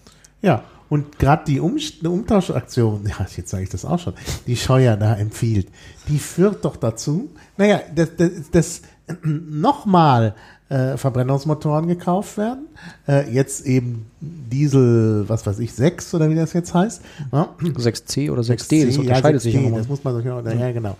Ja, 0.43 0.63
und 0.89 1.17
gerade 1.17 1.43
die 1.47 1.59
um 1.59 1.77
eine 2.01 2.09
Umtauschaktion, 2.11 3.05
ja, 3.19 3.25
jetzt 3.35 3.49
sage 3.49 3.63
ich 3.63 3.69
das 3.69 3.83
auch 3.83 3.97
schon, 3.99 4.13
die 4.45 4.57
Scheuer 4.57 4.95
da 4.95 5.15
empfiehlt, 5.15 5.67
die 6.07 6.19
führt 6.19 6.63
doch 6.65 6.75
dazu, 6.75 7.29
naja, 7.57 7.81
dass, 7.95 8.15
dass, 8.15 8.29
dass 8.51 8.81
nochmal 9.23 10.35
äh, 10.69 10.97
Verbrennungsmotoren 10.97 11.87
gekauft 11.87 12.37
werden, 12.37 12.65
äh, 13.07 13.29
jetzt 13.31 13.65
eben 13.65 14.05
Diesel, 14.21 15.25
was 15.27 15.45
weiß 15.45 15.59
ich, 15.59 15.73
6 15.73 16.13
oder 16.13 16.29
wie 16.29 16.35
das 16.35 16.53
jetzt 16.53 16.73
heißt. 16.73 17.01
Ja, 17.31 17.49
6C 17.59 18.31
oder 18.31 18.41
6D, 18.41 18.85
das 18.87 18.97
unterscheidet 18.97 19.41
sich 19.41 19.53
ja 19.53 19.59
immer. 19.59 19.69
nochmal. 19.69 19.81
Das 19.81 19.89
muss 19.89 20.03
man 20.03 20.13
so, 20.15 20.49
ja, 20.49 20.71
genau. 20.71 20.97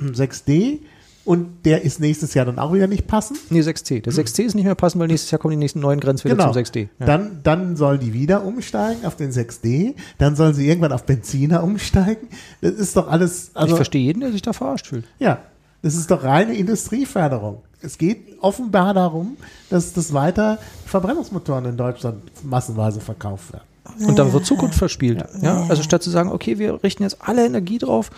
6D 0.00 0.78
und 1.24 1.64
der 1.64 1.82
ist 1.82 2.00
nächstes 2.00 2.34
Jahr 2.34 2.44
dann 2.44 2.58
auch 2.58 2.74
wieder 2.74 2.86
nicht 2.86 3.06
passend. 3.06 3.38
Nee, 3.50 3.60
6C. 3.60 4.02
Der 4.02 4.12
6C 4.12 4.42
ist 4.42 4.54
nicht 4.54 4.64
mehr 4.64 4.74
passend, 4.74 5.00
weil 5.00 5.08
nächstes 5.08 5.30
Jahr 5.30 5.38
kommen 5.38 5.52
die 5.52 5.56
nächsten 5.56 5.80
neuen 5.80 5.98
Grenzwerte 6.00 6.36
Genau. 6.36 6.52
zum 6.52 6.62
6D. 6.62 6.88
Ja. 7.00 7.06
Dann, 7.06 7.40
dann 7.42 7.76
soll 7.76 7.98
die 7.98 8.12
wieder 8.12 8.44
umsteigen 8.44 9.06
auf 9.06 9.16
den 9.16 9.32
6D. 9.32 9.94
Dann 10.18 10.36
soll 10.36 10.52
sie 10.54 10.68
irgendwann 10.68 10.92
auf 10.92 11.04
Benziner 11.04 11.64
umsteigen. 11.64 12.28
Das 12.60 12.72
ist 12.74 12.94
doch 12.96 13.08
alles. 13.08 13.52
Also, 13.54 13.70
ich 13.70 13.76
verstehe 13.76 14.02
jeden, 14.02 14.20
der 14.20 14.32
sich 14.32 14.42
da 14.42 14.52
verarscht 14.52 14.88
fühlt. 14.88 15.06
Ja, 15.18 15.38
das 15.84 15.94
ist 15.94 16.10
doch 16.10 16.24
reine 16.24 16.54
Industrieförderung. 16.54 17.62
Es 17.82 17.98
geht 17.98 18.38
offenbar 18.40 18.94
darum, 18.94 19.36
dass 19.68 19.92
das 19.92 20.14
weiter 20.14 20.58
Verbrennungsmotoren 20.86 21.66
in 21.66 21.76
Deutschland 21.76 22.22
massenweise 22.42 23.00
verkauft 23.00 23.52
werden. 23.52 23.64
Und 24.08 24.18
dann 24.18 24.32
wird 24.32 24.46
Zukunft 24.46 24.78
verspielt. 24.78 25.22
Ja. 25.42 25.66
Also 25.68 25.82
statt 25.82 26.02
zu 26.02 26.08
sagen, 26.08 26.32
okay, 26.32 26.58
wir 26.58 26.82
richten 26.82 27.02
jetzt 27.02 27.18
alle 27.20 27.44
Energie 27.44 27.76
drauf, 27.76 28.10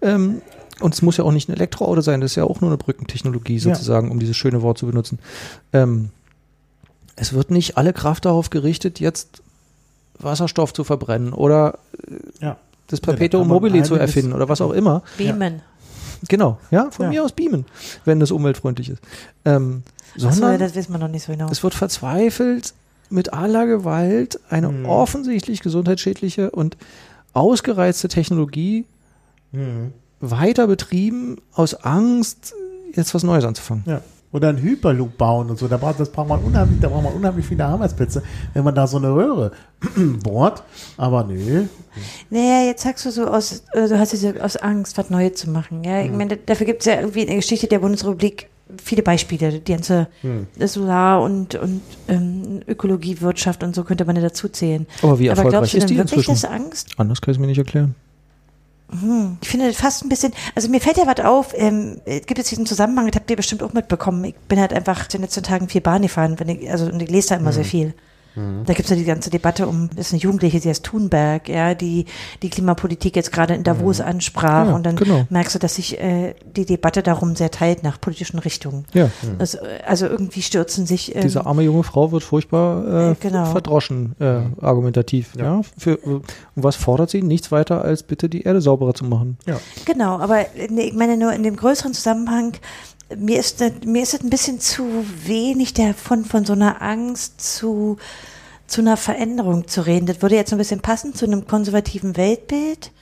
ähm, 0.00 0.42
und 0.80 0.94
es 0.94 1.02
muss 1.02 1.16
ja 1.16 1.24
auch 1.24 1.32
nicht 1.32 1.48
ein 1.48 1.54
Elektroauto 1.54 2.02
sein, 2.02 2.20
das 2.20 2.30
ist 2.32 2.36
ja 2.36 2.44
auch 2.44 2.60
nur 2.60 2.70
eine 2.70 2.78
Brückentechnologie 2.78 3.58
sozusagen, 3.58 4.12
um 4.12 4.20
dieses 4.20 4.36
schöne 4.36 4.62
Wort 4.62 4.78
zu 4.78 4.86
benutzen. 4.86 5.18
Ähm, 5.72 6.10
es 7.16 7.32
wird 7.32 7.50
nicht 7.50 7.76
alle 7.76 7.92
Kraft 7.92 8.26
darauf 8.26 8.50
gerichtet, 8.50 9.00
jetzt 9.00 9.42
Wasserstoff 10.20 10.72
zu 10.72 10.84
verbrennen 10.84 11.32
oder 11.32 11.80
Ja. 12.40 12.58
das 12.86 13.00
Ja, 13.00 13.06
da 13.06 13.12
Perpetuum 13.12 13.48
man 13.48 13.56
mobile 13.56 13.82
zu 13.82 13.96
erfinden 13.96 14.32
oder 14.32 14.48
was 14.48 14.60
auch 14.60 14.70
immer. 14.70 15.02
Beamen. 15.16 15.62
Genau, 16.26 16.58
ja, 16.70 16.90
von 16.90 17.04
Ja. 17.04 17.10
mir 17.10 17.24
aus 17.24 17.32
beamen, 17.32 17.64
wenn 18.04 18.18
das 18.20 18.30
umweltfreundlich 18.30 18.90
ist. 18.90 19.02
Ähm, 19.44 19.82
sondern 20.16 20.52
ja, 20.52 20.58
das 20.58 20.74
wissen 20.74 20.92
wir 20.92 20.98
noch 20.98 21.08
nicht 21.08 21.24
so 21.24 21.32
genau. 21.32 21.48
es 21.50 21.62
wird 21.62 21.74
verzweifelt 21.74 22.74
mit 23.10 23.32
aller 23.32 23.66
Gewalt 23.66 24.40
eine 24.50 24.68
Mhm. 24.70 24.86
offensichtlich 24.86 25.60
gesundheitsschädliche 25.60 26.50
und 26.50 26.76
ausgereizte 27.32 28.08
Technologie 28.08 28.84
Mhm. 29.52 29.92
weiter 30.20 30.66
betrieben 30.66 31.36
aus 31.54 31.74
Angst, 31.74 32.52
jetzt 32.94 33.14
was 33.14 33.22
Neues 33.22 33.44
anzufangen. 33.44 33.84
Ja. 33.86 34.00
Oder 34.30 34.50
einen 34.50 34.58
Hyperloop 34.58 35.16
bauen 35.16 35.48
und 35.48 35.58
so. 35.58 35.68
Da 35.68 35.78
braucht, 35.78 35.98
das 36.00 36.10
braucht 36.10 36.28
man 36.28 36.40
unheimlich, 36.42 36.80
da 36.80 36.88
braucht 36.88 37.04
man 37.04 37.14
unheimlich 37.14 37.46
viele 37.46 37.64
Arbeitsplätze, 37.64 38.22
wenn 38.52 38.62
man 38.62 38.74
da 38.74 38.86
so 38.86 38.98
eine 38.98 39.14
Röhre 39.14 39.52
bohrt. 40.22 40.62
Aber 40.98 41.24
nö. 41.24 41.64
Naja, 42.28 42.66
jetzt 42.66 42.82
sagst 42.82 43.06
du 43.06 43.10
so 43.10 43.26
aus, 43.26 43.62
äh, 43.72 43.88
du 43.88 43.98
hast 43.98 44.12
diese 44.12 44.44
aus 44.44 44.56
Angst, 44.56 44.98
was 44.98 45.08
Neues 45.08 45.34
zu 45.34 45.50
machen. 45.50 45.82
Ja, 45.82 46.02
ich 46.02 46.10
meine, 46.10 46.36
dafür 46.36 46.66
gibt 46.66 46.80
es 46.80 46.86
ja 46.86 47.00
irgendwie 47.00 47.22
in 47.22 47.28
der 47.28 47.36
Geschichte 47.36 47.66
der 47.68 47.78
Bundesrepublik 47.78 48.48
viele 48.82 49.02
Beispiele. 49.02 49.60
Die 49.60 49.72
ganze 49.72 50.08
Solar- 50.58 51.22
und, 51.22 51.54
und 51.54 51.80
ähm, 52.08 52.60
Ökologiewirtschaft 52.66 53.62
und 53.62 53.74
so 53.74 53.84
könnte 53.84 54.04
man 54.04 54.14
ja 54.16 54.22
dazu 54.22 54.48
zählen. 54.48 54.86
Aber 55.02 55.18
wie 55.18 55.30
Aber 55.30 55.38
erfolgreich 55.38 55.50
glaubst 55.52 55.72
du 55.72 55.78
ist 55.78 55.82
denn 55.84 55.88
die 55.88 55.96
wirklich, 55.96 56.28
inzwischen? 56.28 56.42
dass 56.42 56.44
Angst? 56.44 56.90
Anders 56.98 57.20
kann 57.22 57.32
ich 57.32 57.38
es 57.38 57.40
mir 57.40 57.46
nicht 57.46 57.58
erklären. 57.58 57.94
Ich 59.42 59.48
finde 59.48 59.72
fast 59.74 60.02
ein 60.02 60.08
bisschen, 60.08 60.32
also 60.54 60.68
mir 60.70 60.80
fällt 60.80 60.96
ja 60.96 61.06
was 61.06 61.24
auf, 61.24 61.52
ähm, 61.54 62.00
es 62.06 62.24
gibt 62.26 62.38
jetzt 62.38 62.50
diesen 62.50 62.64
Zusammenhang, 62.64 63.06
das 63.06 63.16
habt 63.16 63.30
ihr 63.30 63.36
bestimmt 63.36 63.62
auch 63.62 63.74
mitbekommen. 63.74 64.24
Ich 64.24 64.34
bin 64.34 64.58
halt 64.58 64.72
einfach 64.72 65.04
in 65.04 65.08
den 65.10 65.20
letzten 65.22 65.42
Tagen 65.42 65.68
viel 65.68 65.82
Bahn 65.82 66.02
gefahren, 66.02 66.40
wenn 66.40 66.48
ich, 66.48 66.70
also 66.70 66.86
und 66.86 67.02
ich 67.02 67.10
lese 67.10 67.30
da 67.30 67.34
immer 67.36 67.52
sehr 67.52 67.64
viel. 67.66 67.94
Da 68.64 68.72
gibt 68.74 68.84
es 68.86 68.90
ja 68.90 68.96
die 68.96 69.04
ganze 69.04 69.30
Debatte 69.30 69.66
um, 69.66 69.88
das 69.96 70.06
ist 70.08 70.12
eine 70.12 70.22
Jugendliche, 70.22 70.60
sie 70.60 70.68
heißt 70.68 70.84
Thunberg, 70.84 71.48
ja, 71.48 71.74
die 71.74 72.06
die 72.42 72.50
Klimapolitik 72.50 73.16
jetzt 73.16 73.32
gerade 73.32 73.54
in 73.54 73.64
Davos 73.64 74.00
ansprach 74.00 74.66
Ja, 74.68 74.74
und 74.74 74.84
dann 74.84 74.96
genau. 74.96 75.24
merkst 75.30 75.54
du, 75.54 75.58
dass 75.58 75.74
sich 75.76 75.98
äh, 76.00 76.34
die 76.56 76.64
Debatte 76.66 77.02
darum 77.02 77.36
sehr 77.36 77.50
teilt 77.50 77.82
nach 77.82 78.00
politischen 78.00 78.38
Richtungen. 78.38 78.84
Ja, 78.94 79.10
Also, 79.38 79.58
äh, 79.58 79.82
also 79.86 80.06
irgendwie 80.06 80.42
stürzen 80.42 80.86
sich 80.86 81.14
ähm, 81.14 81.22
diese 81.22 81.46
arme 81.46 81.62
junge 81.62 81.82
Frau 81.84 82.12
wird 82.12 82.22
furchtbar 82.22 82.86
äh, 82.86 83.10
Äh, 83.12 83.14
genau. 83.20 83.46
verdroschen, 83.46 84.14
äh, 84.20 84.40
argumentativ. 84.60 85.32
Ja. 85.36 85.60
Für, 85.76 85.92
äh, 85.92 85.98
und 86.06 86.24
was 86.56 86.76
fordert 86.76 87.10
sie? 87.10 87.22
Nichts 87.22 87.50
weiter 87.52 87.82
als 87.82 88.02
bitte 88.02 88.28
die 88.28 88.42
Erde 88.42 88.60
sauberer 88.60 88.94
zu 88.94 89.04
machen. 89.04 89.38
Ja. 89.46 89.58
Genau, 89.84 90.18
aber 90.18 90.40
äh, 90.56 90.68
nee, 90.70 90.82
ich 90.88 90.94
meine 90.94 91.16
nur 91.16 91.32
in 91.32 91.42
dem 91.42 91.56
größeren 91.56 91.94
Zusammenhang, 91.94 92.52
mir 93.16 93.38
ist 93.38 93.60
das, 93.60 93.72
mir 93.84 94.02
ist 94.02 94.14
es 94.14 94.20
ein 94.20 94.30
bisschen 94.30 94.60
zu 94.60 95.04
wenig 95.24 95.74
davon, 95.74 96.24
von 96.24 96.44
so 96.44 96.52
einer 96.52 96.82
Angst 96.82 97.40
zu, 97.40 97.96
zu 98.66 98.80
einer 98.80 98.96
Veränderung 98.96 99.66
zu 99.66 99.86
reden. 99.86 100.06
Das 100.06 100.22
würde 100.22 100.36
jetzt 100.36 100.52
ein 100.52 100.58
bisschen 100.58 100.80
passen 100.80 101.14
zu 101.14 101.24
einem 101.24 101.46
konservativen 101.46 102.16
Weltbild. 102.16 102.92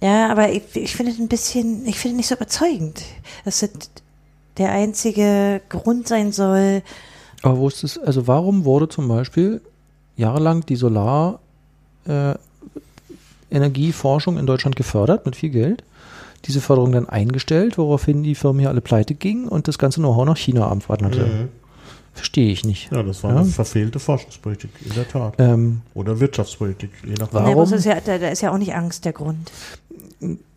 Ja, 0.00 0.30
aber 0.30 0.50
ich, 0.50 0.62
ich 0.74 0.94
finde 0.94 1.12
es 1.12 1.18
ein 1.18 1.28
bisschen, 1.28 1.86
ich 1.86 1.98
finde 1.98 2.16
nicht 2.16 2.28
so 2.28 2.34
überzeugend, 2.34 3.02
dass 3.44 3.60
das 3.60 3.70
der 4.58 4.70
einzige 4.70 5.60
Grund 5.68 6.08
sein 6.08 6.32
soll. 6.32 6.82
Aber 7.42 7.58
wo 7.58 7.68
ist 7.68 7.84
es, 7.84 7.98
also 7.98 8.26
warum 8.26 8.64
wurde 8.64 8.88
zum 8.88 9.08
Beispiel 9.08 9.60
jahrelang 10.16 10.66
die 10.66 10.76
Solar 10.76 11.40
äh, 12.06 12.34
in 13.50 14.46
Deutschland 14.46 14.76
gefördert 14.76 15.24
mit 15.24 15.36
viel 15.36 15.50
Geld? 15.50 15.84
Diese 16.44 16.60
Förderung 16.60 16.92
dann 16.92 17.08
eingestellt, 17.08 17.78
woraufhin 17.78 18.22
die 18.22 18.34
Firmen 18.34 18.60
hier 18.60 18.68
alle 18.68 18.80
pleite 18.80 19.14
gingen 19.14 19.48
und 19.48 19.68
das 19.68 19.78
ganze 19.78 20.00
Know-how 20.00 20.24
nach 20.24 20.36
China 20.36 20.68
abwanderte. 20.68 21.26
Mhm. 21.26 21.48
Verstehe 22.14 22.50
ich 22.50 22.64
nicht. 22.64 22.90
Ja, 22.90 23.02
das 23.02 23.22
war 23.22 23.32
Ja. 23.32 23.40
eine 23.40 23.46
verfehlte 23.48 23.98
Forschungspolitik, 24.00 24.70
in 24.84 24.92
der 24.94 25.06
Tat. 25.08 25.34
Ähm, 25.38 25.82
Oder 25.94 26.18
Wirtschaftspolitik, 26.18 26.90
je 27.04 27.14
nachdem. 27.18 27.32
Warum? 27.44 27.62
Es 27.62 27.72
ist 27.72 27.84
ja, 27.84 27.98
da, 28.04 28.18
da 28.18 28.28
ist 28.28 28.40
ja 28.40 28.50
auch 28.52 28.58
nicht 28.58 28.74
Angst 28.74 29.04
der 29.04 29.12
Grund. 29.12 29.50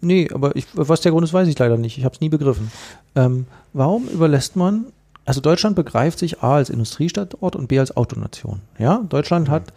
nee, 0.01 0.27
aber 0.33 0.55
ich, 0.55 0.65
was 0.73 1.01
der 1.01 1.11
Grund 1.11 1.23
ist, 1.23 1.33
weiß 1.33 1.47
ich 1.47 1.57
leider 1.59 1.77
nicht. 1.77 1.97
Ich 1.99 2.03
habe 2.05 2.15
es 2.15 2.21
nie 2.21 2.29
begriffen. 2.29 2.71
Ähm, 3.15 3.45
warum 3.73 4.07
überlässt 4.07 4.55
man, 4.55 4.85
also 5.25 5.39
Deutschland 5.39 5.75
begreift 5.75 6.17
sich 6.17 6.41
A 6.41 6.55
als 6.55 6.69
Industriestandort 6.71 7.55
und 7.55 7.67
B 7.67 7.77
als 7.77 7.95
Autonation. 7.95 8.61
Ja, 8.79 9.03
Deutschland 9.07 9.49
hat 9.49 9.71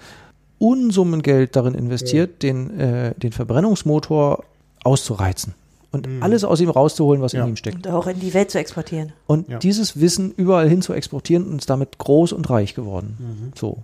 Unsummen 0.58 1.20
Geld 1.20 1.54
darin 1.56 1.74
investiert, 1.74 2.42
den, 2.42 2.78
äh, 2.80 3.14
den 3.16 3.32
Verbrennungsmotor 3.32 4.44
auszureizen 4.84 5.54
und 5.94 6.08
alles 6.20 6.44
aus 6.44 6.60
ihm 6.60 6.68
rauszuholen, 6.70 7.22
was 7.22 7.32
Ja. 7.32 7.42
in 7.44 7.50
ihm 7.50 7.56
steckt. 7.56 7.86
Und 7.86 7.88
auch 7.92 8.06
in 8.06 8.20
die 8.20 8.34
Welt 8.34 8.50
zu 8.50 8.58
exportieren. 8.58 9.12
Und 9.26 9.48
Ja. 9.48 9.58
dieses 9.58 10.00
Wissen 10.00 10.32
überall 10.36 10.68
hin 10.68 10.82
zu 10.82 10.92
exportieren 10.92 11.46
und 11.46 11.58
ist 11.60 11.70
damit 11.70 11.98
groß 11.98 12.32
und 12.32 12.50
reich 12.50 12.74
geworden. 12.74 13.52
So. 13.54 13.78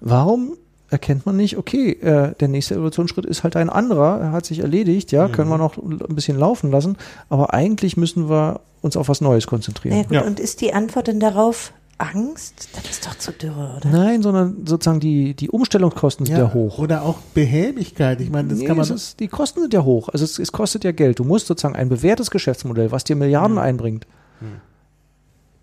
Warum 0.00 0.54
erkennt 0.90 1.24
man 1.24 1.36
nicht, 1.36 1.56
okay, 1.56 1.92
äh, 1.92 2.34
der 2.38 2.48
nächste 2.48 2.74
Evolutionsschritt 2.74 3.24
ist 3.24 3.44
halt 3.44 3.56
ein 3.56 3.70
anderer, 3.70 4.20
er 4.20 4.32
hat 4.32 4.44
sich 4.44 4.58
erledigt, 4.58 5.10
ja, 5.12 5.28
können 5.28 5.48
wir 5.48 5.56
noch 5.58 5.78
ein 5.78 6.14
bisschen 6.14 6.38
laufen 6.38 6.70
lassen, 6.70 6.96
aber 7.30 7.54
eigentlich 7.54 7.96
müssen 7.96 8.28
wir 8.28 8.60
uns 8.82 8.96
auf 8.96 9.08
was 9.08 9.20
Neues 9.22 9.46
konzentrieren. 9.46 9.96
Ja, 9.96 10.02
gut, 10.02 10.12
Ja. 10.12 10.20
Und 10.22 10.38
ist 10.40 10.60
die 10.60 10.74
Antwort 10.74 11.06
denn 11.06 11.20
darauf 11.20 11.72
Angst? 12.02 12.68
Das 12.74 12.84
ist 12.90 13.06
doch 13.06 13.16
zu 13.16 13.32
dürre, 13.32 13.76
oder? 13.76 13.88
Nein, 13.88 14.22
sondern 14.22 14.66
sozusagen 14.66 15.00
die, 15.00 15.34
die 15.34 15.48
Umstellungskosten 15.50 16.26
sind 16.26 16.36
ja, 16.36 16.52
hoch. 16.52 16.78
Oder 16.78 17.02
auch 17.02 17.18
Behäbigkeit. 17.34 18.20
Ich 18.20 18.30
meine, 18.30 18.48
das 18.48 18.58
Nee, 18.58 18.66
kann 18.66 18.76
man. 18.76 18.84
es 18.84 18.90
ist, 18.90 19.20
die 19.20 19.28
Kosten 19.28 19.60
sind 19.60 19.72
ja 19.72 19.84
hoch. 19.84 20.08
Also 20.08 20.24
es, 20.24 20.38
es 20.38 20.50
kostet 20.52 20.84
ja 20.84 20.92
Geld. 20.92 21.18
Du 21.18 21.24
musst 21.24 21.46
sozusagen 21.46 21.76
ein 21.76 21.88
bewährtes 21.88 22.30
Geschäftsmodell, 22.30 22.90
was 22.92 23.04
dir 23.04 23.16
Milliarden 23.16 23.58
einbringt, 23.58 24.06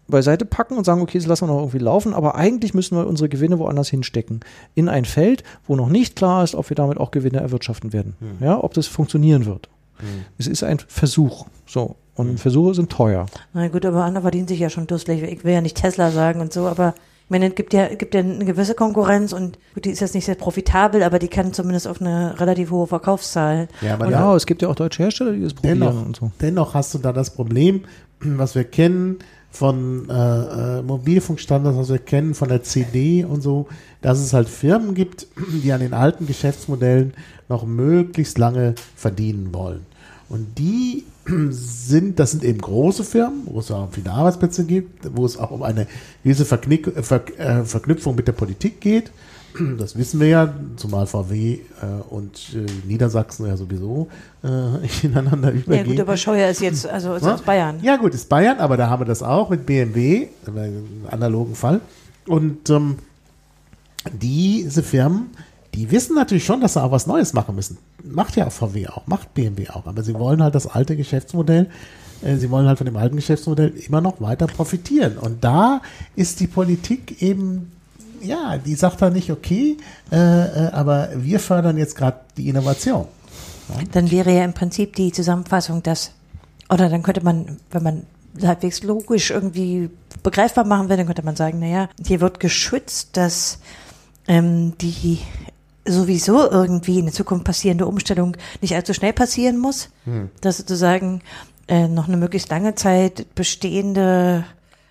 beiseite 0.08 0.46
packen 0.46 0.76
und 0.78 0.86
sagen, 0.86 1.02
okay, 1.02 1.20
das 1.20 1.28
lassen 1.28 1.44
wir 1.48 1.54
noch 1.54 1.60
irgendwie 1.60 1.78
laufen, 1.78 2.14
aber 2.16 2.34
eigentlich 2.36 2.74
müssen 2.74 2.98
wir 2.98 3.06
unsere 3.06 3.30
Gewinne 3.30 3.60
woanders 3.60 3.90
hinstecken. 3.90 4.40
In 4.74 4.90
ein 4.90 5.06
Feld, 5.06 5.44
wo 5.68 5.76
noch 5.76 5.90
nicht 5.90 6.16
klar 6.16 6.44
ist, 6.44 6.56
ob 6.56 6.70
wir 6.70 6.76
damit 6.76 6.98
auch 6.98 7.12
Gewinne 7.12 7.40
erwirtschaften 7.40 7.94
werden. 7.94 8.16
Ja, 8.40 8.64
ob 8.64 8.74
das 8.74 8.88
funktionieren 8.88 9.46
wird. 9.46 9.70
Es 10.38 10.48
ist 10.48 10.64
ein 10.64 10.80
Versuch. 10.88 11.46
So. 11.68 11.96
Und 12.20 12.38
Versuche 12.38 12.74
sind 12.74 12.92
teuer. 12.92 13.28
Na 13.54 13.70
gut, 13.70 13.86
aber 13.86 14.04
andere 14.04 14.24
verdienen 14.24 14.48
sich 14.48 14.60
ja 14.60 14.70
schon 14.70 14.88
dusselig. 14.88 15.24
Ich 15.24 15.46
will 15.46 15.54
ja 15.54 15.62
nicht 15.62 15.78
Tesla 15.78 16.12
sagen 16.12 16.42
und 16.42 16.52
so, 16.52 16.68
aber 16.68 16.94
ich 17.24 17.30
meine, 17.30 17.48
es 17.48 17.56
gibt 17.56 17.72
ja, 17.74 17.86
es 17.86 17.98
gibt 17.98 18.14
ja 18.14 18.20
eine 18.20 18.44
gewisse 18.44 18.74
Konkurrenz 18.76 19.32
und 19.32 19.58
gut, 19.74 19.86
die 19.86 19.92
ist 19.92 20.02
jetzt 20.02 20.16
nicht 20.16 20.26
sehr 20.26 20.36
profitabel, 20.36 21.02
aber 21.04 21.18
die 21.18 21.30
kann 21.30 21.54
zumindest 21.54 21.88
auf 21.88 22.02
eine 22.02 22.38
relativ 22.38 22.72
hohe 22.72 22.88
Verkaufszahl. 22.88 23.70
Ja, 23.82 23.94
aber 23.94 24.10
Ja, 24.10 24.36
es 24.36 24.46
gibt 24.46 24.62
ja 24.62 24.68
auch 24.68 24.76
deutsche 24.76 25.04
Hersteller, 25.04 25.32
die 25.32 25.44
das 25.44 25.54
probieren 25.54 25.80
dennoch, 25.80 26.06
und 26.06 26.16
so. 26.18 26.32
dennoch 26.42 26.74
hast 26.74 26.94
du 26.94 26.98
da 26.98 27.14
das 27.14 27.30
Problem, 27.30 27.86
was 28.20 28.54
wir 28.54 28.66
kennen 28.66 29.20
von 29.50 30.10
äh, 30.10 30.14
äh, 30.14 30.82
Mobilfunkstandards, 30.82 31.78
was 31.78 31.90
wir 31.90 32.00
kennen 32.00 32.34
von 32.34 32.50
der 32.50 32.64
CD 32.64 33.24
und 33.24 33.42
so, 33.42 33.68
dass 34.02 34.20
es 34.20 34.34
halt 34.34 34.50
Firmen 34.50 34.94
gibt, 34.94 35.26
die 35.64 35.72
an 35.72 35.80
den 35.80 35.94
alten 35.94 36.28
Geschäftsmodellen 36.28 37.14
noch 37.48 37.66
möglichst 37.66 38.38
lange 38.38 38.76
verdienen 38.98 39.54
wollen. 39.54 39.86
Und 40.28 40.58
die 40.60 41.06
sind, 41.26 42.20
das 42.20 42.32
sind 42.32 42.44
eben 42.44 42.60
große 42.60 43.04
Firmen, 43.04 43.42
wo 43.46 43.60
es 43.60 43.72
auch 43.72 43.90
viele 43.92 44.12
Arbeitsplätze 44.12 44.66
gibt, 44.66 45.16
wo 45.16 45.26
es 45.26 45.38
auch 45.38 45.52
um 45.52 45.64
eine 45.64 45.88
gewisse 46.24 46.46
Verknick, 46.46 46.92
Ver, 47.04 47.22
äh, 47.38 47.64
Verknüpfung 47.64 48.16
mit 48.16 48.28
der 48.28 48.34
Politik 48.34 48.82
geht. 48.82 49.12
Das 49.78 49.98
wissen 49.98 50.20
wir 50.20 50.28
ja, 50.28 50.54
zumal 50.76 51.08
VW 51.08 51.54
äh, 51.54 51.60
und 52.10 52.54
äh, 52.54 52.66
Niedersachsen 52.88 53.48
ja 53.48 53.58
sowieso 53.58 54.08
äh, 54.44 54.48
ineinander 55.06 55.52
übergehen. 55.52 55.86
Ja 55.86 55.92
gut, 55.92 56.00
aber 56.00 56.18
Scheuer 56.18 56.50
ist 56.50 56.62
jetzt, 56.62 56.88
also 56.88 57.16
ist 57.16 57.26
Ja? 57.26 57.34
aus 57.34 57.42
Bayern. 57.42 57.80
Ja, 57.82 57.98
gut, 57.98 58.14
ist 58.14 58.30
Bayern, 58.30 58.60
aber 58.60 58.78
da 58.78 58.90
haben 58.90 59.02
wir 59.02 59.06
das 59.06 59.24
auch 59.24 59.50
mit 59.50 59.66
BMW, 59.66 60.28
im 60.46 61.06
analogen 61.10 61.56
Fall. 61.56 61.82
Und 62.28 62.70
ähm, 62.70 62.98
diese 64.14 64.84
Firmen, 64.84 65.32
die 65.74 65.90
wissen 65.92 66.16
natürlich 66.16 66.46
schon, 66.46 66.62
dass 66.62 66.74
sie 66.74 66.84
auch 66.84 66.92
was 66.92 67.08
Neues 67.08 67.34
machen 67.34 67.56
müssen. 67.56 67.78
Macht 68.04 68.36
ja 68.36 68.50
VW 68.50 68.88
auch, 68.88 69.08
macht 69.08 69.34
BMW 69.34 69.70
auch. 69.70 69.86
Aber 69.86 70.04
sie 70.04 70.14
wollen 70.14 70.42
halt 70.42 70.56
das 70.56 70.68
alte 70.68 70.96
Geschäftsmodell, 70.96 71.70
äh, 72.22 72.36
sie 72.38 72.50
wollen 72.50 72.68
halt 72.68 72.78
von 72.78 72.86
dem 72.86 72.98
alten 72.98 73.16
Geschäftsmodell 73.16 73.74
immer 73.86 74.02
noch 74.02 74.22
weiter 74.22 74.48
profitieren. 74.48 75.18
Und 75.18 75.44
da 75.44 75.82
ist 76.16 76.40
die 76.40 76.48
Politik 76.48 77.22
eben, 77.22 77.72
ja, 78.22 78.58
die 78.58 78.76
sagt 78.76 79.02
dann 79.02 79.14
nicht, 79.14 79.32
okay, 79.32 79.78
äh, 80.12 80.16
äh, 80.16 80.72
aber 80.72 81.10
wir 81.16 81.40
fördern 81.40 81.78
jetzt 81.78 81.96
gerade 81.96 82.20
die 82.38 82.50
Innovation. 82.50 83.06
Dann 83.92 84.10
wäre 84.10 84.34
ja 84.34 84.44
im 84.44 84.54
Prinzip 84.54 84.96
die 84.96 85.12
Zusammenfassung, 85.12 85.84
dass, 85.84 86.12
oder 86.70 86.90
dann 86.90 87.04
könnte 87.04 87.24
man, 87.24 87.58
wenn 87.70 87.84
man 87.84 88.04
halbwegs 88.42 88.84
logisch 88.84 89.32
irgendwie 89.32 89.90
begreifbar 90.24 90.66
machen 90.66 90.90
will, 90.90 90.98
dann 90.98 91.06
könnte 91.06 91.24
man 91.24 91.36
sagen, 91.36 91.60
naja, 91.60 91.90
hier 92.06 92.22
wird 92.22 92.40
geschützt, 92.40 93.16
dass 93.18 93.60
ähm, 94.28 94.78
die 94.80 95.20
sowieso 95.86 96.50
irgendwie 96.50 97.00
in 97.00 97.06
der 97.06 97.14
Zukunft 97.14 97.46
passierende 97.46 97.86
Umstellung 97.88 98.36
nicht 98.62 98.76
allzu 98.76 98.94
schnell 98.94 99.14
passieren 99.14 99.58
muss, 99.58 99.90
dass 100.42 100.58
sozusagen 100.58 101.22
äh, 101.68 101.88
noch 101.88 102.08
eine 102.08 102.18
möglichst 102.18 102.50
lange 102.50 102.76
Zeit 102.76 103.34
bestehende 103.36 104.46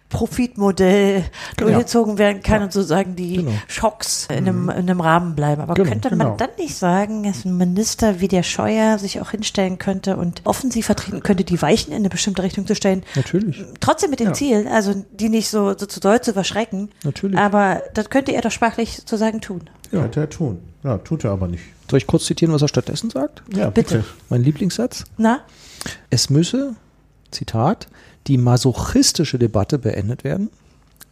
Profitmodell 0.08 1.24
durchgezogen 1.56 2.18
werden 2.18 2.42
kann 2.42 2.62
und 2.62 2.72
sozusagen 2.72 3.16
die 3.16 3.36
Genau. 3.38 3.52
Schocks 3.66 4.26
in 4.30 4.36
einem, 4.38 4.68
in 4.70 4.76
einem 4.76 5.00
Rahmen 5.00 5.34
bleiben. 5.34 5.60
Aber 5.62 5.74
Genau, 5.74 5.88
könnte 5.90 6.10
genau. 6.10 6.28
man 6.30 6.36
dann 6.38 6.50
nicht 6.58 6.74
sagen, 6.76 7.24
dass 7.24 7.44
ein 7.44 7.56
Minister 7.56 8.20
wie 8.20 8.28
der 8.28 8.42
Scheuer 8.42 8.98
sich 8.98 9.20
auch 9.20 9.30
hinstellen 9.30 9.78
könnte 9.78 10.16
und 10.16 10.42
offensiv 10.44 10.86
vertreten 10.86 11.22
könnte, 11.22 11.44
die 11.44 11.60
Weichen 11.60 11.90
in 11.92 11.98
eine 11.98 12.08
bestimmte 12.08 12.42
Richtung 12.42 12.66
zu 12.66 12.74
stellen, 12.74 13.02
Natürlich. 13.14 13.62
trotzdem 13.80 14.10
mit 14.10 14.20
dem 14.20 14.28
Ja. 14.28 14.32
Ziel, 14.32 14.68
also 14.68 15.04
die 15.12 15.28
nicht 15.28 15.48
so, 15.48 15.76
so 15.76 15.86
zu 15.86 16.00
doll 16.00 16.20
zu 16.20 16.32
verschrecken. 16.32 16.90
Natürlich. 17.04 17.38
Aber 17.38 17.82
das 17.94 18.10
könnte 18.10 18.32
er 18.32 18.40
doch 18.42 18.50
sprachlich 18.50 18.96
sozusagen 18.96 19.40
tun. 19.40 19.68
Ja. 19.92 20.00
Könnte 20.02 20.20
er 20.20 20.30
tun. 20.30 20.58
Ja, 20.84 20.98
tut 20.98 21.24
er 21.24 21.32
aber 21.32 21.48
nicht. 21.48 21.64
Soll 21.90 21.98
ich 21.98 22.06
kurz 22.06 22.24
zitieren, 22.26 22.54
was 22.54 22.62
er 22.62 22.68
stattdessen 22.68 23.10
sagt? 23.10 23.42
Ja, 23.54 23.70
Bitte. 23.70 24.04
Mein 24.28 24.42
Lieblingssatz. 24.42 25.04
Na? 25.16 25.40
Es 26.10 26.30
müsse, 26.30 26.74
Zitat, 27.30 27.88
die 28.28 28.38
masochistische 28.38 29.38
Debatte 29.38 29.78
beendet 29.78 30.22
werden, 30.22 30.50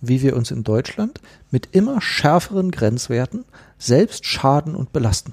wie 0.00 0.22
wir 0.22 0.36
uns 0.36 0.50
in 0.50 0.62
Deutschland 0.62 1.20
mit 1.50 1.68
immer 1.72 2.00
schärferen 2.00 2.70
Grenzwerten 2.70 3.44
selbst 3.78 4.26
schaden 4.26 4.74
und 4.74 4.92
belasten. 4.92 5.32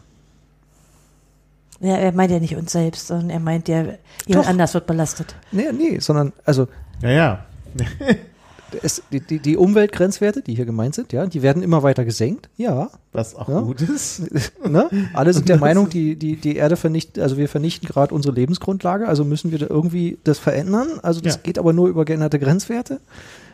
Ja, 1.80 1.98
er 1.98 2.14
meint 2.14 2.32
ja 2.32 2.40
nicht 2.40 2.56
uns 2.56 2.72
selbst, 2.72 3.08
sondern 3.08 3.30
er 3.30 3.40
meint 3.42 3.68
ja, 3.68 3.82
jemand 3.82 4.00
Doch. 4.30 4.48
anders 4.48 4.74
wird 4.74 4.88
belastet. 4.88 5.36
Nee, 5.52 5.72
nee, 5.74 6.00
sondern, 6.00 6.32
also, 6.46 6.68
Ja, 7.02 7.10
ja. 7.10 7.46
Es, 8.82 9.04
die, 9.12 9.20
die, 9.20 9.40
die 9.40 9.58
Umweltgrenzwerte, 9.58 10.42
die 10.42 10.56
hier 10.56 10.66
gemeint 10.66 10.96
sind, 10.96 11.14
ja, 11.14 11.26
die 11.26 11.42
werden 11.42 11.62
immer 11.64 11.84
weiter 11.84 12.06
gesenkt. 12.06 12.50
Ja, 12.58 12.90
Was 13.12 13.36
auch 13.36 13.48
Ja. 13.50 13.60
gut 13.62 13.82
ist. 13.82 14.22
ne? 14.68 14.90
Alle 15.14 15.34
sind 15.34 15.50
der 15.50 15.58
Meinung, 15.58 15.90
die, 15.90 16.16
die, 16.16 16.36
die 16.36 16.56
Erde 16.56 16.76
vernichtet, 16.76 17.22
also 17.24 17.38
wir 17.38 17.48
vernichten 17.50 17.88
gerade 17.88 18.14
unsere 18.14 18.34
Lebensgrundlage, 18.34 19.08
also 19.08 19.24
müssen 19.26 19.52
wir 19.52 19.60
da 19.60 19.68
irgendwie 19.70 20.18
das 20.24 20.40
verändern. 20.40 20.88
Also 21.02 21.22
das 21.22 21.36
Ja. 21.36 21.42
geht 21.44 21.60
aber 21.60 21.74
nur 21.74 21.88
über 21.90 22.06
geänderte 22.06 22.40
Grenzwerte. 22.40 23.00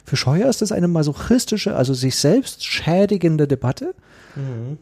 Für 0.05 0.15
Scheuer 0.15 0.49
ist 0.49 0.61
das 0.61 0.71
eine 0.71 0.87
masochistische, 0.87 1.75
also 1.75 1.93
sich 1.93 2.15
selbst 2.15 2.65
schädigende 2.65 3.47
Debatte, 3.47 3.93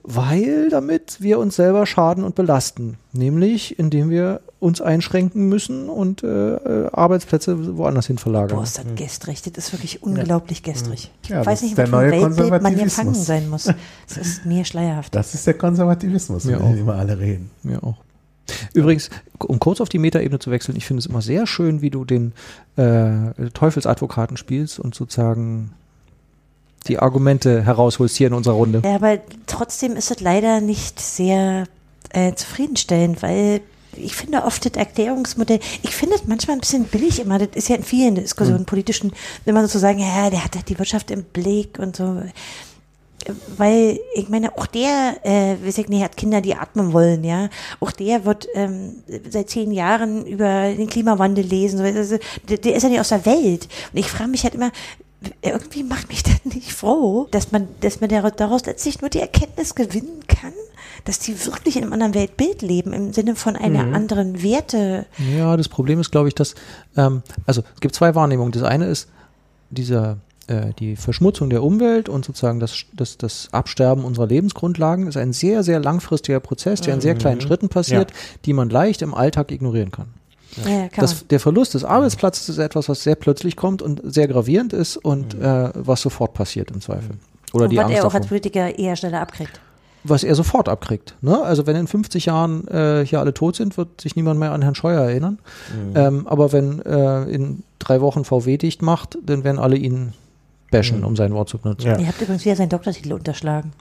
weil 0.04 0.70
damit 0.70 1.22
wir 1.22 1.40
uns 1.40 1.56
selber 1.56 1.86
schaden 1.86 2.24
und 2.24 2.36
belasten. 2.36 2.98
Nämlich, 3.14 3.78
indem 3.80 4.10
wir 4.10 4.42
uns 4.60 4.82
einschränken 4.82 5.50
müssen 5.50 5.88
und 5.88 6.24
äh, 6.24 6.56
äh, 6.56 6.90
Arbeitsplätze 6.92 7.78
woanders 7.78 8.08
hin 8.08 8.18
verlagern. 8.18 8.58
Boah, 8.58 8.64
ist 8.64 8.78
das 8.80 8.86
gestrig. 8.96 9.42
Das 9.44 9.66
ist 9.66 9.74
wirklich 9.74 10.02
unglaublich 10.02 10.64
gestrig. 10.64 11.12
Ich 11.22 11.30
Ja, 11.30 11.46
weiß 11.46 11.62
nicht, 11.62 11.80
ein 11.80 11.92
neue 11.92 12.12
Weltbild 12.12 12.62
man 12.64 12.76
hier 12.76 12.90
fangen 12.90 13.14
sein 13.14 13.50
muss. 13.50 13.66
Das 14.08 14.18
ist 14.18 14.46
mir 14.46 14.66
schleierhaft. 14.66 15.14
Das 15.14 15.34
ist 15.34 15.46
der 15.46 15.54
Konservativismus, 15.54 16.46
Mir 16.46 16.58
über 16.58 16.66
den 16.70 16.78
immer 16.80 16.96
alle 16.96 17.20
reden. 17.20 17.52
Mir 17.62 17.84
auch. 17.84 17.98
Übrigens, 18.74 19.10
um 19.40 19.60
kurz 19.60 19.82
auf 19.82 19.90
die 19.90 20.00
Metaebene 20.00 20.40
zu 20.40 20.50
wechseln, 20.50 20.78
ich 20.78 20.86
finde 20.86 21.00
es 21.00 21.06
immer 21.06 21.22
sehr 21.22 21.46
schön, 21.46 21.82
wie 21.82 21.90
du 21.90 22.06
den 22.06 22.34
äh, 22.78 23.50
Teufelsadvokaten 23.54 24.38
spielst 24.38 24.80
und 24.80 24.96
sozusagen 24.96 25.74
die 26.88 27.00
Argumente 27.00 27.64
herausholst 27.64 28.16
hier 28.16 28.28
in 28.28 28.34
unserer 28.34 28.56
Runde. 28.56 28.82
Ja, 28.84 28.96
aber 28.96 29.20
trotzdem 29.46 29.96
ist 29.98 30.10
es 30.10 30.22
leider 30.22 30.62
nicht 30.62 31.00
sehr 31.00 31.66
äh, 32.12 32.34
zufriedenstellend, 32.34 33.22
weil 33.22 33.62
ich 33.98 34.16
finde 34.16 34.44
oft 34.44 34.66
das 34.66 34.74
Erklärungsmodell, 34.74 35.60
ich 35.84 35.96
finde 35.96 36.16
es 36.16 36.26
manchmal 36.26 36.58
ein 36.58 36.62
bisschen 36.62 36.86
billig 36.86 37.20
immer, 37.20 37.40
das 37.40 37.50
ist 37.54 37.70
ja 37.70 37.76
in 37.76 37.84
vielen 37.84 38.16
Diskussionen 38.16 38.66
politischen, 38.66 39.12
immer 39.46 39.62
so 39.64 39.68
zu 39.68 39.80
sagen, 39.80 40.00
ja, 40.00 40.30
der 40.30 40.44
hat 40.44 40.56
halt 40.56 40.70
die 40.70 40.78
Wirtschaft 40.78 41.12
im 41.12 41.24
Blick 41.24 41.80
und 41.80 41.96
so. 41.96 42.22
Weil, 43.58 44.00
ich 44.14 44.30
meine, 44.30 44.58
auch 44.58 44.68
der, 44.68 45.18
äh, 45.24 45.56
weiß 45.62 45.80
ich 45.80 45.90
nicht, 45.90 46.04
hat 46.04 46.16
Kinder, 46.16 46.40
die 46.40 46.56
atmen 46.56 46.94
wollen, 46.94 47.24
ja. 47.24 47.50
Auch 47.80 47.92
der 47.92 48.24
wird 48.24 48.48
ähm, 48.54 49.04
seit 49.30 49.50
zehn 49.50 49.72
Jahren 49.72 50.26
über 50.26 50.74
den 50.74 50.88
Klimawandel 50.88 51.44
lesen. 51.44 51.80
So, 51.80 51.84
Also, 51.84 52.18
der, 52.48 52.58
der 52.58 52.76
ist 52.76 52.84
ja 52.84 52.90
nicht 52.90 53.00
aus 53.02 53.10
der 53.10 53.26
Welt. 53.26 53.68
Und 53.92 54.00
ich 54.00 54.10
frage 54.10 54.30
mich 54.30 54.44
halt 54.44 54.56
immer, 54.56 54.72
irgendwie 55.42 55.84
macht 55.84 56.10
mich 56.10 56.24
das 56.24 56.46
nicht 56.46 56.74
froh, 56.74 57.28
dass 57.32 57.52
man, 57.52 57.68
dass 57.82 58.02
man 58.02 58.10
dar- 58.10 58.30
daraus 58.32 58.66
letztlich 58.66 59.02
nur 59.02 59.10
die 59.10 59.20
Erkenntnis 59.20 59.74
gewinnen 59.76 60.24
kann, 60.28 60.54
dass 61.06 61.20
die 61.20 61.46
wirklich 61.46 61.76
in 61.76 61.84
einem 61.84 61.94
anderen 61.94 62.14
Weltbild 62.14 62.62
leben, 62.62 62.94
im 62.94 63.14
Sinne 63.14 63.36
von 63.36 63.56
einer 63.56 63.94
anderen 63.96 64.44
Werte. 64.44 65.06
Ja, 65.36 65.58
das 65.58 65.70
Problem 65.70 66.00
ist, 66.00 66.12
glaube 66.12 66.28
ich, 66.28 66.36
dass, 66.36 66.54
ähm, 66.96 67.24
also 67.46 67.64
es 67.76 67.82
gibt 67.82 67.96
zwei 67.96 68.14
Wahrnehmungen. 68.14 68.52
Das 68.52 68.64
eine 68.64 68.86
ist 68.86 69.10
dieser, 69.70 70.18
äh, 70.48 70.74
die 70.80 70.96
Verschmutzung 70.96 71.50
der 71.50 71.64
Umwelt 71.64 72.10
und 72.10 72.24
sozusagen 72.26 72.60
das, 72.60 72.86
das, 72.94 73.18
das 73.18 73.50
Absterben 73.52 74.04
unserer 74.06 74.28
Lebensgrundlagen 74.28 75.08
ist 75.08 75.18
ein 75.18 75.34
sehr, 75.34 75.64
sehr 75.64 75.80
langfristiger 75.80 76.40
Prozess, 76.40 76.82
der 76.82 76.94
in 76.94 77.02
sehr 77.02 77.16
kleinen 77.16 77.42
Schritten 77.42 77.70
passiert, 77.70 78.14
die 78.46 78.54
man 78.54 78.70
leicht 78.70 79.02
im 79.02 79.14
Alltag 79.14 79.52
ignorieren 79.52 79.92
kann. 79.92 80.08
Ja, 80.66 80.88
Das, 80.96 81.28
der 81.28 81.40
Verlust 81.40 81.74
des 81.74 81.84
Arbeitsplatzes 81.84 82.50
ist 82.50 82.58
etwas, 82.58 82.90
was 82.90 83.04
sehr 83.04 83.16
plötzlich 83.16 83.56
kommt 83.56 83.82
und 83.82 84.02
sehr 84.04 84.28
gravierend 84.28 84.74
ist 84.74 84.98
und 84.98 85.34
äh, 85.36 85.70
was 85.74 86.02
sofort 86.02 86.34
passiert 86.34 86.72
im 86.72 86.82
Zweifel. 86.82 87.12
Oder 87.54 87.66
und 87.66 87.72
die 87.72 87.78
was 87.78 87.86
Angst 87.86 87.98
er 87.98 88.02
auch 88.02 88.06
davor. 88.06 88.20
als 88.20 88.28
Politiker 88.28 88.78
eher 88.80 88.96
schneller 88.96 89.22
abkriegt. 89.22 89.60
Was 90.04 90.24
er 90.24 90.36
sofort 90.36 90.70
abkriegt. 90.70 91.16
Ne? 91.22 91.42
Also 91.42 91.66
wenn 91.68 91.76
in 91.76 91.88
50 91.88 92.26
Jahren 92.28 92.68
äh, 92.68 93.06
hier 93.06 93.20
alle 93.20 93.34
tot 93.34 93.56
sind, 93.56 93.78
wird 93.78 94.00
sich 94.00 94.16
niemand 94.16 94.40
mehr 94.40 94.52
an 94.52 94.62
Herrn 94.62 94.76
Scheuer 94.76 95.02
erinnern. 95.02 95.40
Ähm, 95.96 96.28
aber 96.28 96.54
wenn 96.54 96.82
äh, 96.86 97.24
in 97.24 97.64
drei 97.80 98.00
Wochen 98.00 98.24
VW 98.24 98.58
dicht 98.58 98.82
macht, 98.82 99.18
dann 99.26 99.44
werden 99.44 99.60
alle 99.60 99.76
ihn 99.76 100.14
bashen, 100.72 101.04
um 101.04 101.16
sein 101.16 101.34
Wort 101.34 101.50
zu 101.50 101.58
benutzen. 101.58 101.88
Ja. 101.88 101.98
Ihr 101.98 102.08
habt 102.08 102.22
übrigens 102.22 102.46
wieder 102.46 102.56
seinen 102.56 102.70
Doktortitel 102.70 103.14
unterschlagen. 103.14 103.74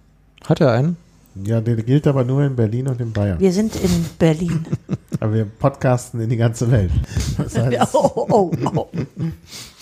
Hat 0.44 0.60
er 0.60 0.72
einen? 0.72 0.96
Ja, 1.44 1.60
der 1.60 1.76
gilt 1.76 2.06
aber 2.06 2.24
nur 2.24 2.42
in 2.44 2.56
Berlin 2.56 2.88
und 2.88 3.00
in 3.00 3.12
Bayern. 3.12 3.38
Wir 3.38 3.52
sind 3.52 3.76
in 3.76 4.06
Berlin. 4.18 4.64
Aber 5.20 5.32
wir 5.32 5.44
podcasten 5.46 6.20
in 6.20 6.28
die 6.28 6.36
ganze 6.36 6.70
Welt. 6.70 6.90
Das 7.38 7.56
heißt, 7.58 7.94
oh, 7.94 8.10
oh, 8.28 8.50
oh. 8.74 8.86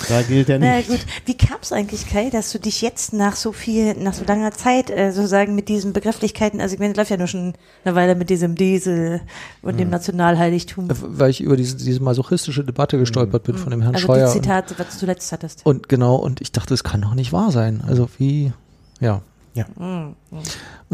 da 0.09 0.23
gilt 0.23 0.49
er 0.49 0.61
Na 0.61 0.77
nicht. 0.77 0.89
gut, 0.89 1.01
wie 1.27 1.37
kam 1.37 1.57
es 1.61 1.73
eigentlich, 1.73 2.09
Kai, 2.09 2.31
dass 2.31 2.53
du 2.53 2.61
dich 2.61 2.83
jetzt 2.83 3.13
nach 3.13 3.35
so 3.35 3.51
viel, 3.51 3.95
nach 3.95 4.15
so 4.15 4.25
langer 4.25 4.53
Zeit 4.53 4.91
äh, 4.91 5.11
sozusagen 5.11 5.57
mit 5.57 5.69
diesen 5.69 5.93
Begrifflichkeiten, 5.93 6.61
also 6.61 6.75
ich 6.75 6.79
meine, 6.79 6.93
das 6.93 6.99
läuft 6.99 7.11
ja 7.11 7.17
nur 7.17 7.27
schon 7.27 7.55
eine 7.85 7.95
Weile 7.97 8.15
mit 8.15 8.31
diesem 8.31 8.55
Diesel 8.55 9.23
und 9.63 9.81
dem 9.81 9.91
Nationalheiligtum. 9.91 10.89
Äh, 10.91 10.95
Weil 11.01 11.31
ich 11.31 11.41
über 11.41 11.57
diese, 11.57 11.77
diese 11.79 12.01
masochistische 12.01 12.63
Debatte 12.63 12.97
gestolpert 12.99 13.43
bin 13.43 13.57
von 13.57 13.71
dem 13.73 13.83
Herrn 13.83 13.97
Also 13.97 14.07
Scheuer. 14.07 14.27
die 14.29 14.41
Zitate, 14.41 14.75
was 14.79 14.91
du 14.91 14.99
zuletzt 14.99 15.33
hattest. 15.33 15.67
Und, 15.67 15.77
und 15.77 15.89
genau, 15.89 16.15
und 16.15 16.41
ich 16.43 16.53
dachte, 16.53 16.69
das 16.71 16.85
kann 16.85 17.01
doch 17.03 17.15
nicht 17.15 17.33
wahr 17.33 17.51
sein. 17.51 17.83
Also 17.85 18.09
wie, 18.19 18.53
ja. 19.01 19.21
Ja. 19.55 19.67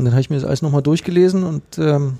Und 0.00 0.06
dann 0.06 0.14
habe 0.14 0.22
ich 0.22 0.30
mir 0.30 0.36
das 0.36 0.46
alles 0.46 0.62
nochmal 0.62 0.80
durchgelesen 0.80 1.44
und 1.44 1.62
ähm, 1.76 2.18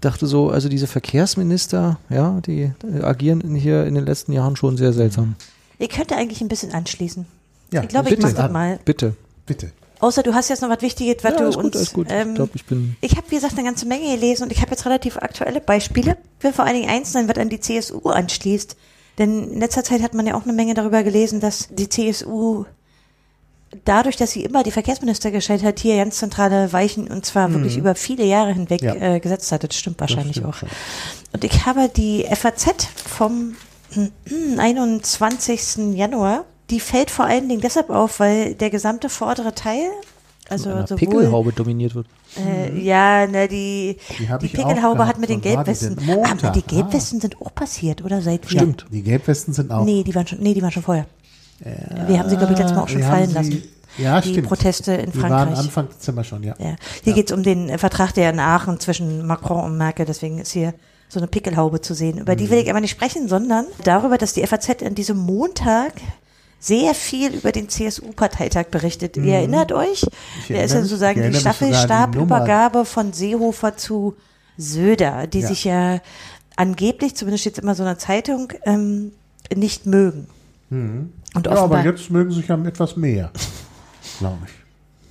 dachte 0.00 0.26
so, 0.26 0.50
also 0.50 0.68
diese 0.68 0.88
Verkehrsminister, 0.88 2.00
ja, 2.10 2.40
die 2.44 2.72
äh, 2.82 3.02
agieren 3.04 3.54
hier 3.54 3.86
in 3.86 3.94
den 3.94 4.04
letzten 4.04 4.32
Jahren 4.32 4.56
schon 4.56 4.76
sehr 4.76 4.92
seltsam. 4.92 5.36
Ich 5.78 5.90
könnte 5.90 6.16
eigentlich 6.16 6.40
ein 6.40 6.48
bisschen 6.48 6.74
anschließen. 6.74 7.24
Ja, 7.72 7.84
ich 7.84 7.88
glaube, 7.88 8.08
ich 8.08 8.16
bitte. 8.16 8.26
mach 8.26 8.34
das 8.34 8.50
mal. 8.50 8.80
Bitte. 8.84 9.14
Bitte. 9.46 9.70
Außer 10.00 10.24
du 10.24 10.34
hast 10.34 10.48
jetzt 10.48 10.60
noch 10.60 10.70
was 10.70 10.82
Wichtiges, 10.82 11.22
was 11.22 11.34
ja, 11.34 11.38
du 11.38 11.44
alles 11.44 11.56
uns. 11.56 11.64
gut, 11.66 11.76
alles 11.76 11.92
gut. 11.92 12.06
Ähm, 12.10 12.28
ich 12.30 12.34
glaube, 12.34 12.50
ich 12.56 12.64
bin. 12.64 12.96
Ich 13.00 13.16
habe, 13.16 13.30
wie 13.30 13.36
gesagt, 13.36 13.54
eine 13.54 13.62
ganze 13.62 13.86
Menge 13.86 14.12
gelesen 14.12 14.42
und 14.42 14.50
ich 14.50 14.60
habe 14.60 14.72
jetzt 14.72 14.84
relativ 14.86 15.18
aktuelle 15.18 15.60
Beispiele. 15.60 16.16
Ich 16.38 16.44
will 16.44 16.52
vor 16.52 16.64
allen 16.64 16.74
Dingen 16.74 16.90
eins 16.90 17.14
nennen, 17.14 17.28
was 17.28 17.38
an 17.38 17.48
die 17.48 17.60
CSU 17.60 18.08
anschließt. 18.08 18.76
Denn 19.18 19.52
in 19.52 19.60
letzter 19.60 19.84
Zeit 19.84 20.02
hat 20.02 20.14
man 20.14 20.26
ja 20.26 20.34
auch 20.34 20.42
eine 20.42 20.52
Menge 20.52 20.74
darüber 20.74 21.04
gelesen, 21.04 21.38
dass 21.38 21.68
die 21.70 21.88
CSU 21.88 22.64
dadurch, 23.84 24.16
dass 24.16 24.30
sie 24.32 24.44
immer 24.44 24.62
die 24.62 24.70
Verkehrsminister 24.70 25.30
gestellt 25.30 25.62
hat, 25.62 25.78
hier 25.80 25.96
ganz 25.96 26.16
zentrale 26.18 26.72
Weichen 26.72 27.08
und 27.08 27.24
zwar 27.26 27.52
wirklich 27.52 27.76
über 27.76 27.94
viele 27.94 28.24
Jahre 28.24 28.52
hinweg 28.52 28.82
Ja. 28.82 28.94
äh, 28.94 29.20
gesetzt 29.20 29.52
hat. 29.52 29.62
Das 29.64 29.74
stimmt 29.76 30.00
wahrscheinlich 30.00 30.36
stimmt 30.36 30.48
auch. 30.48 30.54
schon. 30.54 30.68
Und 31.32 31.44
ich 31.44 31.66
habe 31.66 31.88
die 31.94 32.24
FAZ 32.24 32.88
vom 33.06 33.54
21. 34.58 35.94
Januar, 35.96 36.44
die 36.70 36.80
fällt 36.80 37.10
vor 37.10 37.24
allen 37.24 37.48
Dingen 37.48 37.60
deshalb 37.60 37.90
auf, 37.90 38.20
weil 38.20 38.54
der 38.54 38.70
gesamte 38.70 39.08
vordere 39.08 39.54
Teil 39.54 39.88
Also 40.50 40.70
sowohl, 40.86 40.96
Pickelhaube 40.96 41.52
dominiert 41.52 41.94
wird. 41.94 42.06
äh, 42.36 42.78
ja, 42.80 43.26
ne, 43.26 43.48
die, 43.48 43.96
Die 44.18 44.26
die 44.42 44.48
Pickelhaube 44.48 45.06
hat 45.06 45.18
mit 45.18 45.28
den 45.30 45.40
die 45.40 45.48
Gelbwesten. 45.48 45.96
Montag. 46.04 46.44
Aber 46.44 46.50
die 46.52 46.60
Ah. 46.60 46.70
Gelbwesten 46.82 47.20
sind 47.20 47.40
auch 47.40 47.54
passiert, 47.54 48.02
oder? 48.04 48.20
Seit 48.22 48.50
wir- 48.50 48.58
Stimmt. 48.60 48.86
Die 48.90 49.02
Gelbwesten 49.02 49.52
sind 49.54 49.70
auch. 49.70 49.84
Nee, 49.84 50.02
die 50.04 50.14
waren 50.14 50.26
schon, 50.26 50.38
nee, 50.40 50.54
die 50.54 50.62
waren 50.62 50.72
schon 50.72 50.82
vorher. 50.82 51.06
Wir 51.60 52.18
haben 52.18 52.28
sie, 52.30 52.36
glaube 52.36 52.52
ich, 52.52 52.58
letztes 52.58 52.76
Mal 52.76 52.82
auch 52.84 52.88
schon 52.88 53.02
fallen 53.02 53.28
sie- 53.28 53.34
lassen. 53.34 53.62
Ja, 53.96 54.20
die 54.20 54.30
stimmt. 54.30 54.46
Proteste 54.48 54.92
in 54.92 55.10
Die 55.10 55.20
waren 55.22 55.30
Frankreich. 55.30 55.58
Anfang 55.58 55.88
Dezember 55.88 56.22
schon, 56.22 56.44
ja. 56.44 56.54
Ja. 56.58 56.76
Hier 57.02 57.14
geht's 57.14 57.32
um 57.32 57.42
den 57.42 57.76
Vertrag, 57.78 58.12
der 58.14 58.30
in 58.30 58.38
Aachen 58.38 58.78
zwischen 58.78 59.26
Macron 59.26 59.64
und 59.64 59.76
Merkel, 59.76 60.06
deswegen 60.06 60.38
ist 60.38 60.52
hier 60.52 60.72
so 61.08 61.18
eine 61.18 61.26
Pickelhaube 61.26 61.80
zu 61.80 61.94
sehen. 61.94 62.18
Über 62.18 62.34
Mhm. 62.34 62.36
die 62.36 62.50
will 62.50 62.58
ich 62.58 62.70
aber 62.70 62.80
nicht 62.80 62.92
sprechen, 62.92 63.26
sondern 63.28 63.64
darüber, 63.82 64.18
dass 64.18 64.34
die 64.34 64.42
FAZ 64.46 64.82
an 64.84 64.94
diesem 64.94 65.16
Montag 65.18 65.94
sehr 66.60 66.94
viel 66.94 67.34
über 67.34 67.50
den 67.50 67.68
CSU-Parteitag 67.68 68.66
berichtet. 68.70 69.16
Ihr 69.16 69.34
erinnert 69.34 69.72
euch? 69.72 70.02
Mhm. 70.02 70.08
Ich 70.42 70.46
Der 70.48 70.64
ist 70.64 70.74
ja 70.74 70.82
sozusagen 70.82 71.22
die 71.32 71.38
Staffelstabübergabe 71.38 72.84
von 72.84 73.12
Seehofer 73.12 73.76
zu 73.76 74.14
Söder, 74.56 75.26
die 75.26 75.40
Ja. 75.40 75.48
sich 75.48 75.64
ja 75.64 75.98
angeblich, 76.56 77.16
zumindest 77.16 77.42
steht 77.42 77.54
es 77.58 77.62
immer 77.62 77.74
so 77.74 77.82
in 77.82 77.88
der 77.88 77.98
Zeitung, 77.98 78.52
ähm, 78.64 79.12
nicht 79.54 79.86
mögen. 79.86 80.26
Und. 81.34 81.46
Ja, 81.46 81.56
aber 81.56 81.84
jetzt 81.84 82.10
mögen 82.10 82.30
sie 82.30 82.38
sich 82.38 82.48
ja 82.48 82.58
etwas 82.64 82.96
mehr, 82.96 83.30
glaube 84.18 84.38
ich. 84.46 84.52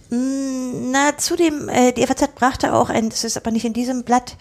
Na, 0.10 1.18
zudem, 1.18 1.70
äh, 1.70 1.92
die 1.92 2.06
FAZ 2.06 2.30
brachte 2.36 2.74
auch 2.74 2.90
ein, 2.90 3.10
das 3.10 3.24
ist 3.24 3.38
aber 3.38 3.52
nicht 3.52 3.66
in 3.66 3.74
diesem 3.74 4.04
Blatt, 4.04 4.38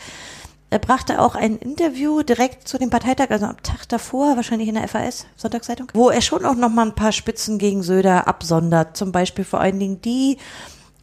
er 0.68 0.80
brachte 0.80 1.20
auch 1.20 1.36
ein 1.36 1.58
Interview 1.58 2.22
direkt 2.22 2.66
zu 2.66 2.76
dem 2.76 2.90
Parteitag, 2.90 3.30
also 3.30 3.46
am 3.46 3.62
Tag 3.62 3.88
davor, 3.88 4.36
wahrscheinlich 4.36 4.68
in 4.68 4.74
der 4.74 4.88
FAS, 4.88 5.26
Sonntagszeitung, 5.36 5.88
wo 5.94 6.10
er 6.10 6.20
schon 6.20 6.44
auch 6.44 6.56
noch 6.56 6.70
mal 6.70 6.86
ein 6.86 6.94
paar 6.94 7.12
Spitzen 7.12 7.58
gegen 7.58 7.84
Söder 7.84 8.26
absondert. 8.26 8.96
Zum 8.96 9.12
Beispiel 9.12 9.44
vor 9.44 9.60
allen 9.60 9.78
Dingen 9.78 10.00
die, 10.02 10.38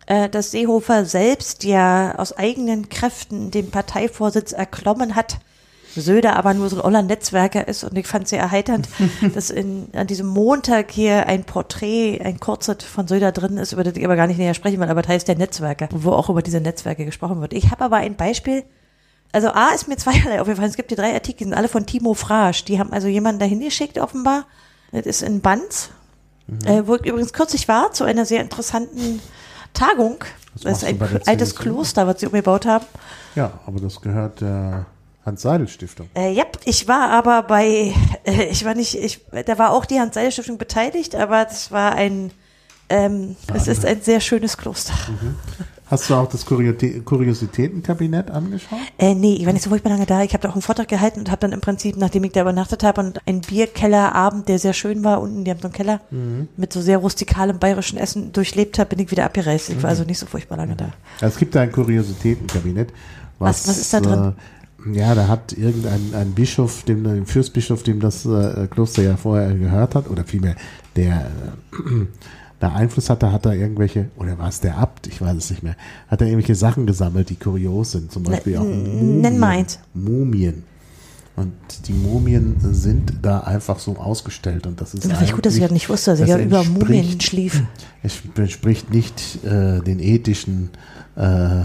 äh, 0.06 0.28
dass 0.28 0.52
Seehofer 0.52 1.06
selbst 1.06 1.64
ja 1.64 2.16
aus 2.18 2.38
eigenen 2.38 2.90
Kräften 2.90 3.52
den 3.52 3.72
Parteivorsitz 3.72 4.52
erklommen 4.52 5.16
hat. 5.16 5.38
Söder 5.96 6.36
aber 6.36 6.54
nur 6.54 6.70
so 6.70 6.78
ein 6.78 6.82
oller 6.82 7.02
Netzwerker 7.02 7.68
ist 7.68 7.84
und 7.84 7.98
ich 7.98 8.08
fand 8.08 8.28
sehr 8.28 8.40
erheiternd, 8.40 8.90
dass 9.34 9.50
in, 9.50 9.88
an 9.94 10.08
diesem 10.08 10.28
Montag 10.28 10.92
hier 10.92 11.28
ein 11.28 11.44
Porträt, 11.44 12.22
ein 12.22 12.40
Kurzet 12.40 12.84
von 12.84 13.08
Söder 13.08 13.32
drin 13.32 13.58
ist, 13.58 13.74
über 13.74 13.84
das 13.84 13.96
ich 13.96 14.06
aber 14.06 14.16
gar 14.16 14.28
nicht 14.28 14.38
näher 14.38 14.54
sprechen 14.54 14.80
will, 14.80 14.90
aber 14.90 15.02
das 15.02 15.10
heißt 15.10 15.28
der 15.28 15.38
Netzwerker, 15.38 15.90
wo 15.92 16.12
auch 16.12 16.30
über 16.30 16.42
diese 16.42 16.62
Netzwerke 16.62 17.06
gesprochen 17.06 17.42
wird. 17.42 17.54
Ich 17.54 17.72
habe 17.72 17.84
aber 17.84 17.98
ein 17.98 18.16
Beispiel, 18.16 18.64
also 19.32 19.50
A 19.50 19.70
ist 19.70 19.88
mir 19.88 19.98
zweierlei 19.98 20.42
aufgefallen, 20.42 20.70
es 20.70 20.78
gibt 20.78 20.90
hier 20.90 20.98
drei 20.98 21.14
Artikel, 21.14 21.40
die 21.40 21.44
sind 21.46 21.54
alle 21.54 21.68
von 21.68 21.86
Timo 21.86 22.14
Frasch, 22.14 22.66
die 22.66 22.80
haben 22.80 22.92
also 22.92 23.08
jemanden 23.08 23.40
dahin 23.40 23.60
geschickt 23.60 23.98
offenbar, 23.98 24.46
das 24.92 25.06
ist 25.06 25.22
in 25.24 25.42
Banz, 25.42 25.90
äh, 26.66 26.84
wo 26.86 26.96
ich 26.96 27.06
übrigens 27.06 27.34
kürzlich 27.34 27.68
war, 27.68 27.94
zu 27.94 28.04
einer 28.04 28.26
sehr 28.26 28.42
interessanten 28.42 29.22
Tagung, 29.74 30.18
Was 30.54 30.62
das 30.64 30.84
ist 30.84 30.90
ein 30.90 31.22
altes? 31.26 31.56
Kloster, 31.56 32.06
was 32.06 32.20
sie 32.20 32.28
umgebaut 32.28 32.66
haben. 32.66 32.86
Ja, 33.36 33.60
aber 33.66 33.80
das 33.80 34.02
gehört 34.02 34.42
der 34.42 34.86
Hans-Seidel-Stiftung. 35.26 36.10
Äh, 36.16 36.32
ja, 36.34 36.44
ich 36.66 36.88
war 36.88 37.10
aber 37.12 37.44
bei, 37.44 37.94
äh, 38.26 38.44
ich 38.52 38.66
war 38.66 38.76
nicht, 38.76 38.96
ich, 38.96 39.22
da 39.46 39.58
war 39.58 39.72
auch 39.72 39.86
die 39.86 40.00
Hans-Seidel-Stiftung 40.00 40.58
beteiligt, 40.58 41.16
aber 41.16 41.46
das 41.46 41.72
war 41.72 41.94
ein, 41.96 42.32
ähm, 42.90 43.36
es 43.54 43.68
ist 43.68 43.86
ein 43.86 44.02
sehr 44.02 44.20
schönes 44.20 44.58
Kloster. 44.58 44.94
Hast 45.88 46.10
du 46.10 46.16
auch 46.16 46.28
das 46.28 46.46
Kuriositä- 46.48 47.04
Kuriositätenkabinett 47.04 48.32
angeschaut? 48.32 48.80
Äh, 48.98 49.14
nee, 49.16 49.36
ich 49.36 49.46
war 49.46 49.54
nicht 49.54 49.62
so 49.64 49.70
furchtbar 49.70 49.92
lange 49.92 50.06
da. 50.06 50.24
Ich 50.24 50.34
habe 50.34 50.42
da 50.42 50.50
auch 50.50 50.54
einen 50.54 50.62
Vortrag 50.62 50.88
gehalten 50.88 51.20
und 51.20 51.30
habe 51.30 51.40
dann 51.42 51.52
im 51.52 51.62
Prinzip, 51.62 51.98
nachdem 51.98 52.24
ich 52.24 52.32
da 52.32 52.42
übernachtet 52.42 52.84
habe 52.84 53.02
und 53.02 53.20
einen 53.28 53.42
Bierkellerabend, 53.42 54.48
der 54.48 54.60
sehr 54.60 54.74
schön 54.74 55.04
war, 55.04 55.22
unten, 55.22 55.44
die 55.44 55.52
haben 55.52 55.60
so 55.60 55.68
einen 55.68 55.74
Keller 55.74 56.02
mit 56.58 56.74
so 56.74 56.82
sehr 56.82 56.98
rustikalem 56.98 57.60
bayerischen 57.60 57.98
Essen 58.00 58.32
durchlebt 58.32 58.80
habe, 58.80 58.90
bin 58.96 59.00
ich 59.06 59.12
wieder 59.12 59.26
abgereist. 59.26 59.70
Ich 59.70 59.82
war 59.84 59.90
also 59.90 60.04
nicht 60.04 60.20
so 60.20 60.26
furchtbar 60.26 60.58
lange 60.58 60.76
da. 60.76 60.90
Ja, 61.22 61.28
Es 61.28 61.38
gibt 61.38 61.54
da 61.54 61.62
ein 61.62 61.72
Kuriositätenkabinett. 61.72 62.90
Was- 63.40 63.68
was 63.68 63.78
ist 63.78 63.94
da 63.94 64.00
drin? 64.00 64.30
Äh, 64.30 64.63
ja, 64.92 65.16
da 65.16 65.28
hat 65.28 65.54
irgendein 65.54 66.14
ein 66.14 66.32
Bischof, 66.34 66.84
dem, 66.84 67.06
ein 67.06 67.26
Fürstbischof, 67.26 67.84
dem 67.84 68.00
das 68.00 68.26
äh, 68.26 68.68
Kloster 68.70 69.04
ja 69.04 69.18
vorher 69.18 69.54
gehört 69.56 69.96
hat, 69.96 70.10
oder 70.10 70.24
vielmehr 70.26 70.56
der 70.96 71.28
äh, 71.72 72.06
da 72.60 72.70
Einfluss 72.74 73.10
hatte, 73.10 73.32
hat 73.32 73.46
er 73.46 73.54
irgendwelche, 73.56 74.10
oder 74.18 74.38
war 74.40 74.48
es 74.48 74.62
der 74.62 74.78
Abt, 74.78 75.08
ich 75.08 75.20
weiß 75.22 75.36
es 75.36 75.50
nicht 75.50 75.64
mehr, 75.64 75.76
hat 76.08 76.22
er 76.22 76.28
irgendwelche 76.28 76.56
Sachen 76.56 76.86
gesammelt, 76.88 77.30
die 77.30 77.36
kurios 77.36 77.92
sind. 77.92 78.12
Zum 78.12 78.24
Beispiel 78.24 78.58
auch 78.58 78.64
n- 78.64 79.20
nenn 79.22 79.38
mal 79.38 79.50
eins. 79.50 79.80
Mumien. 79.94 80.64
Und 81.36 81.52
die 81.88 81.94
Mumien 81.94 82.56
sind 82.60 83.14
da 83.24 83.40
einfach 83.40 83.80
so 83.80 83.98
ausgestellt. 83.98 84.68
Und 84.68 84.80
das 84.80 84.94
ist 84.94 85.04
ich 85.06 85.32
gut, 85.34 85.46
dass 85.46 85.56
ich 85.56 85.62
das 85.62 85.72
nicht 85.72 85.90
wusste, 85.90 86.12
dass 86.12 86.20
ich 86.20 86.28
ja 86.28 86.38
über 86.38 86.64
Mumien 86.64 87.20
schlief. 87.20 87.64
es 88.04 88.22
entspricht 88.38 88.94
nicht 88.94 89.44
äh, 89.44 89.82
den 89.82 90.00
ethischen 90.00 90.70
äh, 91.16 91.64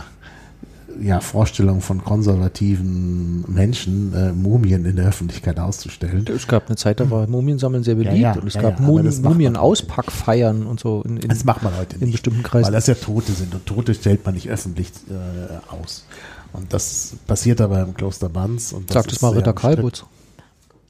ja, 1.00 1.20
Vorstellungen 1.20 1.80
von 1.80 2.04
konservativen 2.04 3.44
Menschen, 3.46 4.12
äh, 4.14 4.32
Mumien 4.32 4.84
in 4.84 4.96
der 4.96 5.06
Öffentlichkeit 5.06 5.58
auszustellen. 5.58 6.24
Es 6.34 6.46
gab 6.46 6.66
eine 6.66 6.76
Zeit, 6.76 7.00
da 7.00 7.10
war 7.10 7.26
Mumiensammeln 7.26 7.84
sehr 7.84 7.94
beliebt 7.94 8.16
ja, 8.16 8.32
und 8.34 8.46
es 8.46 8.54
ja, 8.54 8.62
gab 8.62 8.80
ja, 8.80 8.86
Mumien- 8.86 9.22
Mumien-Auspackfeiern 9.22 10.66
und 10.66 10.80
so. 10.80 11.02
In, 11.02 11.16
in, 11.18 11.28
Das 11.28 11.44
macht 11.44 11.62
man 11.62 11.76
heute 11.76 11.96
in 11.96 12.02
nicht. 12.06 12.12
bestimmten 12.12 12.42
Kreisen. 12.42 12.66
Weil 12.66 12.72
das 12.72 12.86
ja 12.86 12.94
Tote 12.94 13.32
sind 13.32 13.54
und 13.54 13.66
Tote 13.66 13.94
stellt 13.94 14.24
man 14.24 14.34
nicht 14.34 14.48
öffentlich 14.48 14.90
äh, 15.08 15.72
aus. 15.72 16.04
Und 16.52 16.72
das 16.72 17.14
passiert 17.26 17.60
aber 17.60 17.82
im 17.82 17.94
Kloster 17.94 18.28
Banz. 18.28 18.72
Und 18.72 18.90
das 18.90 18.94
Sagt 18.94 19.12
es 19.12 19.20
mal 19.20 19.32
Ritter. 19.32 19.52
Kalbutz. 19.52 20.04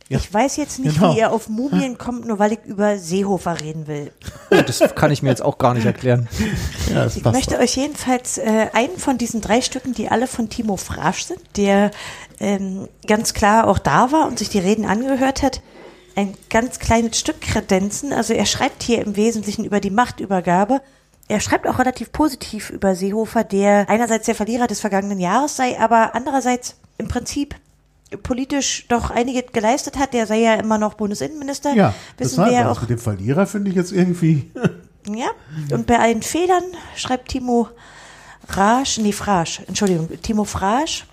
Ja. 0.09 0.17
Ich 0.19 0.33
weiß 0.33 0.57
jetzt 0.57 0.79
nicht, 0.79 0.95
Genau. 0.97 1.15
wie 1.15 1.19
ihr 1.19 1.31
auf 1.33 1.49
Mumien 1.51 1.99
kommt, 1.99 2.27
nur 2.27 2.39
weil 2.39 2.53
ich 2.53 2.61
über 2.65 2.97
Seehofer 2.99 3.61
reden 3.61 3.87
will. 3.87 4.11
Oh, 4.51 4.57
das 4.67 4.81
kann 4.95 5.11
ich 5.11 5.23
mir 5.23 5.29
jetzt 5.29 5.43
auch 5.43 5.59
gar 5.59 5.75
nicht 5.75 5.85
erklären. 5.87 6.29
Ja, 6.95 7.07
Ich 7.07 7.23
passt 7.23 7.35
möchte 7.37 7.55
doch. 7.57 7.61
euch 7.61 7.77
jedenfalls 7.77 8.39
äh, 8.39 8.69
einen 8.73 8.97
von 8.97 9.19
diesen 9.19 9.43
drei 9.43 9.61
Stücken, 9.61 9.93
die 9.93 10.09
alle 10.09 10.27
von 10.27 10.49
Timo 10.49 10.79
Frasch 10.79 11.25
sind, 11.25 11.41
der 11.59 11.91
ähm, 12.41 12.89
ganz 13.07 13.35
klar 13.35 13.67
auch 13.67 13.79
da 13.79 14.11
war 14.11 14.27
und 14.27 14.39
sich 14.39 14.49
die 14.49 14.59
Reden 14.61 14.87
angehört 14.87 15.43
hat, 15.43 15.61
ein 16.17 16.35
ganz 16.49 16.79
kleines 16.79 17.19
Stück 17.19 17.43
kredenzen. 17.43 18.15
Also 18.15 18.33
er 18.33 18.47
schreibt 18.47 18.83
hier 18.83 19.03
im 19.05 19.15
Wesentlichen 19.17 19.65
über 19.67 19.81
die 19.81 19.91
Machtübergabe. 19.91 20.81
Er 21.29 21.41
schreibt 21.41 21.67
auch 21.69 21.79
relativ 21.79 22.11
positiv 22.13 22.71
über 22.71 22.95
Seehofer, 22.95 23.45
der 23.45 23.91
einerseits 23.91 24.25
der 24.25 24.35
Verlierer 24.35 24.67
des 24.67 24.81
vergangenen 24.81 25.21
Jahres 25.21 25.57
sei, 25.57 25.79
aber 25.79 26.15
andererseits 26.15 26.77
im 26.97 27.09
Prinzip 27.09 27.55
politisch 28.23 28.87
doch 28.89 29.11
einiges 29.11 29.53
geleistet 29.53 29.99
hat. 29.99 30.15
Der 30.15 30.27
sei 30.27 30.41
ja 30.41 30.55
immer 30.55 30.79
noch 30.79 30.95
Bundesinnenminister. 30.95 31.75
Ja, 31.75 31.95
Wissen 32.17 32.45
wir 32.45 32.53
ja 32.53 32.71
auch. 32.71 32.81
mit 32.81 32.91
dem 32.91 32.99
Verlierer 32.99 33.47
finde 33.47 33.71
ich 33.71 33.77
jetzt 33.77 33.93
irgendwie. 33.93 34.51
Ja, 35.11 35.31
und 35.73 35.87
bei 35.87 35.99
allen 35.99 36.21
Fehlern 36.21 36.65
schreibt 36.95 37.29
Timo 37.31 37.69
Rasch, 38.49 38.99
nee, 38.99 39.13
Frasch, 39.13 39.63
Entschuldigung, 39.67 40.09
Timo 40.21 40.45
Frasch, 40.45 41.07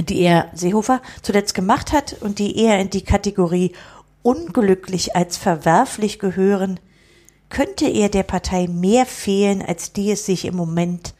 die 0.00 0.20
er 0.20 0.50
Seehofer 0.54 1.00
zuletzt 1.22 1.54
gemacht 1.54 1.92
hat 1.92 2.16
und 2.20 2.40
die 2.40 2.56
eher 2.58 2.80
in 2.80 2.90
die 2.90 3.02
Kategorie 3.02 3.72
unglücklich 4.22 5.14
als 5.14 5.36
verwerflich 5.36 6.18
gehören, 6.18 6.80
könnte 7.50 7.88
er 7.88 8.08
der 8.08 8.24
Partei 8.24 8.66
mehr 8.66 9.06
fehlen, 9.06 9.62
als 9.62 9.92
die 9.92 10.10
es 10.10 10.26
sich 10.26 10.44
im 10.44 10.56
Moment 10.56 11.14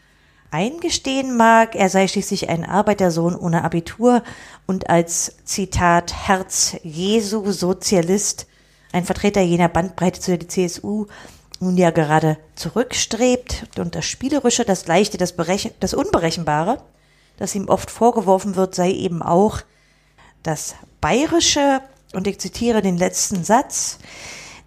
eingestehen 0.50 1.36
mag. 1.36 1.74
Er 1.74 1.88
sei 1.88 2.08
schließlich 2.08 2.48
ein 2.48 2.64
Arbeitersohn 2.64 3.36
ohne 3.36 3.64
Abitur 3.64 4.22
und 4.66 4.90
als 4.90 5.36
Zitat 5.44 6.28
Herz 6.28 6.76
Jesu 6.82 7.50
Sozialist, 7.52 8.46
ein 8.92 9.04
Vertreter 9.04 9.40
jener 9.40 9.68
Bandbreite, 9.68 10.20
zu 10.20 10.30
der 10.30 10.38
die 10.38 10.48
CSU 10.48 11.06
nun 11.60 11.76
ja 11.76 11.90
gerade 11.90 12.38
zurückstrebt 12.54 13.66
und 13.78 13.94
das 13.94 14.04
Spielerische, 14.04 14.64
das 14.64 14.86
Leichte, 14.86 15.18
das, 15.18 15.32
Berechen 15.32 15.72
das 15.80 15.94
Unberechenbare, 15.94 16.82
das 17.36 17.54
ihm 17.54 17.68
oft 17.68 17.90
vorgeworfen 17.90 18.56
wird, 18.56 18.74
sei 18.74 18.90
eben 18.92 19.22
auch 19.22 19.60
das 20.42 20.76
Bayerische, 21.00 21.80
und 22.14 22.26
ich 22.26 22.38
zitiere 22.38 22.80
den 22.80 22.96
letzten 22.96 23.44
Satz, 23.44 23.98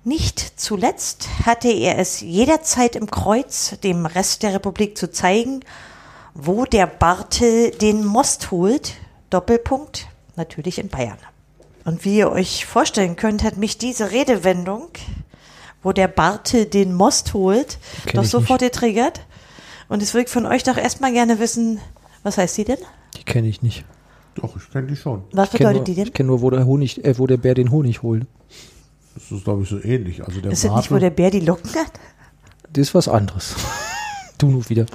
nicht 0.03 0.39
zuletzt 0.59 1.27
hatte 1.45 1.71
er 1.71 1.99
es 1.99 2.21
jederzeit 2.21 2.95
im 2.95 3.09
Kreuz, 3.09 3.77
dem 3.83 4.05
Rest 4.05 4.43
der 4.43 4.53
Republik 4.53 4.97
zu 4.97 5.11
zeigen, 5.11 5.61
wo 6.33 6.65
der 6.65 6.87
Bartel 6.87 7.71
den 7.71 8.05
Most 8.05 8.51
holt. 8.51 8.93
Doppelpunkt, 9.29 10.07
natürlich 10.35 10.79
in 10.79 10.89
Bayern. 10.89 11.17
Und 11.85 12.03
wie 12.05 12.17
ihr 12.17 12.31
euch 12.31 12.65
vorstellen 12.65 13.15
könnt, 13.15 13.43
hat 13.43 13.57
mich 13.57 13.77
diese 13.77 14.11
Redewendung, 14.11 14.89
wo 15.83 15.91
der 15.91 16.07
Bartel 16.07 16.65
den 16.65 16.93
Most 16.93 17.33
holt, 17.33 17.77
Kenn 18.05 18.21
doch 18.21 18.25
sofort 18.25 18.61
getriggert. 18.61 19.21
Und 19.87 20.01
es 20.01 20.13
würde 20.13 20.25
ich 20.25 20.31
von 20.31 20.45
euch 20.45 20.63
doch 20.63 20.77
erstmal 20.77 21.11
gerne 21.11 21.39
wissen, 21.39 21.79
was 22.23 22.37
heißt 22.37 22.57
die 22.57 22.65
denn? 22.65 22.77
Die 23.17 23.23
kenne 23.23 23.47
ich 23.47 23.61
nicht. 23.61 23.83
Doch, 24.35 24.55
ich 24.55 24.69
kenne 24.71 24.87
die 24.87 24.95
schon. 24.95 25.23
Was 25.31 25.49
kenne 25.49 25.57
bedeutet 25.59 25.77
nur, 25.77 25.83
die 25.85 25.95
denn? 25.95 26.07
ich 26.07 26.13
kenn 26.13 26.27
nur 26.27 26.41
wo, 26.41 26.49
der 26.49 26.65
Honig, 26.65 27.03
äh, 27.03 27.17
wo 27.17 27.27
der 27.27 27.37
Bär 27.37 27.55
den 27.55 27.71
Honig 27.71 28.01
holt. 28.01 28.25
Das 29.15 29.31
ist, 29.31 29.43
glaube 29.43 29.63
ich, 29.63 29.69
so 29.69 29.81
ähnlich. 29.83 30.23
Also 30.25 30.41
der 30.41 30.51
Ist 30.51 30.63
das 30.63 30.75
nicht, 30.75 30.91
wo 30.91 30.97
der 30.97 31.09
Bär 31.09 31.31
die 31.31 31.41
Locken 31.41 31.71
hat? 31.75 31.91
Das 32.71 32.87
ist 32.87 32.95
was 32.95 33.07
anderes. 33.07 33.55
du 34.37 34.47
nur 34.47 34.69
wieder. 34.69 34.85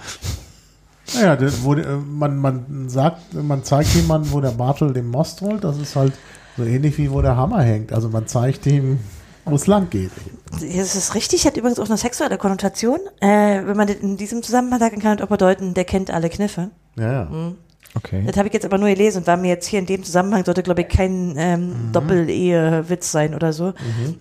Naja, 1.15 1.37
der, 1.37 1.53
wo, 1.63 1.75
der, 1.75 1.97
man, 1.99 2.37
man 2.39 2.89
sagt, 2.89 3.35
man 3.35 3.63
zeigt 3.63 3.95
jemanden, 3.95 4.33
wo 4.33 4.41
der 4.41 4.51
Bartel 4.51 4.93
den 4.93 5.09
Most 5.09 5.41
holt. 5.41 5.63
Das 5.63 5.79
ist 5.79 5.95
halt 5.95 6.15
so 6.57 6.65
ähnlich 6.65 6.97
wie 6.99 7.11
wo 7.11 7.23
der 7.23 7.37
Hammer 7.37 7.63
hängt. 7.63 7.93
Also 7.93 8.09
man 8.09 8.27
zeigt 8.27 8.67
ihm 8.67 8.99
wo 9.47 9.55
es 9.55 9.67
lang 9.67 9.89
geht. 9.91 10.11
Das 10.51 10.63
ist 10.63 11.15
richtig, 11.15 11.47
hat 11.47 11.57
übrigens 11.57 11.79
auch 11.79 11.87
eine 11.87 11.97
sexuelle 11.97 12.37
Konnotation. 12.37 12.99
Äh, 13.21 13.65
wenn 13.65 13.77
man 13.77 13.87
das 13.87 13.97
in 13.97 14.17
diesem 14.17 14.43
Zusammenhang 14.43 14.81
sagen 14.81 15.01
kann, 15.01 15.21
auch 15.21 15.29
bedeuten, 15.29 15.73
der 15.73 15.85
kennt 15.85 16.11
alle 16.11 16.29
Kniffe. 16.29 16.71
Ja, 16.97 17.13
ja. 17.13 17.53
Okay. 17.97 18.23
Das 18.27 18.37
habe 18.37 18.49
ich 18.49 18.55
jetzt 18.55 18.65
aber 18.67 18.79
nur 18.79 18.89
gelesen 18.89 19.19
und 19.19 19.27
war 19.27 19.37
mir 19.37 19.49
jetzt 19.49 19.67
hier 19.67 19.79
in 19.79 19.87
dem 19.87 20.05
Zusammenhang, 20.05 20.45
sollte 20.45 20.63
glaube 20.63 20.83
ich 20.83 20.89
kein 20.89 21.35
ähm, 21.39 21.91
Doppel-Ehe-Witz 21.93 23.11
sein 23.11 23.35
oder 23.35 23.53
so. 23.53 23.73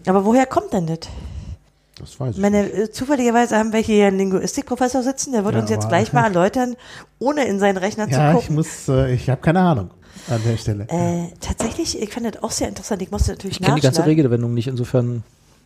Aber 0.08 0.26
woher 0.26 0.46
kommt 0.46 0.74
denn 0.74 0.88
das? 0.88 1.00
Das 2.00 2.20
weiß 2.20 2.32
ich. 2.32 2.36
Ich 2.38 2.42
meine, 2.42 2.70
äh, 2.72 2.92
zufälligerweise 2.92 3.58
haben 3.58 3.72
wir 3.74 3.80
hier 3.80 4.08
einen 4.08 4.18
Linguistikprofessor 4.18 5.02
sitzen, 5.04 5.32
der 5.32 5.46
wird 5.46 5.56
Ja, 5.56 5.62
uns 5.62 5.70
jetzt 5.70 5.88
gleich 5.90 6.12
mal 6.14 6.24
erläutern, 6.26 6.76
ohne 7.20 7.46
in 7.46 7.60
seinen 7.60 7.78
Rechner 7.78 8.08
ja, 8.10 8.32
zu 8.32 8.38
ich 8.38 8.42
gucken. 8.44 8.56
muss, 8.56 8.88
äh, 8.90 9.14
ich 9.14 9.30
habe 9.30 9.42
keine 9.42 9.62
Ahnung 9.62 9.90
an 10.30 10.42
der 10.46 10.58
Stelle. 10.58 10.88
Äh, 10.90 11.28
tatsächlich, 11.40 12.02
ich 12.02 12.12
fand 12.14 12.26
das 12.26 12.44
auch 12.44 12.52
sehr 12.52 12.68
interessant. 12.68 13.02
Ich 13.02 13.12
musste 13.12 13.32
natürlich 13.32 13.60
Ich 13.60 13.66
kenne 13.66 13.76
die 13.76 13.82
ganze. 13.82 14.06
Redewendung 14.06 14.54
nicht, 14.54 14.68
insofern. 14.68 15.24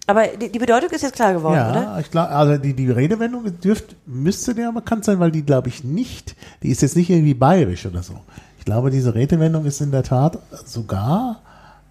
Aber 0.07 0.27
die, 0.27 0.51
die 0.51 0.59
Bedeutung 0.59 0.89
ist 0.89 1.03
jetzt 1.03 1.15
klar 1.15 1.33
geworden, 1.33 1.55
ja, 1.55 1.69
oder? 1.69 1.97
ich 1.99 2.09
glaube, 2.09 2.29
also 2.29 2.57
die, 2.57 2.73
die 2.73 2.89
Redewendung 2.89 3.59
dürft, 3.61 3.95
müsste 4.07 4.55
dir 4.55 4.71
bekannt 4.71 5.05
sein, 5.05 5.19
weil 5.19 5.31
die 5.31 5.43
glaube 5.43 5.69
ich 5.69 5.83
nicht, 5.83 6.35
die 6.63 6.69
ist 6.69 6.81
jetzt 6.81 6.95
nicht 6.95 7.09
irgendwie 7.09 7.35
bayerisch 7.35 7.85
oder 7.85 8.01
so. 8.01 8.19
Ich 8.57 8.65
glaube, 8.65 8.89
diese 8.89 9.13
Redewendung 9.13 9.65
ist 9.65 9.81
in 9.81 9.91
der 9.91 10.03
Tat 10.03 10.39
sogar, 10.65 11.41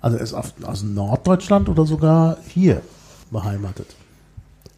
also 0.01 0.17
ist 0.17 0.35
aus 0.35 0.83
Norddeutschland 0.83 1.69
oder 1.69 1.87
sogar 1.87 2.39
hier 2.49 2.83
beheimatet. 3.31 3.95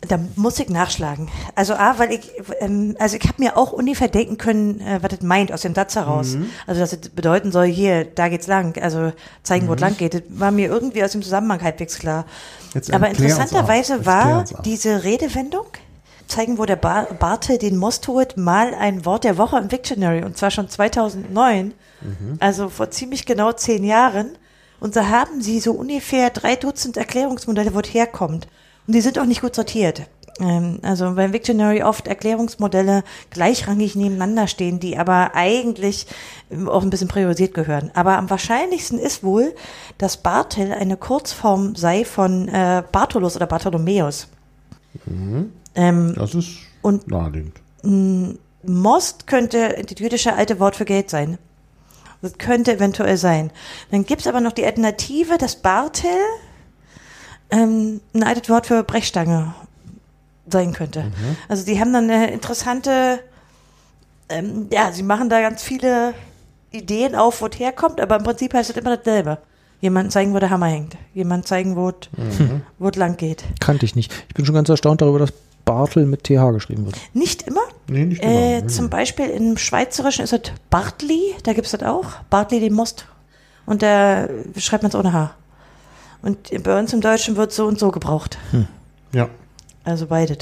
Da 0.08 0.18
muss 0.34 0.58
ich 0.58 0.70
nachschlagen. 0.70 1.28
Also 1.54 1.74
A, 1.74 1.98
weil 1.98 2.12
ich, 2.12 2.30
ähm, 2.60 2.96
also 2.98 3.16
ich 3.16 3.24
habe 3.28 3.34
mir 3.36 3.58
auch 3.58 3.72
ungefähr 3.72 4.08
denken 4.08 4.38
können, 4.38 4.80
äh, 4.80 4.98
was 5.02 5.10
das 5.10 5.20
meint 5.20 5.52
aus 5.52 5.60
dem 5.60 5.74
Satz 5.74 5.94
heraus. 5.94 6.36
Mhm. 6.36 6.46
Also 6.66 6.80
dass 6.80 6.94
es 6.94 7.10
bedeuten 7.10 7.52
soll, 7.52 7.66
hier, 7.66 8.06
da 8.06 8.28
geht's 8.28 8.46
lang. 8.46 8.78
Also 8.80 9.12
zeigen, 9.42 9.66
Mhm. 9.66 9.70
wo 9.70 9.74
es 9.74 9.80
lang 9.80 9.96
geht. 9.98 10.14
Das 10.14 10.22
war 10.30 10.52
mir 10.52 10.68
irgendwie 10.68 11.04
aus 11.04 11.12
dem 11.12 11.20
Zusammenhang 11.22 11.60
halbwegs 11.62 11.98
klar. 11.98 12.24
Jetzt 12.72 12.90
Aber 12.94 13.08
interessanterweise 13.10 14.06
war 14.06 14.44
diese 14.64 15.04
Redewendung, 15.04 15.66
zeigen, 16.28 16.56
wo 16.56 16.64
der 16.64 16.76
Bar 16.76 17.08
Bartel 17.18 17.58
den 17.58 17.76
Most 17.76 18.08
holt, 18.08 18.38
mal 18.38 18.74
ein 18.74 19.04
Wort 19.04 19.24
der 19.24 19.36
Woche 19.36 19.58
im 19.58 19.68
Dictionary. 19.68 20.24
Und 20.24 20.38
zwar 20.38 20.50
schon 20.50 20.68
2009. 20.70 21.74
Mhm. 22.00 22.36
Also 22.40 22.70
vor 22.70 22.90
ziemlich 22.90 23.26
genau 23.26 23.52
zehn 23.52 23.84
Jahren. 23.84 24.30
Und 24.78 24.96
da 24.96 25.08
haben 25.08 25.42
sie 25.42 25.60
so 25.60 25.72
ungefähr 25.72 26.30
drei 26.30 26.56
Dutzend 26.56 26.96
Erklärungsmodelle, 26.96 27.74
wo 27.74 27.80
es 27.80 27.92
herkommt. 27.92 28.48
Die 28.92 29.00
sind 29.00 29.18
auch 29.18 29.24
nicht 29.26 29.40
gut 29.40 29.54
sortiert. 29.54 30.02
Ähm, 30.40 30.78
Also 30.82 31.14
beim 31.14 31.32
Victionary 31.32 31.82
oft 31.82 32.06
Erklärungsmodelle 32.08 33.04
gleichrangig 33.30 33.94
nebeneinander 33.94 34.46
stehen, 34.46 34.80
die 34.80 34.96
aber 34.98 35.34
eigentlich 35.34 36.06
ähm, 36.50 36.68
auch 36.68 36.82
ein 36.82 36.90
bisschen 36.90 37.08
priorisiert 37.08 37.52
gehören. 37.54 37.90
Aber 37.94 38.16
am 38.18 38.30
wahrscheinlichsten 38.30 38.98
ist 38.98 39.22
wohl, 39.22 39.54
dass 39.98 40.16
Bartel 40.16 40.72
eine 40.72 40.96
Kurzform 40.96 41.76
sei 41.76 42.04
von 42.04 42.48
äh, 42.48 42.82
Bartholus 42.90 43.36
oder 43.36 43.46
Bartholomäus. 43.46 44.28
Ähm, 45.74 46.14
Das 46.16 46.34
ist 46.34 46.48
Und- 46.82 47.06
naheliegend. 47.08 47.60
Most 48.62 49.26
könnte 49.26 49.76
das 49.88 49.98
jüdische 49.98 50.34
alte 50.34 50.58
Wort 50.58 50.76
für 50.76 50.84
Geld 50.84 51.08
sein. 51.10 51.38
Das 52.22 52.36
könnte 52.36 52.74
eventuell 52.74 53.16
sein. 53.16 53.50
Dann 53.90 54.04
gibt's 54.04 54.26
aber 54.26 54.40
noch 54.42 54.52
die 54.52 54.66
Alternative, 54.66 55.38
dass 55.38 55.56
Bartel 55.56 56.10
ähm, 57.50 58.00
ein 58.14 58.22
altes 58.22 58.48
Wort 58.48 58.66
für 58.66 58.82
Brechstange 58.84 59.54
sein 60.48 60.72
könnte. 60.72 61.04
Also 61.48 61.64
die 61.64 61.78
haben 61.80 61.92
dann 61.92 62.10
eine 62.10 62.30
interessante, 62.30 63.20
ähm, 64.28 64.66
ja, 64.72 64.90
sie 64.92 65.02
machen 65.02 65.28
da 65.28 65.40
ganz 65.40 65.62
viele 65.62 66.14
Ideen 66.72 67.14
auf, 67.14 67.40
wo 67.42 67.46
es 67.46 67.58
herkommt, 67.58 68.00
aber 68.00 68.16
im 68.16 68.22
Prinzip 68.24 68.54
heißt 68.54 68.70
es 68.70 68.76
immer 68.76 68.96
dasselbe. 68.96 69.38
Jemand 69.80 70.12
zeigen, 70.12 70.34
wo 70.34 70.38
der 70.38 70.50
Hammer 70.50 70.66
hängt. 70.66 70.96
Jemand 71.14 71.46
zeigen, 71.48 71.74
wo 71.74 71.88
es 71.88 71.94
wo 72.78 72.88
es 72.88 72.96
lang 72.96 73.16
geht. 73.16 73.44
Kannte 73.60 73.86
ich 73.86 73.94
nicht. 73.96 74.12
Ich 74.28 74.34
bin 74.34 74.44
schon 74.44 74.54
ganz 74.54 74.68
erstaunt 74.68 75.00
darüber, 75.00 75.18
dass 75.20 75.32
Bartel 75.64 76.04
mit 76.04 76.24
TH 76.24 76.50
geschrieben 76.52 76.84
wird. 76.86 76.96
Nicht 77.14 77.42
immer, 77.42 77.62
Nee, 77.88 78.04
nicht 78.04 78.22
Äh, 78.22 78.58
immer. 78.58 78.68
zum 78.68 78.90
Beispiel 78.90 79.26
im 79.30 79.56
Schweizerischen 79.56 80.24
ist 80.24 80.32
es 80.32 80.40
Bartli, 80.68 81.34
da 81.44 81.52
gibt 81.54 81.66
es 81.66 81.72
das 81.72 81.82
auch. 81.82 82.06
Bartli 82.28 82.60
den 82.60 82.74
Most. 82.74 83.06
Und 83.66 83.82
da 83.82 84.28
schreibt 84.56 84.82
man 84.82 84.90
es 84.90 84.96
ohne 84.96 85.12
H. 85.12 85.30
Und 86.22 86.62
bei 86.62 86.78
uns 86.78 86.92
im 86.92 87.00
Deutschen 87.00 87.36
wird 87.36 87.52
so 87.52 87.66
und 87.66 87.78
so 87.78 87.90
gebraucht. 87.90 88.38
Ja. 89.12 89.28
Also 89.84 90.06
beides. 90.06 90.38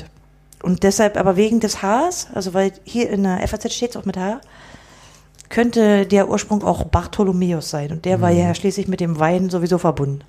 Und 0.63 0.83
deshalb, 0.83 1.17
aber 1.17 1.37
wegen 1.37 1.61
des 1.61 1.83
Hs, 1.83 2.29
also 2.35 2.53
weil 2.53 2.73
hier 2.85 3.09
in 3.11 3.23
der 3.23 3.47
FAZ 3.47 3.73
steht 3.73 3.91
es 3.91 3.97
auch 3.97 4.05
mit 4.05 4.17
H, 4.17 4.41
könnte 5.49 6.05
der 6.05 6.29
Ursprung 6.29 6.63
auch 6.63 6.85
Bartholomäus 6.85 7.71
sein. 7.71 7.93
Und 7.93 8.05
der 8.05 8.21
war 8.21 8.31
ja 8.31 8.55
schließlich 8.55 8.89
mit 8.89 9.01
dem 9.01 9.19
Wein 9.19 9.51
sowieso 9.51 9.79
verbunden. 9.79 10.21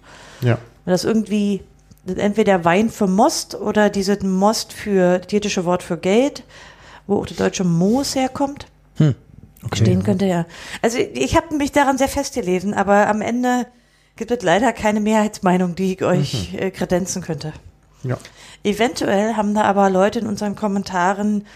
Ja. 0.42 0.58
Weil 0.86 0.94
das 0.94 1.04
irgendwie 1.04 1.62
entweder 2.06 2.64
Wein 2.64 2.90
für 2.90 3.08
Most 3.08 3.56
oder 3.56 3.90
dieses 3.90 4.22
Most 4.22 4.72
für 4.72 5.20
das 5.20 5.32
jüdische 5.32 5.66
Wort 5.66 5.84
für 5.84 5.98
Geld, 5.98 6.44
wo 7.08 7.18
auch 7.18 7.26
der 7.26 7.38
deutsche 7.38 7.64
Moos 7.64 8.16
herkommt. 8.16 8.68
Stehen 9.74 10.04
könnte 10.04 10.26
ja. 10.26 10.46
Also 10.82 11.00
ich 11.00 11.36
habe 11.36 11.56
mich 11.58 11.72
daran 11.72 11.98
sehr 11.98 12.08
festgelesen, 12.08 12.74
aber 12.74 13.08
am 13.08 13.22
Ende 13.22 13.66
gibt 14.20 14.32
es 14.32 14.44
leider 14.44 14.74
keine 14.74 15.00
Mehrheitsmeinung, 15.00 15.76
die 15.76 15.94
ich 15.94 16.04
euch 16.04 16.54
äh, 16.54 16.72
kredenzen 16.72 17.22
könnte. 17.22 17.54
Ja. 18.04 18.18
Eventuell 18.64 19.36
haben 19.36 19.56
da 19.56 19.62
aber 19.62 19.90
Leute 19.90 20.20
in 20.20 20.28
unseren 20.28 20.56
Kommentaren 20.58 21.48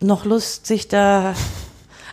noch 0.00 0.24
Lust, 0.24 0.66
sich 0.66 0.88
da. 0.88 1.34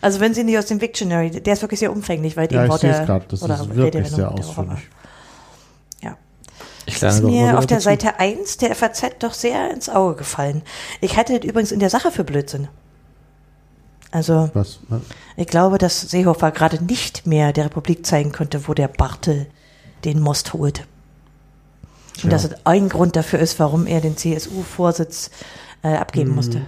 Also 0.02 0.20
wenn 0.20 0.34
sie 0.34 0.44
nicht 0.44 0.58
aus 0.58 0.66
dem 0.66 0.82
Victionary, 0.82 1.32
der 1.32 1.54
ist 1.54 1.62
wirklich 1.62 1.80
sehr 1.80 1.92
umfänglich, 1.92 2.36
weil 2.36 2.52
Ja, 2.52 2.60
die 2.60 2.66
ich 2.66 2.70
Worte 2.70 2.82
sehe 2.88 3.00
es 3.00 3.06
gerade. 3.06 3.26
Das 3.30 3.42
oder 3.42 3.56
ist 3.56 3.76
wirklich 3.76 4.10
sehr 4.10 4.30
ausführlich. 4.30 4.80
Ja. 6.04 6.18
Ich 6.86 7.00
Das 7.00 7.16
ist 7.16 7.24
mir 7.24 7.58
auf 7.58 7.66
der 7.66 7.78
dazu. 7.78 7.86
Seite 7.86 8.20
1 8.20 8.58
der 8.58 8.76
FAZ 8.76 9.04
doch 9.20 9.34
sehr 9.34 9.72
ins 9.72 9.88
Auge 9.88 10.16
gefallen. 10.18 10.64
Ich 11.00 11.16
halte 11.16 11.40
das 11.40 11.50
übrigens 11.50 11.72
in 11.72 11.80
der 11.80 11.90
Sache 11.90 12.12
für 12.12 12.26
Blödsinn. 12.26 12.68
Also, 14.12 14.50
Was? 14.54 14.80
ich 15.38 15.48
glaube, 15.48 15.78
dass 15.78 16.02
Seehofer 16.02 16.52
gerade 16.52 16.84
nicht 16.84 17.26
mehr 17.26 17.54
der 17.54 17.66
Republik 17.66 18.06
zeigen 18.06 18.32
könnte, 18.34 18.68
wo 18.68 18.74
der 18.74 18.90
Bartel 18.90 19.48
den 20.06 20.20
Most 20.20 20.54
holt. 20.54 20.86
Und 22.24 22.32
dass 22.32 22.46
es 22.46 22.52
ein 22.66 22.90
Grund 22.90 23.16
dafür 23.16 23.40
ist, 23.40 23.60
warum 23.60 23.86
er 23.86 24.02
den 24.02 24.18
CSU-Vorsitz 24.18 25.30
äh, 25.84 25.90
abgeben 25.90 26.34
musste. 26.34 26.62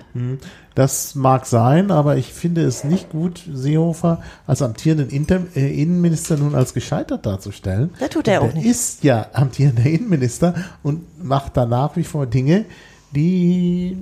Das 0.76 1.16
mag 1.16 1.46
sein, 1.46 1.92
aber 1.92 2.18
ich 2.18 2.32
finde 2.32 2.64
es 2.64 2.84
nicht 2.84 3.10
gut, 3.10 3.44
Seehofer 3.52 4.22
als 4.46 4.62
amtierenden 4.62 5.10
Inter 5.10 5.42
äh, 5.56 5.82
Innenminister 5.82 6.38
nun 6.38 6.56
als 6.56 6.74
gescheitert 6.74 7.26
darzustellen. 7.26 7.90
Das 8.00 8.10
tut 8.10 8.28
er 8.28 8.42
auch 8.42 8.54
nicht. 8.54 8.66
ist 8.66 9.04
ja 9.04 9.28
amtierender 9.34 9.86
Innenminister 9.86 10.54
und 10.84 11.24
macht 11.24 11.58
da 11.58 11.66
nach 11.66 11.96
wie 11.96 12.04
vor 12.04 12.28
Dinge, 12.28 12.66
die, 13.12 13.98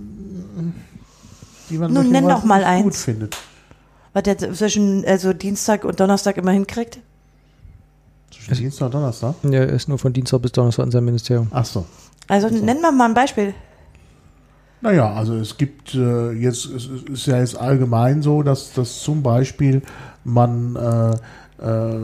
die 1.70 1.78
man 1.78 1.94
Nun, 1.94 2.12
nenn 2.12 2.28
doch 2.28 2.44
mal 2.44 2.60
nicht 2.60 2.84
gut 2.84 2.94
eins. 2.94 3.04
findet. 3.04 3.38
Was 4.14 4.24
der 4.24 4.38
zwischen 4.38 5.06
also 5.06 5.34
Dienstag 5.34 5.86
und 5.86 6.00
Donnerstag 6.00 6.38
immer 6.38 6.52
hinkriegt? 6.52 7.00
Zwischen 8.48 8.62
Dienstag 8.64 8.86
und 8.86 8.94
Donnerstag? 8.94 9.36
Ja, 9.44 9.60
er 9.60 9.70
ist 9.70 9.90
nur 9.90 9.98
von 9.98 10.14
Dienstag 10.14 10.42
bis 10.42 10.54
Donnerstag 10.54 10.86
in 10.86 10.92
seinem 10.92 11.06
Ministerium. 11.06 11.48
Ach 11.52 11.66
so. 11.66 11.86
Also 12.28 12.48
nennen 12.48 12.82
wir 12.82 12.92
mal 12.92 13.10
ein 13.10 13.14
Beispiel. 13.14 13.54
Naja, 14.80 15.12
also 15.14 15.36
es 15.36 15.58
gibt 15.58 15.96
äh, 15.96 16.32
jetzt, 16.32 16.66
es 16.66 16.88
ist 16.88 17.26
ja 17.26 17.40
jetzt 17.40 17.58
allgemein 17.58 18.22
so, 18.22 18.44
dass, 18.44 18.74
dass 18.74 19.02
zum 19.02 19.24
Beispiel 19.24 19.82
man 20.24 20.76
äh, 20.76 21.12
äh, 21.66 22.00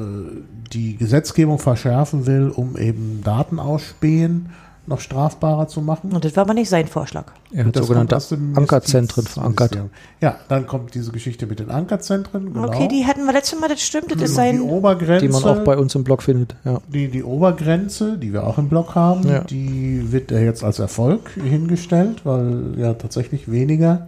die 0.71 0.97
Gesetzgebung 0.97 1.59
verschärfen 1.59 2.25
will, 2.25 2.49
um 2.49 2.75
eben 2.77 3.21
Datenausspähen 3.23 4.49
noch 4.85 4.99
strafbarer 4.99 5.67
zu 5.67 5.81
machen. 5.81 6.11
Und 6.11 6.25
das 6.25 6.35
war 6.35 6.41
aber 6.43 6.53
nicht 6.53 6.69
sein 6.69 6.87
Vorschlag. 6.87 7.25
Er 7.53 7.65
hat 7.65 7.75
Das 7.75 7.87
sogenannte 7.87 8.17
Ankerzentren 8.55 9.25
verankert. 9.25 9.77
Ja, 10.19 10.35
dann 10.49 10.67
kommt 10.67 10.93
diese 10.93 11.11
Geschichte 11.11 11.45
mit 11.47 11.59
den 11.59 11.71
Ankerzentren. 11.71 12.53
Genau. 12.53 12.67
Okay, 12.67 12.87
die 12.89 13.05
hatten 13.05 13.25
wir 13.25 13.31
letztes 13.33 13.59
Mal, 13.59 13.69
das 13.69 13.81
stimmt, 13.81 14.11
das 14.11 14.21
ist 14.21 14.31
die 14.31 14.35
sein. 14.35 14.61
Obergrenze, 14.61 15.25
Die 15.25 15.31
man 15.31 15.43
auch 15.45 15.63
bei 15.63 15.77
uns 15.77 15.95
im 15.95 16.03
Blog 16.03 16.21
findet. 16.23 16.55
Ja. 16.65 16.81
die, 16.89 17.07
die 17.09 17.23
Obergrenze, 17.23 18.17
die 18.17 18.33
wir 18.33 18.45
auch 18.45 18.57
im 18.57 18.67
Blog 18.67 18.95
haben, 18.95 19.27
Ja. 19.27 19.39
die 19.45 20.11
wird 20.11 20.31
ja 20.31 20.39
jetzt 20.39 20.63
als 20.63 20.79
Erfolg 20.79 21.29
hingestellt, 21.41 22.25
weil 22.25 22.73
ja 22.77 22.93
tatsächlich 22.93 23.49
weniger 23.49 24.07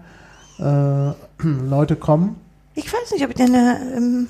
äh, 0.59 1.11
Leute 1.69 1.95
kommen. 1.95 2.35
Ich 2.73 2.91
weiß 2.91 3.11
nicht, 3.13 3.23
ob 3.23 3.29
ich 3.29 3.35
denn 3.37 3.53
äh, 3.53 3.75
ähm, 3.95 4.27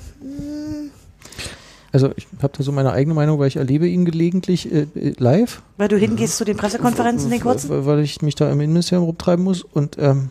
Also 1.96 2.10
ich 2.14 2.26
habe 2.42 2.52
da 2.54 2.62
so 2.62 2.72
meine 2.72 2.92
eigene 2.92 3.14
Meinung, 3.14 3.38
weil 3.38 3.48
ich 3.48 3.56
erlebe 3.56 3.88
ihn 3.88 4.04
gelegentlich 4.04 4.70
äh, 4.70 4.82
äh, 4.94 5.14
live, 5.16 5.62
weil 5.78 5.88
du 5.88 5.96
hingehst 5.96 6.36
zu 6.36 6.44
den 6.44 6.54
Pressekonferenzen, 6.58 7.30
den 7.30 7.40
kurzen. 7.40 7.70
weil 7.70 7.86
weil 7.86 8.00
ich 8.00 8.20
mich 8.20 8.34
da 8.34 8.52
im 8.52 8.60
Innenministerium 8.60 9.06
rumtreiben 9.06 9.42
muss. 9.42 9.62
Und 9.62 9.96
ähm, 9.98 10.28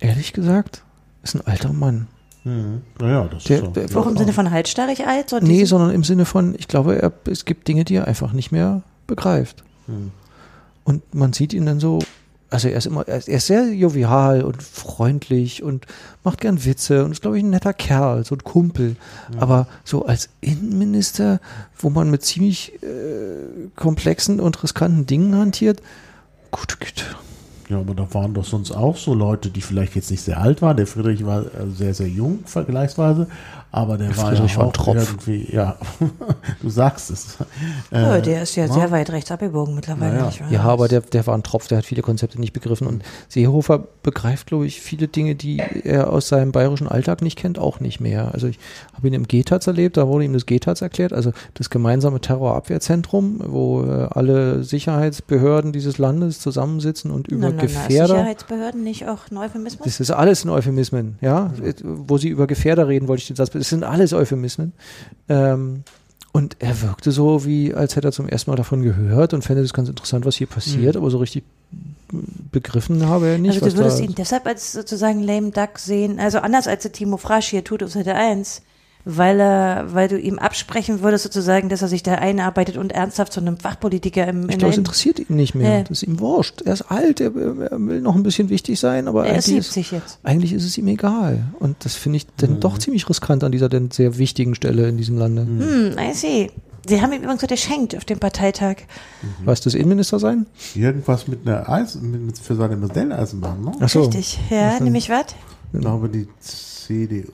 ehrlich 0.00 0.32
gesagt, 0.32 0.82
ist 1.22 1.36
ein 1.36 1.46
alter 1.46 1.72
Mann. 1.72 2.08
Naja, 2.98 3.28
das 3.32 3.44
Der- 3.44 3.62
ist 3.76 3.92
so. 3.92 4.00
Auch 4.00 4.08
im 4.08 4.16
Sinne 4.16 4.32
von 4.32 4.50
halsstarrig 4.50 5.06
alt? 5.06 5.30
So 5.30 5.38
Nee, 5.38 5.64
sondern 5.66 5.92
im 5.92 6.02
Sinne 6.02 6.24
von, 6.24 6.56
ich 6.58 6.66
glaube, 6.66 7.00
er, 7.00 7.12
es 7.30 7.44
gibt 7.44 7.68
Dinge, 7.68 7.84
die 7.84 7.94
er 7.94 8.08
einfach 8.08 8.32
nicht 8.32 8.50
mehr 8.50 8.82
begreift. 9.06 9.62
Und 10.82 11.14
man 11.14 11.32
sieht 11.32 11.54
ihn 11.54 11.64
dann 11.66 11.78
so, 11.78 12.00
also 12.52 12.68
er 12.68 12.76
ist 12.76 12.86
immer, 12.86 13.08
er 13.08 13.26
ist, 13.26 13.46
sehr 13.46 13.72
jovial 13.72 14.42
und 14.42 14.62
freundlich 14.62 15.62
und 15.62 15.86
macht 16.22 16.42
gern 16.42 16.64
Witze 16.64 17.04
und 17.04 17.12
ist, 17.12 17.22
glaube 17.22 17.38
ich, 17.38 17.44
ein 17.44 17.50
netter 17.50 17.72
Kerl, 17.72 18.24
so 18.24 18.34
ein 18.34 18.44
Kumpel. 18.44 18.96
Aber 19.38 19.66
so 19.84 20.04
als 20.04 20.28
Innenminister, 20.42 21.40
wo 21.78 21.88
man 21.88 22.10
mit 22.10 22.22
ziemlich 22.22 22.74
äh, 22.82 23.68
komplexen 23.74 24.38
und 24.38 24.62
riskanten 24.62 25.06
Dingen 25.06 25.34
hantiert, 25.34 25.80
gute 26.50 26.76
Güte. 26.76 27.04
Ja, 27.72 27.78
aber 27.78 27.94
da 27.94 28.06
waren 28.12 28.34
doch 28.34 28.44
sonst 28.44 28.70
auch 28.70 28.98
so 28.98 29.14
Leute, 29.14 29.48
die 29.48 29.62
vielleicht 29.62 29.96
jetzt 29.96 30.10
nicht 30.10 30.22
sehr 30.22 30.38
alt 30.38 30.60
waren. 30.60 30.76
Der 30.76 30.86
Friedrich 30.86 31.24
war 31.24 31.40
äh, 31.40 31.70
sehr, 31.74 31.94
sehr 31.94 32.06
jung 32.08 32.40
vergleichsweise, 32.44 33.28
aber 33.70 33.96
der, 33.96 34.14
war 34.18 34.26
Friedrich 34.26 34.56
ja 34.56 34.60
auch 34.60 34.72
Tropf. 34.74 34.96
irgendwie, 34.96 35.48
ja, 35.50 35.76
du 36.60 36.68
sagst 36.68 37.10
es. 37.10 37.38
Ja, 37.90 38.16
Äh, 38.16 38.22
der 38.22 38.42
ist 38.42 38.56
ja 38.56 38.66
na? 38.68 38.74
sehr 38.74 38.90
weit 38.90 39.08
rechts 39.08 39.30
abgebogen 39.30 39.74
mittlerweile. 39.74 40.12
Naja. 40.12 40.26
nicht 40.26 40.40
wahr? 40.42 40.52
Ja, 40.52 40.60
aber 40.64 40.88
der, 40.88 41.00
der 41.00 41.26
war 41.26 41.34
ein 41.34 41.42
Tropf, 41.42 41.68
der 41.68 41.78
hat 41.78 41.86
viele 41.86 42.02
Konzepte 42.02 42.38
nicht 42.38 42.52
begriffen. 42.52 42.86
Und 42.86 43.02
Seehofer 43.28 43.84
begreift, 44.02 44.48
glaube 44.48 44.66
ich, 44.66 44.82
viele 44.82 45.08
Dinge, 45.08 45.34
die 45.34 45.58
er 45.58 46.10
aus 46.12 46.28
seinem 46.28 46.52
bayerischen 46.52 46.88
Alltag 46.88 47.22
nicht 47.22 47.38
kennt, 47.38 47.58
auch 47.58 47.80
nicht 47.80 48.00
mehr. 48.00 48.34
Also 48.34 48.48
ich 48.48 48.58
habe 48.94 49.08
ihn 49.08 49.14
im 49.14 49.26
GTAZ 49.26 49.66
erlebt, 49.66 49.96
da 49.96 50.06
wurde 50.08 50.26
ihm 50.26 50.34
das 50.34 50.44
GTAZ 50.44 50.82
erklärt, 50.82 51.14
also 51.14 51.32
das 51.54 51.70
gemeinsame 51.70 52.20
Terrorabwehrzentrum, 52.20 53.40
wo 53.46 53.82
äh, 53.84 54.08
alle 54.10 54.62
Sicherheitsbehörden 54.62 55.72
dieses 55.72 55.96
Landes 55.96 56.40
zusammensitzen 56.40 57.10
und 57.10 57.28
über 57.28 57.52
Gefährder. 57.62 58.14
Sicherheitsbehörden 58.14 58.82
nicht 58.82 59.08
auch 59.08 59.30
ein 59.30 59.36
Euphemismus? 59.36 59.84
Das 59.84 60.00
ist 60.00 60.10
alles 60.10 60.44
ein 60.44 60.50
Euphemismen, 60.50 61.18
ja. 61.20 61.52
Wo 61.82 62.18
sie 62.18 62.28
über 62.28 62.46
Gefährder 62.46 62.88
reden, 62.88 63.08
wollte 63.08 63.22
ich 63.22 63.26
den 63.26 63.36
Satz. 63.36 63.50
Das 63.50 63.68
sind 63.68 63.84
alles 63.84 64.12
Euphemismen. 64.12 64.72
Ähm, 65.28 65.84
und 66.32 66.56
er 66.60 66.80
wirkte 66.80 67.12
so, 67.12 67.44
wie 67.44 67.74
als 67.74 67.94
hätte 67.94 68.08
er 68.08 68.12
zum 68.12 68.26
ersten 68.26 68.50
Mal 68.50 68.56
davon 68.56 68.82
gehört 68.82 69.34
und 69.34 69.42
fände 69.42 69.60
das 69.60 69.74
ganz 69.74 69.90
interessant, 69.90 70.24
was 70.24 70.36
hier 70.36 70.46
passiert, 70.46 70.96
aber 70.96 71.10
so 71.10 71.18
richtig 71.18 71.44
begriffen 72.50 73.06
habe 73.06 73.28
er 73.28 73.38
nicht. 73.38 73.62
also 73.62 73.74
du 73.74 73.82
würdest 73.82 74.00
ihn 74.00 74.14
deshalb 74.14 74.46
als 74.46 74.72
sozusagen 74.72 75.22
lame 75.22 75.50
duck 75.50 75.78
sehen, 75.78 76.18
also 76.18 76.38
anders 76.38 76.66
als 76.66 76.82
der 76.82 76.92
Timo 76.92 77.16
Frasch 77.16 77.48
hier 77.48 77.64
tut 77.64 77.82
auf 77.82 77.90
Seite 77.90 78.14
1, 78.14 78.62
weil 79.04 79.40
er, 79.40 79.92
weil 79.92 80.08
du 80.08 80.18
ihm 80.18 80.38
absprechen 80.38 81.02
würdest 81.02 81.24
sozusagen, 81.24 81.68
dass 81.68 81.82
er 81.82 81.88
sich 81.88 82.02
da 82.02 82.14
einarbeitet 82.14 82.76
und 82.76 82.92
ernsthaft 82.92 83.32
zu 83.32 83.40
einem 83.40 83.56
Fachpolitiker 83.56 84.26
im 84.28 84.44
ich 84.44 84.52
in 84.52 84.58
glaube, 84.58 84.72
es 84.72 84.78
interessiert 84.78 85.18
ihn 85.18 85.36
nicht 85.36 85.54
mehr. 85.54 85.78
Ja. 85.78 85.80
Das 85.80 85.90
ist 85.90 86.02
ihm 86.04 86.20
wurscht. 86.20 86.62
Er 86.62 86.74
ist 86.74 86.82
alt, 86.82 87.20
er, 87.20 87.34
er 87.34 87.78
will 87.78 88.00
noch 88.00 88.14
ein 88.14 88.22
bisschen 88.22 88.48
wichtig 88.48 88.78
sein, 88.78 89.08
aber 89.08 89.26
er 89.26 89.38
ist 89.38 89.48
eigentlich, 89.48 89.58
ist, 89.58 89.72
70 89.72 89.90
jetzt. 89.92 90.18
eigentlich 90.22 90.52
ist 90.52 90.64
es 90.64 90.78
ihm 90.78 90.86
egal. 90.86 91.44
Und 91.58 91.76
das 91.84 91.94
finde 91.94 92.18
ich 92.18 92.26
dann 92.36 92.60
doch 92.60 92.78
ziemlich 92.78 93.08
riskant 93.08 93.42
an 93.44 93.52
dieser 93.52 93.68
denn 93.68 93.90
sehr 93.90 94.18
wichtigen 94.18 94.54
Stelle 94.54 94.88
in 94.88 94.96
diesem 94.96 95.18
Lande. 95.18 95.42
Hm, 95.42 95.96
I 95.98 96.14
see. 96.14 96.50
Sie 96.86 97.00
haben 97.00 97.12
ihm 97.12 97.22
übrigens 97.22 97.40
so 97.40 97.46
geschenkt 97.46 97.96
auf 97.96 98.04
dem 98.04 98.18
Parteitag. 98.18 98.76
Was 99.44 99.60
das 99.60 99.74
Innenminister 99.74 100.18
sein? 100.18 100.46
Irgendwas 100.74 101.28
mit 101.28 101.46
einer 101.46 101.68
Eisen, 101.68 102.10
mit, 102.10 102.22
mit, 102.22 102.38
für 102.38 102.56
seine 102.56 102.76
Modelleisenbahn, 102.76 103.64
ne? 103.64 103.72
Ach 103.80 103.88
so. 103.88 104.02
Richtig. 104.02 104.40
Ja, 104.50 104.80
nämlich 104.80 105.08
was? 105.08 105.26
Ich 105.72 105.80
glaube, 105.80 106.08
die 106.08 106.26
CDU, 106.86 107.28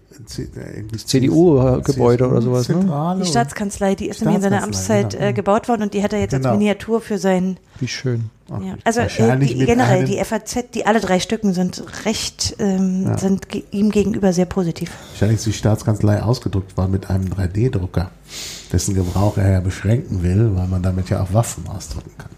äh, 0.57 0.77
irgendwie 0.77 0.97
CDU-Gebäude 0.99 2.29
oder 2.29 2.43
sowas, 2.43 2.69
ne? 2.69 2.81
Zentrale 2.81 3.17
Die 3.21 3.23
und- 3.27 3.31
Staatskanzlei, 3.31 3.95
die 3.95 4.09
ist 4.09 4.21
nämlich 4.21 4.37
in 4.37 4.43
seiner 4.43 4.63
Amtszeit 4.63 5.11
genau. 5.11 5.25
äh, 5.25 5.33
gebaut 5.33 5.69
worden 5.69 5.83
und 5.83 5.95
die 5.95 6.03
hat 6.03 6.13
er 6.13 6.21
jetzt 6.21 6.33
Genau. 6.33 6.51
als 6.51 6.59
Miniatur 6.59 7.01
für 7.01 7.19
sein 7.19 7.57
Wie 7.81 7.89
schön. 7.89 8.31
Ach, 8.51 8.61
Ja. 8.63 8.75
Also 8.85 9.01
äh, 9.01 9.39
die, 9.39 9.55
generell 9.67 10.05
die 10.05 10.19
FAZ, 10.25 10.71
die 10.75 10.87
alle 10.87 11.01
drei 11.01 11.21
Stücken 11.21 11.53
sind 11.53 11.83
recht, 12.05 12.57
ähm, 12.59 13.17
sind 13.19 13.49
ge 13.49 13.65
ihm 13.71 13.91
gegenüber 13.91 14.33
sehr 14.33 14.47
positiv. 14.47 14.91
Wahrscheinlich 15.11 15.39
ist 15.39 15.47
die 15.47 15.53
Staatskanzlei 15.53 16.23
ausgedruckt 16.23 16.77
war 16.77 16.89
mit 16.89 17.11
einem 17.11 17.27
3D-Drucker, 17.27 18.11
dessen 18.73 18.95
Gebrauch 18.95 19.37
er 19.37 19.51
ja 19.53 19.61
beschränken 19.61 20.23
will, 20.23 20.53
weil 20.55 20.67
man 20.67 20.83
damit 20.83 21.11
ja 21.11 21.23
auch 21.23 21.33
Waffen 21.35 21.67
ausdrucken 21.69 22.13
kann. 22.17 22.31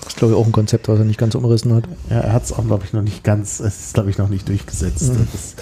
Das 0.00 0.14
ist, 0.14 0.16
glaube 0.16 0.34
ich, 0.34 0.40
auch 0.40 0.46
ein 0.46 0.52
Konzept, 0.52 0.88
was 0.88 0.98
er 0.98 1.04
nicht 1.04 1.18
ganz 1.18 1.34
umrissen 1.36 1.74
hat. 1.74 1.84
Ja, 2.10 2.20
er 2.20 2.32
hat 2.32 2.44
es 2.44 2.52
auch, 2.52 2.66
glaube 2.66 2.84
ich, 2.84 2.92
noch 2.92 3.02
nicht 3.02 3.22
ganz, 3.22 3.60
es 3.60 3.84
ist, 3.86 3.94
glaube 3.94 4.10
ich, 4.10 4.18
noch 4.18 4.28
nicht 4.28 4.48
durchgesetzt. 4.48 5.12
Mhm. 5.12 5.28
Das, 5.32 5.54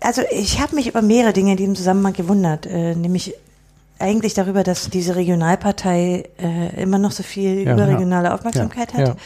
Also 0.00 0.22
ich 0.30 0.60
habe 0.60 0.74
mich 0.76 0.86
über 0.86 1.02
mehrere 1.02 1.32
Dinge 1.32 1.52
in 1.52 1.56
diesem 1.56 1.74
Zusammenhang 1.74 2.12
gewundert, 2.12 2.66
äh, 2.66 2.94
nämlich 2.94 3.34
eigentlich 3.98 4.34
darüber, 4.34 4.62
dass 4.62 4.90
diese 4.90 5.16
Regionalpartei 5.16 6.28
äh, 6.40 6.80
immer 6.82 6.98
noch 6.98 7.10
so 7.10 7.22
viel 7.24 7.64
Ja. 7.66 7.72
überregionale 7.74 8.32
Aufmerksamkeit 8.32 8.92
Ja. 8.92 8.98
hat. 9.10 9.16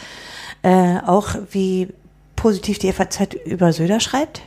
Äh, 0.63 0.97
auch 1.05 1.35
wie 1.51 1.89
positiv 2.35 2.79
die 2.79 2.91
FAZ 2.91 3.35
über 3.45 3.71
Söder 3.71 3.99
schreibt. 3.99 4.41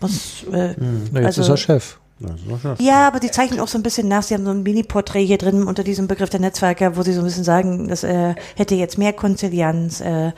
Muss, 0.00 0.44
äh, 0.52 0.74
Na, 1.10 1.20
jetzt 1.20 1.38
Also- 1.38 1.42
ist 1.42 1.48
er 1.48 1.56
Chef. 1.56 1.98
das. 2.20 2.78
Ja, 2.78 3.06
aber 3.08 3.20
sie 3.22 3.30
zeichnen 3.30 3.60
auch 3.60 3.68
so 3.68 3.78
ein 3.78 3.82
bisschen 3.82 4.08
nach. 4.08 4.22
Sie 4.22 4.34
haben 4.34 4.44
so 4.44 4.50
ein 4.50 4.62
Mini-Porträt 4.62 5.24
hier 5.24 5.38
drin 5.38 5.62
unter 5.64 5.84
diesem 5.84 6.06
Begriff 6.06 6.28
der 6.30 6.40
Netzwerker, 6.40 6.96
wo 6.96 7.02
sie 7.02 7.12
so 7.14 7.20
ein 7.20 7.24
bisschen 7.24 7.44
sagen, 7.44 7.88
dass 7.88 8.04
er 8.04 8.36
hätte 8.56 8.74
jetzt 8.74 8.98
mehr 8.98 9.12
Konzilianz. 9.14 10.00
Äh, 10.02 10.32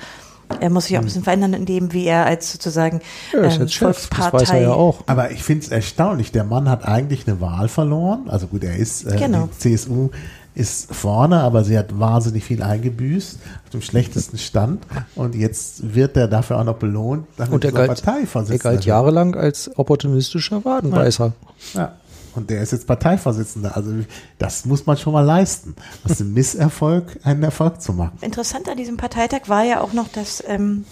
er 0.61 0.70
muss 0.70 0.87
sich 0.87 0.97
auch 0.97 1.03
ein 1.03 1.05
bisschen 1.05 1.25
verändern 1.25 1.55
in 1.55 1.66
dem, 1.66 1.93
wie 1.93 2.07
er 2.07 2.27
als 2.27 2.53
sozusagen 2.53 3.01
Ja, 3.33 3.41
er 3.41 3.49
ist 3.49 3.55
ähm, 3.57 3.61
jetzt 3.62 3.75
Chef. 3.75 3.89
Das 3.89 4.07
Volkspartei. 4.07 4.39
weiß 4.41 4.51
er 4.51 4.61
ja 4.62 4.73
auch. 4.73 5.03
Aber 5.07 5.31
ich 5.31 5.43
finde 5.43 5.65
es 5.66 5.70
erstaunlich. 5.70 6.33
Der 6.33 6.45
Mann 6.45 6.69
hat 6.69 6.87
eigentlich 6.87 7.27
eine 7.27 7.41
Wahl 7.41 7.69
verloren. 7.69 8.29
Also 8.29 8.47
gut, 8.47 8.65
er 8.65 8.77
ist, 8.77 9.05
äh, 9.05 9.16
Genau. 9.16 9.49
die 9.53 9.77
CSU 9.77 10.11
ist 10.55 10.93
vorne, 10.93 11.41
aber 11.41 11.62
sie 11.62 11.79
hat 11.79 11.99
wahnsinnig 12.01 12.45
viel 12.45 12.62
eingebüßt, 12.62 13.39
auf 13.65 13.70
dem 13.70 13.81
schlechtesten 13.83 14.39
Stand. 14.39 14.83
Und 15.15 15.37
jetzt 15.37 15.95
wird 15.95 16.16
er 16.16 16.27
dafür 16.27 16.59
auch 16.59 16.65
noch 16.65 16.77
belohnt. 16.77 17.27
damit 17.37 17.53
Und 17.53 17.65
er 17.65 17.70
galt, 17.73 18.03
er 18.05 18.59
galt 18.59 18.85
jahrelang 18.85 19.37
als 19.37 19.70
opportunistischer 19.77 20.65
Wadenbeißer. 20.65 21.33
Ja. 21.75 21.93
Und 22.35 22.51
der 22.51 22.63
ist 22.63 22.73
jetzt 22.73 22.87
Parteivorsitzender. 22.87 23.77
Also 23.77 23.93
das 24.39 24.65
muss 24.65 24.87
man 24.87 24.97
schon 24.97 25.13
mal 25.13 25.23
leisten. 25.23 25.75
Aus 26.09 26.19
dem 26.19 26.35
Misserfolg 26.35 27.19
einen 27.25 27.43
Erfolg 27.43 27.81
zu 27.81 27.93
machen. 27.93 28.19
Interessant 28.21 28.69
an 28.69 28.77
diesem 28.77 28.97
Parteitag 28.97 29.49
war 29.49 29.65
ja 29.65 29.81
auch 29.81 29.93
noch, 29.93 30.09
dass 30.09 30.43
ähm, 30.47 30.85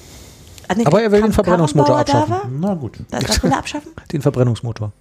Annegret 0.69 0.87
Aber 0.89 1.03
er 1.03 1.13
will 1.13 1.23
den 1.23 1.33
Verbrennungsmotor 1.33 1.99
abschaffen. 1.99 2.59
Na 2.61 2.75
gut. 2.75 2.99
Das, 3.11 3.43
will 3.43 3.51
er 3.53 3.59
abschaffen? 3.59 3.93
Den 4.13 4.23
Verbrennungsmotor. 4.23 4.93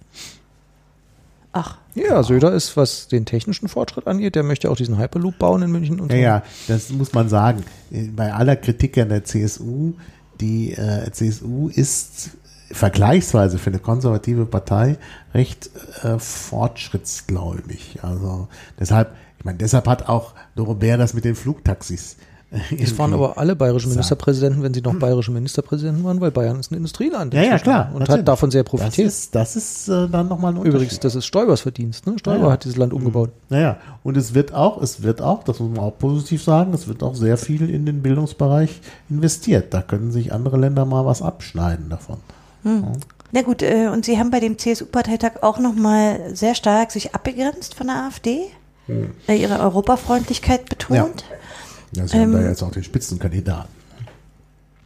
Ach, 1.52 1.78
Ja, 1.94 2.22
Söder 2.22 2.52
ist, 2.52 2.76
was 2.76 3.08
den 3.08 3.24
technischen 3.24 3.68
Fortschritt 3.68 4.06
angeht, 4.06 4.34
der 4.34 4.42
möchte 4.42 4.70
auch 4.70 4.76
diesen 4.76 4.98
Hyperloop 4.98 5.38
bauen 5.38 5.62
in 5.62 5.72
München 5.72 6.00
und 6.00 6.12
Ja, 6.12 6.16
so. 6.16 6.22
ja, 6.22 6.42
das 6.68 6.90
muss 6.90 7.14
man 7.14 7.30
sagen. 7.30 7.64
Bei 8.14 8.32
aller 8.32 8.56
Kritik 8.56 8.98
an 8.98 9.08
der 9.08 9.24
CSU, 9.24 9.94
die 10.38 10.72
äh, 10.72 11.10
CSU 11.10 11.68
ist 11.68 12.30
vergleichsweise 12.70 13.58
für 13.58 13.70
eine 13.70 13.78
konservative 13.78 14.46
Partei 14.46 14.98
recht 15.34 15.70
äh, 16.02 16.18
fortschrittsgläubig. 16.18 17.98
Also 18.02 18.48
deshalb, 18.78 19.12
ich 19.38 19.44
meine, 19.44 19.58
deshalb 19.58 19.86
hat 19.86 20.08
auch 20.08 20.34
Dorobert 20.56 21.00
das 21.00 21.14
mit 21.14 21.24
den 21.24 21.34
Flugtaxis. 21.34 22.16
äh, 22.50 22.76
Das 22.76 22.98
waren 22.98 23.12
aber 23.12 23.38
alle 23.38 23.54
bayerischen. 23.56 23.90
Ministerpräsidenten, 23.90 24.62
wenn 24.62 24.74
sie 24.74 24.80
noch 24.80 24.94
bayerische 24.98 25.30
Ministerpräsidenten 25.30 26.02
waren, 26.04 26.20
weil 26.20 26.30
Bayern 26.30 26.58
ist 26.58 26.70
ein 26.72 26.76
Industrieland. 26.76 27.34
Ja, 27.34 27.42
ja, 27.42 27.58
klar. 27.58 27.90
Und 27.92 28.00
natürlich. 28.00 28.20
hat 28.20 28.28
davon 28.28 28.50
sehr 28.50 28.64
Das 28.64 28.70
profitiert. 28.70 29.06
ist, 29.08 29.34
das 29.34 29.56
ist 29.56 29.88
äh, 29.88 30.08
dann 30.08 30.28
nochmal 30.28 30.52
ein 30.52 30.56
Unterschied. 30.58 30.74
Übrigens, 30.74 31.00
das 31.00 31.14
ist 31.14 31.26
Stoibers 31.26 31.60
Verdienst. 31.60 32.06
Ne? 32.06 32.18
Stoiber 32.18 32.38
Ja, 32.40 32.46
ja. 32.46 32.52
hat 32.52 32.64
dieses 32.64 32.76
Land 32.76 32.92
umgebaut. 32.92 33.30
Naja, 33.48 33.76
und 34.02 34.16
es 34.16 34.34
wird 34.34 34.52
auch, 34.54 34.80
es 34.82 35.02
wird 35.02 35.22
auch, 35.22 35.44
das 35.44 35.60
muss 35.60 35.70
man 35.70 35.80
auch 35.80 35.98
positiv 35.98 36.42
sagen, 36.42 36.72
es 36.74 36.88
wird 36.88 37.02
auch 37.02 37.14
sehr 37.14 37.36
viel 37.36 37.68
in 37.70 37.86
den 37.86 38.02
Bildungsbereich 38.02 38.80
investiert. 39.10 39.72
Da 39.74 39.82
können 39.82 40.10
sich 40.10 40.32
andere 40.32 40.56
Länder 40.56 40.84
mal 40.84 41.04
was 41.06 41.22
abschneiden 41.22 41.88
davon. 41.90 42.18
Na 43.32 43.42
gut, 43.42 43.62
äh, 43.62 43.88
und 43.88 44.04
Sie 44.04 44.18
haben 44.18 44.30
bei 44.30 44.40
dem 44.40 44.58
CSU-Parteitag 44.58 45.42
auch 45.42 45.58
nochmal 45.58 46.30
sehr 46.34 46.54
stark 46.54 46.90
sich 46.92 47.14
abgegrenzt 47.14 47.74
von 47.74 47.86
der 47.88 47.96
AfD, 48.04 48.46
äh, 49.28 49.34
Ihre 49.36 49.58
Europafreundlichkeit 49.60 50.68
betont. 50.68 51.24
Ja, 51.92 52.06
sie 52.06 52.18
haben 52.18 52.32
da 52.32 52.38
Ähm, 52.40 52.48
jetzt 52.48 52.62
auch 52.62 52.70
den 52.72 52.82
Spitzenkandidaten. 52.84 53.70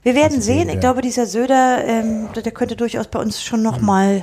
Wir 0.02 0.14
werden 0.14 0.36
Also 0.36 0.46
sehen. 0.46 0.66
der- 0.66 0.74
Ich 0.74 0.80
glaube, 0.80 1.02
dieser 1.02 1.26
Söder, 1.26 1.84
ähm, 1.84 2.28
der 2.34 2.52
könnte 2.52 2.76
durchaus 2.76 3.06
bei 3.08 3.18
uns 3.20 3.42
schon 3.42 3.62
nochmal 3.62 4.22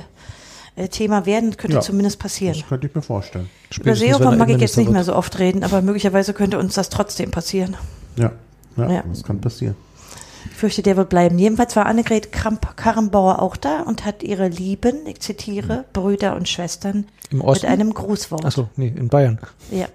äh, 0.76 0.86
Thema 0.88 1.26
werden, 1.26 1.56
könnte 1.56 1.76
Ja. 1.78 1.80
zumindest 1.80 2.20
passieren. 2.20 2.54
Das 2.58 2.68
könnte 2.68 2.86
ich 2.86 2.94
mir 2.94 3.02
vorstellen. 3.02 3.46
Über 3.46 3.74
Spätestens, 3.74 4.00
wenn 4.00 4.08
Seehofer 4.14 4.30
er 4.32 4.36
mag 4.38 4.48
ich 4.50 4.58
jetzt 4.60 4.76
nicht 4.76 4.90
mehr 4.90 5.02
so 5.02 5.14
oft 5.16 5.36
reden, 5.40 5.64
aber 5.64 5.82
möglicherweise 5.82 6.32
könnte 6.34 6.56
uns 6.58 6.74
das 6.74 6.88
trotzdem 6.88 7.32
passieren. 7.32 7.76
Ja, 8.14 8.30
ja, 8.76 8.88
Ja. 8.90 9.02
das 9.08 9.24
kann 9.24 9.40
passieren. 9.40 9.74
Ich 10.50 10.56
fürchte, 10.56 10.82
der 10.82 10.96
wird 10.96 11.08
bleiben. 11.08 11.38
Jedenfalls 11.38 11.76
war 11.76 11.86
Annegret 11.86 12.32
Kramp-Karrenbauer 12.32 13.40
auch 13.42 13.56
da 13.56 13.82
und 13.82 14.04
hat 14.04 14.22
ihre 14.22 14.48
Lieben, 14.48 15.06
ich 15.06 15.20
zitiere, 15.20 15.84
Brüder 15.92 16.34
und 16.36 16.48
Schwestern 16.48 17.06
Im 17.30 17.38
mit 17.38 17.64
einem 17.64 17.94
Grußwort. 17.94 18.44
Achso, 18.44 18.68
nee, 18.76 18.92
in 18.94 19.08
Bayern. 19.08 19.38
Ja. 19.70 19.86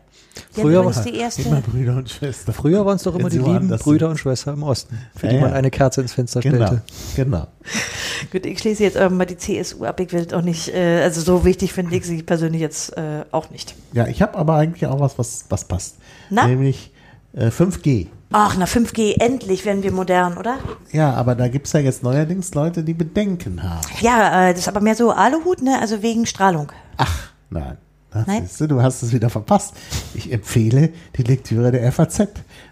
Früher 0.51 0.83
war- 0.83 1.03
die 1.03 1.15
erste. 1.15 1.43
Immer 1.43 1.61
Brüder 1.61 1.95
und 1.97 2.09
Schwestern. 2.09 2.55
Früher 2.55 2.83
waren 2.85 2.95
es 2.95 3.03
doch 3.03 3.13
immer 3.13 3.25
Wenn 3.31 3.43
die 3.43 3.49
lieben 3.51 3.69
Brüder 3.69 4.09
und 4.09 4.17
Schwestern 4.17 4.55
im 4.55 4.63
Osten, 4.63 4.97
für 5.15 5.27
Ja, 5.27 5.33
die 5.33 5.39
man 5.39 5.51
ja. 5.51 5.55
eine 5.55 5.69
Kerze 5.69 6.01
ins 6.01 6.13
Fenster 6.13 6.39
Genau, 6.39 6.65
stellte. 6.65 6.81
genau. 7.15 7.47
Gut, 8.31 8.45
ich 8.47 8.57
schließe 8.59 8.81
jetzt 8.83 8.97
aber 8.97 9.13
mal 9.13 9.25
die 9.25 9.37
CSU 9.37 9.83
ab. 9.85 9.99
Ich 9.99 10.11
will 10.11 10.27
auch 10.33 10.41
nicht, 10.41 10.69
äh, 10.73 11.01
also 11.03 11.21
so 11.21 11.45
wichtig 11.45 11.71
finde 11.73 11.95
ich 11.95 12.05
sie 12.05 12.23
persönlich 12.23 12.61
jetzt 12.61 12.97
äh, 12.97 13.25
auch 13.31 13.51
nicht. 13.51 13.75
Ja, 13.93 14.07
ich 14.07 14.21
habe 14.23 14.35
aber 14.37 14.55
eigentlich 14.55 14.87
auch 14.87 14.99
was, 14.99 15.19
was, 15.19 15.45
was 15.49 15.65
passt. 15.65 15.97
Na? 16.31 16.47
Nämlich 16.47 16.91
äh, 17.33 17.47
5G. 17.49 18.07
Ach, 18.35 18.55
na 18.57 18.65
5G, 18.65 19.19
endlich 19.19 19.63
werden 19.63 19.83
wir 19.83 19.91
modern, 19.91 20.37
oder? 20.37 20.57
Ja, 20.91 21.13
aber 21.13 21.35
da 21.35 21.47
gibt 21.47 21.67
es 21.67 21.73
ja 21.73 21.81
jetzt 21.81 22.01
neuerdings 22.01 22.55
Leute, 22.55 22.83
die 22.83 22.95
Bedenken 22.95 23.61
haben. 23.61 23.87
Ja, 24.01 24.49
äh, 24.49 24.53
das 24.53 24.61
ist 24.61 24.67
aber 24.67 24.81
mehr 24.81 24.95
so 24.95 25.11
Aluhut, 25.11 25.61
ne? 25.61 25.79
Also 25.79 26.01
wegen 26.01 26.25
Strahlung. 26.25 26.71
Ach, 26.97 27.29
nein. 27.51 27.77
Das 28.11 28.27
Nein? 28.27 28.47
du, 28.59 28.67
du 28.67 28.81
hast 28.83 29.01
es 29.01 29.11
wieder 29.11 29.29
verpasst. 29.31 29.73
Ich 30.13 30.31
empfehle 30.31 30.89
die 31.17 31.23
Lektüre 31.23 31.71
der 31.71 31.91
FAZ. 31.91 32.27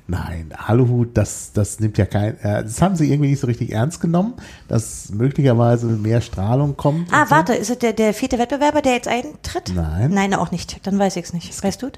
Nein, 0.07 0.53
Aluhut, 0.55 1.17
das, 1.17 1.51
das 1.51 1.79
nimmt 1.79 1.97
ja 1.97 2.05
kein, 2.05 2.39
äh, 2.41 2.63
das 2.63 2.79
haben 2.81 2.95
sie 2.95 3.11
irgendwie 3.11 3.31
nicht 3.31 3.39
so 3.39 3.47
richtig 3.47 3.71
ernst 3.71 4.01
genommen, 4.01 4.35
dass 4.67 5.09
möglicherweise 5.09 5.87
mehr 5.87 6.21
Strahlung 6.21 6.77
kommt. 6.77 7.11
Ah, 7.11 7.21
und 7.21 7.29
so. 7.29 7.35
warte, 7.35 7.53
ist 7.55 7.71
es 7.71 7.79
der, 7.79 7.93
der 7.93 8.13
vierte 8.13 8.37
Wettbewerber, 8.37 8.81
der 8.83 8.93
jetzt 8.93 9.07
eintritt? 9.07 9.73
Nein. 9.75 10.11
Nein, 10.13 10.33
auch 10.35 10.51
nicht. 10.51 10.85
Dann 10.85 10.99
weiß 10.99 11.15
ich 11.15 11.25
es 11.25 11.33
nicht. 11.33 11.63
Weißt 11.63 11.81
du? 11.81 11.89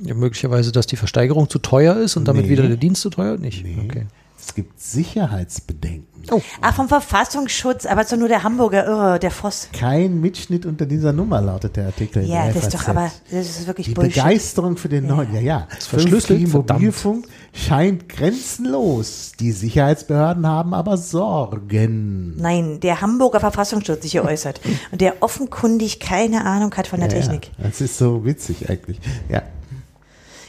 Ja, 0.00 0.14
möglicherweise, 0.14 0.72
dass 0.72 0.86
die 0.86 0.96
Versteigerung 0.96 1.48
zu 1.50 1.58
teuer 1.58 1.96
ist 1.96 2.16
und 2.16 2.26
damit 2.26 2.44
Nee. 2.46 2.50
wieder 2.52 2.66
der 2.66 2.76
Dienst 2.76 3.02
zu 3.02 3.10
teuer? 3.10 3.36
Nicht. 3.36 3.64
Nee. 3.64 3.78
Okay. 3.84 4.06
Es 4.44 4.54
gibt 4.56 4.80
Sicherheitsbedenken. 4.80 6.06
Oh, 6.32 6.40
Ah, 6.60 6.72
vom 6.72 6.88
Verfassungsschutz, 6.88 7.86
aber 7.86 8.04
so 8.04 8.16
nur 8.16 8.26
der 8.26 8.42
Hamburger 8.42 8.84
Irre, 8.86 9.18
der 9.20 9.30
Voss. 9.30 9.68
Kein 9.72 10.20
Mitschnitt 10.20 10.66
unter 10.66 10.84
dieser 10.86 11.12
Nummer 11.12 11.40
lautet 11.40 11.76
der 11.76 11.86
Artikel. 11.86 12.24
in 12.24 12.28
Ja, 12.28 12.44
der 12.46 12.54
das 12.54 12.64
ist 12.64 12.74
doch 12.74 12.88
aber, 12.88 13.10
das 13.30 13.48
ist 13.48 13.66
wirklich 13.68 13.86
Die 13.88 13.94
Bullshit. 13.94 14.14
Begeisterung 14.14 14.76
für 14.76 14.88
den 14.88 15.06
neuen, 15.06 15.32
ja, 15.32 15.40
ja. 15.40 15.68
verschlüsselt, 15.78 16.40
5G 16.40 16.48
verdammt. 16.48 16.80
Mobilfunk 16.80 17.26
scheint 17.52 18.08
grenzenlos. 18.08 19.32
Die 19.38 19.52
Sicherheitsbehörden 19.52 20.46
haben 20.46 20.74
aber 20.74 20.96
Sorgen. 20.96 22.36
Nein, 22.36 22.80
der 22.80 23.00
Hamburger 23.00 23.40
Verfassungsschutz 23.40 24.02
sich 24.02 24.12
hier 24.12 24.24
äußert 24.24 24.60
und 24.90 25.00
der 25.00 25.22
offenkundig 25.22 26.00
keine 26.00 26.44
Ahnung 26.44 26.74
hat 26.74 26.86
von 26.88 27.00
der 27.00 27.08
Ja, 27.08 27.14
Technik. 27.16 27.50
Ja, 27.58 27.68
das 27.68 27.80
ist 27.80 27.98
so 27.98 28.24
witzig 28.24 28.68
eigentlich. 28.68 28.98
Ja, 29.28 29.42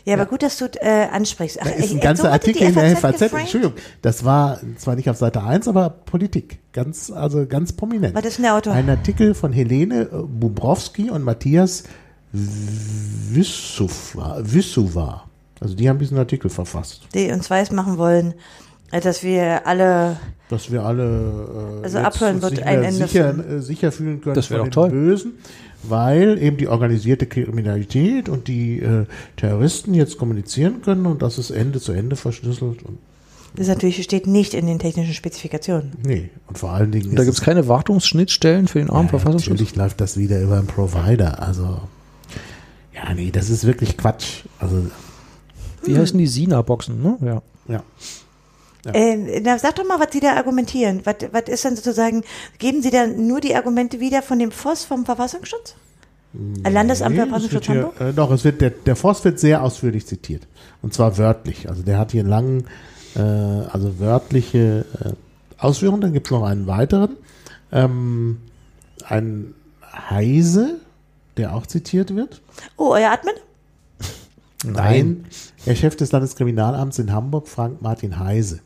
Ja, 0.05 0.15
aber 0.15 0.25
gut, 0.25 0.43
dass 0.43 0.57
du 0.57 0.65
äh, 0.81 1.07
ansprichst. 1.11 1.59
Ach, 1.61 1.65
da 1.65 1.71
ist 1.71 1.91
ein 1.91 1.97
äh, 1.97 2.01
ganzer 2.01 2.23
so 2.23 2.29
Artikel 2.29 2.67
in 2.67 2.73
der 2.73 2.97
FAZ. 2.97 3.19
geframed? 3.19 3.41
Entschuldigung, 3.43 3.75
das 4.01 4.25
war 4.25 4.59
zwar 4.77 4.95
nicht 4.95 5.09
auf 5.09 5.17
Seite 5.17 5.43
1, 5.43 5.67
aber 5.67 5.89
Politik. 5.89 6.59
Ganz, 6.73 7.09
also 7.09 7.45
ganz 7.45 7.73
prominent. 7.73 8.13
Was 8.15 8.25
ist 8.25 8.37
denn 8.37 8.43
der 8.43 8.55
Autor? 8.55 8.73
Ein 8.73 8.89
Artikel 8.89 9.33
von 9.33 9.53
Helene 9.53 10.01
äh, 10.01 10.07
Bubrowski 10.23 11.09
und 11.09 11.23
Matthias 11.23 11.83
Wissuva. 13.31 14.39
Wissuva. 14.41 15.25
Also 15.59 15.75
die 15.75 15.87
haben 15.87 15.99
diesen 15.99 16.17
Artikel 16.17 16.49
verfasst. 16.49 17.07
Die 17.13 17.31
uns 17.31 17.49
weiß 17.49 17.71
machen 17.71 17.97
wollen, 17.97 18.33
äh, 18.91 18.99
dass 18.99 19.23
wir 19.23 19.65
alle 19.65 20.17
dass 20.49 20.71
wir 20.71 20.83
alle 20.83 21.79
äh, 21.81 21.83
Also 21.83 21.99
abhören 21.99 22.35
uns 22.35 22.43
wird 22.43 22.61
ein 22.63 22.83
Ende 22.83 23.07
sicher, 23.07 23.37
äh, 23.37 23.59
sicher 23.59 23.91
fühlen 23.91 24.21
können 24.21 24.35
Das 24.35 24.47
von 24.47 24.57
doch 24.57 24.65
den 24.65 24.71
toll. 24.71 24.89
Bösen, 24.89 25.33
weil 25.83 26.41
eben 26.41 26.57
die 26.57 26.67
organisierte 26.67 27.25
Kriminalität 27.25 28.29
und 28.29 28.47
die 28.47 28.79
äh, 28.79 29.05
Terroristen 29.37 29.93
jetzt 29.93 30.17
kommunizieren 30.17 30.81
können 30.81 31.05
und 31.05 31.21
das 31.21 31.37
ist 31.37 31.51
Ende 31.51 31.79
zu 31.79 31.91
Ende 31.91 32.15
verschlüsselt 32.15 32.83
und 32.83 32.97
Das 33.55 33.67
natürlich 33.67 34.01
steht 34.03 34.25
nicht 34.27 34.53
in 34.53 34.65
den 34.65 34.79
technischen 34.79 35.13
Spezifikationen. 35.13 35.91
nee 36.05 36.29
und 36.47 36.57
vor 36.57 36.71
allen 36.71 36.91
Dingen 36.91 37.15
da 37.15 37.21
ist 37.21 37.27
gibt 37.27 37.37
es 37.37 37.43
keine 37.43 37.67
Wartungsschnittstellen 37.67 38.67
für 38.67 38.79
den 38.79 38.89
armen 38.89 39.05
ja, 39.07 39.09
Verfassungsschutz? 39.11 39.51
natürlich 39.51 39.75
läuft 39.75 39.99
das 40.01 40.17
wieder 40.17 40.41
über 40.41 40.57
einen 40.57 40.67
Provider 40.67 41.41
also 41.43 41.81
ja 42.93 43.13
nee 43.13 43.31
das 43.31 43.49
ist 43.49 43.65
wirklich 43.65 43.97
Quatsch 43.97 44.43
also 44.59 44.87
Wie 45.85 45.97
heißen 45.97 46.17
die 46.17 46.27
Sina-Boxen, 46.27 47.01
ne? 47.03 47.17
Ja. 47.21 47.41
ja 47.67 47.83
Ja. 48.85 48.91
Äh, 48.93 49.39
na, 49.41 49.57
sag 49.59 49.75
doch 49.75 49.87
mal, 49.87 49.99
was 49.99 50.07
Sie 50.11 50.19
da 50.19 50.33
argumentieren. 50.35 51.01
Was, 51.05 51.15
was 51.31 51.43
ist 51.47 51.63
denn 51.63 51.75
sozusagen, 51.75 52.23
geben 52.59 52.81
Sie 52.81 52.91
dann 52.91 53.27
nur 53.27 53.39
die 53.39 53.55
Argumente 53.55 53.99
wieder 53.99 54.21
von 54.21 54.39
dem 54.39 54.51
Voss 54.51 54.83
vom 54.83 55.05
Verfassungsschutz? 55.05 55.75
Landesamt 56.67 57.15
für 57.15 57.21
Nee, 57.21 57.27
Verfassungsschutz 57.29 57.69
Hamburg? 57.69 57.93
hier, 57.97 58.07
äh, 58.07 58.13
doch, 58.13 58.31
es 58.31 58.43
wird, 58.43 58.59
der, 58.59 58.71
der 58.71 58.95
Voss 58.95 59.23
wird 59.23 59.39
sehr 59.39 59.61
ausführlich 59.63 60.05
zitiert. 60.07 60.47
Und 60.81 60.93
zwar 60.93 61.17
wörtlich. 61.17 61.69
Also 61.69 61.83
der 61.83 61.97
hat 61.99 62.11
hier 62.11 62.23
langen, 62.23 62.65
äh, 63.15 63.19
also 63.19 63.99
wörtliche 63.99 64.85
äh, 64.99 65.11
Ausführungen. 65.63 66.01
Dann 66.01 66.13
gibt 66.13 66.27
es 66.27 66.31
noch 66.31 66.43
einen 66.43 66.67
weiteren. 66.67 67.15
Ähm, 67.71 68.39
ein 69.07 69.53
Heise, 70.09 70.79
der 71.37 71.55
auch 71.55 71.67
zitiert 71.67 72.15
wird. 72.15 72.41
Oh, 72.77 72.89
euer 72.89 73.11
Admin? 73.11 73.35
Nein. 74.65 75.25
Der 75.65 75.75
Chef 75.75 75.95
des 75.95 76.11
Landeskriminalamts 76.11 76.99
in 76.99 77.11
Hamburg, 77.11 77.47
Frank 77.47 77.81
Martin 77.81 78.19
Heise. 78.19 78.59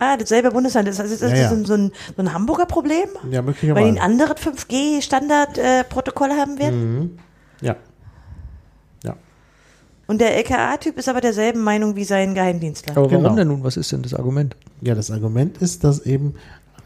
Ah, 0.00 0.16
dasselbe 0.16 0.50
Bundesland. 0.50 0.88
Das, 0.88 0.98
also, 0.98 1.14
das 1.14 1.30
Ja, 1.30 1.36
ja. 1.36 1.44
ist 1.44 1.66
so 1.66 1.74
ein, 1.74 1.92
so 2.16 2.22
ein 2.22 2.32
Hamburger 2.34 2.66
Problem? 2.66 3.08
Ja, 3.14 3.20
Weil 3.22 3.30
die 3.30 3.36
ein 3.38 3.44
möglicherweise. 3.44 4.00
anderes 4.00 4.36
5G-Standardprotokoll 4.40 6.30
haben 6.30 6.58
werden? 6.58 6.94
Mhm. 6.98 7.18
Ja. 7.60 7.76
Ja. 9.04 9.14
Und 10.06 10.20
der 10.20 10.36
LKA-Typ 10.36 10.98
ist 10.98 11.08
aber 11.08 11.20
derselben 11.20 11.60
Meinung 11.62 11.96
wie 11.96 12.04
sein 12.04 12.34
Geheimdienstler. 12.34 12.96
Aber 12.96 13.10
warum 13.10 13.22
Genau. 13.24 13.36
denn 13.36 13.48
nun? 13.48 13.62
Was 13.64 13.76
ist 13.76 13.92
denn 13.92 14.02
das 14.02 14.14
Argument? 14.14 14.56
Ja, 14.80 14.94
das 14.94 15.10
Argument 15.10 15.58
ist, 15.58 15.84
dass 15.84 16.00
eben 16.06 16.34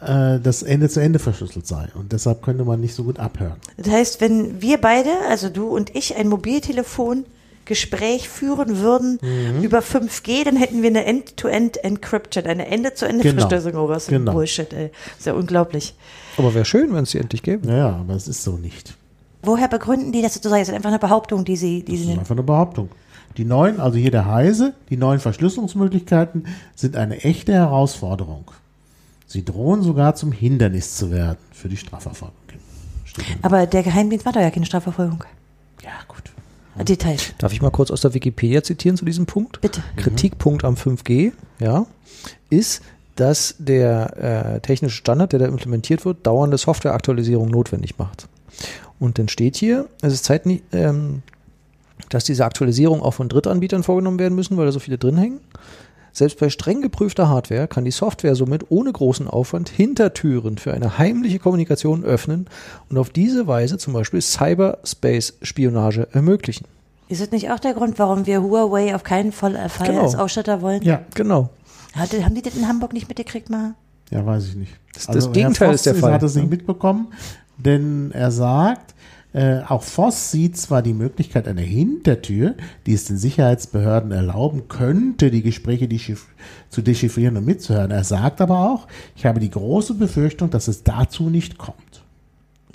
äh, 0.01 0.41
das 0.41 0.63
Ende 0.63 0.89
zu 0.89 1.01
Ende 1.01 1.19
verschlüsselt 1.19 1.67
sei. 1.67 1.89
Und 1.95 2.13
deshalb 2.13 2.43
könnte 2.43 2.65
man 2.65 2.81
nicht 2.81 2.95
so 2.95 3.05
gut 3.05 3.19
abhören. 3.19 3.55
Das 3.77 3.89
heißt, 3.93 4.21
wenn 4.21 4.61
wir 4.61 4.79
beide, 4.79 5.11
also 5.31 5.49
du 5.49 5.69
und 5.69 5.95
ich, 5.97 6.17
ein 6.17 6.29
Mobiltelefon-Gespräch 7.65 8.29
führen 8.29 8.79
würden 8.79 9.19
Mhm. 9.23 9.63
über 9.63 9.81
5G, 9.83 10.45
dann 10.45 10.57
hätten 10.57 10.83
wir 10.83 10.91
eine 10.91 11.05
End-to-End-Encryption, 11.05 12.45
eine 12.45 12.65
Genau. 12.65 12.75
Ende-zu-Ende-Verschlüsselung. 12.75 13.85
Oh, 13.85 13.89
was 13.89 14.07
für 14.07 14.15
ein 14.17 14.19
Genau. 14.21 14.33
Bullshit, 14.33 14.73
ey. 14.73 14.91
Ist 15.19 15.27
ja 15.27 15.33
unglaublich. 15.35 15.95
Aber 16.37 16.55
wäre 16.55 16.65
schön, 16.65 16.93
wenn 16.95 17.05
es 17.05 17.11
die 17.11 17.19
endlich 17.19 17.43
gäbe. 17.43 17.67
Naja, 17.67 17.97
aber 18.01 18.15
es 18.15 18.29
ist 18.29 18.43
so 18.43 18.57
nicht. 18.57 18.95
Woher 19.43 19.69
begründen 19.69 20.13
die 20.13 20.23
das 20.23 20.35
sozusagen? 20.35 20.61
Das 20.61 20.69
ist 20.69 20.75
einfach 20.75 20.89
eine 20.89 20.99
Behauptung, 20.99 21.45
die 21.45 21.57
sie, 21.57 21.83
die 21.83 21.93
Das 21.93 21.97
sie 21.97 22.01
ist 22.03 22.07
nennen. 22.09 22.21
einfach 22.21 22.35
eine 22.35 22.43
Behauptung. 22.43 22.89
Die 23.37 23.45
neuen, 23.45 23.81
also 23.81 23.99
hier 23.99 24.11
der 24.11 24.27
Heise, 24.27 24.75
die 24.91 24.97
neuen 24.97 25.19
Verschlüsselungsmöglichkeiten 25.21 26.47
sind 26.75 26.97
eine 26.97 27.19
echte 27.25 27.53
Herausforderung. 27.53 28.51
Sie 29.27 29.45
drohen 29.45 29.83
sogar 29.83 30.15
zum 30.15 30.31
Hindernis 30.33 30.97
zu 30.97 31.11
werden 31.11 31.39
für 31.53 31.69
die 31.69 31.77
Strafverfolgung. 31.77 32.35
Aber 33.43 33.67
der 33.67 33.83
Geheimdienst 33.83 34.25
macht 34.25 34.37
doch 34.37 34.41
ja 34.41 34.51
keine 34.51 34.67
Strafverfolgung. 34.67 35.23
Ja, 35.83 35.91
gut. 36.09 36.33
Details. 36.83 37.35
Darf 37.39 37.53
ich 37.53 37.63
mal 37.63 37.71
kurz 37.71 37.91
aus 37.91 38.01
der 38.01 38.15
Wikipedia 38.15 38.63
zitieren 38.63 38.97
zu 38.97 39.05
diesem 39.05 39.27
Punkt? 39.27 39.61
Bitte. 39.61 39.83
Kritikpunkt 39.97 40.65
am 40.65 40.75
5G, 40.75 41.33
ja, 41.61 41.87
ist, 42.51 42.83
dass 43.17 43.55
der 43.59 44.57
äh, 44.57 44.61
technische 44.61 44.97
Standard, 44.97 45.33
der 45.33 45.39
da 45.39 45.47
implementiert 45.47 46.05
wird, 46.05 46.27
dauernde 46.27 46.59
Softwareaktualisierung 46.59 47.49
notwendig 47.49 47.99
macht. 47.99 48.27
Und 48.99 49.19
dann 49.19 49.29
steht 49.29 49.57
hier, 49.57 49.89
es 50.03 50.13
ist 50.13 50.25
Zeit, 50.25 50.43
ähm, 50.73 51.23
dass 52.09 52.25
diese 52.25 52.45
Aktualisierung 52.45 53.03
auch 53.03 53.13
von 53.13 53.29
Drittanbietern 53.29 53.83
vorgenommen 53.83 54.19
werden 54.19 54.35
müssen, 54.35 54.57
weil 54.57 54.67
da 54.67 54.73
so 54.73 54.81
viele 54.81 54.99
drin 54.99 55.17
hängen. 55.17 55.41
Selbst 56.17 56.39
bei 56.39 56.49
streng 56.49 56.81
geprüfter 56.81 57.29
Hardware 57.29 57.67
kann 57.67 57.85
die 57.85 57.91
Software 57.91 58.37
somit 58.37 58.67
ohne 58.71 58.93
großen 58.93 59.27
Aufwand 59.27 59.69
Hintertüren 59.69 60.59
für 60.59 60.73
eine 60.73 60.97
heimliche 60.97 61.41
Kommunikation 61.41 62.05
öffnen 62.05 62.47
und 62.89 62.99
auf 62.99 63.11
diese 63.11 63.49
Weise 63.49 63.79
zum 63.79 63.93
Beispiel 63.95 64.21
Cyberspace-Spionage 64.23 66.09
ermöglichen. 66.13 66.67
Ist 67.09 67.21
es 67.21 67.31
nicht 67.33 67.51
auch 67.51 67.59
der 67.59 67.75
Grund, 67.75 67.99
warum 67.99 68.27
wir 68.27 68.43
Huawei 68.43 68.95
auf 68.95 69.03
keinen 69.03 69.33
Fall, 69.33 69.69
Fall 69.69 69.89
Genau. 69.89 70.03
als 70.03 70.15
Ausstatter 70.15 70.63
wollen? 70.63 70.83
Ja, 70.83 71.01
Genau. 71.15 71.51
Hat, 71.95 72.13
haben 72.13 72.35
die 72.35 72.43
das 72.43 72.57
in 72.57 72.67
Hamburg 72.67 72.93
nicht 72.93 73.09
mitgekriegt 73.09 73.51
mal? 73.51 73.75
ja, 74.11 74.25
weiß 74.25 74.47
ich 74.49 74.55
nicht. 74.57 74.73
Das- 74.95 75.07
das 75.07 75.33
Gegenteil 75.33 75.69
Herr 75.69 75.75
ist 75.75 75.87
der 75.87 75.95
Fall. 75.95 76.13
hat 76.13 76.23
es 76.23 76.35
nicht 76.35 76.49
mitbekommen, 76.51 77.09
denn 77.57 78.11
er 78.13 78.31
sagt, 78.31 78.95
äh, 79.35 79.61
auch 79.69 79.83
Voss 79.83 80.31
sieht 80.31 80.57
zwar 80.57 80.81
die 80.81 80.95
Möglichkeit 80.95 81.47
einer 81.49 81.61
Hintertür, 81.61 82.55
die 82.87 82.95
es 82.95 83.05
den 83.05 83.19
Sicherheitsbehörden 83.19 84.11
erlauben 84.13 84.69
könnte, 84.69 85.31
die 85.31 85.43
Gespräche 85.43 85.89
zu 86.71 86.81
dechiffrieren 86.83 87.37
und 87.37 87.45
mitzuhören. 87.45 87.91
Er 87.91 88.05
sagt 88.05 88.41
aber 88.41 88.61
auch, 88.71 88.87
ich 89.17 89.27
habe 89.27 89.41
die 89.41 89.51
große 89.51 89.95
Befürchtung, 89.95 90.51
dass 90.51 90.69
es 90.69 90.83
dazu 90.85 91.29
nicht 91.31 91.59
kommt. 91.59 91.77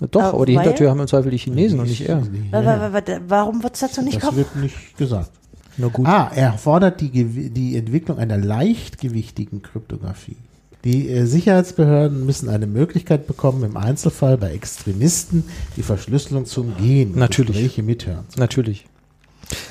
Na 0.02 0.08
Doch, 0.08 0.22
Aber 0.22 0.34
aber 0.34 0.46
die 0.46 0.56
Wa- 0.56 0.90
haben 0.90 1.00
im 1.00 1.08
Zweifel 1.08 1.32
die 1.32 1.38
Chinesen 1.38 1.80
und 1.80 1.88
nicht 1.90 2.08
er. 2.08 2.22
Wa- 2.52 2.64
wa- 2.66 2.94
wa- 2.94 2.94
wa- 2.94 3.20
Warum 3.28 3.64
wird 3.64 3.74
es 3.74 3.80
dazu 3.82 4.02
nicht 4.02 4.18
Das 4.18 4.24
kommen? 4.24 4.38
wird 4.38 4.56
nicht 4.58 4.98
gesagt. 4.98 5.32
Na 5.78 5.88
gut. 5.88 6.06
Ah, 6.06 6.30
er 6.36 6.54
fordert 6.54 7.00
die, 7.00 7.10
die 7.50 7.78
Entwicklung 7.78 8.18
einer 8.18 8.38
leichtgewichtigen 8.38 9.62
Kryptographie. 9.62 10.36
Die 10.86 11.10
äh, 11.10 11.26
Sicherheitsbehörden 11.26 12.26
müssen 12.26 12.48
eine 12.50 12.68
Möglichkeit 12.68 13.28
bekommen, 13.28 13.64
im 13.64 13.76
Einzelfall 13.78 14.38
bei 14.38 14.52
Extremisten 14.54 15.44
die 15.76 15.84
Verschlüsselung 15.84 16.46
zu 16.46 16.62
umgehen. 16.62 17.10
und 17.12 17.18
Äh, 17.18 17.20
Natürlich. 17.20 17.56
Gespräche 17.56 17.84
mithören. 17.84 18.26
Natürlich. 18.38 18.86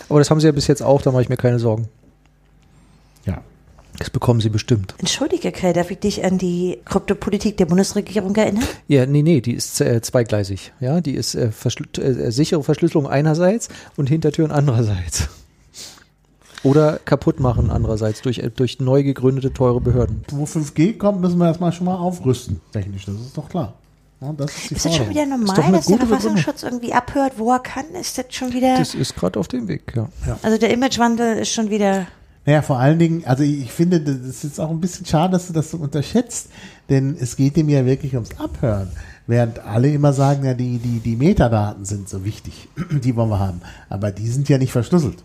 Aber 0.08 0.18
das 0.18 0.30
haben 0.30 0.40
sie 0.40 0.46
ja 0.46 0.52
bis 0.52 0.66
jetzt 0.66 0.82
auch, 0.82 1.00
da 1.02 1.10
mache 1.12 1.22
ich 1.22 1.28
mir 1.28 1.36
keine 1.36 1.58
Sorgen. 1.58 1.88
Ja. 3.24 3.42
Das 3.98 4.10
bekommen 4.10 4.40
sie 4.40 4.48
bestimmt. 4.48 4.94
Entschuldige, 4.98 5.50
Kai, 5.50 5.72
darf 5.72 5.90
ich 5.90 5.98
dich 5.98 6.24
an 6.24 6.38
die 6.38 6.78
Kryptopolitik 6.84 7.56
der 7.56 7.66
Bundesregierung 7.66 8.34
erinnern? 8.36 8.62
Ja, 8.86 9.06
nee, 9.06 9.22
nee, 9.22 9.40
die 9.40 9.54
ist 9.54 9.80
äh, 9.80 10.00
zweigleisig. 10.02 10.72
Ja, 10.78 11.00
die 11.00 11.14
ist 11.14 11.34
äh, 11.34 11.50
verschlü 11.50 11.84
äh, 12.00 12.30
sichere 12.30 12.62
Verschlüsselung 12.62 13.08
einerseits 13.08 13.68
und 13.96 14.08
Hintertüren 14.08 14.52
andererseits. 14.52 15.28
Oder 16.68 17.00
kaputt 17.04 17.40
machen 17.40 17.70
andererseits 17.70 18.20
durch, 18.20 18.38
äh, 18.38 18.50
durch 18.50 18.78
neu 18.78 19.02
gegründete 19.02 19.52
teure 19.52 19.80
Behörden. 19.80 20.22
Wo 20.30 20.44
5G 20.44 20.98
kommt, 20.98 21.20
müssen 21.20 21.38
wir 21.38 21.46
erstmal 21.46 21.72
schon 21.72 21.86
mal 21.86 21.96
aufrüsten, 21.96 22.60
technisch. 22.72 23.06
Das 23.06 23.14
ist 23.14 23.36
doch 23.36 23.48
klar. 23.48 23.72
Ja, 24.20 24.32
das 24.32 24.50
ist 24.50 24.72
Ist 24.72 24.84
das 24.84 24.96
schon 24.96 25.08
wieder 25.08 25.24
normal, 25.24 25.72
dass 25.72 25.86
der 25.86 25.96
Verfassungsschutz 25.96 26.62
irgendwie 26.64 26.92
abhört, 26.92 27.34
wo 27.36 27.52
er 27.52 27.60
kann? 27.60 27.86
Ist 27.98 28.18
das 28.18 28.26
schon 28.30 28.52
wieder. 28.52 28.76
Das 28.76 28.94
ist 28.94 29.14
gerade 29.14 29.38
auf 29.38 29.48
dem 29.48 29.66
Weg, 29.68 29.94
ja. 29.94 30.08
also 30.42 30.58
der 30.58 30.70
Imagewandel 30.72 31.38
ist 31.38 31.50
schon 31.50 31.70
wieder. 31.70 32.06
Naja, 32.44 32.62
vor 32.62 32.78
allen 32.78 32.98
Dingen, 32.98 33.22
also 33.26 33.44
ich 33.44 33.60
ich 33.60 33.72
finde, 33.72 34.00
das 34.00 34.16
ist 34.16 34.44
jetzt 34.44 34.60
auch 34.60 34.70
ein 34.70 34.80
bisschen 34.80 35.06
schade, 35.06 35.32
dass 35.32 35.46
du 35.46 35.52
das 35.52 35.70
so 35.70 35.78
unterschätzt, 35.78 36.48
denn 36.90 37.16
es 37.18 37.36
geht 37.36 37.56
ihm 37.56 37.68
ja 37.68 37.86
wirklich 37.86 38.14
ums 38.14 38.38
Abhören. 38.38 38.90
Während 39.26 39.58
alle 39.60 39.90
immer 39.90 40.12
sagen, 40.14 40.44
ja, 40.44 40.54
die, 40.54 40.78
die, 40.78 41.00
die 41.00 41.16
Metadaten 41.16 41.84
sind 41.84 42.08
so 42.08 42.24
wichtig, 42.24 42.68
die 42.90 43.14
wollen 43.14 43.28
wir 43.28 43.38
haben. 43.38 43.60
Aber 43.88 44.10
die 44.10 44.28
sind 44.28 44.48
ja 44.48 44.58
nicht 44.58 44.72
verschlüsselt. 44.72 45.22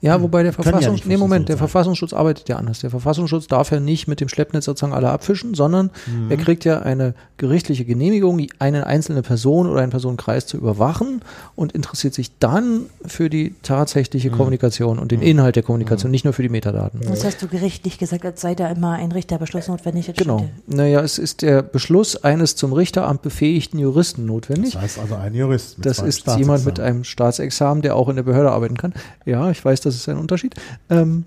Ja, 0.00 0.20
wobei 0.22 0.42
der 0.42 0.52
Können 0.52 0.80
ja 0.80 0.94
nee, 1.06 1.16
Moment, 1.16 1.48
der 1.48 1.56
sein. 1.56 1.60
Verfassungsschutz 1.68 2.12
arbeitet 2.12 2.48
ja 2.48 2.56
anders. 2.56 2.80
Der 2.80 2.90
Verfassungsschutz 2.90 3.46
darf 3.46 3.70
ja 3.70 3.80
nicht 3.80 4.08
mit 4.08 4.20
dem 4.20 4.28
Schleppnetz 4.28 4.64
sozusagen 4.66 4.92
alle 4.92 5.10
abfischen, 5.10 5.54
sondern 5.54 5.90
Mhm. 6.06 6.30
er 6.30 6.36
kriegt 6.36 6.64
ja 6.64 6.80
eine 6.80 7.14
gerichtliche 7.36 7.84
Genehmigung, 7.84 8.46
eine 8.58 8.86
einzelne 8.86 9.22
Person 9.22 9.68
oder 9.68 9.80
einen 9.80 9.90
Personenkreis 9.90 10.46
zu 10.46 10.56
überwachen 10.56 11.22
und 11.56 11.72
interessiert 11.72 12.14
sich 12.14 12.38
dann 12.38 12.86
für 13.04 13.30
die 13.30 13.54
tatsächliche 13.62 14.30
Mhm. 14.30 14.34
Kommunikation 14.36 14.98
und 14.98 15.12
den 15.12 15.22
Inhalt 15.22 15.56
der 15.56 15.62
Kommunikation, 15.62 16.10
nicht 16.10 16.24
nur 16.24 16.32
für 16.34 16.42
die 16.42 16.48
Metadaten. 16.48 17.00
Das 17.06 17.24
hast 17.24 17.42
du 17.42 17.48
gerichtlich 17.48 17.98
gesagt, 17.98 18.24
als 18.24 18.40
sei 18.40 18.54
da 18.54 18.70
immer 18.70 18.92
ein 18.92 19.12
Richterbeschluss 19.12 19.68
notwendig. 19.68 20.12
Genau. 20.16 20.38
stimmt 20.38 20.76
Naja, 20.76 21.00
es 21.00 21.18
ist 21.18 21.42
der 21.42 21.62
Beschluss 21.62 22.22
eines 22.22 22.56
zum 22.56 22.72
Richteramt 22.72 23.22
befähigten 23.22 23.78
Juristen 23.78 24.26
notwendig. 24.26 24.74
Das 24.74 24.82
heißt 24.82 24.98
also 24.98 25.14
ein 25.16 25.34
Jurist. 25.34 25.78
mit 25.78 25.86
Das 25.86 25.98
ist 26.00 26.26
jemand 26.36 26.64
mit 26.64 26.80
einem 26.80 27.04
Staatsexamen, 27.04 27.82
der 27.82 27.96
auch 27.96 28.08
in 28.08 28.16
der 28.16 28.22
Behörde 28.22 28.50
arbeiten 28.50 28.76
kann. 28.76 28.92
Ja, 29.24 29.53
ich 29.56 29.64
weiß, 29.64 29.80
das 29.80 29.94
ist 29.94 30.08
ein 30.08 30.18
Unterschied. 30.18 30.54
Ähm, 30.90 31.24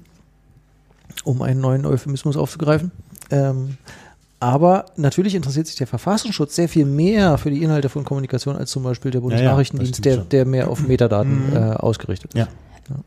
um 1.24 1.41
einen 1.41 1.60
neuen 1.60 1.86
Euphemismus 1.86 2.38
aufzugreifen. 2.38 2.91
Ähm, 3.32 3.78
aber 4.40 4.86
natürlich 4.95 5.34
interessiert 5.34 5.66
sich 5.68 5.78
der 5.78 5.88
Verfassungsschutz 5.88 6.56
sehr 6.56 6.70
viel 6.70 6.86
mehr 6.86 7.38
für 7.40 7.49
die 7.49 7.64
Inhalte 7.64 7.90
von 7.90 8.04
Kommunikation 8.04 8.56
als 8.56 8.70
zum 8.70 8.84
Beispiel 8.84 9.10
der 9.10 9.20
ja, 9.20 9.24
Bundesnachrichtendienst, 9.24 9.95
stimmt 9.95 10.06
der, 10.06 10.16
schon. 10.16 10.30
der 10.30 10.45
mehr 10.45 10.70
auf 10.70 10.80
Metadaten 10.88 11.54
äh, 11.54 11.58
ausgerichtet 11.58 12.34
ist. 12.34 12.40
Ja. 12.40 12.48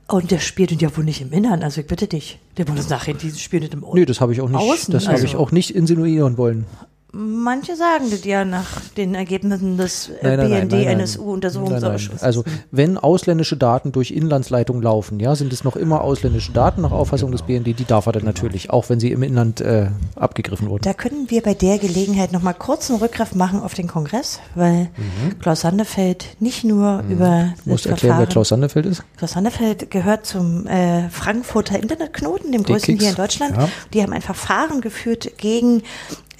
Und 0.09 0.31
der 0.31 0.41
spielt 0.41 0.73
ja 0.83 0.95
wohl 0.95 1.05
nicht 1.05 1.23
im 1.23 1.33
Innern, 1.33 1.63
also 1.63 1.81
ich 1.81 1.87
bitte 1.87 2.07
dich. 2.07 2.39
Der 2.59 2.65
Bundesnachrichtendienst 2.65 3.41
spielt 3.41 3.63
nicht 3.63 3.73
im 3.73 3.85
Nö, 3.95 4.05
das 4.05 4.21
habe 4.21 4.33
ich 4.33 4.41
auch 4.43 4.49
nicht, 4.49 4.59
Außen, 4.59 4.93
das 4.93 5.05
habe 5.07 5.15
also. 5.15 5.25
ich 5.25 5.37
auch 5.37 5.53
nicht 5.53 5.75
insinuieren 5.75 6.37
wollen. 6.37 6.67
Manche 7.13 7.77
sagen 7.77 8.07
das 8.11 8.25
ja 8.25 8.45
nach 8.45 8.67
den 8.97 9.15
Ergebnissen 9.15 9.77
des. 9.77 10.11
BND-NSU-Untersuchungsausschusses. 10.23 12.23
Also 12.23 12.45
wenn 12.71 12.99
ausländische 12.99 13.57
Daten 13.57 13.93
durch 13.93 14.13
Inlandsleitungen 14.13 14.83
laufen, 14.83 15.19
ja, 15.19 15.35
sind 15.35 15.53
es 15.53 15.65
noch 15.65 15.77
immer 15.77 16.03
ausländische 16.03 16.53
Daten 16.53 16.83
nach 16.83 16.93
Auffassung 16.93 17.33
des 17.33 17.43
BND, 17.43 17.79
die 17.79 17.85
darf 17.85 18.07
er 18.07 18.13
dann 18.13 18.25
natürlich, 18.25 18.71
auch 18.71 18.89
wenn 18.89 19.01
sie 19.01 19.11
im 19.11 19.23
Inland 19.23 19.61
äh, 19.61 19.89
abgegriffen 20.15 20.69
wurden. 20.69 20.83
Da 20.83 20.95
können 20.95 21.31
wir 21.31 21.43
bei 21.43 21.55
der 21.55 21.79
Gelegenheit 21.79 22.33
nochmal 22.33 22.55
kurz 22.55 22.91
einen 22.91 23.01
Rückgriff 23.01 23.35
machen 23.35 23.61
auf 23.61 23.75
den 23.75 23.89
Kongress, 23.89 24.41
weil 24.55 24.89
Klaus 25.41 25.63
Sandefeld 25.63 26.37
nicht 26.39 26.65
nur 26.65 27.03
über 27.09 27.55
Du 27.65 27.71
musst 27.71 27.87
erklären, 27.87 28.19
wer 28.19 28.27
Verfahren 28.27 28.29
Klaus 28.29 28.49
Sandefeld 28.49 28.87
ist. 28.87 29.03
Klaus 29.17 29.33
Sandefeld 29.33 29.91
gehört 29.91 30.27
zum 30.27 30.67
äh, 30.67 31.09
Frankfurter 31.11 31.81
Internetknoten, 31.81 32.53
dem 32.53 32.63
Den 32.63 32.75
größten 32.75 32.95
Kicks. 32.95 33.03
hier 33.03 33.11
in 33.11 33.17
Deutschland. 33.17 33.57
Ja. 33.57 33.69
Die 33.93 34.03
haben 34.03 34.13
ein 34.13 34.23
Verfahren 34.23 34.81
geführt 34.81 35.33
gegen 35.39 35.83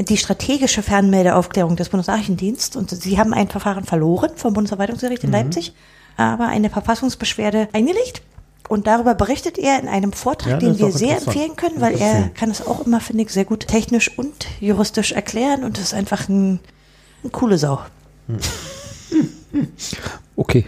die 0.09 0.17
strategische 0.17 0.83
Fernmeldeaufklärung 0.83 1.77
des 1.77 1.89
Bundesnachrichtendienstes 1.89 2.77
und 2.77 2.91
sie 2.91 3.19
haben 3.19 3.35
ein 3.35 3.49
Verfahren 3.49 3.85
verloren 3.85 4.31
vom 4.37 4.53
Bundesverwaltungsgericht 4.55 5.23
Mhm. 5.23 5.29
in 5.29 5.33
Leipzig, 5.33 5.73
aber 6.17 6.47
eine 6.49 6.71
Verfassungsbeschwerde 6.71 7.69
eingelegt. 7.73 8.23
Und 8.69 8.87
darüber 8.87 9.15
berichtet 9.17 9.59
er 9.59 9.81
in 9.81 9.89
einem 9.89 10.13
Vortrag, 10.13 10.53
Ja, 10.53 10.59
den 10.59 10.79
wir 10.79 10.93
sehr 10.93 11.17
empfehlen 11.19 11.57
können, 11.57 11.81
weil 11.81 12.01
er 12.01 12.29
kann 12.29 12.51
es 12.51 12.65
auch 12.65 12.87
immer, 12.87 13.01
finde 13.01 13.25
ich, 13.25 13.31
sehr 13.31 13.45
gut 13.45 13.67
technisch 13.67 14.17
und 14.17 14.47
juristisch 14.61 15.11
erklären 15.11 15.65
und 15.65 15.77
das 15.77 15.87
ist 15.87 15.95
einfach 15.95 16.29
ein, 16.29 16.61
eine 17.23 17.31
coole 17.33 17.59
Sau. 17.59 17.81
Okay. 20.37 20.65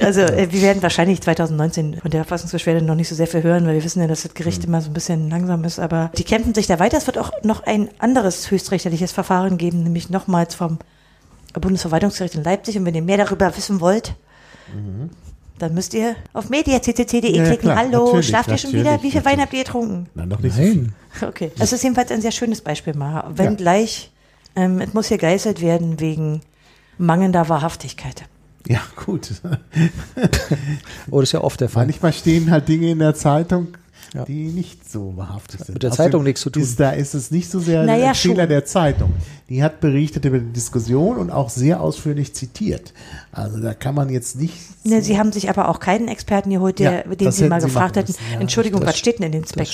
Also 0.00 0.20
äh, 0.22 0.50
wir 0.50 0.62
werden 0.62 0.82
wahrscheinlich 0.82 1.20
2019 1.20 1.98
von 2.00 2.10
der 2.10 2.24
Verfassungsbeschwerde 2.24 2.84
noch 2.84 2.94
nicht 2.94 3.08
so 3.08 3.14
sehr 3.14 3.26
viel 3.26 3.42
hören, 3.42 3.66
weil 3.66 3.74
wir 3.74 3.84
wissen 3.84 4.00
ja, 4.00 4.08
dass 4.08 4.22
das 4.22 4.34
Gericht 4.34 4.64
immer 4.64 4.80
so 4.80 4.90
ein 4.90 4.94
bisschen 4.94 5.30
langsam 5.30 5.64
ist. 5.64 5.78
Aber 5.78 6.10
die 6.16 6.24
kämpfen 6.24 6.54
sich 6.54 6.66
da 6.66 6.78
weiter. 6.78 6.98
Es 6.98 7.06
wird 7.06 7.18
auch 7.18 7.30
noch 7.42 7.64
ein 7.64 7.88
anderes 7.98 8.50
höchstrichterliches 8.50 9.12
Verfahren 9.12 9.58
geben, 9.58 9.82
nämlich 9.82 10.10
nochmals 10.10 10.54
vom 10.54 10.78
Bundesverwaltungsgericht 11.54 12.34
in 12.34 12.44
Leipzig. 12.44 12.76
Und 12.78 12.84
wenn 12.86 12.94
ihr 12.94 13.02
mehr 13.02 13.18
darüber 13.18 13.56
wissen 13.56 13.80
wollt, 13.80 14.14
dann 15.58 15.74
müsst 15.74 15.94
ihr 15.94 16.16
auf 16.32 16.48
media.ccc.de 16.48 17.20
Ja, 17.30 17.36
ja, 17.36 17.44
klicken. 17.44 17.62
klar, 17.62 17.76
Hallo, 17.76 18.06
natürlich, 18.06 18.26
schlaft 18.28 18.50
ihr 18.50 18.58
schon 18.58 18.72
wieder? 18.72 19.02
Wie 19.02 19.10
viel 19.10 19.24
Wein 19.24 19.38
natürlich. 19.38 19.40
habt 19.40 19.52
ihr 19.54 19.64
getrunken? 19.64 20.08
Nein, 20.14 20.28
noch 20.28 20.40
nicht 20.40 20.56
so. 20.56 20.62
Nein. 20.62 20.94
Okay. 21.20 21.52
Das 21.58 21.72
ist 21.74 21.82
jedenfalls 21.82 22.10
ein 22.10 22.22
sehr 22.22 22.32
schönes 22.32 22.62
Beispiel, 22.62 22.94
Mara. 22.94 23.30
Wenngleich, 23.36 24.10
ähm, 24.56 24.80
es 24.80 24.94
muss 24.94 25.08
hier 25.08 25.18
geißelt 25.18 25.60
werden 25.60 26.00
wegen 26.00 26.40
mangelnder 26.96 27.50
Wahrhaftigkeit. 27.50 28.24
Ja, 28.68 28.80
gut. 29.04 29.30
Oh, 31.10 31.20
das 31.20 31.28
ist 31.30 31.32
ja 31.32 31.40
oft 31.42 31.60
der 31.60 31.68
Fall. 31.68 31.86
Manchmal 31.86 32.12
stehen 32.12 32.50
halt 32.50 32.68
Dinge 32.68 32.90
in 32.90 32.98
der 33.00 33.14
Zeitung, 33.14 33.68
Ja. 34.14 34.24
die 34.24 34.46
nicht 34.46 34.88
so 34.90 35.16
wahrhaftig 35.16 35.60
sind. 35.60 35.74
Mit 35.74 35.82
der 35.82 35.90
Außerdem 35.90 36.04
Zeitung 36.12 36.22
nichts 36.24 36.40
zu 36.42 36.50
tun. 36.50 36.62
Ist, 36.62 36.78
da 36.78 36.90
ist 36.90 37.14
es 37.14 37.30
nicht 37.30 37.50
so 37.50 37.58
sehr 37.60 37.82
Naja, 37.84 38.10
ein 38.10 38.14
Fehler 38.14 38.42
schon. 38.42 38.48
der 38.48 38.64
Zeitung. 38.64 39.12
Die 39.48 39.62
hat 39.62 39.80
berichtet 39.80 40.24
über 40.24 40.38
die 40.38 40.52
Diskussion 40.52 41.16
und 41.16 41.30
auch 41.30 41.50
sehr 41.50 41.80
ausführlich 41.80 42.34
zitiert. 42.34 42.92
Also 43.32 43.58
da 43.60 43.74
kann 43.74 43.94
man 43.94 44.08
jetzt 44.08 44.36
nicht. 44.36 44.54
Ne, 44.84 45.02
Sie 45.02 45.18
haben 45.18 45.32
sich 45.32 45.50
aber 45.50 45.68
auch 45.68 45.80
keinen 45.80 46.08
Experten 46.08 46.50
geholt, 46.50 46.78
der, 46.78 47.06
Ja, 47.08 47.14
den 47.14 47.32
Sie 47.32 47.48
mal 47.48 47.60
gefragt 47.60 47.96
hätten. 47.96 48.14
ja. 48.32 48.40
Entschuldigung, 48.40 48.80
Das- 48.80 48.90
was 48.90 48.98
steht 48.98 49.18
denn 49.18 49.26
in 49.26 49.32
den 49.32 49.42
Das 49.42 49.50
Specs? 49.50 49.72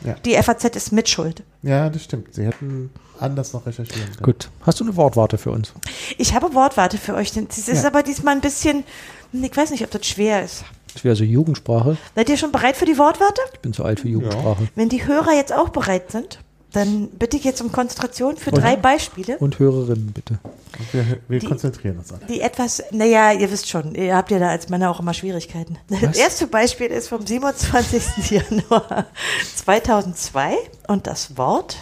Stimmt. 0.00 0.26
Die 0.26 0.34
FAZ 0.34 0.64
ist 0.76 0.92
mitschuld. 0.92 1.42
Ja, 1.62 1.88
das 1.90 2.04
stimmt. 2.04 2.34
Sie 2.34 2.44
hätten 2.44 2.90
anders 3.18 3.52
noch 3.52 3.66
recherchieren 3.66 4.12
können. 4.12 4.22
Gut. 4.22 4.50
Hast 4.62 4.80
du 4.80 4.84
eine 4.84 4.94
Wortwarte 4.96 5.38
für 5.38 5.50
uns? 5.50 5.72
Ich 6.18 6.34
habe 6.34 6.54
Wortwarte 6.54 6.98
für 6.98 7.14
euch. 7.14 7.32
denn 7.32 7.48
Das 7.48 7.58
ist 7.68 7.82
Ja. 7.82 7.88
aber 7.88 8.02
diesmal 8.02 8.34
ein 8.34 8.40
bisschen, 8.40 8.84
ich 9.32 9.56
weiß 9.56 9.70
nicht, 9.70 9.82
ob 9.84 9.90
das 9.90 10.06
schwer 10.06 10.42
ist. 10.44 10.64
Das 10.92 11.04
wäre 11.04 11.14
so 11.16 11.24
Jugendsprache. 11.24 11.96
Seid 12.14 12.28
ihr 12.30 12.36
schon 12.38 12.52
bereit 12.52 12.76
für 12.76 12.86
die 12.86 12.96
Wortwarte? 12.96 13.40
Ich 13.52 13.60
bin 13.60 13.72
zu 13.74 13.84
alt 13.84 14.00
für 14.00 14.08
Jugendsprache. 14.08 14.68
Wenn 14.74 14.88
die 14.88 15.06
Hörer 15.06 15.32
jetzt 15.34 15.52
auch 15.52 15.68
bereit 15.68 16.10
sind, 16.10 16.38
dann 16.72 17.08
bitte 17.08 17.36
ich 17.38 17.44
jetzt 17.44 17.62
um 17.62 17.72
Konzentration 17.72 18.36
für 18.36 18.50
drei 18.50 18.76
Beispiele, 18.76 19.38
Und 19.38 19.58
Hörerinnen 19.58 20.12
bitte. 20.12 20.38
Und 20.78 20.92
wir 20.92 21.18
wir 21.28 21.38
Die- 21.40 21.46
konzentrieren 21.46 21.98
uns 21.98 22.12
alle. 22.12 22.26
die 22.26 22.40
etwas, 22.42 22.82
naja, 22.90 23.32
ihr 23.32 23.50
wisst 23.50 23.68
schon, 23.68 23.94
ihr 23.94 24.14
habt 24.14 24.30
ja 24.30 24.38
da 24.38 24.48
als 24.50 24.68
Männer 24.68 24.90
auch 24.90 25.00
immer 25.00 25.14
Schwierigkeiten. 25.14 25.78
Das 25.88 26.16
erste 26.16 26.46
Beispiel 26.46 26.88
ist 26.88 27.08
vom 27.08 27.26
27. 27.26 28.30
Januar 28.30 29.06
2002 29.54 30.56
und 30.88 31.06
das 31.06 31.36
Wort, 31.38 31.76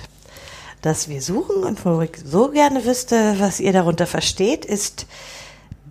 das 0.82 1.08
wir 1.08 1.22
suchen 1.22 1.64
und 1.64 1.84
wo 1.84 2.00
ich 2.02 2.12
so 2.24 2.50
gerne 2.50 2.84
wüsste, 2.84 3.36
was 3.38 3.58
ihr 3.58 3.72
darunter 3.72 4.06
versteht, 4.06 4.64
ist 4.64 5.06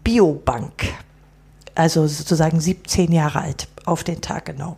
Biobank. 0.04 0.84
Also 1.76 2.06
sozusagen 2.08 2.62
17 2.62 3.12
Jahre 3.12 3.42
alt, 3.42 3.68
auf 3.86 4.04
den 4.04 4.22
Tag 4.22 4.46
genau. 4.46 4.78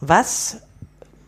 Was 0.00 0.58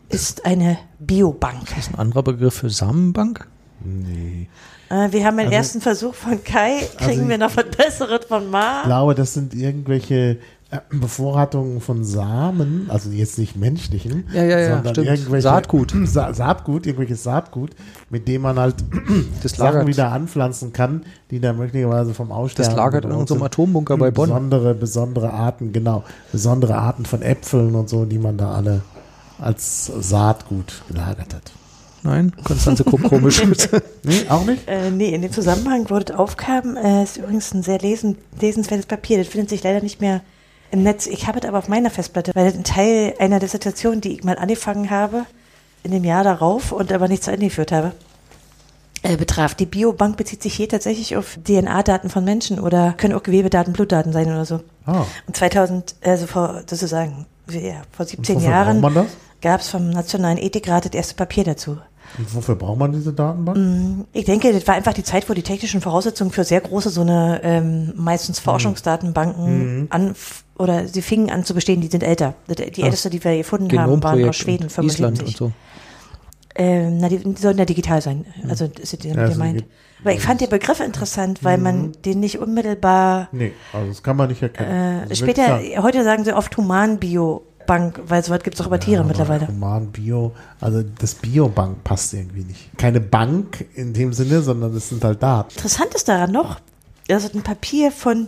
ist 0.09 0.45
eine 0.45 0.77
Biobank? 0.99 1.67
Das 1.69 1.79
ist 1.79 1.93
ein 1.93 1.99
anderer 1.99 2.23
Begriff 2.23 2.55
für 2.55 2.69
Samenbank. 2.69 3.47
Nee. 3.83 4.47
Äh, 4.89 5.11
wir 5.11 5.25
haben 5.25 5.37
den 5.37 5.47
Also- 5.47 5.55
ersten 5.57 5.81
Versuch 5.81 6.13
von 6.15 6.43
Kai. 6.43 6.79
Kriegen 6.97 7.19
Also- 7.21 7.29
wir 7.29 7.37
noch 7.37 7.55
was 7.55 7.65
Besseres 7.65 8.25
von 8.27 8.43
Ich 8.45 8.49
Ma? 8.51 8.83
glaube, 8.85 9.15
das 9.15 9.33
sind 9.33 9.53
irgendwelche 9.53 10.37
äh, 10.69 10.79
Bevorratungen 10.89 11.79
von 11.79 12.03
Samen, 12.03 12.87
also 12.89 13.09
jetzt 13.09 13.37
nicht 13.39 13.55
menschlichen, 13.55 14.25
Ja, 14.33 14.43
ja, 14.43 14.59
ja, 14.59 14.73
sondern 14.75 14.95
stimmt. 14.95 15.07
irgendwelche 15.07 15.43
Saatgut. 15.43 15.93
Sa 16.03 16.33
Saatgut, 16.33 16.85
irgendwelches 16.85 17.23
Saatgut, 17.23 17.69
mit 18.09 18.27
dem 18.27 18.41
man 18.41 18.59
halt 18.59 18.75
Das 19.43 19.53
Sachen 19.53 19.63
lagert, 19.75 19.87
wieder 19.87 20.11
anpflanzen 20.11 20.73
kann, 20.73 21.03
die 21.31 21.39
dann 21.39 21.57
möglicherweise 21.57 22.13
vom 22.13 22.33
Aussterben 22.33 22.69
das 22.71 22.77
lagert 22.77 23.05
in 23.05 23.11
unserem. 23.13 23.43
Atombunker 23.43 23.95
bei 23.97 24.11
Bonn. 24.11 24.27
Besondere, 24.27 24.73
besondere 24.73 25.31
Arten, 25.31 25.71
genau, 25.71 26.03
besondere 26.33 26.75
Arten 26.75 27.05
von 27.05 27.21
Äpfeln 27.21 27.73
und 27.73 27.87
so, 27.87 28.03
die 28.03 28.19
man 28.19 28.37
da 28.37 28.51
alle 28.51 28.81
als 29.39 29.85
Saatgut 29.99 30.81
gelagert 30.87 31.33
hat. 31.33 31.51
Nein, 32.03 32.31
Konstanze 32.43 32.83
guckt 32.83 33.03
komisch. 33.09 33.41
Nee, 34.03 34.25
auch 34.29 34.45
nicht? 34.45 34.67
Äh, 34.67 34.91
nee, 34.91 35.13
in 35.13 35.21
dem 35.21 35.31
Zusammenhang, 35.31 35.89
wo 35.89 35.99
das 35.99 36.15
aufkam, 36.15 36.77
äh, 36.77 37.03
ist 37.03 37.17
übrigens 37.17 37.53
ein 37.53 37.63
sehr 37.63 37.79
lesen, 37.79 38.17
lesenswertes 38.39 38.85
Papier. 38.85 39.17
Das 39.17 39.27
findet 39.27 39.49
sich 39.49 39.63
leider 39.63 39.81
nicht 39.81 39.99
mehr 39.99 40.21
im 40.71 40.83
Netz. 40.83 41.07
Ich 41.07 41.27
habe 41.27 41.39
es 41.39 41.45
aber 41.45 41.57
auf 41.57 41.67
meiner 41.67 41.89
Festplatte, 41.89 42.31
weil 42.35 42.45
das 42.45 42.55
ein 42.55 42.63
Teil 42.63 43.13
einer 43.19 43.39
Dissertation, 43.39 43.99
die 44.01 44.13
ich 44.13 44.23
mal 44.23 44.37
angefangen 44.37 44.89
habe, 44.89 45.25
in 45.83 45.91
dem 45.91 46.03
Jahr 46.03 46.23
darauf 46.23 46.71
und 46.71 46.91
aber 46.91 47.07
nicht 47.07 47.23
zu 47.23 47.31
Ende 47.31 47.47
geführt 47.47 47.71
habe, 47.71 47.93
äh, 49.03 49.15
betraf. 49.17 49.55
Die 49.55 49.65
Biobank 49.65 50.17
bezieht 50.17 50.41
sich 50.43 50.53
hier 50.53 50.67
tatsächlich 50.69 51.15
auf 51.15 51.37
DNA-Daten 51.47 52.09
von 52.09 52.23
Menschen 52.23 52.59
oder 52.59 52.93
können 52.93 53.13
auch 53.13 53.23
Gewebedaten, 53.23 53.73
Blutdaten 53.73 54.11
sein 54.13 54.27
oder 54.27 54.45
so. 54.45 54.61
Ah, 54.85 55.05
Und 55.27 55.35
2000, 55.35 55.95
also 56.03 56.27
vor, 56.27 56.61
sozusagen, 56.67 57.25
ja, 57.51 57.81
vor 57.91 58.05
17 58.05 58.35
wofür 58.35 58.49
Jahren 58.49 59.07
gab 59.41 59.61
es 59.61 59.69
vom 59.69 59.89
Nationalen 59.89 60.37
Ethikrat 60.37 60.85
das 60.85 60.93
erste 60.93 61.15
Papier 61.15 61.43
dazu. 61.43 61.77
Und 62.17 62.33
wofür 62.33 62.55
braucht 62.55 62.79
man 62.79 62.91
diese 62.91 63.13
Datenbank? 63.13 64.07
Ich 64.13 64.25
denke, 64.25 64.53
das 64.53 64.65
war 64.65 64.75
einfach 64.75 64.93
die 64.93 65.03
Zeit, 65.03 65.29
wo 65.29 65.33
die 65.33 65.41
technischen 65.41 65.81
Voraussetzungen 65.81 66.31
für 66.31 66.43
sehr 66.43 66.61
große, 66.61 66.89
so 66.89 67.01
eine 67.01 67.41
ähm, 67.43 67.93
meistens 67.95 68.39
Forschungsdatenbanken 68.39 69.87
an 69.89 70.15
oder 70.57 70.87
sie 70.87 71.01
fingen 71.01 71.29
an 71.29 71.43
zu 71.43 71.53
bestehen, 71.53 71.81
die 71.81 71.87
sind 71.87 72.03
älter. 72.03 72.33
Die 72.49 72.71
die 72.71 72.81
älteste, 72.81 73.09
die 73.09 73.23
wir 73.23 73.37
gefunden 73.37 73.77
haben, 73.77 74.01
waren 74.01 74.27
aus 74.27 74.35
Schweden, 74.35 74.63
und 74.63 74.85
Island 74.85 75.17
75. 75.17 75.27
und 75.27 75.37
so. 75.37 75.51
Ähm, 76.59 76.97
na, 76.97 77.07
die, 77.09 77.19
die 77.19 77.39
sollten 77.41 77.59
ja 77.59 77.65
digital 77.65 78.01
sein. 78.01 78.25
Also 78.49 78.67
das 78.67 78.91
ist 78.93 79.03
ja 79.03 79.11
Ja, 79.13 79.21
also 79.21 79.33
gemeint. 79.33 79.61
die- 79.61 79.65
Aber 80.01 80.13
ich 80.13 80.21
fand 80.21 80.41
den 80.41 80.49
Begriff 80.49 80.79
interessant, 80.79 81.43
weil 81.43 81.57
man 81.59 81.91
den 82.05 82.19
nicht 82.19 82.39
unmittelbar 82.39 83.29
Nee, 83.31 83.53
also 83.73 83.87
das 83.89 84.01
kann 84.03 84.15
man 84.17 84.29
nicht 84.29 84.41
erkennen. 84.41 84.69
äh, 84.69 85.01
Das 85.07 85.19
ist 85.19 85.27
wirklich 85.27 85.45
später, 85.45 85.83
heute 85.83 86.03
sagen 86.03 86.23
sie 86.23 86.33
oft 86.33 86.55
Humanbio 86.57 87.43
Biobank, 87.67 87.99
weil 88.07 88.23
so 88.23 88.31
weit 88.31 88.43
gibt 88.45 88.55
es 88.55 88.61
auch 88.61 88.67
über 88.67 88.79
Tiere 88.79 89.03
mittlerweile. 89.03 89.47
Human, 89.49 89.87
Bio, 89.91 90.31
also 90.61 90.83
das 90.99 91.15
Biobank 91.15 91.83
passt 91.83 92.13
irgendwie 92.13 92.43
nicht. 92.45 92.75
Keine 92.77 93.01
Bank 93.01 93.65
in 93.75 93.93
dem 93.93 94.13
Sinne, 94.13 94.41
sondern 94.41 94.73
es 94.75 94.87
sind 94.89 95.03
halt 95.03 95.21
Daten. 95.21 95.51
Interessant 95.53 95.93
ist 95.93 96.07
daran 96.07 96.31
noch, 96.31 96.59
dass 97.09 97.25
es 97.25 97.33
ein 97.35 97.41
Papier 97.43 97.91
von 97.91 98.27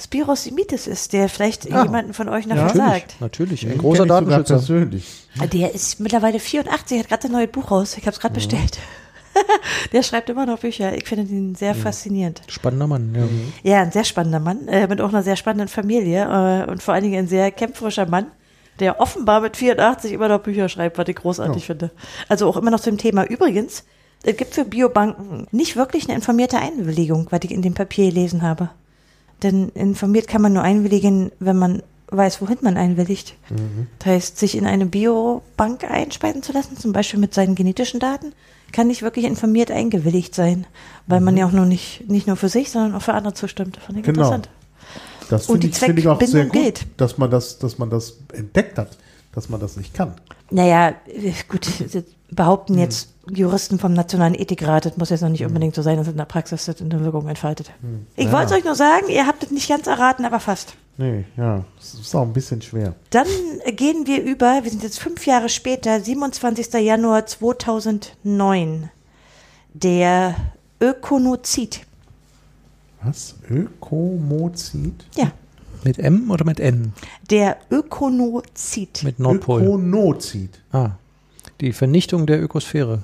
Spiros 0.00 0.44
Simitis 0.44 0.86
ist, 0.86 1.12
der 1.12 1.28
vielleicht 1.28 1.72
Ah. 1.72 1.84
jemanden 1.84 2.12
von 2.14 2.28
euch 2.28 2.46
noch 2.46 2.56
Ja. 2.56 2.62
Natürlich, 2.64 2.84
sagt. 2.86 3.20
natürlich. 3.20 3.62
Ein 3.64 3.70
Den 3.72 3.78
großer 3.78 4.06
Datenschützer. 4.06 4.54
persönlich. 4.56 5.28
Der 5.52 5.74
ist 5.74 6.00
mittlerweile 6.00 6.38
84, 6.40 6.98
hat 7.00 7.08
gerade 7.08 7.26
ein 7.28 7.32
neues 7.32 7.50
Buch 7.50 7.70
raus. 7.70 7.96
Ich 7.96 8.04
habe 8.06 8.12
es 8.14 8.20
gerade 8.20 8.34
bestellt. 8.34 8.78
der 9.92 10.02
schreibt 10.02 10.30
immer 10.30 10.46
noch 10.46 10.58
Bücher. 10.60 10.96
Ich 10.96 11.06
finde 11.08 11.24
ihn 11.32 11.54
sehr 11.54 11.74
faszinierend. 11.74 12.42
Spannender 12.48 12.86
Mann, 12.86 13.14
ja. 13.64 13.72
Ja, 13.76 13.82
ein 13.82 13.92
sehr 13.92 14.04
spannender 14.04 14.40
Mann, 14.40 14.68
äh, 14.68 14.86
mit 14.86 15.00
auch 15.00 15.08
einer 15.08 15.22
sehr 15.22 15.36
spannenden 15.36 15.68
Familie 15.68 16.22
äh, 16.66 16.70
und 16.70 16.82
vor 16.82 16.94
allen 16.94 17.02
Dingen 17.04 17.18
ein 17.24 17.28
sehr 17.28 17.50
kämpferischer 17.50 18.06
Mann, 18.06 18.26
der 18.80 19.00
offenbar 19.00 19.40
mit 19.40 19.56
84 19.56 20.12
immer 20.12 20.28
noch 20.28 20.40
Bücher 20.40 20.68
schreibt, 20.68 20.98
was 20.98 21.08
ich 21.08 21.16
großartig 21.16 21.66
finde. 21.66 21.90
Also 22.28 22.48
auch 22.48 22.56
immer 22.56 22.70
noch 22.70 22.80
zum 22.80 22.96
Thema. 22.98 23.24
Übrigens, 23.24 23.84
es 24.22 24.36
gibt 24.36 24.54
für 24.54 24.64
Biobanken 24.64 25.46
nicht 25.50 25.76
wirklich 25.76 26.04
eine 26.04 26.14
informierte 26.14 26.58
Einwilligung, 26.58 27.26
was 27.30 27.40
ich 27.44 27.50
in 27.50 27.62
dem 27.62 27.74
Papier 27.74 28.08
gelesen 28.10 28.42
habe. 28.42 28.70
Denn 29.44 29.68
informiert 29.68 30.26
kann 30.26 30.42
man 30.42 30.54
nur 30.54 30.62
einwilligen, 30.62 31.30
wenn 31.38 31.56
man 31.56 31.82
weiß, 32.08 32.40
wohin 32.40 32.58
man 32.62 32.76
einwilligt. 32.76 33.34
Das 33.98 34.06
heißt, 34.06 34.38
sich 34.38 34.56
in 34.56 34.66
eine 34.66 34.86
Biobank 34.86 35.84
einspeisen 35.84 36.42
zu 36.42 36.52
lassen, 36.52 36.76
zum 36.76 36.92
Beispiel 36.92 37.20
mit 37.20 37.34
seinen 37.34 37.54
genetischen 37.54 38.00
Daten, 38.00 38.32
kann 38.72 38.86
nicht 38.88 39.02
wirklich 39.02 39.24
informiert 39.24 39.70
eingewilligt 39.70 40.34
sein, 40.34 40.66
weil 41.06 41.20
man 41.20 41.36
ja 41.36 41.46
auch 41.46 41.52
nur 41.52 41.66
nicht, 41.66 42.08
nicht 42.08 42.26
nur 42.26 42.36
für 42.36 42.48
sich, 42.48 42.70
sondern 42.70 42.94
auch 42.94 43.02
für 43.02 43.14
andere 43.14 43.34
zustimmt. 43.34 43.76
Fand 43.76 43.98
ich 43.98 44.04
Genau. 44.04 44.20
interessant. 44.22 44.48
Das 45.30 45.46
Und 45.48 45.60
finde 45.62 45.66
ich, 45.68 45.78
find 45.78 45.98
ich 45.98 46.08
auch 46.08 46.20
sehr 46.20 46.44
gut, 46.44 46.52
gilt. 46.52 46.86
dass 46.96 47.16
man 47.18 47.30
das, 47.30 47.58
dass 47.58 47.78
man 47.78 47.88
das 47.90 48.18
entdeckt 48.32 48.78
hat, 48.78 48.96
dass 49.34 49.48
man 49.48 49.60
das 49.60 49.76
nicht 49.76 49.94
kann. 49.94 50.14
Naja, 50.50 50.94
äh, 51.06 51.32
gut, 51.48 51.66
das 51.92 52.04
behaupten 52.30 52.78
jetzt 52.78 53.10
Juristen 53.30 53.78
vom 53.78 53.92
Nationalen 53.94 54.34
Ethikrat, 54.34 54.84
das 54.86 54.96
muss 54.96 55.10
jetzt 55.10 55.22
noch 55.22 55.28
nicht 55.28 55.44
unbedingt 55.44 55.74
so 55.74 55.82
sein, 55.82 55.96
dass 55.96 56.08
in 56.08 56.16
der 56.16 56.24
Praxis 56.24 56.66
das 56.66 56.80
eine 56.80 57.00
Wirkung 57.00 57.28
entfaltet. 57.28 57.70
Ich 58.16 58.26
Ja. 58.26 58.32
wollte 58.32 58.46
es 58.46 58.52
euch 58.52 58.64
nur 58.64 58.74
sagen, 58.74 59.08
ihr 59.08 59.26
habt 59.26 59.42
es 59.42 59.50
nicht 59.50 59.68
ganz 59.68 59.86
erraten, 59.86 60.24
aber 60.24 60.40
fast. 60.40 60.74
Nee, 60.96 61.24
ja, 61.36 61.64
es 61.80 61.94
ist 61.94 62.14
auch 62.14 62.22
ein 62.22 62.32
bisschen 62.32 62.62
schwer. 62.62 62.94
Dann 63.10 63.26
gehen 63.74 64.06
wir 64.06 64.22
über, 64.22 64.62
wir 64.62 64.70
sind 64.70 64.82
jetzt 64.82 65.00
fünf 65.00 65.26
Jahre 65.26 65.48
später, 65.48 66.00
27. 66.00 66.72
Januar 66.74 67.26
2009, 67.26 68.90
der 69.72 70.36
Ökonozid. 70.80 71.80
Was? 73.02 73.34
Ökomozid? 73.50 75.04
Ja, 75.16 75.32
Mit 75.84 75.98
M 75.98 76.30
oder 76.30 76.44
mit 76.44 76.60
N? 76.60 76.92
der 77.30 77.58
Ökonozid. 77.70 79.02
Mit 79.04 79.18
Nordpol. 79.18 79.62
Ökonozid. 79.62 80.60
Ah. 80.72 80.92
Die 81.60 81.72
Vernichtung 81.72 82.26
der 82.26 82.42
Ökosphäre. 82.42 83.02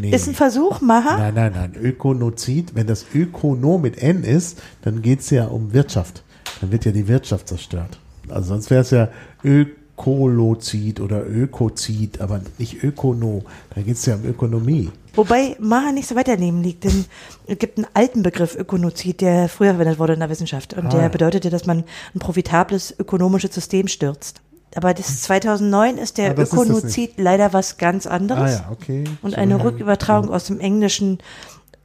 Nee. 0.00 0.10
Ist 0.10 0.28
ein 0.28 0.34
Versuch, 0.34 0.80
Maha? 0.80 1.16
Nein, 1.16 1.34
nein, 1.34 1.52
nein. 1.54 1.74
Ökonozid, 1.74 2.74
wenn 2.74 2.86
das 2.86 3.06
Ökono 3.14 3.78
mit 3.78 4.02
N 4.02 4.24
ist, 4.24 4.60
dann 4.82 5.02
geht 5.02 5.20
es 5.20 5.30
ja 5.30 5.46
um 5.46 5.72
Wirtschaft. 5.72 6.22
Dann 6.60 6.70
wird 6.70 6.84
ja 6.84 6.92
die 6.92 7.08
Wirtschaft 7.08 7.48
zerstört. 7.48 7.98
Also 8.28 8.48
sonst 8.48 8.70
wäre 8.70 8.82
es 8.82 8.90
ja 8.90 9.08
Ökolozid 9.42 11.00
oder 11.00 11.26
Ökozid, 11.26 12.20
aber 12.20 12.40
nicht 12.58 12.82
Ökono. 12.84 13.44
Da 13.74 13.80
geht 13.80 13.96
es 13.96 14.06
ja 14.06 14.16
um 14.16 14.24
Ökonomie. 14.24 14.90
Wobei 15.14 15.56
Maha 15.58 15.92
nicht 15.92 16.08
so 16.08 16.14
weit 16.14 16.28
daneben 16.28 16.62
liegt, 16.62 16.84
denn 16.84 17.04
es 17.46 17.58
gibt 17.58 17.78
einen 17.78 17.86
alten 17.94 18.22
Begriff 18.22 18.54
Ökonozid, 18.54 19.20
der 19.20 19.48
früher 19.48 19.70
verwendet 19.70 19.98
wurde 19.98 20.12
in 20.14 20.20
der 20.20 20.30
Wissenschaft. 20.30 20.74
Und 20.74 20.86
Ah, 20.86 20.90
der 20.90 21.00
ja. 21.02 21.08
bedeutete, 21.08 21.50
dass 21.50 21.66
man 21.66 21.84
ein 22.14 22.18
profitables 22.20 22.94
ökonomisches 22.98 23.54
System 23.54 23.88
stürzt. 23.88 24.40
Aber 24.76 24.94
das 24.94 25.22
2009 25.22 25.98
ist 25.98 26.16
der 26.18 26.30
Ah, 26.30 26.34
das 26.34 26.48
ist 26.48 26.54
Ökonozid 26.54 27.12
leider 27.18 27.52
was 27.52 27.76
ganz 27.76 28.06
anderes. 28.06 28.60
Ah 28.60 28.64
ja, 28.66 28.68
okay. 28.70 29.04
Und 29.22 29.34
eine 29.34 29.62
Rückübertragung 29.64 30.30
aus 30.32 30.44
dem 30.44 30.60
englischen 30.60 31.18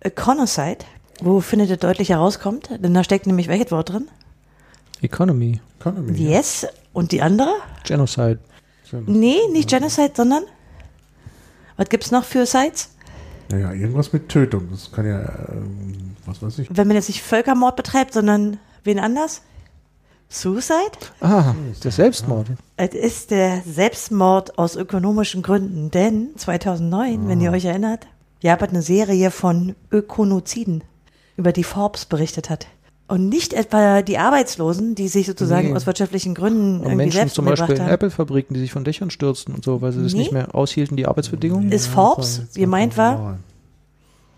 Econocide, 0.02 0.86
wo 1.22 1.42
findet 1.42 1.70
ihr 1.70 1.78
deutlich 1.78 2.10
herauskommt, 2.10 2.70
denn 2.80 2.94
da 2.94 3.04
steckt 3.04 3.26
nämlich 3.26 3.48
welches 3.48 3.72
Wort 3.72 3.90
drin? 3.90 4.08
Economy. 5.02 5.60
Economy. 5.80 6.14
Yes. 6.18 6.68
Und 6.94 7.12
die 7.12 7.22
andere? 7.22 7.54
Genocide. 7.86 8.40
Nee, 9.08 9.40
nicht 9.52 9.70
Genocide, 9.70 10.12
sondern 10.16 10.44
was 11.76 11.90
gibt's 11.90 12.12
noch 12.12 12.24
für 12.24 12.46
Sites? 12.46 12.90
Naja, 13.50 13.74
irgendwas 13.74 14.14
mit 14.14 14.30
Tötung. 14.30 14.70
Das 14.72 14.92
kann 14.92 15.06
ja, 15.06 15.22
ähm, 15.50 16.16
was 16.26 16.42
weiß 16.42 16.60
ich. 16.60 16.68
Wenn 16.70 16.88
man 16.88 16.96
jetzt 16.96 17.10
nicht 17.10 17.22
Völkermord 17.22 17.76
betreibt, 17.76 18.14
sondern 18.14 18.58
wen 18.84 19.00
anders? 19.00 19.42
Suicide? 20.28 20.98
Ah, 21.22 21.54
der 21.84 21.92
Selbstmord. 21.92 22.48
Es 22.78 22.94
ist 22.94 23.32
der 23.32 23.62
Selbstmord 23.62 24.58
aus 24.58 24.76
ökonomischen 24.76 25.44
Gründen, 25.44 25.92
denn 25.92 26.30
2009, 26.36 27.28
wenn 27.28 27.42
ihr 27.42 27.52
euch 27.52 27.66
erinnert, 27.66 28.08
Japan 28.42 28.68
hat 28.68 28.74
eine 28.74 28.82
Serie 28.82 29.32
von 29.32 29.76
Ökonoziden, 29.92 30.84
über 31.38 31.52
die 31.52 31.64
Forbes 31.64 32.06
berichtet 32.06 32.50
hat. 32.50 32.68
Und 33.08 33.30
nicht 33.30 33.54
etwa 33.54 34.02
die 34.02 34.18
Arbeitslosen, 34.18 34.96
die 34.96 35.08
sich 35.10 35.28
sozusagen 35.28 35.70
Nee. 35.70 35.76
aus 35.76 35.86
wirtschaftlichen 35.86 36.34
Gründen 36.34 36.78
Und 36.78 36.82
irgendwie 36.84 36.96
Menschen 36.96 37.18
selbst 37.18 37.36
zum 37.36 37.46
Beispiel 37.46 37.76
in. 37.76 37.88
Apple-Fabriken, 37.88 38.56
die 38.56 38.60
sich 38.62 38.72
von 38.72 38.84
Dächern 38.84 39.12
stürzten 39.12 39.54
und 39.54 39.64
so, 39.64 39.82
weil 39.82 39.92
sie 39.92 40.02
das 40.02 40.14
Nee. 40.14 40.20
nicht 40.20 40.32
mehr 40.32 40.56
aushielten, 40.56 40.98
die 40.98 41.06
Arbeitsbedingungen. 41.06 41.72
Ist 41.72 41.86
Forbes, 41.88 42.42
gemeint 42.56 42.98
war, 42.98 43.16
2009. 43.16 43.44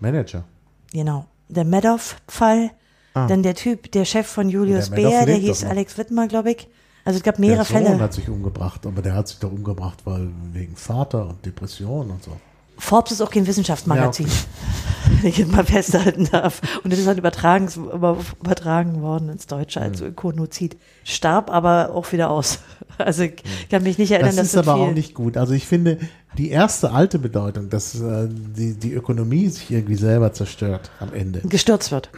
Manager. 0.01 0.43
genau, 0.91 1.25
der 1.47 1.63
Madoff-Fall, 1.65 2.71
Ah. 3.13 3.25
dann 3.27 3.41
der 3.41 3.55
Typ, 3.55 3.91
der 3.93 4.03
Chef 4.05 4.27
von 4.27 4.49
Julius 4.49 4.89
Der 4.91 4.97
Baer, 5.01 5.25
der 5.25 5.35
hieß. 5.37 5.63
Alex 5.63 5.97
Wittmer, 5.97 6.27
glaube 6.27 6.51
ich. 6.51 6.67
Also 7.05 7.17
es 7.17 7.23
gab 7.23 7.39
mehrere 7.39 7.59
der 7.59 7.65
Sohn 7.65 7.85
Fälle. 7.85 7.99
hat 8.01 8.13
sich 8.13 8.27
umgebracht, 8.29 8.85
aber 8.85 9.01
der 9.01 9.13
hat 9.15 9.29
sich 9.29 9.39
doch 9.39 9.51
umgebracht, 9.51 9.99
weil 10.03 10.27
wegen 10.51 10.75
Vater 10.75 11.29
und 11.29 11.43
Depression 11.45 12.11
und 12.11 12.21
so. 12.23 12.31
Forbes 12.77 13.11
ist 13.13 13.21
auch 13.21 13.31
kein 13.31 13.47
Wissenschaftsmagazin, 13.47 14.27
wenn 15.21 15.29
ich 15.29 15.45
mal 15.47 15.65
festhalten 15.65 16.27
darf. 16.31 16.61
Und 16.83 16.91
das 16.91 16.99
ist 16.99 17.07
dann 17.07 17.17
übertragen, 17.17 17.67
über- 17.75 18.17
übertragen 18.41 19.01
worden 19.01 19.29
ins 19.29 19.47
Deutsche 19.47 19.81
als 19.81 19.99
Hm. 20.01 20.07
Ökonozid. 20.09 20.77
Starb 21.03 21.49
aber 21.51 21.91
auch 21.93 22.11
wieder 22.11 22.29
aus. 22.29 22.59
Also 22.99 23.21
ich 23.21 23.43
kann 23.69 23.83
mich 23.83 23.99
nicht 23.99 24.09
erinnern, 24.09 24.29
Das 24.35 24.37
dass 24.37 24.47
ist 24.47 24.57
aber 24.57 24.73
auch 24.81 24.91
nicht 24.91 25.13
gut. 25.13 25.37
Also 25.37 25.53
ich 25.53 25.67
finde, 25.67 25.99
die 26.39 26.49
erste 26.49 26.93
alte 26.93 27.19
Bedeutung, 27.19 27.69
dass 27.69 27.93
äh, 28.01 28.27
die, 28.27 28.73
die 28.73 28.91
Ökonomie 28.91 29.47
sich 29.49 29.69
irgendwie 29.69 29.93
selber 29.93 30.33
zerstört 30.33 30.89
am 30.99 31.13
Ende. 31.13 31.41
gestürzt 31.41 31.91
wird. 31.91 32.09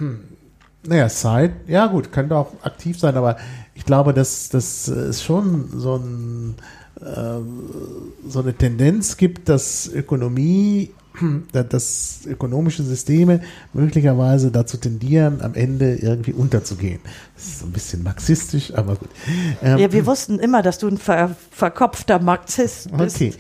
Naja, 0.88 1.10
Side, 1.10 1.52
ja 1.68 1.88
gut, 1.88 2.14
könnte 2.14 2.38
auch 2.38 2.53
aktiv 2.64 2.98
sein, 2.98 3.18
aber 3.18 3.36
ich 3.76 3.84
glaube, 3.84 4.14
dass 4.14 4.48
das 4.48 4.88
ist 4.88 5.22
schon 5.22 5.68
so, 5.77 5.98
ein, 5.98 6.56
so 7.01 8.39
eine 8.41 8.53
Tendenz 8.53 9.15
gibt, 9.17 9.47
dass 9.49 9.88
Ökonomie, 9.93 10.91
da- 11.51 11.63
dass 11.63 12.21
ökonomische 12.26 12.84
Systeme 12.84 13.41
möglicherweise 13.73 14.51
dazu 14.51 14.77
tendieren, 14.77 15.41
am 15.41 15.53
Ende 15.53 15.95
irgendwie 15.95 16.34
unterzugehen. 16.34 16.99
Das 17.35 17.45
ist 17.45 17.59
so 17.59 17.65
ein 17.65 17.71
bisschen 17.71 18.03
marxistisch, 18.03 18.73
aber 18.73 18.95
gut. 18.95 19.09
Ähm, 19.61 19.77
Ja, 19.77 19.91
wir 19.91 20.05
wussten 20.05 20.39
immer, 20.39 20.61
dass 20.61 20.77
du 20.77 20.88
ein 20.88 20.97
ver 20.97 21.35
verkopfter 21.51 22.19
Marxist 22.19 22.89
bist. 22.97 23.15
okay. 23.15 23.34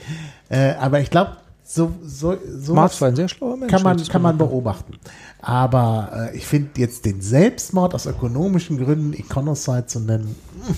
Äh, 0.49 0.73
aber 0.79 0.99
ich 1.01 1.09
glaube, 1.09 1.37
so, 1.63 1.91
so, 2.03 2.35
so 2.57 2.73
Marx 2.73 2.99
war 2.99 3.09
ein 3.09 3.15
sehr 3.15 3.27
schlauer 3.27 3.55
Mensch. 3.55 3.71
kann 3.71 3.83
man, 3.83 4.03
kann 4.07 4.21
man 4.23 4.37
beobachten. 4.37 4.93
Aber 5.41 6.29
äh, 6.33 6.37
ich 6.37 6.47
finde 6.47 6.69
jetzt 6.77 7.05
den 7.05 7.21
Selbstmord 7.21 7.93
aus 7.93 8.07
ökonomischen 8.07 8.83
Gründen 8.83 9.13
Econocide 9.13 9.85
zu 9.85 9.99
nennen, 9.99 10.35
hm. 10.65 10.75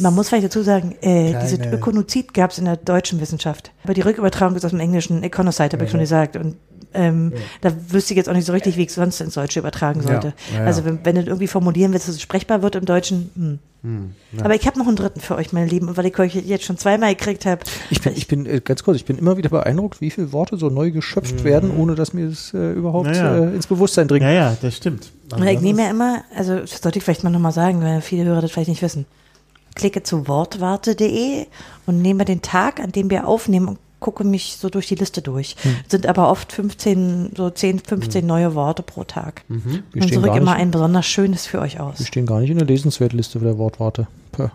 Man 0.00 0.14
muss 0.14 0.28
vielleicht 0.28 0.46
dazu 0.46 0.62
sagen, 0.62 0.94
äh, 1.00 1.34
dieses 1.42 1.58
Ökonozid 1.60 2.34
gab 2.34 2.50
es 2.50 2.58
in 2.58 2.64
der 2.64 2.76
deutschen 2.76 3.20
Wissenschaft. 3.20 3.72
Aber 3.84 3.94
die 3.94 4.00
Rückübertragung 4.02 4.56
ist 4.56 4.64
aus 4.64 4.70
dem 4.72 4.80
Englischen 4.80 5.22
Econocide, 5.22 5.70
habe 5.72 5.84
ich 5.84 5.90
schon 5.90 6.00
gesagt. 6.00 6.36
Und 6.36 6.56
ähm, 6.94 7.32
da 7.60 7.72
wüsste 7.90 8.14
ich 8.14 8.16
jetzt 8.16 8.28
auch 8.28 8.32
nicht 8.34 8.46
so 8.46 8.52
richtig, 8.52 8.76
wie 8.76 8.82
ich 8.82 8.88
es 8.88 8.94
sonst 8.94 9.20
ins 9.20 9.34
Deutsche 9.34 9.58
übertragen 9.60 10.00
Ja, 10.00 10.06
sollte. 10.06 10.32
ja, 10.54 10.60
ja. 10.60 10.64
Also 10.66 10.84
wenn, 10.84 11.00
wenn 11.04 11.16
du 11.16 11.22
irgendwie 11.22 11.46
formulieren 11.46 11.92
willst, 11.92 12.08
dass 12.08 12.14
es 12.14 12.22
sprechbar 12.22 12.62
wird 12.62 12.74
im 12.76 12.84
Deutschen. 12.84 13.30
Hm. 13.34 13.58
Aber 14.40 14.54
ich 14.56 14.66
habe 14.66 14.78
noch 14.80 14.88
einen 14.88 14.96
dritten 14.96 15.20
für 15.20 15.36
euch, 15.36 15.52
meine 15.52 15.66
Lieben. 15.68 15.88
Und 15.88 15.96
weil 15.96 16.06
ich 16.06 16.18
euch 16.18 16.34
jetzt 16.34 16.64
schon 16.64 16.76
zweimal 16.76 17.14
gekriegt 17.14 17.46
habe, 17.46 17.60
Ich 17.90 18.00
bin, 18.00 18.14
ich 18.16 18.26
bin 18.26 18.44
äh, 18.46 18.60
ganz 18.60 18.82
kurz, 18.82 18.96
ich 18.96 19.04
bin 19.04 19.16
immer 19.16 19.36
wieder 19.36 19.48
beeindruckt, 19.48 20.00
wie 20.00 20.10
viele 20.10 20.32
Worte 20.32 20.56
so 20.56 20.70
neu 20.70 20.90
geschöpft 20.90 21.44
werden, 21.44 21.70
ohne 21.76 21.94
dass 21.94 22.12
mir 22.12 22.28
das 22.28 22.52
äh, 22.52 22.72
überhaupt 22.72 23.06
Naja. 23.06 23.44
äh, 23.44 23.54
ins 23.54 23.68
Bewusstsein 23.68 24.08
dringt. 24.08 24.22
ja, 24.24 24.32
ja, 24.32 24.56
das 24.60 24.76
stimmt. 24.76 25.12
Und 25.32 25.46
ich 25.46 25.60
nehme 25.60 25.82
ja 25.84 25.90
immer, 25.90 26.24
also 26.34 26.58
das 26.58 26.80
sollte 26.82 26.98
ich 26.98 27.04
vielleicht 27.04 27.22
mal 27.22 27.30
nochmal 27.30 27.52
sagen, 27.52 27.80
weil 27.80 28.00
viele 28.00 28.24
Hörer 28.24 28.40
das 28.40 28.50
vielleicht 28.50 28.70
nicht 28.70 28.82
wissen. 28.82 29.06
Klicke 29.76 30.02
zu 30.02 30.26
wortwarte.de 30.26 31.46
und 31.86 32.02
nehme 32.02 32.24
den 32.24 32.42
Tag, 32.42 32.80
an 32.80 32.90
dem 32.90 33.10
wir 33.10 33.28
aufnehmen 33.28 33.68
und 33.68 33.78
gucke 34.00 34.24
mich 34.24 34.56
so 34.58 34.68
durch 34.68 34.88
die 34.88 34.94
Liste 34.94 35.22
durch. 35.22 35.56
Hm. 35.62 35.76
Sind 35.88 36.06
aber 36.06 36.30
oft 36.30 36.52
15, 36.52 37.32
so 37.36 37.50
10, 37.50 37.80
15 37.80 38.26
neue 38.26 38.54
Worte 38.54 38.82
pro 38.82 39.04
Tag. 39.04 39.44
Wir 39.48 40.02
Und 40.02 40.12
suche 40.12 40.36
immer 40.36 40.54
ein 40.54 40.70
besonders 40.70 41.06
schönes 41.06 41.46
für 41.46 41.60
euch 41.60 41.74
wir 41.74 41.84
aus. 41.84 42.04
stehen 42.04 42.26
gar 42.26 42.40
nicht 42.40 42.50
in 42.50 42.58
der 42.58 42.66
Lesenswertliste 42.66 43.38
der 43.38 43.58
Wortwarte. 43.58 44.06
Puh. 44.32 44.48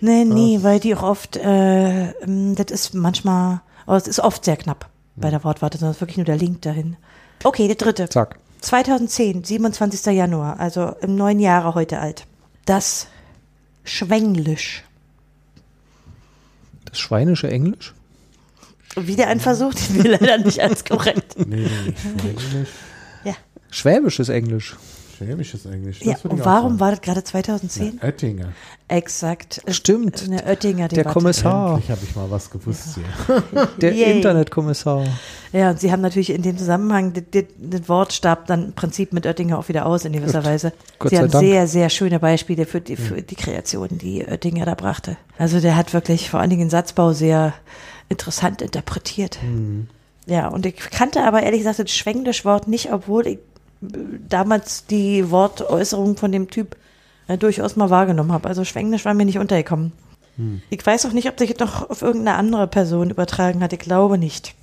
Nee, 0.00 0.24
nee, 0.24 0.58
weil 0.62 0.80
die 0.80 0.94
auch 0.94 1.02
oft, 1.02 1.36
äh, 1.36 2.10
ähm, 2.10 2.54
das 2.56 2.70
ist 2.70 2.94
manchmal, 2.94 3.60
aber 3.86 3.96
es 3.96 4.06
ist 4.06 4.20
oft 4.20 4.44
sehr 4.44 4.56
knapp 4.56 4.88
bei 5.16 5.30
der 5.30 5.42
Wortwarte, 5.44 5.78
sondern 5.78 5.92
es 5.92 5.96
ist 5.96 6.00
wirklich 6.02 6.18
nur 6.18 6.26
der 6.26 6.36
Link 6.36 6.62
dahin. 6.62 6.96
Okay, 7.42 7.66
der 7.66 7.76
dritte. 7.76 8.08
Zack. 8.08 8.38
2010, 8.60 9.44
27. 9.44 10.14
Januar, 10.14 10.58
also 10.58 10.92
im 11.00 11.16
neuen 11.16 11.40
Jahre 11.40 11.74
heute 11.74 12.00
alt. 12.00 12.26
Das 12.66 13.06
Schwenglisch. 13.88 14.82
Das 16.84 16.98
schweinische 16.98 17.50
Englisch? 17.50 17.94
Wieder 18.96 19.28
ein 19.28 19.40
Versuch, 19.40 19.74
den 19.74 20.02
wir 20.04 20.10
leider 20.18 20.38
nicht 20.38 20.60
als 20.60 20.84
korrekt. 20.84 21.34
Nee, 21.46 21.68
Schwäbisch. 21.96 22.68
Ja. 23.24 23.34
Schwäbisches 23.70 24.28
Englisch. 24.28 24.76
Schwäbisches 25.18 25.66
Englisch. 25.66 26.00
ja. 26.02 26.12
das 26.12 26.24
würde 26.24 26.34
Und 26.34 26.40
ich 26.40 26.46
warum 26.46 26.70
sagen. 26.72 26.80
war 26.80 26.90
das 26.92 27.00
gerade 27.02 27.24
2010? 27.24 27.98
Ja, 28.00 28.08
Oettinger. 28.08 28.52
Exakt. 28.86 29.60
Stimmt. 29.68 30.22
Eine 30.24 30.44
Oettinger 30.46 30.88
Der 30.88 30.98
Debatte. 30.98 31.12
Kommissar, 31.14 31.70
Endlich 31.74 31.90
habe 31.90 32.00
ich 32.04 32.16
mal 32.16 32.30
was 32.30 32.50
gewusst 32.50 32.96
hier. 32.96 33.42
der 33.80 33.92
Yay. 33.94 34.16
Internetkommissar. 34.16 35.04
Ja, 35.52 35.70
und 35.70 35.80
sie 35.80 35.92
haben 35.92 36.00
natürlich 36.00 36.30
in 36.30 36.42
dem 36.42 36.56
Zusammenhang, 36.56 37.12
das, 37.12 37.88
Wort 37.88 38.12
starb 38.12 38.46
dann 38.46 38.66
im 38.66 38.72
Prinzip 38.72 39.12
mit 39.12 39.26
Oettinger 39.26 39.58
auch 39.58 39.68
wieder 39.68 39.84
aus 39.86 40.04
in 40.04 40.12
gewisser 40.12 40.44
Weise. 40.44 40.72
Gott 40.98 41.10
sie 41.10 41.16
sei 41.16 41.22
haben 41.22 41.30
Dank. 41.30 41.44
sehr, 41.44 41.66
sehr 41.66 41.90
schöne 41.90 42.18
Beispiele 42.20 42.64
für 42.64 42.80
die, 42.80 42.96
für 42.96 43.20
die 43.20 43.34
Kreationen, 43.34 43.98
die 43.98 44.24
Oettinger 44.24 44.64
da 44.64 44.74
brachte. 44.74 45.16
Also 45.36 45.60
der 45.60 45.76
hat 45.76 45.92
wirklich 45.92 46.30
vor 46.30 46.40
allen 46.40 46.50
Dingen 46.50 46.62
den 46.66 46.70
Satzbau 46.70 47.12
sehr 47.12 47.52
interessant 48.08 48.62
interpretiert. 48.62 49.38
Ja, 50.26 50.48
und 50.48 50.66
ich 50.66 50.76
kannte 50.76 51.24
aber 51.24 51.42
ehrlich 51.42 51.60
gesagt 51.60 51.78
das 51.78 51.90
Schwenglisch-Wort 51.90 52.68
nicht, 52.68 52.92
obwohl 52.92 53.26
ich 53.26 53.34
äh, 53.36 53.38
damals 53.80 54.86
die 54.86 55.30
Wortäußerung 55.30 56.16
von 56.16 56.32
dem 56.32 56.50
Typ 56.50 56.76
äh, 57.28 57.38
durchaus 57.38 57.76
mal 57.76 57.90
wahrgenommen 57.90 58.32
habe. 58.32 58.48
Also 58.48 58.64
Schwenglisch 58.64 59.04
war 59.04 59.14
mir 59.14 59.24
nicht 59.24 59.38
untergekommen. 59.38 59.92
Ich 60.70 60.86
weiß 60.86 61.06
auch 61.06 61.12
nicht, 61.12 61.28
ob 61.28 61.38
sich 61.38 61.52
das 61.52 61.58
noch 61.58 61.90
auf 61.90 62.02
irgendeine 62.02 62.38
andere 62.38 62.68
Person 62.68 63.10
übertragen 63.10 63.60
hat. 63.60 63.72
Ich 63.72 63.80
glaube 63.80 64.18
nicht. 64.18 64.54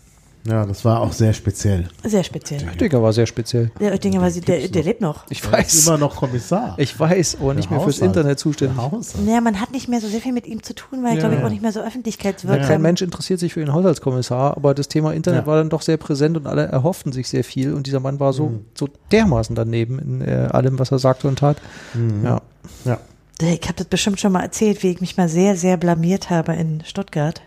Ja, 0.47 0.63
das 0.65 0.85
war 0.85 0.99
auch 1.01 1.11
sehr 1.11 1.33
speziell. 1.33 1.87
Sehr 2.03 2.23
speziell. 2.23 2.61
Oettinger 2.67 3.01
war 3.01 3.11
sehr 3.13 3.25
speziell. 3.25 3.71
Der 3.79 3.91
Oettinger 3.93 4.21
war 4.21 4.29
sie, 4.29 4.41
der, 4.41 4.67
der 4.67 4.83
lebt 4.83 5.01
noch. 5.01 5.25
Ich 5.29 5.41
Er 5.43 5.45
ist 5.47 5.51
weiß. 5.53 5.87
immer 5.87 5.97
noch 5.97 6.15
Kommissar. 6.17 6.75
Ich 6.77 6.99
weiß, 6.99 7.37
aber 7.41 7.55
nicht 7.55 7.69
Der 7.71 7.77
mehr 7.77 7.83
fürs 7.83 7.95
Haushalt. 7.97 8.09
Internet 8.09 8.29
Der 8.29 8.37
zuständig. 8.37 8.77
Naja, 9.25 9.41
man 9.41 9.59
hat 9.59 9.71
nicht 9.71 9.87
mehr 9.87 9.99
so 10.01 10.07
sehr 10.07 10.21
viel 10.21 10.33
mit 10.33 10.45
ihm 10.45 10.61
zu 10.61 10.75
tun, 10.75 10.99
weil 11.03 11.09
Ja. 11.09 11.13
ich 11.13 11.19
glaube 11.19 11.33
ich 11.35 11.41
Ja. 11.41 11.47
auch 11.47 11.49
nicht 11.49 11.63
mehr 11.63 11.71
so 11.71 11.79
Kein 11.79 11.87
öffentlichkeitswirksam. 11.89 12.81
Mensch 12.81 13.01
interessiert 13.01 13.39
sich 13.39 13.53
für 13.53 13.59
den 13.59 13.73
Haushaltskommissar, 13.73 14.55
aber 14.55 14.75
das 14.75 14.87
Thema 14.87 15.13
Internet 15.13 15.41
Ja. 15.41 15.47
war 15.47 15.57
dann 15.57 15.69
doch 15.69 15.81
sehr 15.81 15.97
präsent 15.97 16.37
und 16.37 16.45
alle 16.45 16.65
erhofften 16.65 17.11
sich 17.11 17.27
sehr 17.27 17.43
viel 17.43 17.73
und 17.73 17.87
dieser 17.87 17.99
Mann 17.99 18.19
war 18.19 18.31
so, 18.31 18.49
Mhm. 18.49 18.65
so 18.77 18.87
dermaßen 19.11 19.55
daneben 19.55 19.97
in 19.97 20.21
äh, 20.21 20.47
allem, 20.51 20.77
was 20.77 20.91
er 20.91 20.99
sagte 20.99 21.27
und 21.27 21.39
tat. 21.39 21.57
Mhm. 21.95 22.23
Ja. 22.23 22.41
Ja. 22.85 22.99
Ich 23.41 23.63
habe 23.63 23.73
das 23.77 23.87
bestimmt 23.87 24.19
schon 24.19 24.31
mal 24.31 24.41
erzählt, 24.43 24.83
wie 24.83 24.91
ich 24.91 25.01
mich 25.01 25.17
mal 25.17 25.27
sehr, 25.27 25.55
sehr 25.57 25.75
blamiert 25.77 26.29
habe 26.29 26.53
in 26.53 26.83
Stuttgart. 26.85 27.41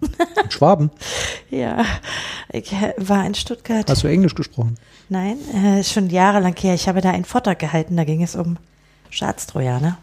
In 0.00 0.50
Schwaben, 0.50 0.90
Ja, 1.50 1.84
ich 2.52 2.72
äh, 2.72 2.94
war 2.98 3.24
in 3.26 3.34
Stuttgart. 3.34 3.88
hast 3.88 4.02
du 4.02 4.08
Englisch 4.08 4.34
gesprochen? 4.34 4.76
Nein, 5.08 5.38
äh, 5.54 5.82
schon 5.84 6.10
jahrelang 6.10 6.54
her. 6.56 6.74
Ich 6.74 6.88
habe 6.88 7.00
da 7.00 7.10
einen 7.10 7.24
Vortrag 7.24 7.58
gehalten, 7.58 7.96
da 7.96 8.04
ging 8.04 8.22
es 8.22 8.34
um 8.36 8.56
Staatstrojaner 9.10 9.98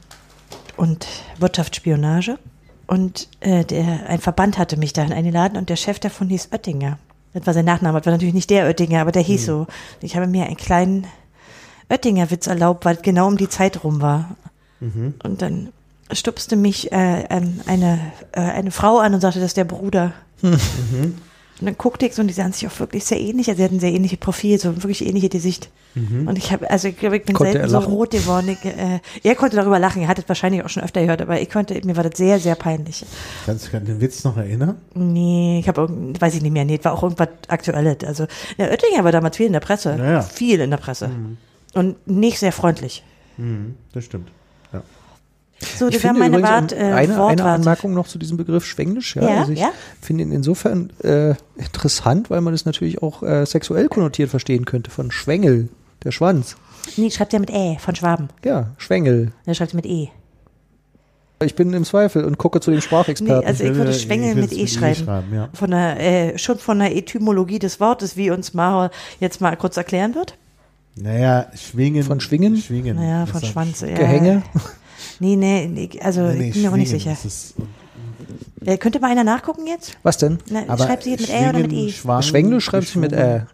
und 0.78 1.08
Wirtschaftsspionage. 1.40 2.40
Und 2.88 3.28
äh, 3.40 3.64
der, 3.66 4.10
ein 4.10 4.20
Verband 4.20 4.58
hatte 4.58 4.78
mich 4.78 4.94
dahin 4.94 5.14
eingeladen 5.14 5.58
und 5.58 5.70
der 5.70 5.76
Chef 5.76 6.00
davon 6.00 6.30
hieß 6.30 6.50
Oettinger. 6.52 6.98
Das 7.34 7.46
war 7.48 7.54
sein 7.54 7.66
Nachname, 7.66 7.98
das 8.00 8.06
war 8.06 8.14
natürlich 8.14 8.34
nicht 8.34 8.50
der 8.50 8.66
Oettinger, 8.68 9.02
aber 9.02 9.12
der 9.12 9.22
hieß 9.24 9.46
so. 9.46 9.68
Ich 10.02 10.16
habe 10.16 10.28
mir 10.28 10.46
einen 10.46 10.58
kleinen 10.58 11.08
Oettinger-Witz 11.90 12.48
erlaubt, 12.48 12.86
weil 12.86 12.96
es 12.98 13.02
genau 13.02 13.28
um 13.28 13.38
die 13.38 13.50
Zeit 13.50 13.84
rum 13.84 14.02
war. 14.02 14.36
Und 15.24 15.42
dann 15.42 15.70
stupste 16.16 16.56
mich 16.56 16.92
äh, 16.92 17.24
ähm, 17.30 17.60
eine, 17.66 18.00
äh, 18.32 18.42
eine 18.42 18.72
Frau 18.72 19.00
an 19.00 19.14
und 19.14 19.22
sagte, 19.22 19.40
das 19.40 19.48
ist 19.48 19.58
der 19.58 19.66
Bruder. 19.66 20.14
Und 20.42 21.68
dann 21.68 21.78
guckte 21.78 22.06
ich 22.06 22.16
so 22.16 22.22
und 22.22 22.28
die 22.28 22.34
sahen 22.34 22.52
sich 22.52 22.68
auch 22.68 22.80
wirklich 22.80 23.06
sehr 23.06 23.20
ähnlich. 23.20 23.48
Also 23.48 23.60
sie 23.60 23.64
hatten 23.64 23.80
sehr 23.80 23.92
ähnliche 23.92 24.18
Profil, 24.18 24.60
so 24.60 24.76
wirklich 24.76 25.06
ähnliche 25.06 25.30
Gesicht. 25.30 25.70
Und 25.96 26.38
ich 26.40 26.52
habe, 26.52 26.70
also 26.72 26.88
ich 26.88 26.98
glaube, 26.98 27.18
ich 27.18 27.24
bin 27.24 27.36
Konnte 27.36 27.54
selten 27.54 27.70
so 27.70 27.78
rot 27.78 28.10
geworden. 28.12 28.50
Ich, 28.50 28.66
äh, 28.66 29.00
er 29.22 29.36
konnte 29.36 29.58
darüber 29.58 29.78
lachen, 29.78 30.02
er 30.02 30.08
hat 30.08 30.18
es 30.18 30.28
wahrscheinlich 30.28 30.64
auch 30.64 30.70
schon 30.70 30.82
öfter 30.82 31.02
gehört, 31.02 31.22
aber 31.22 31.40
ich 31.40 31.52
konnte, 31.52 31.80
mir 31.86 31.96
war 31.96 32.04
das 32.04 32.18
sehr, 32.18 32.40
sehr 32.40 32.56
peinlich. 32.56 33.06
Kannst 33.46 33.66
du 33.66 33.70
dich 33.70 33.80
an 33.80 33.86
den 33.86 34.02
Witz 34.02 34.24
noch 34.24 34.36
erinnern? 34.36 34.78
Nee, 34.96 35.60
ich 35.60 35.68
habe 35.68 35.88
weiß 36.20 36.34
ich 36.34 36.42
nicht 36.42 36.52
mehr, 36.52 36.66
nee, 36.66 36.78
es 36.80 36.86
war 36.86 36.94
auch 36.94 37.04
irgendwas 37.04 37.30
Aktuelles. 37.48 38.04
Also 38.08 38.26
der 38.58 38.72
Oettinger 38.72 39.04
war 39.04 39.12
damals 39.12 39.38
viel 39.38 39.46
in 39.46 39.54
der 39.54 39.60
Presse. 39.60 39.96
Ja, 40.00 40.12
ja. 40.14 40.22
Viel 40.24 40.62
in 40.62 40.72
der 40.72 40.78
Presse. 40.78 41.12
Und 41.76 42.08
nicht 42.08 42.40
sehr 42.40 42.52
freundlich. 42.52 43.04
Mhm, 43.38 43.76
das 43.94 44.06
stimmt. 44.06 44.32
So, 45.78 45.88
Ich 45.88 45.94
das 45.96 46.02
finde 46.02 46.20
meine 46.20 46.42
Wart, 46.42 46.72
äh, 46.72 46.78
eine, 46.78 47.24
eine. 47.26 47.44
Anmerkung 47.44 47.94
noch 47.94 48.08
zu 48.08 48.18
diesem 48.18 48.38
Begriff 48.38 48.66
Schwenglisch. 48.66 49.16
Ja, 49.16 49.24
Ja, 49.30 49.40
also 49.42 49.52
ich 49.54 49.60
ja. 49.60 49.72
finde 50.02 50.24
ihn 50.24 50.32
insofern 50.32 50.92
äh, 51.04 51.36
interessant, 51.58 52.30
weil 52.30 52.42
man 52.42 52.54
es 52.54 52.66
natürlich 52.66 53.02
auch 53.02 53.24
äh, 53.24 53.46
sexuell 53.46 53.88
konnotiert 53.88 54.30
verstehen 54.30 54.66
könnte. 54.66 54.92
Von 54.92 55.12
Schwengel, 55.12 55.70
der 56.04 56.12
Schwanz. 56.12 56.56
Nee, 56.98 57.10
schreibt 57.12 57.34
ja 57.34 57.40
mit 57.40 57.50
Ä, 57.52 57.78
von 57.80 57.96
Schwaben. 57.96 58.30
Ja, 58.44 58.72
Schwengel. 58.78 59.32
Der 59.46 59.54
schreibt 59.54 59.74
mit 59.74 59.86
E. 59.86 60.10
Ich 61.44 61.56
bin 61.56 61.74
im 61.74 61.84
Zweifel 61.84 62.24
und 62.24 62.38
gucke 62.38 62.60
zu 62.62 62.72
den 62.72 62.78
Nee, 62.78 62.82
Sprachexperten. 62.82 63.46
also 63.46 63.64
ich 63.66 63.76
würde 63.76 63.94
Schwengel 63.94 64.30
ich 64.30 64.36
mit 64.36 64.52
E 64.54 64.56
mit 64.56 64.64
E 64.64 64.68
schreiben. 64.68 65.04
schreiben, 65.04 65.34
ja. 65.34 65.50
Von 65.54 65.72
der, 65.72 66.00
äh, 66.00 66.38
schon 66.38 66.58
von 66.58 66.80
der 66.80 66.96
Etymologie 66.96 67.60
des 67.60 67.80
Wortes, 67.80 68.16
wie 68.16 68.32
uns 68.32 68.54
Maro 68.54 68.90
jetzt 69.20 69.42
mal 69.42 69.56
kurz 69.58 69.76
erklären 69.76 70.16
wird. 70.16 70.38
Naja, 70.96 71.48
schwingen. 71.56 72.04
Von 72.04 72.20
schwingen? 72.22 72.56
Schwingen. 72.58 72.96
Naja, 72.98 73.26
von 73.26 73.42
Schwanz. 73.44 73.82
Ja. 73.82 73.88
Gehänge. 73.96 74.44
Nee, 75.20 75.36
nee, 75.36 75.68
nee, 75.68 75.90
also 76.02 76.22
Nee, 76.22 76.34
nee, 76.36 76.48
ich 76.50 76.54
bin 76.54 76.62
mir 76.64 76.72
auch 76.72 76.76
nicht 76.76 76.90
sicher. 76.90 77.12
ist- 77.24 77.56
Äh, 78.66 78.78
könnte 78.78 79.00
mal 79.00 79.12
einer 79.12 79.24
nachgucken 79.24 79.68
jetzt? 79.68 79.98
Was 80.04 80.18
denn? 80.18 80.38
Na, 80.50 80.64
aber 80.68 80.86
schreibt 80.86 81.04
sie 81.04 81.12
jetzt 81.12 81.22
mit 81.22 81.30
Ä 81.32 81.50
oder 81.50 81.60
mit 81.60 81.74
E? 81.74 81.90
Schwang, 81.92 82.22
Schwenglisch 82.22 82.64
schreibt 82.66 82.88
sich 82.88 82.96
mit 82.96 83.12
Ä. 83.12 83.46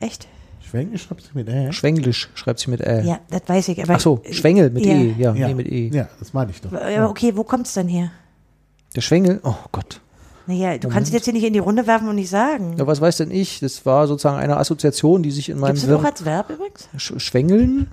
Echt? 0.00 0.26
Schwenglisch 0.62 1.02
schreibt 1.02 1.20
sich 1.22 1.34
mit 1.34 1.48
Ä. 1.48 1.70
Schwenglisch 1.72 2.30
schreibt 2.34 2.58
sich 2.60 2.68
mit 2.68 2.80
Ä. 2.80 3.02
Ja, 3.04 3.20
das 3.30 3.42
weiß 3.46 3.68
ich. 3.68 3.82
Aber 3.82 3.94
Ach 3.94 4.00
so, 4.00 4.22
Schwengel 4.30 4.70
mit 4.70 4.86
ja. 4.86 4.92
E. 4.94 5.14
Ja, 5.18 5.34
Ja. 5.34 5.48
nee, 5.48 5.54
mit 5.54 5.70
E. 5.70 5.90
Ja, 5.92 6.08
das 6.18 6.32
meine 6.32 6.50
ich 6.50 6.60
doch. 6.62 6.72
Äh, 6.72 7.00
Okay, 7.02 7.36
wo 7.36 7.44
kommt's 7.44 7.74
denn 7.74 7.88
her? 7.88 8.10
Der 8.96 9.02
Schwengel, 9.02 9.40
oh 9.44 9.54
Gott. 9.70 10.00
Naja, 10.46 10.76
du 10.78 10.88
kannst 10.88 11.08
es 11.08 11.14
jetzt 11.14 11.24
hier 11.24 11.32
nicht 11.32 11.44
in 11.44 11.52
die 11.54 11.58
Runde 11.58 11.86
werfen 11.86 12.08
und 12.08 12.16
nicht 12.16 12.28
sagen. 12.30 12.76
Ja, 12.78 12.86
was 12.86 13.00
weiß 13.00 13.16
denn 13.18 13.30
ich? 13.30 13.60
Das 13.60 13.84
war 13.86 14.06
sozusagen 14.06 14.36
eine 14.38 14.56
Assoziation, 14.58 15.22
die 15.22 15.30
sich 15.30 15.48
in 15.48 15.58
meinem 15.58 15.74
Gibt's 15.74 15.86
das 15.88 15.98
auch 16.00 16.04
als 16.04 16.24
Verb 16.24 16.50
übrigens? 16.50 16.88
Sch 16.96 17.12
Schwengeln? 17.18 17.88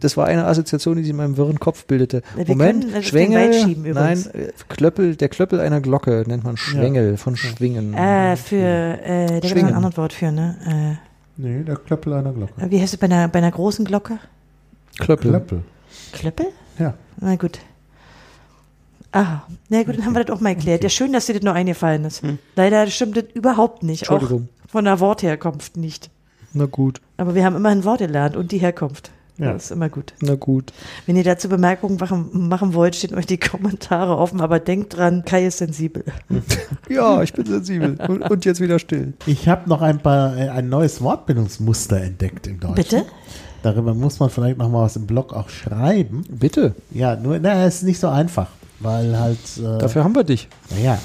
Das 0.00 0.16
war 0.16 0.26
eine 0.26 0.46
Assoziation, 0.46 0.96
die 0.96 1.02
sich 1.02 1.10
in 1.10 1.16
meinem 1.16 1.36
wirren 1.36 1.58
Kopf 1.58 1.84
bildete. 1.86 2.22
Wir 2.36 2.46
Moment, 2.46 2.82
können 2.82 2.92
den 2.94 3.02
Schwengel, 3.02 3.76
nein, 3.94 4.24
äh, 4.32 4.52
Klöppel, 4.68 5.16
der 5.16 5.28
Klöppel 5.28 5.60
einer 5.60 5.80
Glocke 5.80 6.24
nennt 6.26 6.44
man 6.44 6.56
Schwengel, 6.56 7.16
von 7.16 7.36
Schwingen. 7.36 7.94
Äh, 7.94 8.36
für, 8.36 8.56
äh, 8.56 9.26
da 9.26 9.38
gibt 9.40 9.56
es 9.56 9.64
ein 9.64 9.74
anderes 9.74 9.96
Wort 9.96 10.12
für, 10.12 10.30
ne? 10.30 10.98
Nee, 11.36 11.62
der 11.62 11.76
Klöppel 11.76 12.12
einer 12.14 12.32
Glocke. 12.32 12.60
Äh, 12.60 12.70
wie 12.70 12.80
heißt 12.80 12.94
es 12.94 13.00
bei 13.00 13.06
einer, 13.06 13.28
bei 13.28 13.38
einer 13.38 13.52
großen 13.52 13.84
Glocke? 13.84 14.18
Klöppel. 14.98 15.30
Klöppel. 15.30 15.62
Klöppel? 16.12 16.46
Ja. 16.78 16.94
Na 17.20 17.36
gut. 17.36 17.58
Ah, 19.12 19.42
na 19.68 19.84
gut, 19.84 19.96
dann 19.96 20.04
haben 20.04 20.14
wir 20.14 20.24
das 20.24 20.36
auch 20.36 20.40
mal 20.40 20.50
erklärt. 20.50 20.82
Ja, 20.82 20.90
schön, 20.90 21.12
dass 21.12 21.26
dir 21.26 21.34
das 21.34 21.42
noch 21.42 21.54
eingefallen 21.54 22.04
ist. 22.04 22.22
Leider 22.56 22.86
stimmt 22.88 23.16
das 23.16 23.24
überhaupt 23.34 23.82
nicht. 23.82 24.10
Auch 24.10 24.40
von 24.66 24.84
der 24.84 25.00
Wortherkunft 25.00 25.76
nicht. 25.76 26.10
Na 26.52 26.66
gut, 26.66 27.00
Aber 27.16 27.34
wir 27.34 27.44
haben 27.44 27.56
immer 27.56 27.68
ein 27.68 27.84
Wort 27.84 27.98
gelernt 27.98 28.36
und 28.36 28.52
die 28.52 28.58
Herkunft. 28.58 29.10
Ja. 29.38 29.52
Das 29.52 29.66
ist 29.66 29.70
immer 29.70 29.88
gut. 29.88 30.14
na 30.20 30.34
gut. 30.34 30.72
Wenn 31.06 31.14
ihr 31.14 31.22
dazu 31.22 31.48
Bemerkungen 31.48 31.96
machen, 31.98 32.48
machen 32.48 32.74
wollt, 32.74 32.96
stehen 32.96 33.14
euch 33.14 33.26
die 33.26 33.38
Kommentare 33.38 34.16
offen, 34.16 34.40
aber 34.40 34.58
denkt 34.58 34.96
dran, 34.96 35.24
Kai 35.24 35.46
ist 35.46 35.58
sensibel. 35.58 36.04
Ja, 36.88 37.22
ich 37.22 37.32
bin 37.32 37.46
sensibel. 37.46 37.96
Und, 38.08 38.22
und 38.28 38.44
jetzt 38.44 38.60
wieder 38.60 38.78
still. 38.80 39.12
Ich 39.26 39.46
habe 39.48 39.68
noch 39.68 39.80
ein 39.82 40.00
paar 40.00 40.36
äh, 40.36 40.48
ein 40.48 40.68
neues 40.68 41.00
Wortbildungsmuster 41.02 42.00
entdeckt 42.00 42.46
im 42.48 42.58
Deutschen. 42.58 42.74
Bitte? 42.74 43.04
Darüber 43.62 43.94
muss 43.94 44.18
man 44.18 44.30
vielleicht 44.30 44.58
noch 44.58 44.68
mal 44.70 44.82
was 44.82 44.96
im 44.96 45.06
Blog 45.06 45.32
auch 45.32 45.48
schreiben. 45.48 46.24
Bitte, 46.28 46.74
Ja, 46.90 47.14
nur, 47.16 47.38
na, 47.38 47.64
es 47.64 47.76
ist 47.76 47.82
nicht 47.84 48.00
so 48.00 48.08
einfach, 48.08 48.48
weil 48.80 49.18
halt, 49.18 49.38
äh, 49.58 49.78
dafür 49.78 50.02
haben 50.04 50.14
wir 50.16 50.24
dich. 50.24 50.48
naja, 50.70 50.98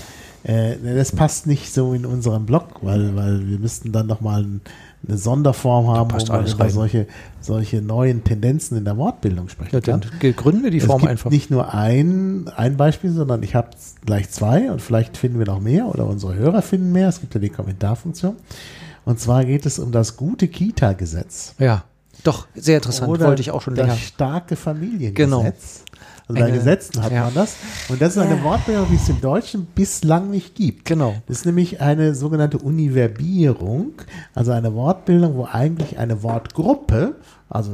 äh, 0.43 0.75
das 0.95 1.11
passt 1.11 1.45
nicht 1.47 1.71
so 1.73 1.93
in 1.93 2.05
unserem 2.05 2.45
Blog, 2.45 2.65
weil, 2.81 3.15
weil 3.15 3.47
wir 3.47 3.59
müssten 3.59 3.91
dann 3.91 4.07
noch 4.07 4.21
mal 4.21 4.41
ein, 4.43 4.61
eine 5.07 5.17
Sonderform 5.17 5.87
haben, 5.87 6.11
wo 6.11 6.17
man 6.25 6.45
über 6.47 6.59
rein. 6.63 6.69
solche, 6.69 7.07
solche 7.41 7.81
neuen 7.81 8.23
Tendenzen 8.23 8.77
in 8.77 8.85
der 8.85 8.97
Wortbildung 8.97 9.49
sprechen 9.49 9.73
Ja, 9.75 9.81
kann. 9.81 10.01
dann 10.21 10.35
gründen 10.35 10.63
wir 10.63 10.71
die 10.71 10.77
Es 10.77 10.85
Form 10.85 10.99
gibt 11.01 11.11
einfach. 11.11 11.29
nicht 11.29 11.51
nur 11.51 11.73
ein, 11.73 12.49
ein 12.55 12.77
Beispiel, 12.77 13.11
sondern 13.11 13.43
ich 13.43 13.53
habe 13.55 13.69
gleich 14.05 14.29
zwei 14.29 14.71
und 14.71 14.81
vielleicht 14.81 15.17
finden 15.17 15.39
wir 15.39 15.45
noch 15.45 15.59
mehr 15.59 15.87
oder 15.87 16.05
unsere 16.07 16.35
Hörer 16.35 16.61
finden 16.61 16.91
mehr. 16.91 17.09
Es 17.09 17.19
gibt 17.19 17.33
ja 17.33 17.41
die 17.41 17.49
Kommentarfunktion. 17.49 18.35
Und 19.05 19.19
zwar 19.19 19.43
geht 19.43 19.65
es 19.65 19.79
um 19.79 19.91
das 19.91 20.15
gute 20.15 20.47
Kita-Gesetz. 20.47 21.55
Ja, 21.59 21.83
doch, 22.23 22.47
sehr 22.55 22.77
interessant. 22.77 23.09
Oder 23.11 23.27
Wollte 23.27 23.41
ich 23.41 23.51
auch 23.51 23.61
schon 23.61 23.75
das 23.75 23.87
länger. 23.87 23.97
starke 23.97 24.55
Familiengesetz. 24.55 25.15
Genau. 25.15 25.43
Also 26.33 26.39
bei 26.39 26.45
Eine- 26.49 26.57
Gesetzen 26.57 27.03
hat 27.03 27.11
ja. 27.11 27.25
man 27.25 27.33
das. 27.33 27.55
Und 27.89 28.01
das 28.01 28.13
ist 28.15 28.17
eine 28.17 28.37
Ja. 28.37 28.43
Wortbildung, 28.43 28.87
die 28.89 28.95
es 28.95 29.07
im 29.09 29.21
Deutschen 29.21 29.65
bislang 29.65 30.29
nicht 30.31 30.55
gibt. 30.55 30.85
Genau. 30.85 31.15
Das 31.27 31.39
ist 31.39 31.45
nämlich 31.45 31.81
eine 31.81 32.15
sogenannte 32.15 32.57
Univerbierung, 32.59 33.93
also 34.33 34.51
eine 34.51 34.73
Wortbildung, 34.73 35.35
wo 35.35 35.45
eigentlich 35.45 35.97
eine 35.97 36.23
Wortgruppe, 36.23 37.15
also 37.49 37.71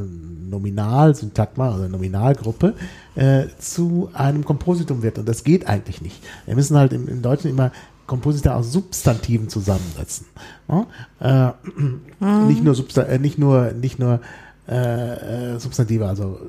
Nominal, 0.50 1.16
Syntagma, 1.16 1.72
also 1.72 1.88
Nominalgruppe, 1.88 2.74
äh, 3.16 3.46
zu 3.60 4.10
einem 4.14 4.44
Kompositum 4.44 5.04
wird. 5.04 5.18
Und 5.20 5.28
das 5.30 5.44
geht 5.44 5.68
eigentlich 5.68 6.02
nicht. 6.02 6.22
Wir 6.46 6.56
müssen 6.56 6.76
halt 6.78 6.92
im, 6.94 7.08
im 7.08 7.22
Deutschen 7.22 7.50
immer 7.52 7.72
Komposita 8.08 8.56
aus 8.56 8.72
Substantiven 8.72 9.50
zusammensetzen. 9.50 10.26
Ja? 10.68 11.54
Äh, 12.20 12.26
Nicht 12.48 12.64
nur, 12.64 12.74
Substa 12.74 13.04
äh, 13.04 13.20
nicht 13.20 13.38
nur, 13.38 13.72
nicht 13.74 14.00
nur 14.00 14.20
äh, 14.68 15.54
äh, 15.56 15.60
Substantive, 15.60 16.08
also 16.08 16.40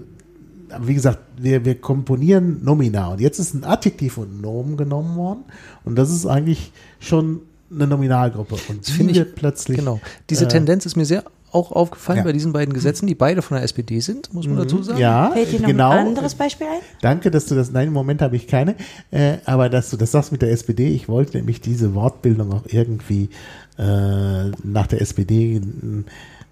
wie 0.80 0.94
gesagt, 0.94 1.18
wir, 1.36 1.64
wir 1.64 1.80
komponieren 1.80 2.62
Nomina 2.64 3.08
und 3.12 3.20
jetzt 3.20 3.38
ist 3.38 3.54
ein 3.54 3.64
Adjektiv 3.64 4.18
und 4.18 4.38
ein 4.38 4.40
Nomen 4.40 4.76
genommen 4.76 5.16
worden 5.16 5.44
und 5.84 5.96
das 5.96 6.10
ist 6.10 6.26
eigentlich 6.26 6.72
schon 6.98 7.40
eine 7.72 7.86
Nominalgruppe 7.86 8.56
und 8.68 8.80
Das 8.80 8.86
die 8.86 8.92
finde 8.92 9.12
ich 9.20 9.34
plötzlich 9.34 9.78
Genau. 9.78 10.00
Diese 10.28 10.44
äh, 10.44 10.48
Tendenz 10.48 10.86
ist 10.86 10.96
mir 10.96 11.04
sehr 11.04 11.24
auch 11.52 11.72
aufgefallen 11.72 12.18
Ja. 12.18 12.24
bei 12.24 12.32
diesen 12.32 12.52
beiden 12.52 12.72
Gesetzen, 12.72 13.08
die 13.08 13.16
beide 13.16 13.42
von 13.42 13.56
der 13.56 13.64
SPD 13.64 13.98
sind, 13.98 14.32
muss 14.32 14.46
man 14.46 14.56
dazu 14.56 14.82
sagen. 14.84 15.00
ja, 15.00 15.30
Fällt 15.32 15.50
dir 15.52 15.60
noch 15.60 15.66
genau. 15.68 15.90
ein 15.90 16.06
anderes 16.08 16.36
Beispiel 16.36 16.68
ein? 16.68 16.78
Danke, 17.00 17.30
dass 17.32 17.46
du 17.46 17.56
das, 17.56 17.72
nein, 17.72 17.88
im 17.88 17.92
Moment 17.92 18.22
habe 18.22 18.36
ich 18.36 18.46
keine, 18.46 18.76
äh, 19.10 19.38
aber 19.46 19.68
dass 19.68 19.90
du 19.90 19.96
das 19.96 20.12
sagst 20.12 20.30
mit 20.30 20.42
der 20.42 20.52
SPD, 20.52 20.88
ich 20.88 21.08
wollte 21.08 21.36
nämlich 21.38 21.60
diese 21.60 21.94
Wortbildung 21.94 22.52
auch 22.52 22.62
irgendwie 22.68 23.30
äh, 23.78 24.50
nach 24.62 24.86
der 24.88 25.00
SPD 25.00 25.60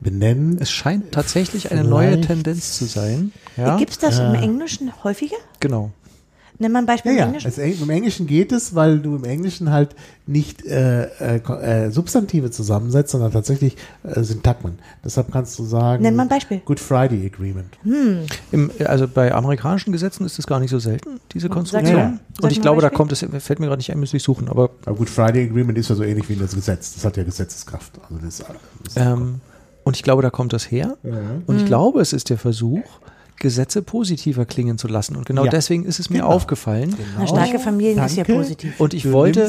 benennen. 0.00 0.58
Es 0.60 0.70
scheint 0.70 1.12
tatsächlich 1.12 1.70
eine 1.72 1.84
neue 1.84 2.20
Tendenz 2.20 2.76
zu 2.78 2.84
sein. 2.86 3.32
Ja, 3.56 3.76
Gibt 3.76 3.90
es 3.92 3.98
das 3.98 4.18
im 4.18 4.34
Englischen 4.34 4.92
häufiger? 5.04 5.36
genau. 5.60 5.90
Nimm 6.60 6.72
mal 6.72 6.80
ein 6.80 6.86
Beispiel 6.86 7.12
Ja, 7.12 7.18
im 7.18 7.18
ja, 7.20 7.26
Englischen. 7.38 7.48
es, 7.72 7.80
im 7.82 7.88
Englischen 7.90 8.26
geht 8.26 8.50
es, 8.50 8.74
weil 8.74 8.98
du 8.98 9.14
im 9.14 9.22
Englischen 9.22 9.70
halt 9.70 9.94
nicht 10.26 10.66
äh, 10.66 11.04
äh, 11.04 11.36
äh, 11.36 11.90
Substantive 11.92 12.50
zusammensetzt, 12.50 13.12
sondern 13.12 13.30
tatsächlich 13.30 13.76
äh, 14.02 14.24
Syntagmen. 14.24 14.80
Deshalb 15.04 15.30
kannst 15.30 15.56
du 15.60 15.64
sagen, 15.64 16.02
Nenn 16.02 16.16
mal 16.16 16.24
ein 16.24 16.28
Beispiel. 16.28 16.60
Good 16.64 16.80
Friday 16.80 17.24
Agreement. 17.32 17.78
Im, 18.50 18.70
also 18.84 19.06
bei 19.06 19.32
amerikanischen 19.32 19.92
Gesetzen 19.92 20.26
ist 20.26 20.36
das 20.38 20.48
gar 20.48 20.58
nicht 20.58 20.70
so 20.70 20.80
selten, 20.80 21.20
diese 21.32 21.48
Konstruktion. 21.48 21.94
mal. 21.96 22.18
Sag 22.34 22.44
Und 22.46 22.50
ich 22.50 22.60
glaube, 22.60 22.82
da 22.82 22.90
kommt 22.90 23.12
es, 23.12 23.20
fällt 23.38 23.60
mir 23.60 23.66
gerade 23.66 23.78
nicht 23.78 23.92
ein, 23.92 24.00
müsste 24.00 24.16
ich 24.16 24.24
suchen, 24.24 24.48
aber 24.48 24.70
Aber 24.84 24.96
Good 24.96 25.10
Friday 25.10 25.48
Agreement 25.48 25.78
ist 25.78 25.90
ja 25.90 25.94
so 25.94 26.02
ähnlich 26.02 26.28
wie 26.28 26.34
das 26.34 26.56
Gesetz. 26.56 26.92
Das 26.94 27.04
hat 27.04 27.16
ja 27.16 27.22
Gesetzeskraft. 27.22 27.92
Also 28.10 28.16
das, 28.24 28.42
das 28.82 28.96
ähm, 28.96 29.40
und 29.89 29.97
ich 29.97 30.02
glaube, 30.02 30.23
da 30.23 30.31
kommt 30.31 30.52
das 30.52 30.70
her. 30.70 30.97
Und 31.02 31.48
Mhm. 31.48 31.56
ich 31.56 31.66
glaube, 31.66 32.01
es 32.01 32.12
ist 32.12 32.31
der 32.31 32.39
Versuch, 32.39 32.82
Gesetze 33.40 33.82
positiver 33.82 34.44
klingen 34.47 34.78
zu 34.78 34.89
lassen. 34.89 35.15
Und 35.16 35.24
genau 35.24 35.44
Ja. 35.44 35.51
deswegen 35.51 35.85
ist 35.85 36.01
es 36.01 36.10
mir 36.10 36.19
Genau. 36.19 36.31
aufgefallen. 36.31 36.94
Na, 37.16 37.27
starke 37.27 37.59
Familien 37.60 38.05
ist 38.05 38.16
ja 38.16 38.24
Danke. 38.24 38.40
positiv. 38.40 38.81
Und 38.81 38.94
ich 38.94 39.05
Du 39.05 39.12
wollte, 39.12 39.44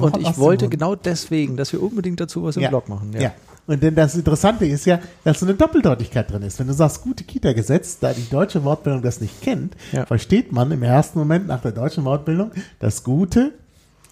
und 0.00 0.16
ich 0.18 0.38
wollte 0.38 0.68
genau 0.70 0.94
deswegen, 0.94 1.56
dass 1.58 1.72
wir 1.72 1.82
unbedingt 1.82 2.18
dazu 2.18 2.42
was 2.44 2.56
im 2.56 2.66
Blog 2.68 2.88
machen. 2.88 3.12
Ja. 3.18 3.32
Und 3.66 3.82
denn 3.82 3.94
das 3.94 4.14
Interessante 4.16 4.64
ist 4.66 4.86
ja, 4.86 4.98
dass 5.22 5.38
so 5.40 5.46
eine 5.46 5.54
Doppeldeutigkeit 5.54 6.30
drin 6.32 6.42
ist. 6.42 6.58
Wenn 6.58 6.66
du 6.66 6.72
sagst, 6.72 7.02
gute 7.02 7.22
Kita-Gesetz, 7.24 7.98
da 8.00 8.12
die 8.14 8.28
deutsche 8.28 8.64
Wortbildung 8.64 9.02
das 9.02 9.20
nicht 9.20 9.42
kennt, 9.42 9.76
Ja. 9.92 10.06
versteht 10.06 10.50
man 10.50 10.72
im 10.72 10.82
ersten 10.82 11.18
Moment 11.18 11.46
nach 11.46 11.60
der 11.60 11.72
deutschen 11.72 12.04
Wortbildung 12.06 12.50
das 12.80 13.04
gute 13.04 13.52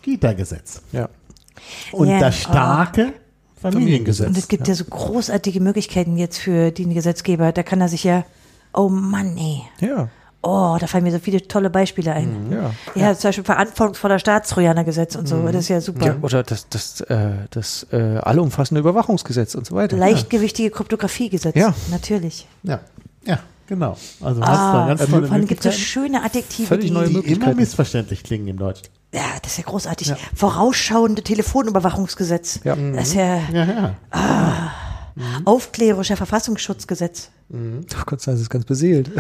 Kita-Gesetz. 0.03 0.83
ja. 0.93 1.09
Und 1.93 2.09
Ja. 2.09 2.21
das 2.21 2.37
starke 2.37 3.13
Familiengesetz. 3.61 4.29
Und 4.29 4.37
es 4.39 4.49
gibt 4.49 4.69
ja. 4.69 4.75
so 4.75 4.85
großartige 4.85 5.61
Möglichkeiten 5.61 6.17
jetzt 6.17 6.39
für 6.39 6.71
den 6.71 6.95
Gesetzgeber. 6.95 7.53
Da 7.53 7.63
kann 7.63 7.81
er 7.81 7.89
sich 7.89 8.05
ja, 8.05 8.25
oh 8.73 8.89
Mann, 8.89 9.37
ey. 9.37 9.63
Ja. 9.81 10.09
Oh, 10.41 10.77
da 10.79 10.87
fallen 10.87 11.03
mir 11.03 11.11
so 11.11 11.19
viele 11.19 11.47
tolle 11.49 11.69
Beispiele 11.69 12.13
ein. 12.13 12.47
Mhm. 12.47 12.53
Ja. 12.53 12.71
Ja, 12.95 13.15
zum 13.17 13.29
Beispiel 13.29 13.45
Verantwortungsvoller 13.45 14.21
Staatstrojanergesetz 14.21 15.17
und 15.17 15.27
so. 15.27 15.43
Das 15.47 15.57
ist 15.57 15.69
ja 15.69 15.81
super. 15.81 16.07
ja. 16.07 16.17
Oder 16.23 16.45
das, 16.45 16.69
das, 16.69 17.01
äh, 17.03 17.31
das 17.51 17.87
äh, 17.91 18.19
allumfassende 18.19 18.81
Überwachungsgesetz 18.81 19.57
und 19.57 19.67
so 19.67 19.75
weiter. 19.75 19.97
Leichtgewichtige 19.97 20.71
Kryptografiegesetz. 20.71 21.57
Ja. 21.57 21.75
Natürlich. 21.91 22.47
Ja, 22.63 22.81
ja, 23.25 23.41
genau. 23.67 23.97
Also 24.21 24.41
hast 24.41 24.49
Ah, 24.59 24.83
du 24.83 24.89
ganz 24.89 25.01
vor 25.03 25.21
tolle 25.21 25.33
allem 25.33 25.47
gibt 25.49 25.67
es 25.67 25.75
so 25.75 25.81
schöne 25.81 26.23
Adjektive, 26.23 26.69
Völlig 26.69 26.87
die, 26.87 26.91
neue 26.93 27.09
die 27.09 27.33
immer 27.33 27.55
missverständlich 27.55 28.23
klingen 28.23 28.47
im 28.47 28.59
Deutschen. 28.59 28.87
Ja, 29.15 29.23
das 29.43 29.53
ist 29.53 29.59
ja 29.59 29.65
großartig. 29.65 30.13
Vorausschauende 30.35 31.23
Telefonüberwachungsgesetz. 31.23 32.61
Ja. 32.65 32.77
Das 32.77 33.09
ist 33.09 33.15
ja 33.15 33.39
Ja, 33.53 33.65
ja. 33.65 33.95
aufklärerischer 35.45 36.17
Verfassungsschutzgesetz. 36.17 37.31
Oh 37.51 37.57
Gott 38.07 38.21
sei 38.21 38.33
Dank, 38.33 38.37
das 38.37 38.41
ist 38.43 38.51
ganz 38.51 38.65
beseelt. 38.67 39.11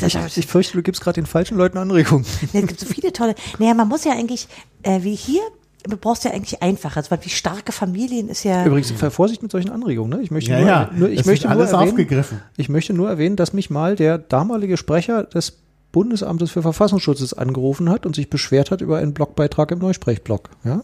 das- 0.00 0.14
Ich, 0.14 0.38
ich 0.38 0.46
fürchte, 0.46 0.72
du 0.76 0.82
gibst 0.82 1.00
gerade 1.02 1.20
den 1.20 1.26
falschen 1.26 1.56
Leuten 1.56 1.78
Anregungen. 1.78 2.26
Nee, 2.52 2.60
es 2.62 2.66
gibt 2.66 2.80
so 2.80 2.86
viele 2.86 3.12
tolle. 3.12 3.34
Naja, 3.58 3.74
man 3.74 3.88
muss 3.88 4.04
ja 4.04 4.12
eigentlich, 4.12 4.48
äh, 4.82 5.02
wie 5.02 5.14
hier, 5.14 5.42
du 5.84 5.96
brauchst 5.96 6.24
ja 6.24 6.32
eigentlich 6.32 6.62
einfacher. 6.62 6.96
Also, 6.98 7.10
weil 7.12 7.24
wie 7.24 7.28
starke 7.30 7.70
Familien 7.72 8.28
ist 8.28 8.42
ja. 8.44 8.64
Übrigens, 8.66 8.92
Vorsicht 9.10 9.42
mit 9.42 9.52
solchen 9.52 9.70
Anregungen. 9.70 10.18
Ne? 10.18 10.24
Ich 10.24 10.30
möchte 10.32 10.50
Ja, 10.50 10.58
nur, 10.58 10.68
ja. 10.68 10.90
nur, 10.94 11.08
ich 11.10 11.20
Es 11.20 11.26
möchte 11.26 11.46
nur 11.46 11.56
alles 11.56 11.70
erwähnen, 11.72 11.90
aufgegriffen. 11.90 12.42
Ich 12.56 12.68
möchte 12.68 12.92
nur 12.92 13.08
erwähnen, 13.08 13.36
dass 13.36 13.52
mich 13.52 13.70
mal 13.70 13.94
der 13.94 14.18
damalige 14.18 14.76
Sprecher 14.76 15.22
des 15.22 15.58
Bundesamtes 15.92 16.50
für 16.50 16.62
Verfassungsschutzes 16.62 17.34
angerufen 17.34 17.90
hat 17.90 18.06
und 18.06 18.14
sich 18.14 18.30
beschwert 18.30 18.70
hat 18.70 18.80
über 18.80 18.98
einen 18.98 19.14
Blogbeitrag 19.14 19.72
im 19.72 19.78
Neusprechblog. 19.80 20.50
Ja? 20.64 20.82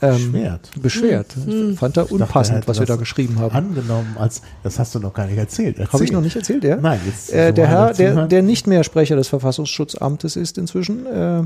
Ähm, 0.00 0.32
Beschwert? 0.32 0.70
Beschwert. 0.80 1.32
Fand 1.32 1.96
er 1.96 2.04
Ich 2.04 2.10
dachte, 2.10 2.14
unpassend, 2.14 2.54
er 2.54 2.58
hätte 2.58 2.68
was 2.68 2.78
wir 2.78 2.86
da 2.86 2.96
geschrieben 2.96 3.38
haben. 3.38 3.54
Angenommen, 3.54 4.16
als 4.18 4.42
das 4.62 4.78
hast 4.78 4.94
du 4.94 5.00
noch 5.00 5.12
gar 5.12 5.26
nicht 5.26 5.38
erzählt. 5.38 5.78
Habe 5.92 6.04
ich 6.04 6.12
noch 6.12 6.20
nicht 6.20 6.36
erzählt, 6.36 6.62
ja? 6.62 6.76
Nein, 6.76 7.00
jetzt 7.04 7.32
Äh, 7.32 7.48
so 7.48 7.54
der 7.54 7.66
Herr, 7.66 7.92
der, 7.94 8.26
der 8.26 8.42
nicht 8.42 8.66
mehr 8.66 8.84
Sprecher 8.84 9.16
des 9.16 9.28
Verfassungsschutzamtes 9.28 10.36
ist 10.36 10.56
inzwischen, 10.56 11.06
äh, 11.06 11.42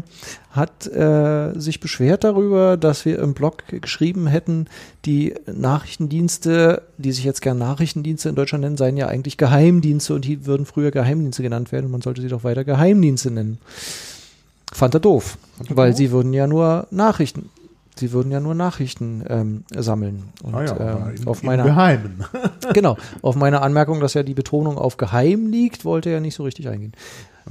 hat 0.51 0.87
äh, 0.87 1.59
sich 1.59 1.81
beschwert 1.81 2.25
darüber, 2.25 2.77
dass 2.77 3.05
wir 3.05 3.19
im 3.21 3.33
Blog 3.33 3.65
geschrieben 3.69 4.27
hätten, 4.27 4.67
die 5.07 5.35
Nachrichtendienste, 5.47 6.83
die 6.99 7.13
sich 7.13 7.25
jetzt 7.25 7.41
gern 7.41 7.59
Nachrichtendienste 7.59 8.29
in 8.29 8.35
Deutschland 8.35 8.65
nennen, 8.65 8.77
seien 8.77 8.97
ja 8.97 9.09
eigentlich 9.09 9.39
Geheimdienste 9.39 10.15
und 10.15 10.25
die 10.25 10.45
würden 10.47 10.67
früher 10.67 10.91
Geheimdienste 10.91 11.43
genannt 11.43 11.73
werden 11.73 11.87
und 11.87 11.93
man 11.93 12.03
sollte 12.03 12.21
sie 12.21 12.29
doch 12.29 12.45
weiter 12.45 12.65
Geheimdienste 12.65 13.31
nennen. 13.31 13.59
Fand 14.73 14.95
er 14.95 15.01
doof, 15.01 15.39
weil 15.69 15.95
sie 15.97 16.13
würden 16.13 16.33
ja 16.33 16.47
nur 16.47 16.87
Nachrichten, 16.91 17.51
sie 18.03 18.13
würden 18.13 18.33
ja 18.33 18.41
nur 18.41 18.55
Nachrichten 18.57 19.25
ähm, 19.29 19.65
sammeln. 19.75 20.25
Und 20.43 20.55
Ah 20.55 20.65
ja, 20.65 20.97
ähm, 21.07 21.15
im, 21.21 21.29
auf 21.29 21.43
meiner 21.45 21.63
Geheimen. 21.63 22.25
genau. 22.75 22.97
Auf 23.23 23.37
meine 23.37 23.63
Anmerkung, 23.63 24.01
dass 24.01 24.15
ja 24.15 24.25
die 24.25 24.35
Betonung 24.35 24.77
auf 24.77 24.97
geheim 24.97 25.47
liegt, 25.47 25.85
wollte 25.85 26.11
er 26.11 26.21
nicht 26.21 26.35
so 26.35 26.43
richtig 26.43 26.69
eingehen. 26.69 26.93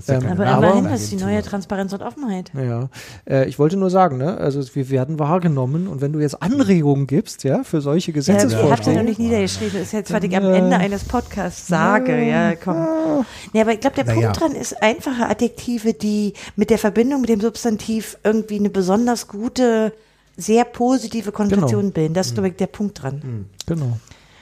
Ja 0.07 0.19
Ähm, 0.19 0.25
aber 0.39 0.45
immerhin, 0.69 0.85
das 0.85 1.01
ist 1.01 1.11
die 1.11 1.17
neue 1.17 1.41
Transparenz 1.41 1.91
und 1.91 2.01
Offenheit. 2.01 2.49
Ja, 2.53 2.87
äh, 3.29 3.45
ich 3.49 3.59
wollte 3.59 3.75
nur 3.75 3.89
sagen, 3.89 4.17
ne, 4.19 4.37
also 4.37 4.61
wir 4.73 4.89
werden 4.89 5.19
wahrgenommen 5.19 5.89
und 5.89 5.99
wenn 5.99 6.13
du 6.13 6.19
jetzt 6.19 6.41
Anregungen 6.41 7.07
gibst, 7.07 7.43
ja, 7.43 7.63
für 7.63 7.81
solche 7.81 8.11
Ja, 8.11 8.15
ihr 8.15 8.21
habt 8.21 8.27
ja 8.27 8.33
noch 8.33 8.49
Gesetzesvorschläge, 8.51 9.03
nicht 9.03 9.19
niedergeschrieben. 9.19 9.73
Das 9.73 9.81
ist 9.83 9.91
jetzt, 9.91 10.13
was 10.13 10.23
ich 10.23 10.35
am 10.37 10.43
Ja. 10.45 10.53
Ende 10.53 10.77
eines 10.77 11.03
Podcasts 11.03 11.67
sage. 11.67 12.23
Ja, 12.25 12.55
komm. 12.55 13.25
Nee, 13.51 13.61
aber 13.61 13.73
ich 13.73 13.81
glaube, 13.81 13.97
der 13.97 14.05
Naja. 14.05 14.31
Punkt 14.31 14.39
dran 14.39 14.51
ist 14.53 14.81
einfache 14.81 15.27
Adjektive, 15.29 15.93
die 15.93 16.33
mit 16.55 16.69
der 16.69 16.77
Verbindung 16.77 17.19
mit 17.19 17.29
dem 17.29 17.41
Substantiv 17.41 18.17
irgendwie 18.23 18.59
eine 18.59 18.69
besonders 18.69 19.27
gute, 19.27 19.91
sehr 20.37 20.63
positive 20.65 21.31
Konnotation 21.31 21.81
Genau. 21.81 21.93
bilden. 21.93 22.13
Das 22.13 22.27
ist, 22.27 22.33
glaube 22.33 22.49
ich, 22.49 22.55
der 22.55 22.67
Punkt 22.67 23.01
dran. 23.01 23.45
genau. 23.65 23.97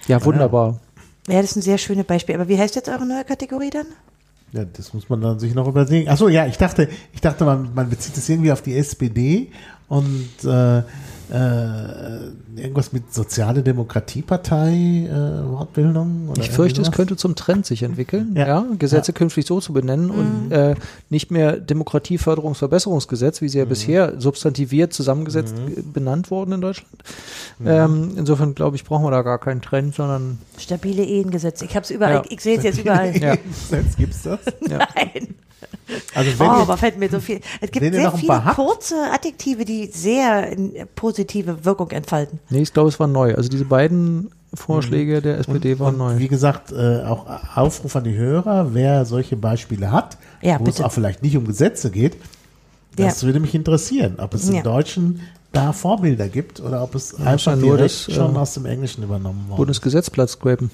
Ja, 0.07 0.23
wunderbar. 0.23 0.79
Ja, 1.27 1.41
das 1.41 1.51
ist 1.51 1.57
ein 1.57 1.61
sehr 1.61 1.77
schöes 1.77 2.03
Beispiel. 2.05 2.35
Aber 2.35 2.47
wie 2.47 2.57
heißt 2.57 2.75
jetzt 2.75 2.89
eure 2.89 3.05
neue 3.05 3.23
Kategorie 3.23 3.69
dann? 3.69 3.85
Ja, 4.51 4.65
das 4.65 4.93
muss 4.93 5.07
man 5.09 5.21
dann 5.21 5.37
sich 5.39 5.53
noch 5.53 5.67
überlegen. 5.67 6.09
Achso, 6.09 6.27
ja, 6.27 6.47
ich 6.47 6.57
dachte, 6.57 6.89
ich 7.13 7.21
dachte, 7.21 7.45
man, 7.45 7.71
man 7.75 7.89
bezieht 7.89 8.17
es 8.17 8.27
irgendwie 8.27 8.51
auf 8.51 8.63
die 8.63 8.75
SPD 8.75 9.51
und 9.89 10.29
äh, 10.45 10.83
äh, 11.31 12.31
irgendwas 12.55 12.91
mit 12.91 13.13
soziale 13.13 13.61
Demokratiepartei, 13.61 15.07
äh, 15.07 15.51
Wortbildung. 15.51 16.29
Oder 16.29 16.41
Ich 16.41 16.49
fürchte, 16.49 16.81
es 16.81 16.91
könnte 16.91 17.17
zum 17.17 17.35
Trend 17.35 17.67
sich 17.67 17.83
entwickeln, 17.83 18.33
ja, 18.35 18.47
Ja. 18.47 18.65
Gesetze 18.79 19.13
künftig 19.13 19.45
so 19.45 19.59
zu 19.59 19.71
benennen 19.73 20.09
und 20.09 20.51
äh, 20.51 20.73
nicht 21.09 21.29
mehr 21.29 21.57
Demokratieförderungsverbesserungsgesetz, 21.57 23.41
wie 23.41 23.49
sie 23.49 23.59
ja 23.59 23.65
bisher 23.65 24.19
substantiviert 24.19 24.91
zusammengesetzt 24.93 25.53
äh, 25.75 25.81
benannt 25.81 26.31
wurden 26.31 26.53
in 26.53 26.61
Deutschland. 26.61 26.89
Ähm, 27.63 28.13
insofern 28.17 28.55
glaube 28.55 28.75
ich, 28.75 28.83
brauchen 28.83 29.05
wir 29.05 29.11
da 29.11 29.21
gar 29.21 29.37
keinen 29.39 29.61
Trend, 29.61 29.93
sondern 29.95 30.39
Stabile 30.57 31.03
Ehengesetz. 31.03 31.61
Ich 31.61 31.75
habe 31.75 31.83
es 31.83 31.91
überall. 31.91 32.13
Ja. 32.13 32.23
Ich, 32.25 32.31
ich 32.31 32.41
sehe 32.41 32.57
es 32.57 32.63
jetzt 32.63 32.79
überall. 32.79 33.15
Ja. 33.19 33.35
Jetzt 33.71 33.97
gibt's 33.97 34.23
das. 34.23 34.39
Nein. 34.61 35.35
Also 36.13 36.31
Oh, 36.35 36.39
wenn 36.39 36.45
ihr, 36.47 36.51
aber 36.53 36.77
fällt 36.77 36.97
mir 36.99 37.09
so 37.09 37.19
viel. 37.19 37.39
Es 37.61 37.71
gibt 37.71 37.93
sehr 37.93 38.03
noch 38.05 38.13
ein 38.13 38.19
viele 38.19 38.41
kurze 38.55 38.95
Adjektive, 39.11 39.65
die 39.65 39.87
sehr 39.87 40.51
äh, 40.51 40.85
positive 40.95 41.65
Wirkung 41.65 41.89
entfalten. 41.91 42.39
nee, 42.49 42.61
ich 42.61 42.73
glaube, 42.73 42.89
es 42.89 42.99
war 42.99 43.07
neu. 43.07 43.35
Also 43.35 43.49
diese 43.49 43.65
beiden 43.65 44.31
Vorschläge 44.53 45.21
der 45.21 45.37
SPD 45.39 45.79
waren 45.79 45.95
und 45.95 45.99
neu. 46.15 46.17
wie 46.17 46.27
gesagt, 46.27 46.71
äh, 46.71 47.03
auch 47.03 47.25
Aufruf 47.55 47.95
an 47.95 48.03
die 48.03 48.15
Hörer, 48.15 48.73
wer 48.73 49.05
solche 49.05 49.35
Beispiele 49.35 49.91
hat, 49.91 50.17
Ja, 50.41 50.59
wo 50.59 50.63
es 50.65 50.75
bitte. 50.75 50.85
auch 50.85 50.91
vielleicht 50.91 51.21
nicht 51.23 51.35
um 51.37 51.45
Gesetze 51.45 51.91
geht, 51.91 52.17
das 52.95 53.21
Ja. 53.21 53.27
würde 53.27 53.39
mich 53.39 53.53
interessieren, 53.55 54.15
ob 54.17 54.33
es 54.33 54.47
im 54.49 54.55
Ja. 54.55 54.61
Deutschen 54.63 55.21
da 55.51 55.73
Vorbilder 55.73 56.27
gibt 56.29 56.59
oder 56.61 56.83
ob 56.83 56.93
es 56.95 57.15
einfach 57.15 57.55
nur 57.55 57.77
das, 57.77 58.03
schon 58.03 58.35
äh, 58.35 58.39
aus 58.39 58.53
dem 58.53 58.65
Englischen 58.67 59.03
übernommen 59.03 59.41
worden 59.47 59.51
ist. 59.53 59.57
Bundesgesetzplatz 59.57 60.33
scrapen. 60.33 60.69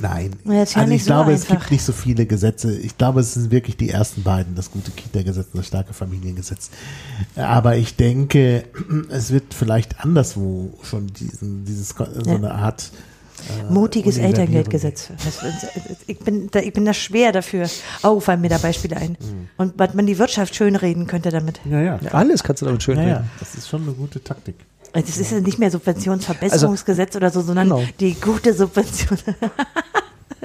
Nein. 0.00 0.32
Also 0.46 0.80
ich 0.90 1.04
so 1.04 1.08
glaube, 1.08 1.32
es 1.32 1.42
einfach. 1.42 1.58
gibt 1.60 1.70
nicht 1.72 1.84
so 1.84 1.92
viele 1.92 2.26
Gesetze. 2.26 2.76
Ich 2.76 2.96
glaube, 2.98 3.20
es 3.20 3.34
sind 3.34 3.50
wirklich 3.50 3.76
die 3.76 3.90
ersten 3.90 4.22
beiden, 4.22 4.54
das 4.54 4.70
gute 4.70 4.90
Kita-Gesetz 4.90 5.46
und 5.52 5.58
das 5.58 5.66
starke 5.66 5.92
Familiengesetz. 5.94 6.70
Aber 7.36 7.76
ich 7.76 7.96
denke, 7.96 8.64
es 9.10 9.30
wird 9.32 9.54
vielleicht 9.54 10.00
anderswo 10.04 10.72
schon 10.82 11.06
diesen, 11.08 11.64
dieses, 11.64 11.90
so 11.90 12.04
Ja. 12.26 12.34
eine 12.36 12.52
Art 12.54 12.90
äh, 13.68 13.72
Mutiges 13.72 14.16
Elterngeldgesetz. 14.18 15.08
Das, 15.24 15.40
ich, 16.06 16.18
bin 16.20 16.48
da, 16.50 16.60
ich 16.60 16.72
bin 16.72 16.84
da 16.84 16.94
schwer 16.94 17.32
dafür. 17.32 17.68
Oh, 18.02 18.20
fallen 18.20 18.40
mir 18.40 18.48
da 18.48 18.58
Beispiele 18.58 18.96
ein. 18.96 19.10
Mhm. 19.20 19.48
Und 19.56 19.74
was 19.76 19.92
man 19.94 20.06
die 20.06 20.18
Wirtschaft 20.18 20.54
schönreden 20.54 21.06
könnte 21.06 21.30
damit. 21.30 21.60
Ja, 21.68 21.80
ja. 21.80 21.98
Ja, 22.02 22.10
alles 22.12 22.42
kannst 22.42 22.62
du 22.62 22.66
damit 22.66 22.82
schön 22.82 22.96
Ja, 22.98 23.02
ja, 23.04 23.16
reden. 23.16 23.30
das 23.40 23.54
ist 23.56 23.68
schon 23.68 23.82
eine 23.82 23.92
gute 23.92 24.22
Taktik. 24.22 24.54
Das 24.94 25.16
ist 25.18 25.30
ja 25.32 25.40
nicht 25.40 25.58
mehr 25.58 25.70
Subventionsverbesserungsgesetz 25.70 27.16
oder 27.16 27.30
so, 27.30 27.40
sondern 27.42 27.68
Genau. 27.68 27.82
die 28.00 28.14
gute 28.14 28.54
Subvention. 28.54 29.18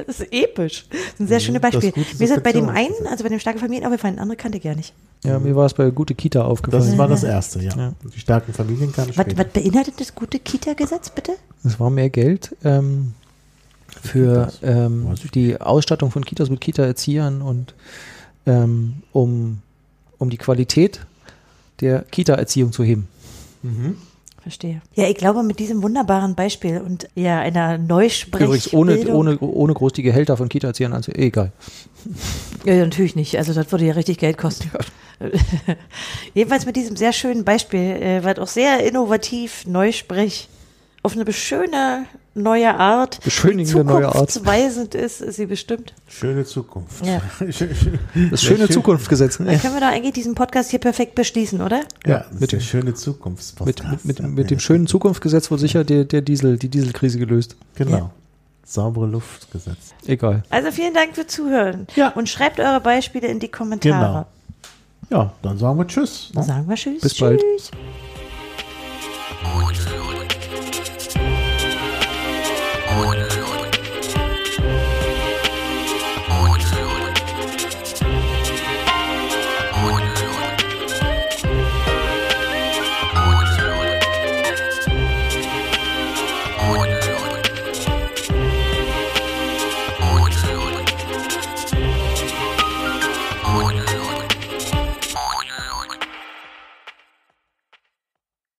Das 0.05 0.21
ist 0.21 0.31
episch. 0.31 0.85
Das 0.89 0.99
ist 0.99 1.19
ein 1.19 1.27
sehr 1.27 1.39
schönes 1.41 1.61
das 1.61 1.71
Beispiel. 1.73 1.91
Mir 1.95 2.23
ist 2.23 2.29
das 2.33 2.41
bei 2.41 2.53
dem 2.53 2.69
einen, 2.69 2.93
also 3.09 3.23
bei 3.23 3.29
dem 3.29 3.39
starken 3.39 3.59
Familien 3.59 3.85
aufgefallen, 3.85 4.17
andere 4.17 4.37
kannte 4.37 4.57
ich 4.57 4.63
gar 4.63 4.73
nicht. 4.75 4.93
Ja, 5.25 5.39
mir 5.39 5.55
war 5.57 5.65
es 5.65 5.73
bei 5.73 5.89
Gute 5.89 6.15
Kita 6.15 6.39
Das 6.39 6.47
aufgefallen. 6.47 6.97
war 6.97 7.09
das 7.09 7.23
erste, 7.23 7.61
ja. 7.61 7.75
Ja. 7.75 7.93
Die 8.15 8.19
starken 8.19 8.53
Familien 8.53 8.93
kamen 8.93 9.11
Was, 9.15 9.25
was 9.35 9.47
beinhaltet 9.47 9.99
das 9.99 10.15
gute 10.15 10.39
Kita-Gesetz, 10.39 11.09
bitte? 11.09 11.33
Es 11.65 11.81
war 11.81 11.89
mehr 11.89 12.09
Geld 12.09 12.55
ähm, 12.63 13.13
für 14.01 14.53
ähm, 14.63 15.15
die 15.33 15.59
Ausstattung 15.59 16.11
von 16.11 16.23
Kitas 16.23 16.49
mit 16.49 16.61
Kita-Erziehern 16.61 17.41
und 17.41 17.73
ähm, 18.45 19.03
um, 19.11 19.59
um 20.17 20.29
die 20.29 20.37
Qualität 20.37 21.01
der 21.81 22.03
Kita-Erziehung 22.03 22.71
zu 22.71 22.83
heben. 22.85 23.09
Mhm. 23.63 23.97
Verstehe. 24.41 24.81
Ja, 24.95 25.07
ich 25.07 25.15
glaube, 25.15 25.43
mit 25.43 25.59
diesem 25.59 25.83
wunderbaren 25.83 26.35
Beispiel 26.35 26.79
und 26.79 27.09
ja, 27.15 27.39
einer 27.39 27.75
Übrigens 27.75 27.89
Neusprechbildung. 27.89 29.15
ohne, 29.15 29.37
ohne, 29.37 29.39
ohne 29.39 29.73
groß 29.73 29.93
die 29.93 30.03
Gehälter 30.03 30.37
von 30.37 30.47
Kita-Erziehern 30.49 30.93
anzu... 30.93 31.11
Eh, 31.11 31.27
egal. 31.27 31.51
Ja, 32.63 32.73
ja, 32.73 32.83
natürlich 32.85 33.15
nicht. 33.15 33.37
Also 33.37 33.53
das 33.53 33.71
würde 33.71 33.85
ja 33.85 33.93
richtig 33.93 34.17
Geld 34.17 34.37
kosten. 34.37 34.71
Jedenfalls 36.33 36.65
mit 36.65 36.75
diesem 36.75 36.95
sehr 36.95 37.11
schönen 37.11 37.43
Beispiel, 37.43 37.79
äh, 37.79 38.23
was 38.23 38.39
auch 38.39 38.47
sehr 38.47 38.85
innovativ, 38.85 39.65
neusprech, 39.67 40.47
auf 41.01 41.13
eine 41.17 41.31
schöne 41.31 42.05
neue 42.35 42.73
Art, 42.75 43.21
Beschönigende 43.23 43.83
neue 43.83 44.05
Art. 44.07 44.31
zukunftsweisend 44.31 44.95
ist, 44.95 45.21
ist 45.21 45.35
sie 45.37 45.45
bestimmt. 45.45 45.93
Schöne 46.07 46.45
Zukunft. 46.45 47.05
Ja. 47.05 47.21
Das 48.31 48.41
schöne 48.41 48.65
schön. 48.67 48.69
Zukunftsgesetz. 48.71 49.37
Dann 49.37 49.47
Ne? 49.47 49.57
können 49.57 49.73
wir 49.75 49.81
doch 49.81 49.87
eigentlich 49.87 50.13
diesen 50.13 50.35
Podcast 50.35 50.69
hier 50.71 50.79
perfekt 50.79 51.15
beschließen, 51.15 51.61
oder? 51.61 51.81
Ja, 52.05 52.25
das 52.29 52.39
mit 52.39 52.51
dem- 52.51 52.59
schöne 52.61 52.83
Mit, 52.85 52.97
Zukunftspodcast. 52.97 54.05
mit, 54.05 54.19
Ja, 54.19 54.27
mit, 54.27 54.35
mit 54.37 54.51
dem 54.51 54.59
schönen 54.59 54.87
Zukunftsgesetz 54.87 55.49
wurde 55.51 55.61
sicher 55.61 55.83
der, 55.83 56.03
der 56.05 56.21
Diesel, 56.21 56.57
die 56.57 56.69
Dieselkrise 56.69 57.17
gelöst. 57.19 57.55
Genau. 57.75 57.97
Ja. 57.97 58.09
Saubere 58.65 59.07
Luftgesetz. 59.07 59.93
Egal. 60.05 60.43
Also 60.49 60.71
vielen 60.71 60.93
Dank 60.93 61.15
für 61.15 61.25
Zuhören. 61.25 61.87
Ja. 61.95 62.09
Und 62.09 62.29
schreibt 62.29 62.59
eure 62.59 62.79
Beispiele 62.81 63.27
in 63.27 63.39
die 63.39 63.47
Kommentare. 63.47 64.27
Ja, 65.09 65.33
dann 65.41 65.57
sagen 65.57 65.77
wir 65.79 65.87
Tschüss. 65.87 66.31
ne? 66.35 66.43
Sagen 66.43 66.67
wir 66.69 66.75
Tschüss. 66.75 67.01
Bis 67.01 67.17
bald. 67.17 67.41
Tschüss. 67.41 67.71
Mutlu 69.55 70.18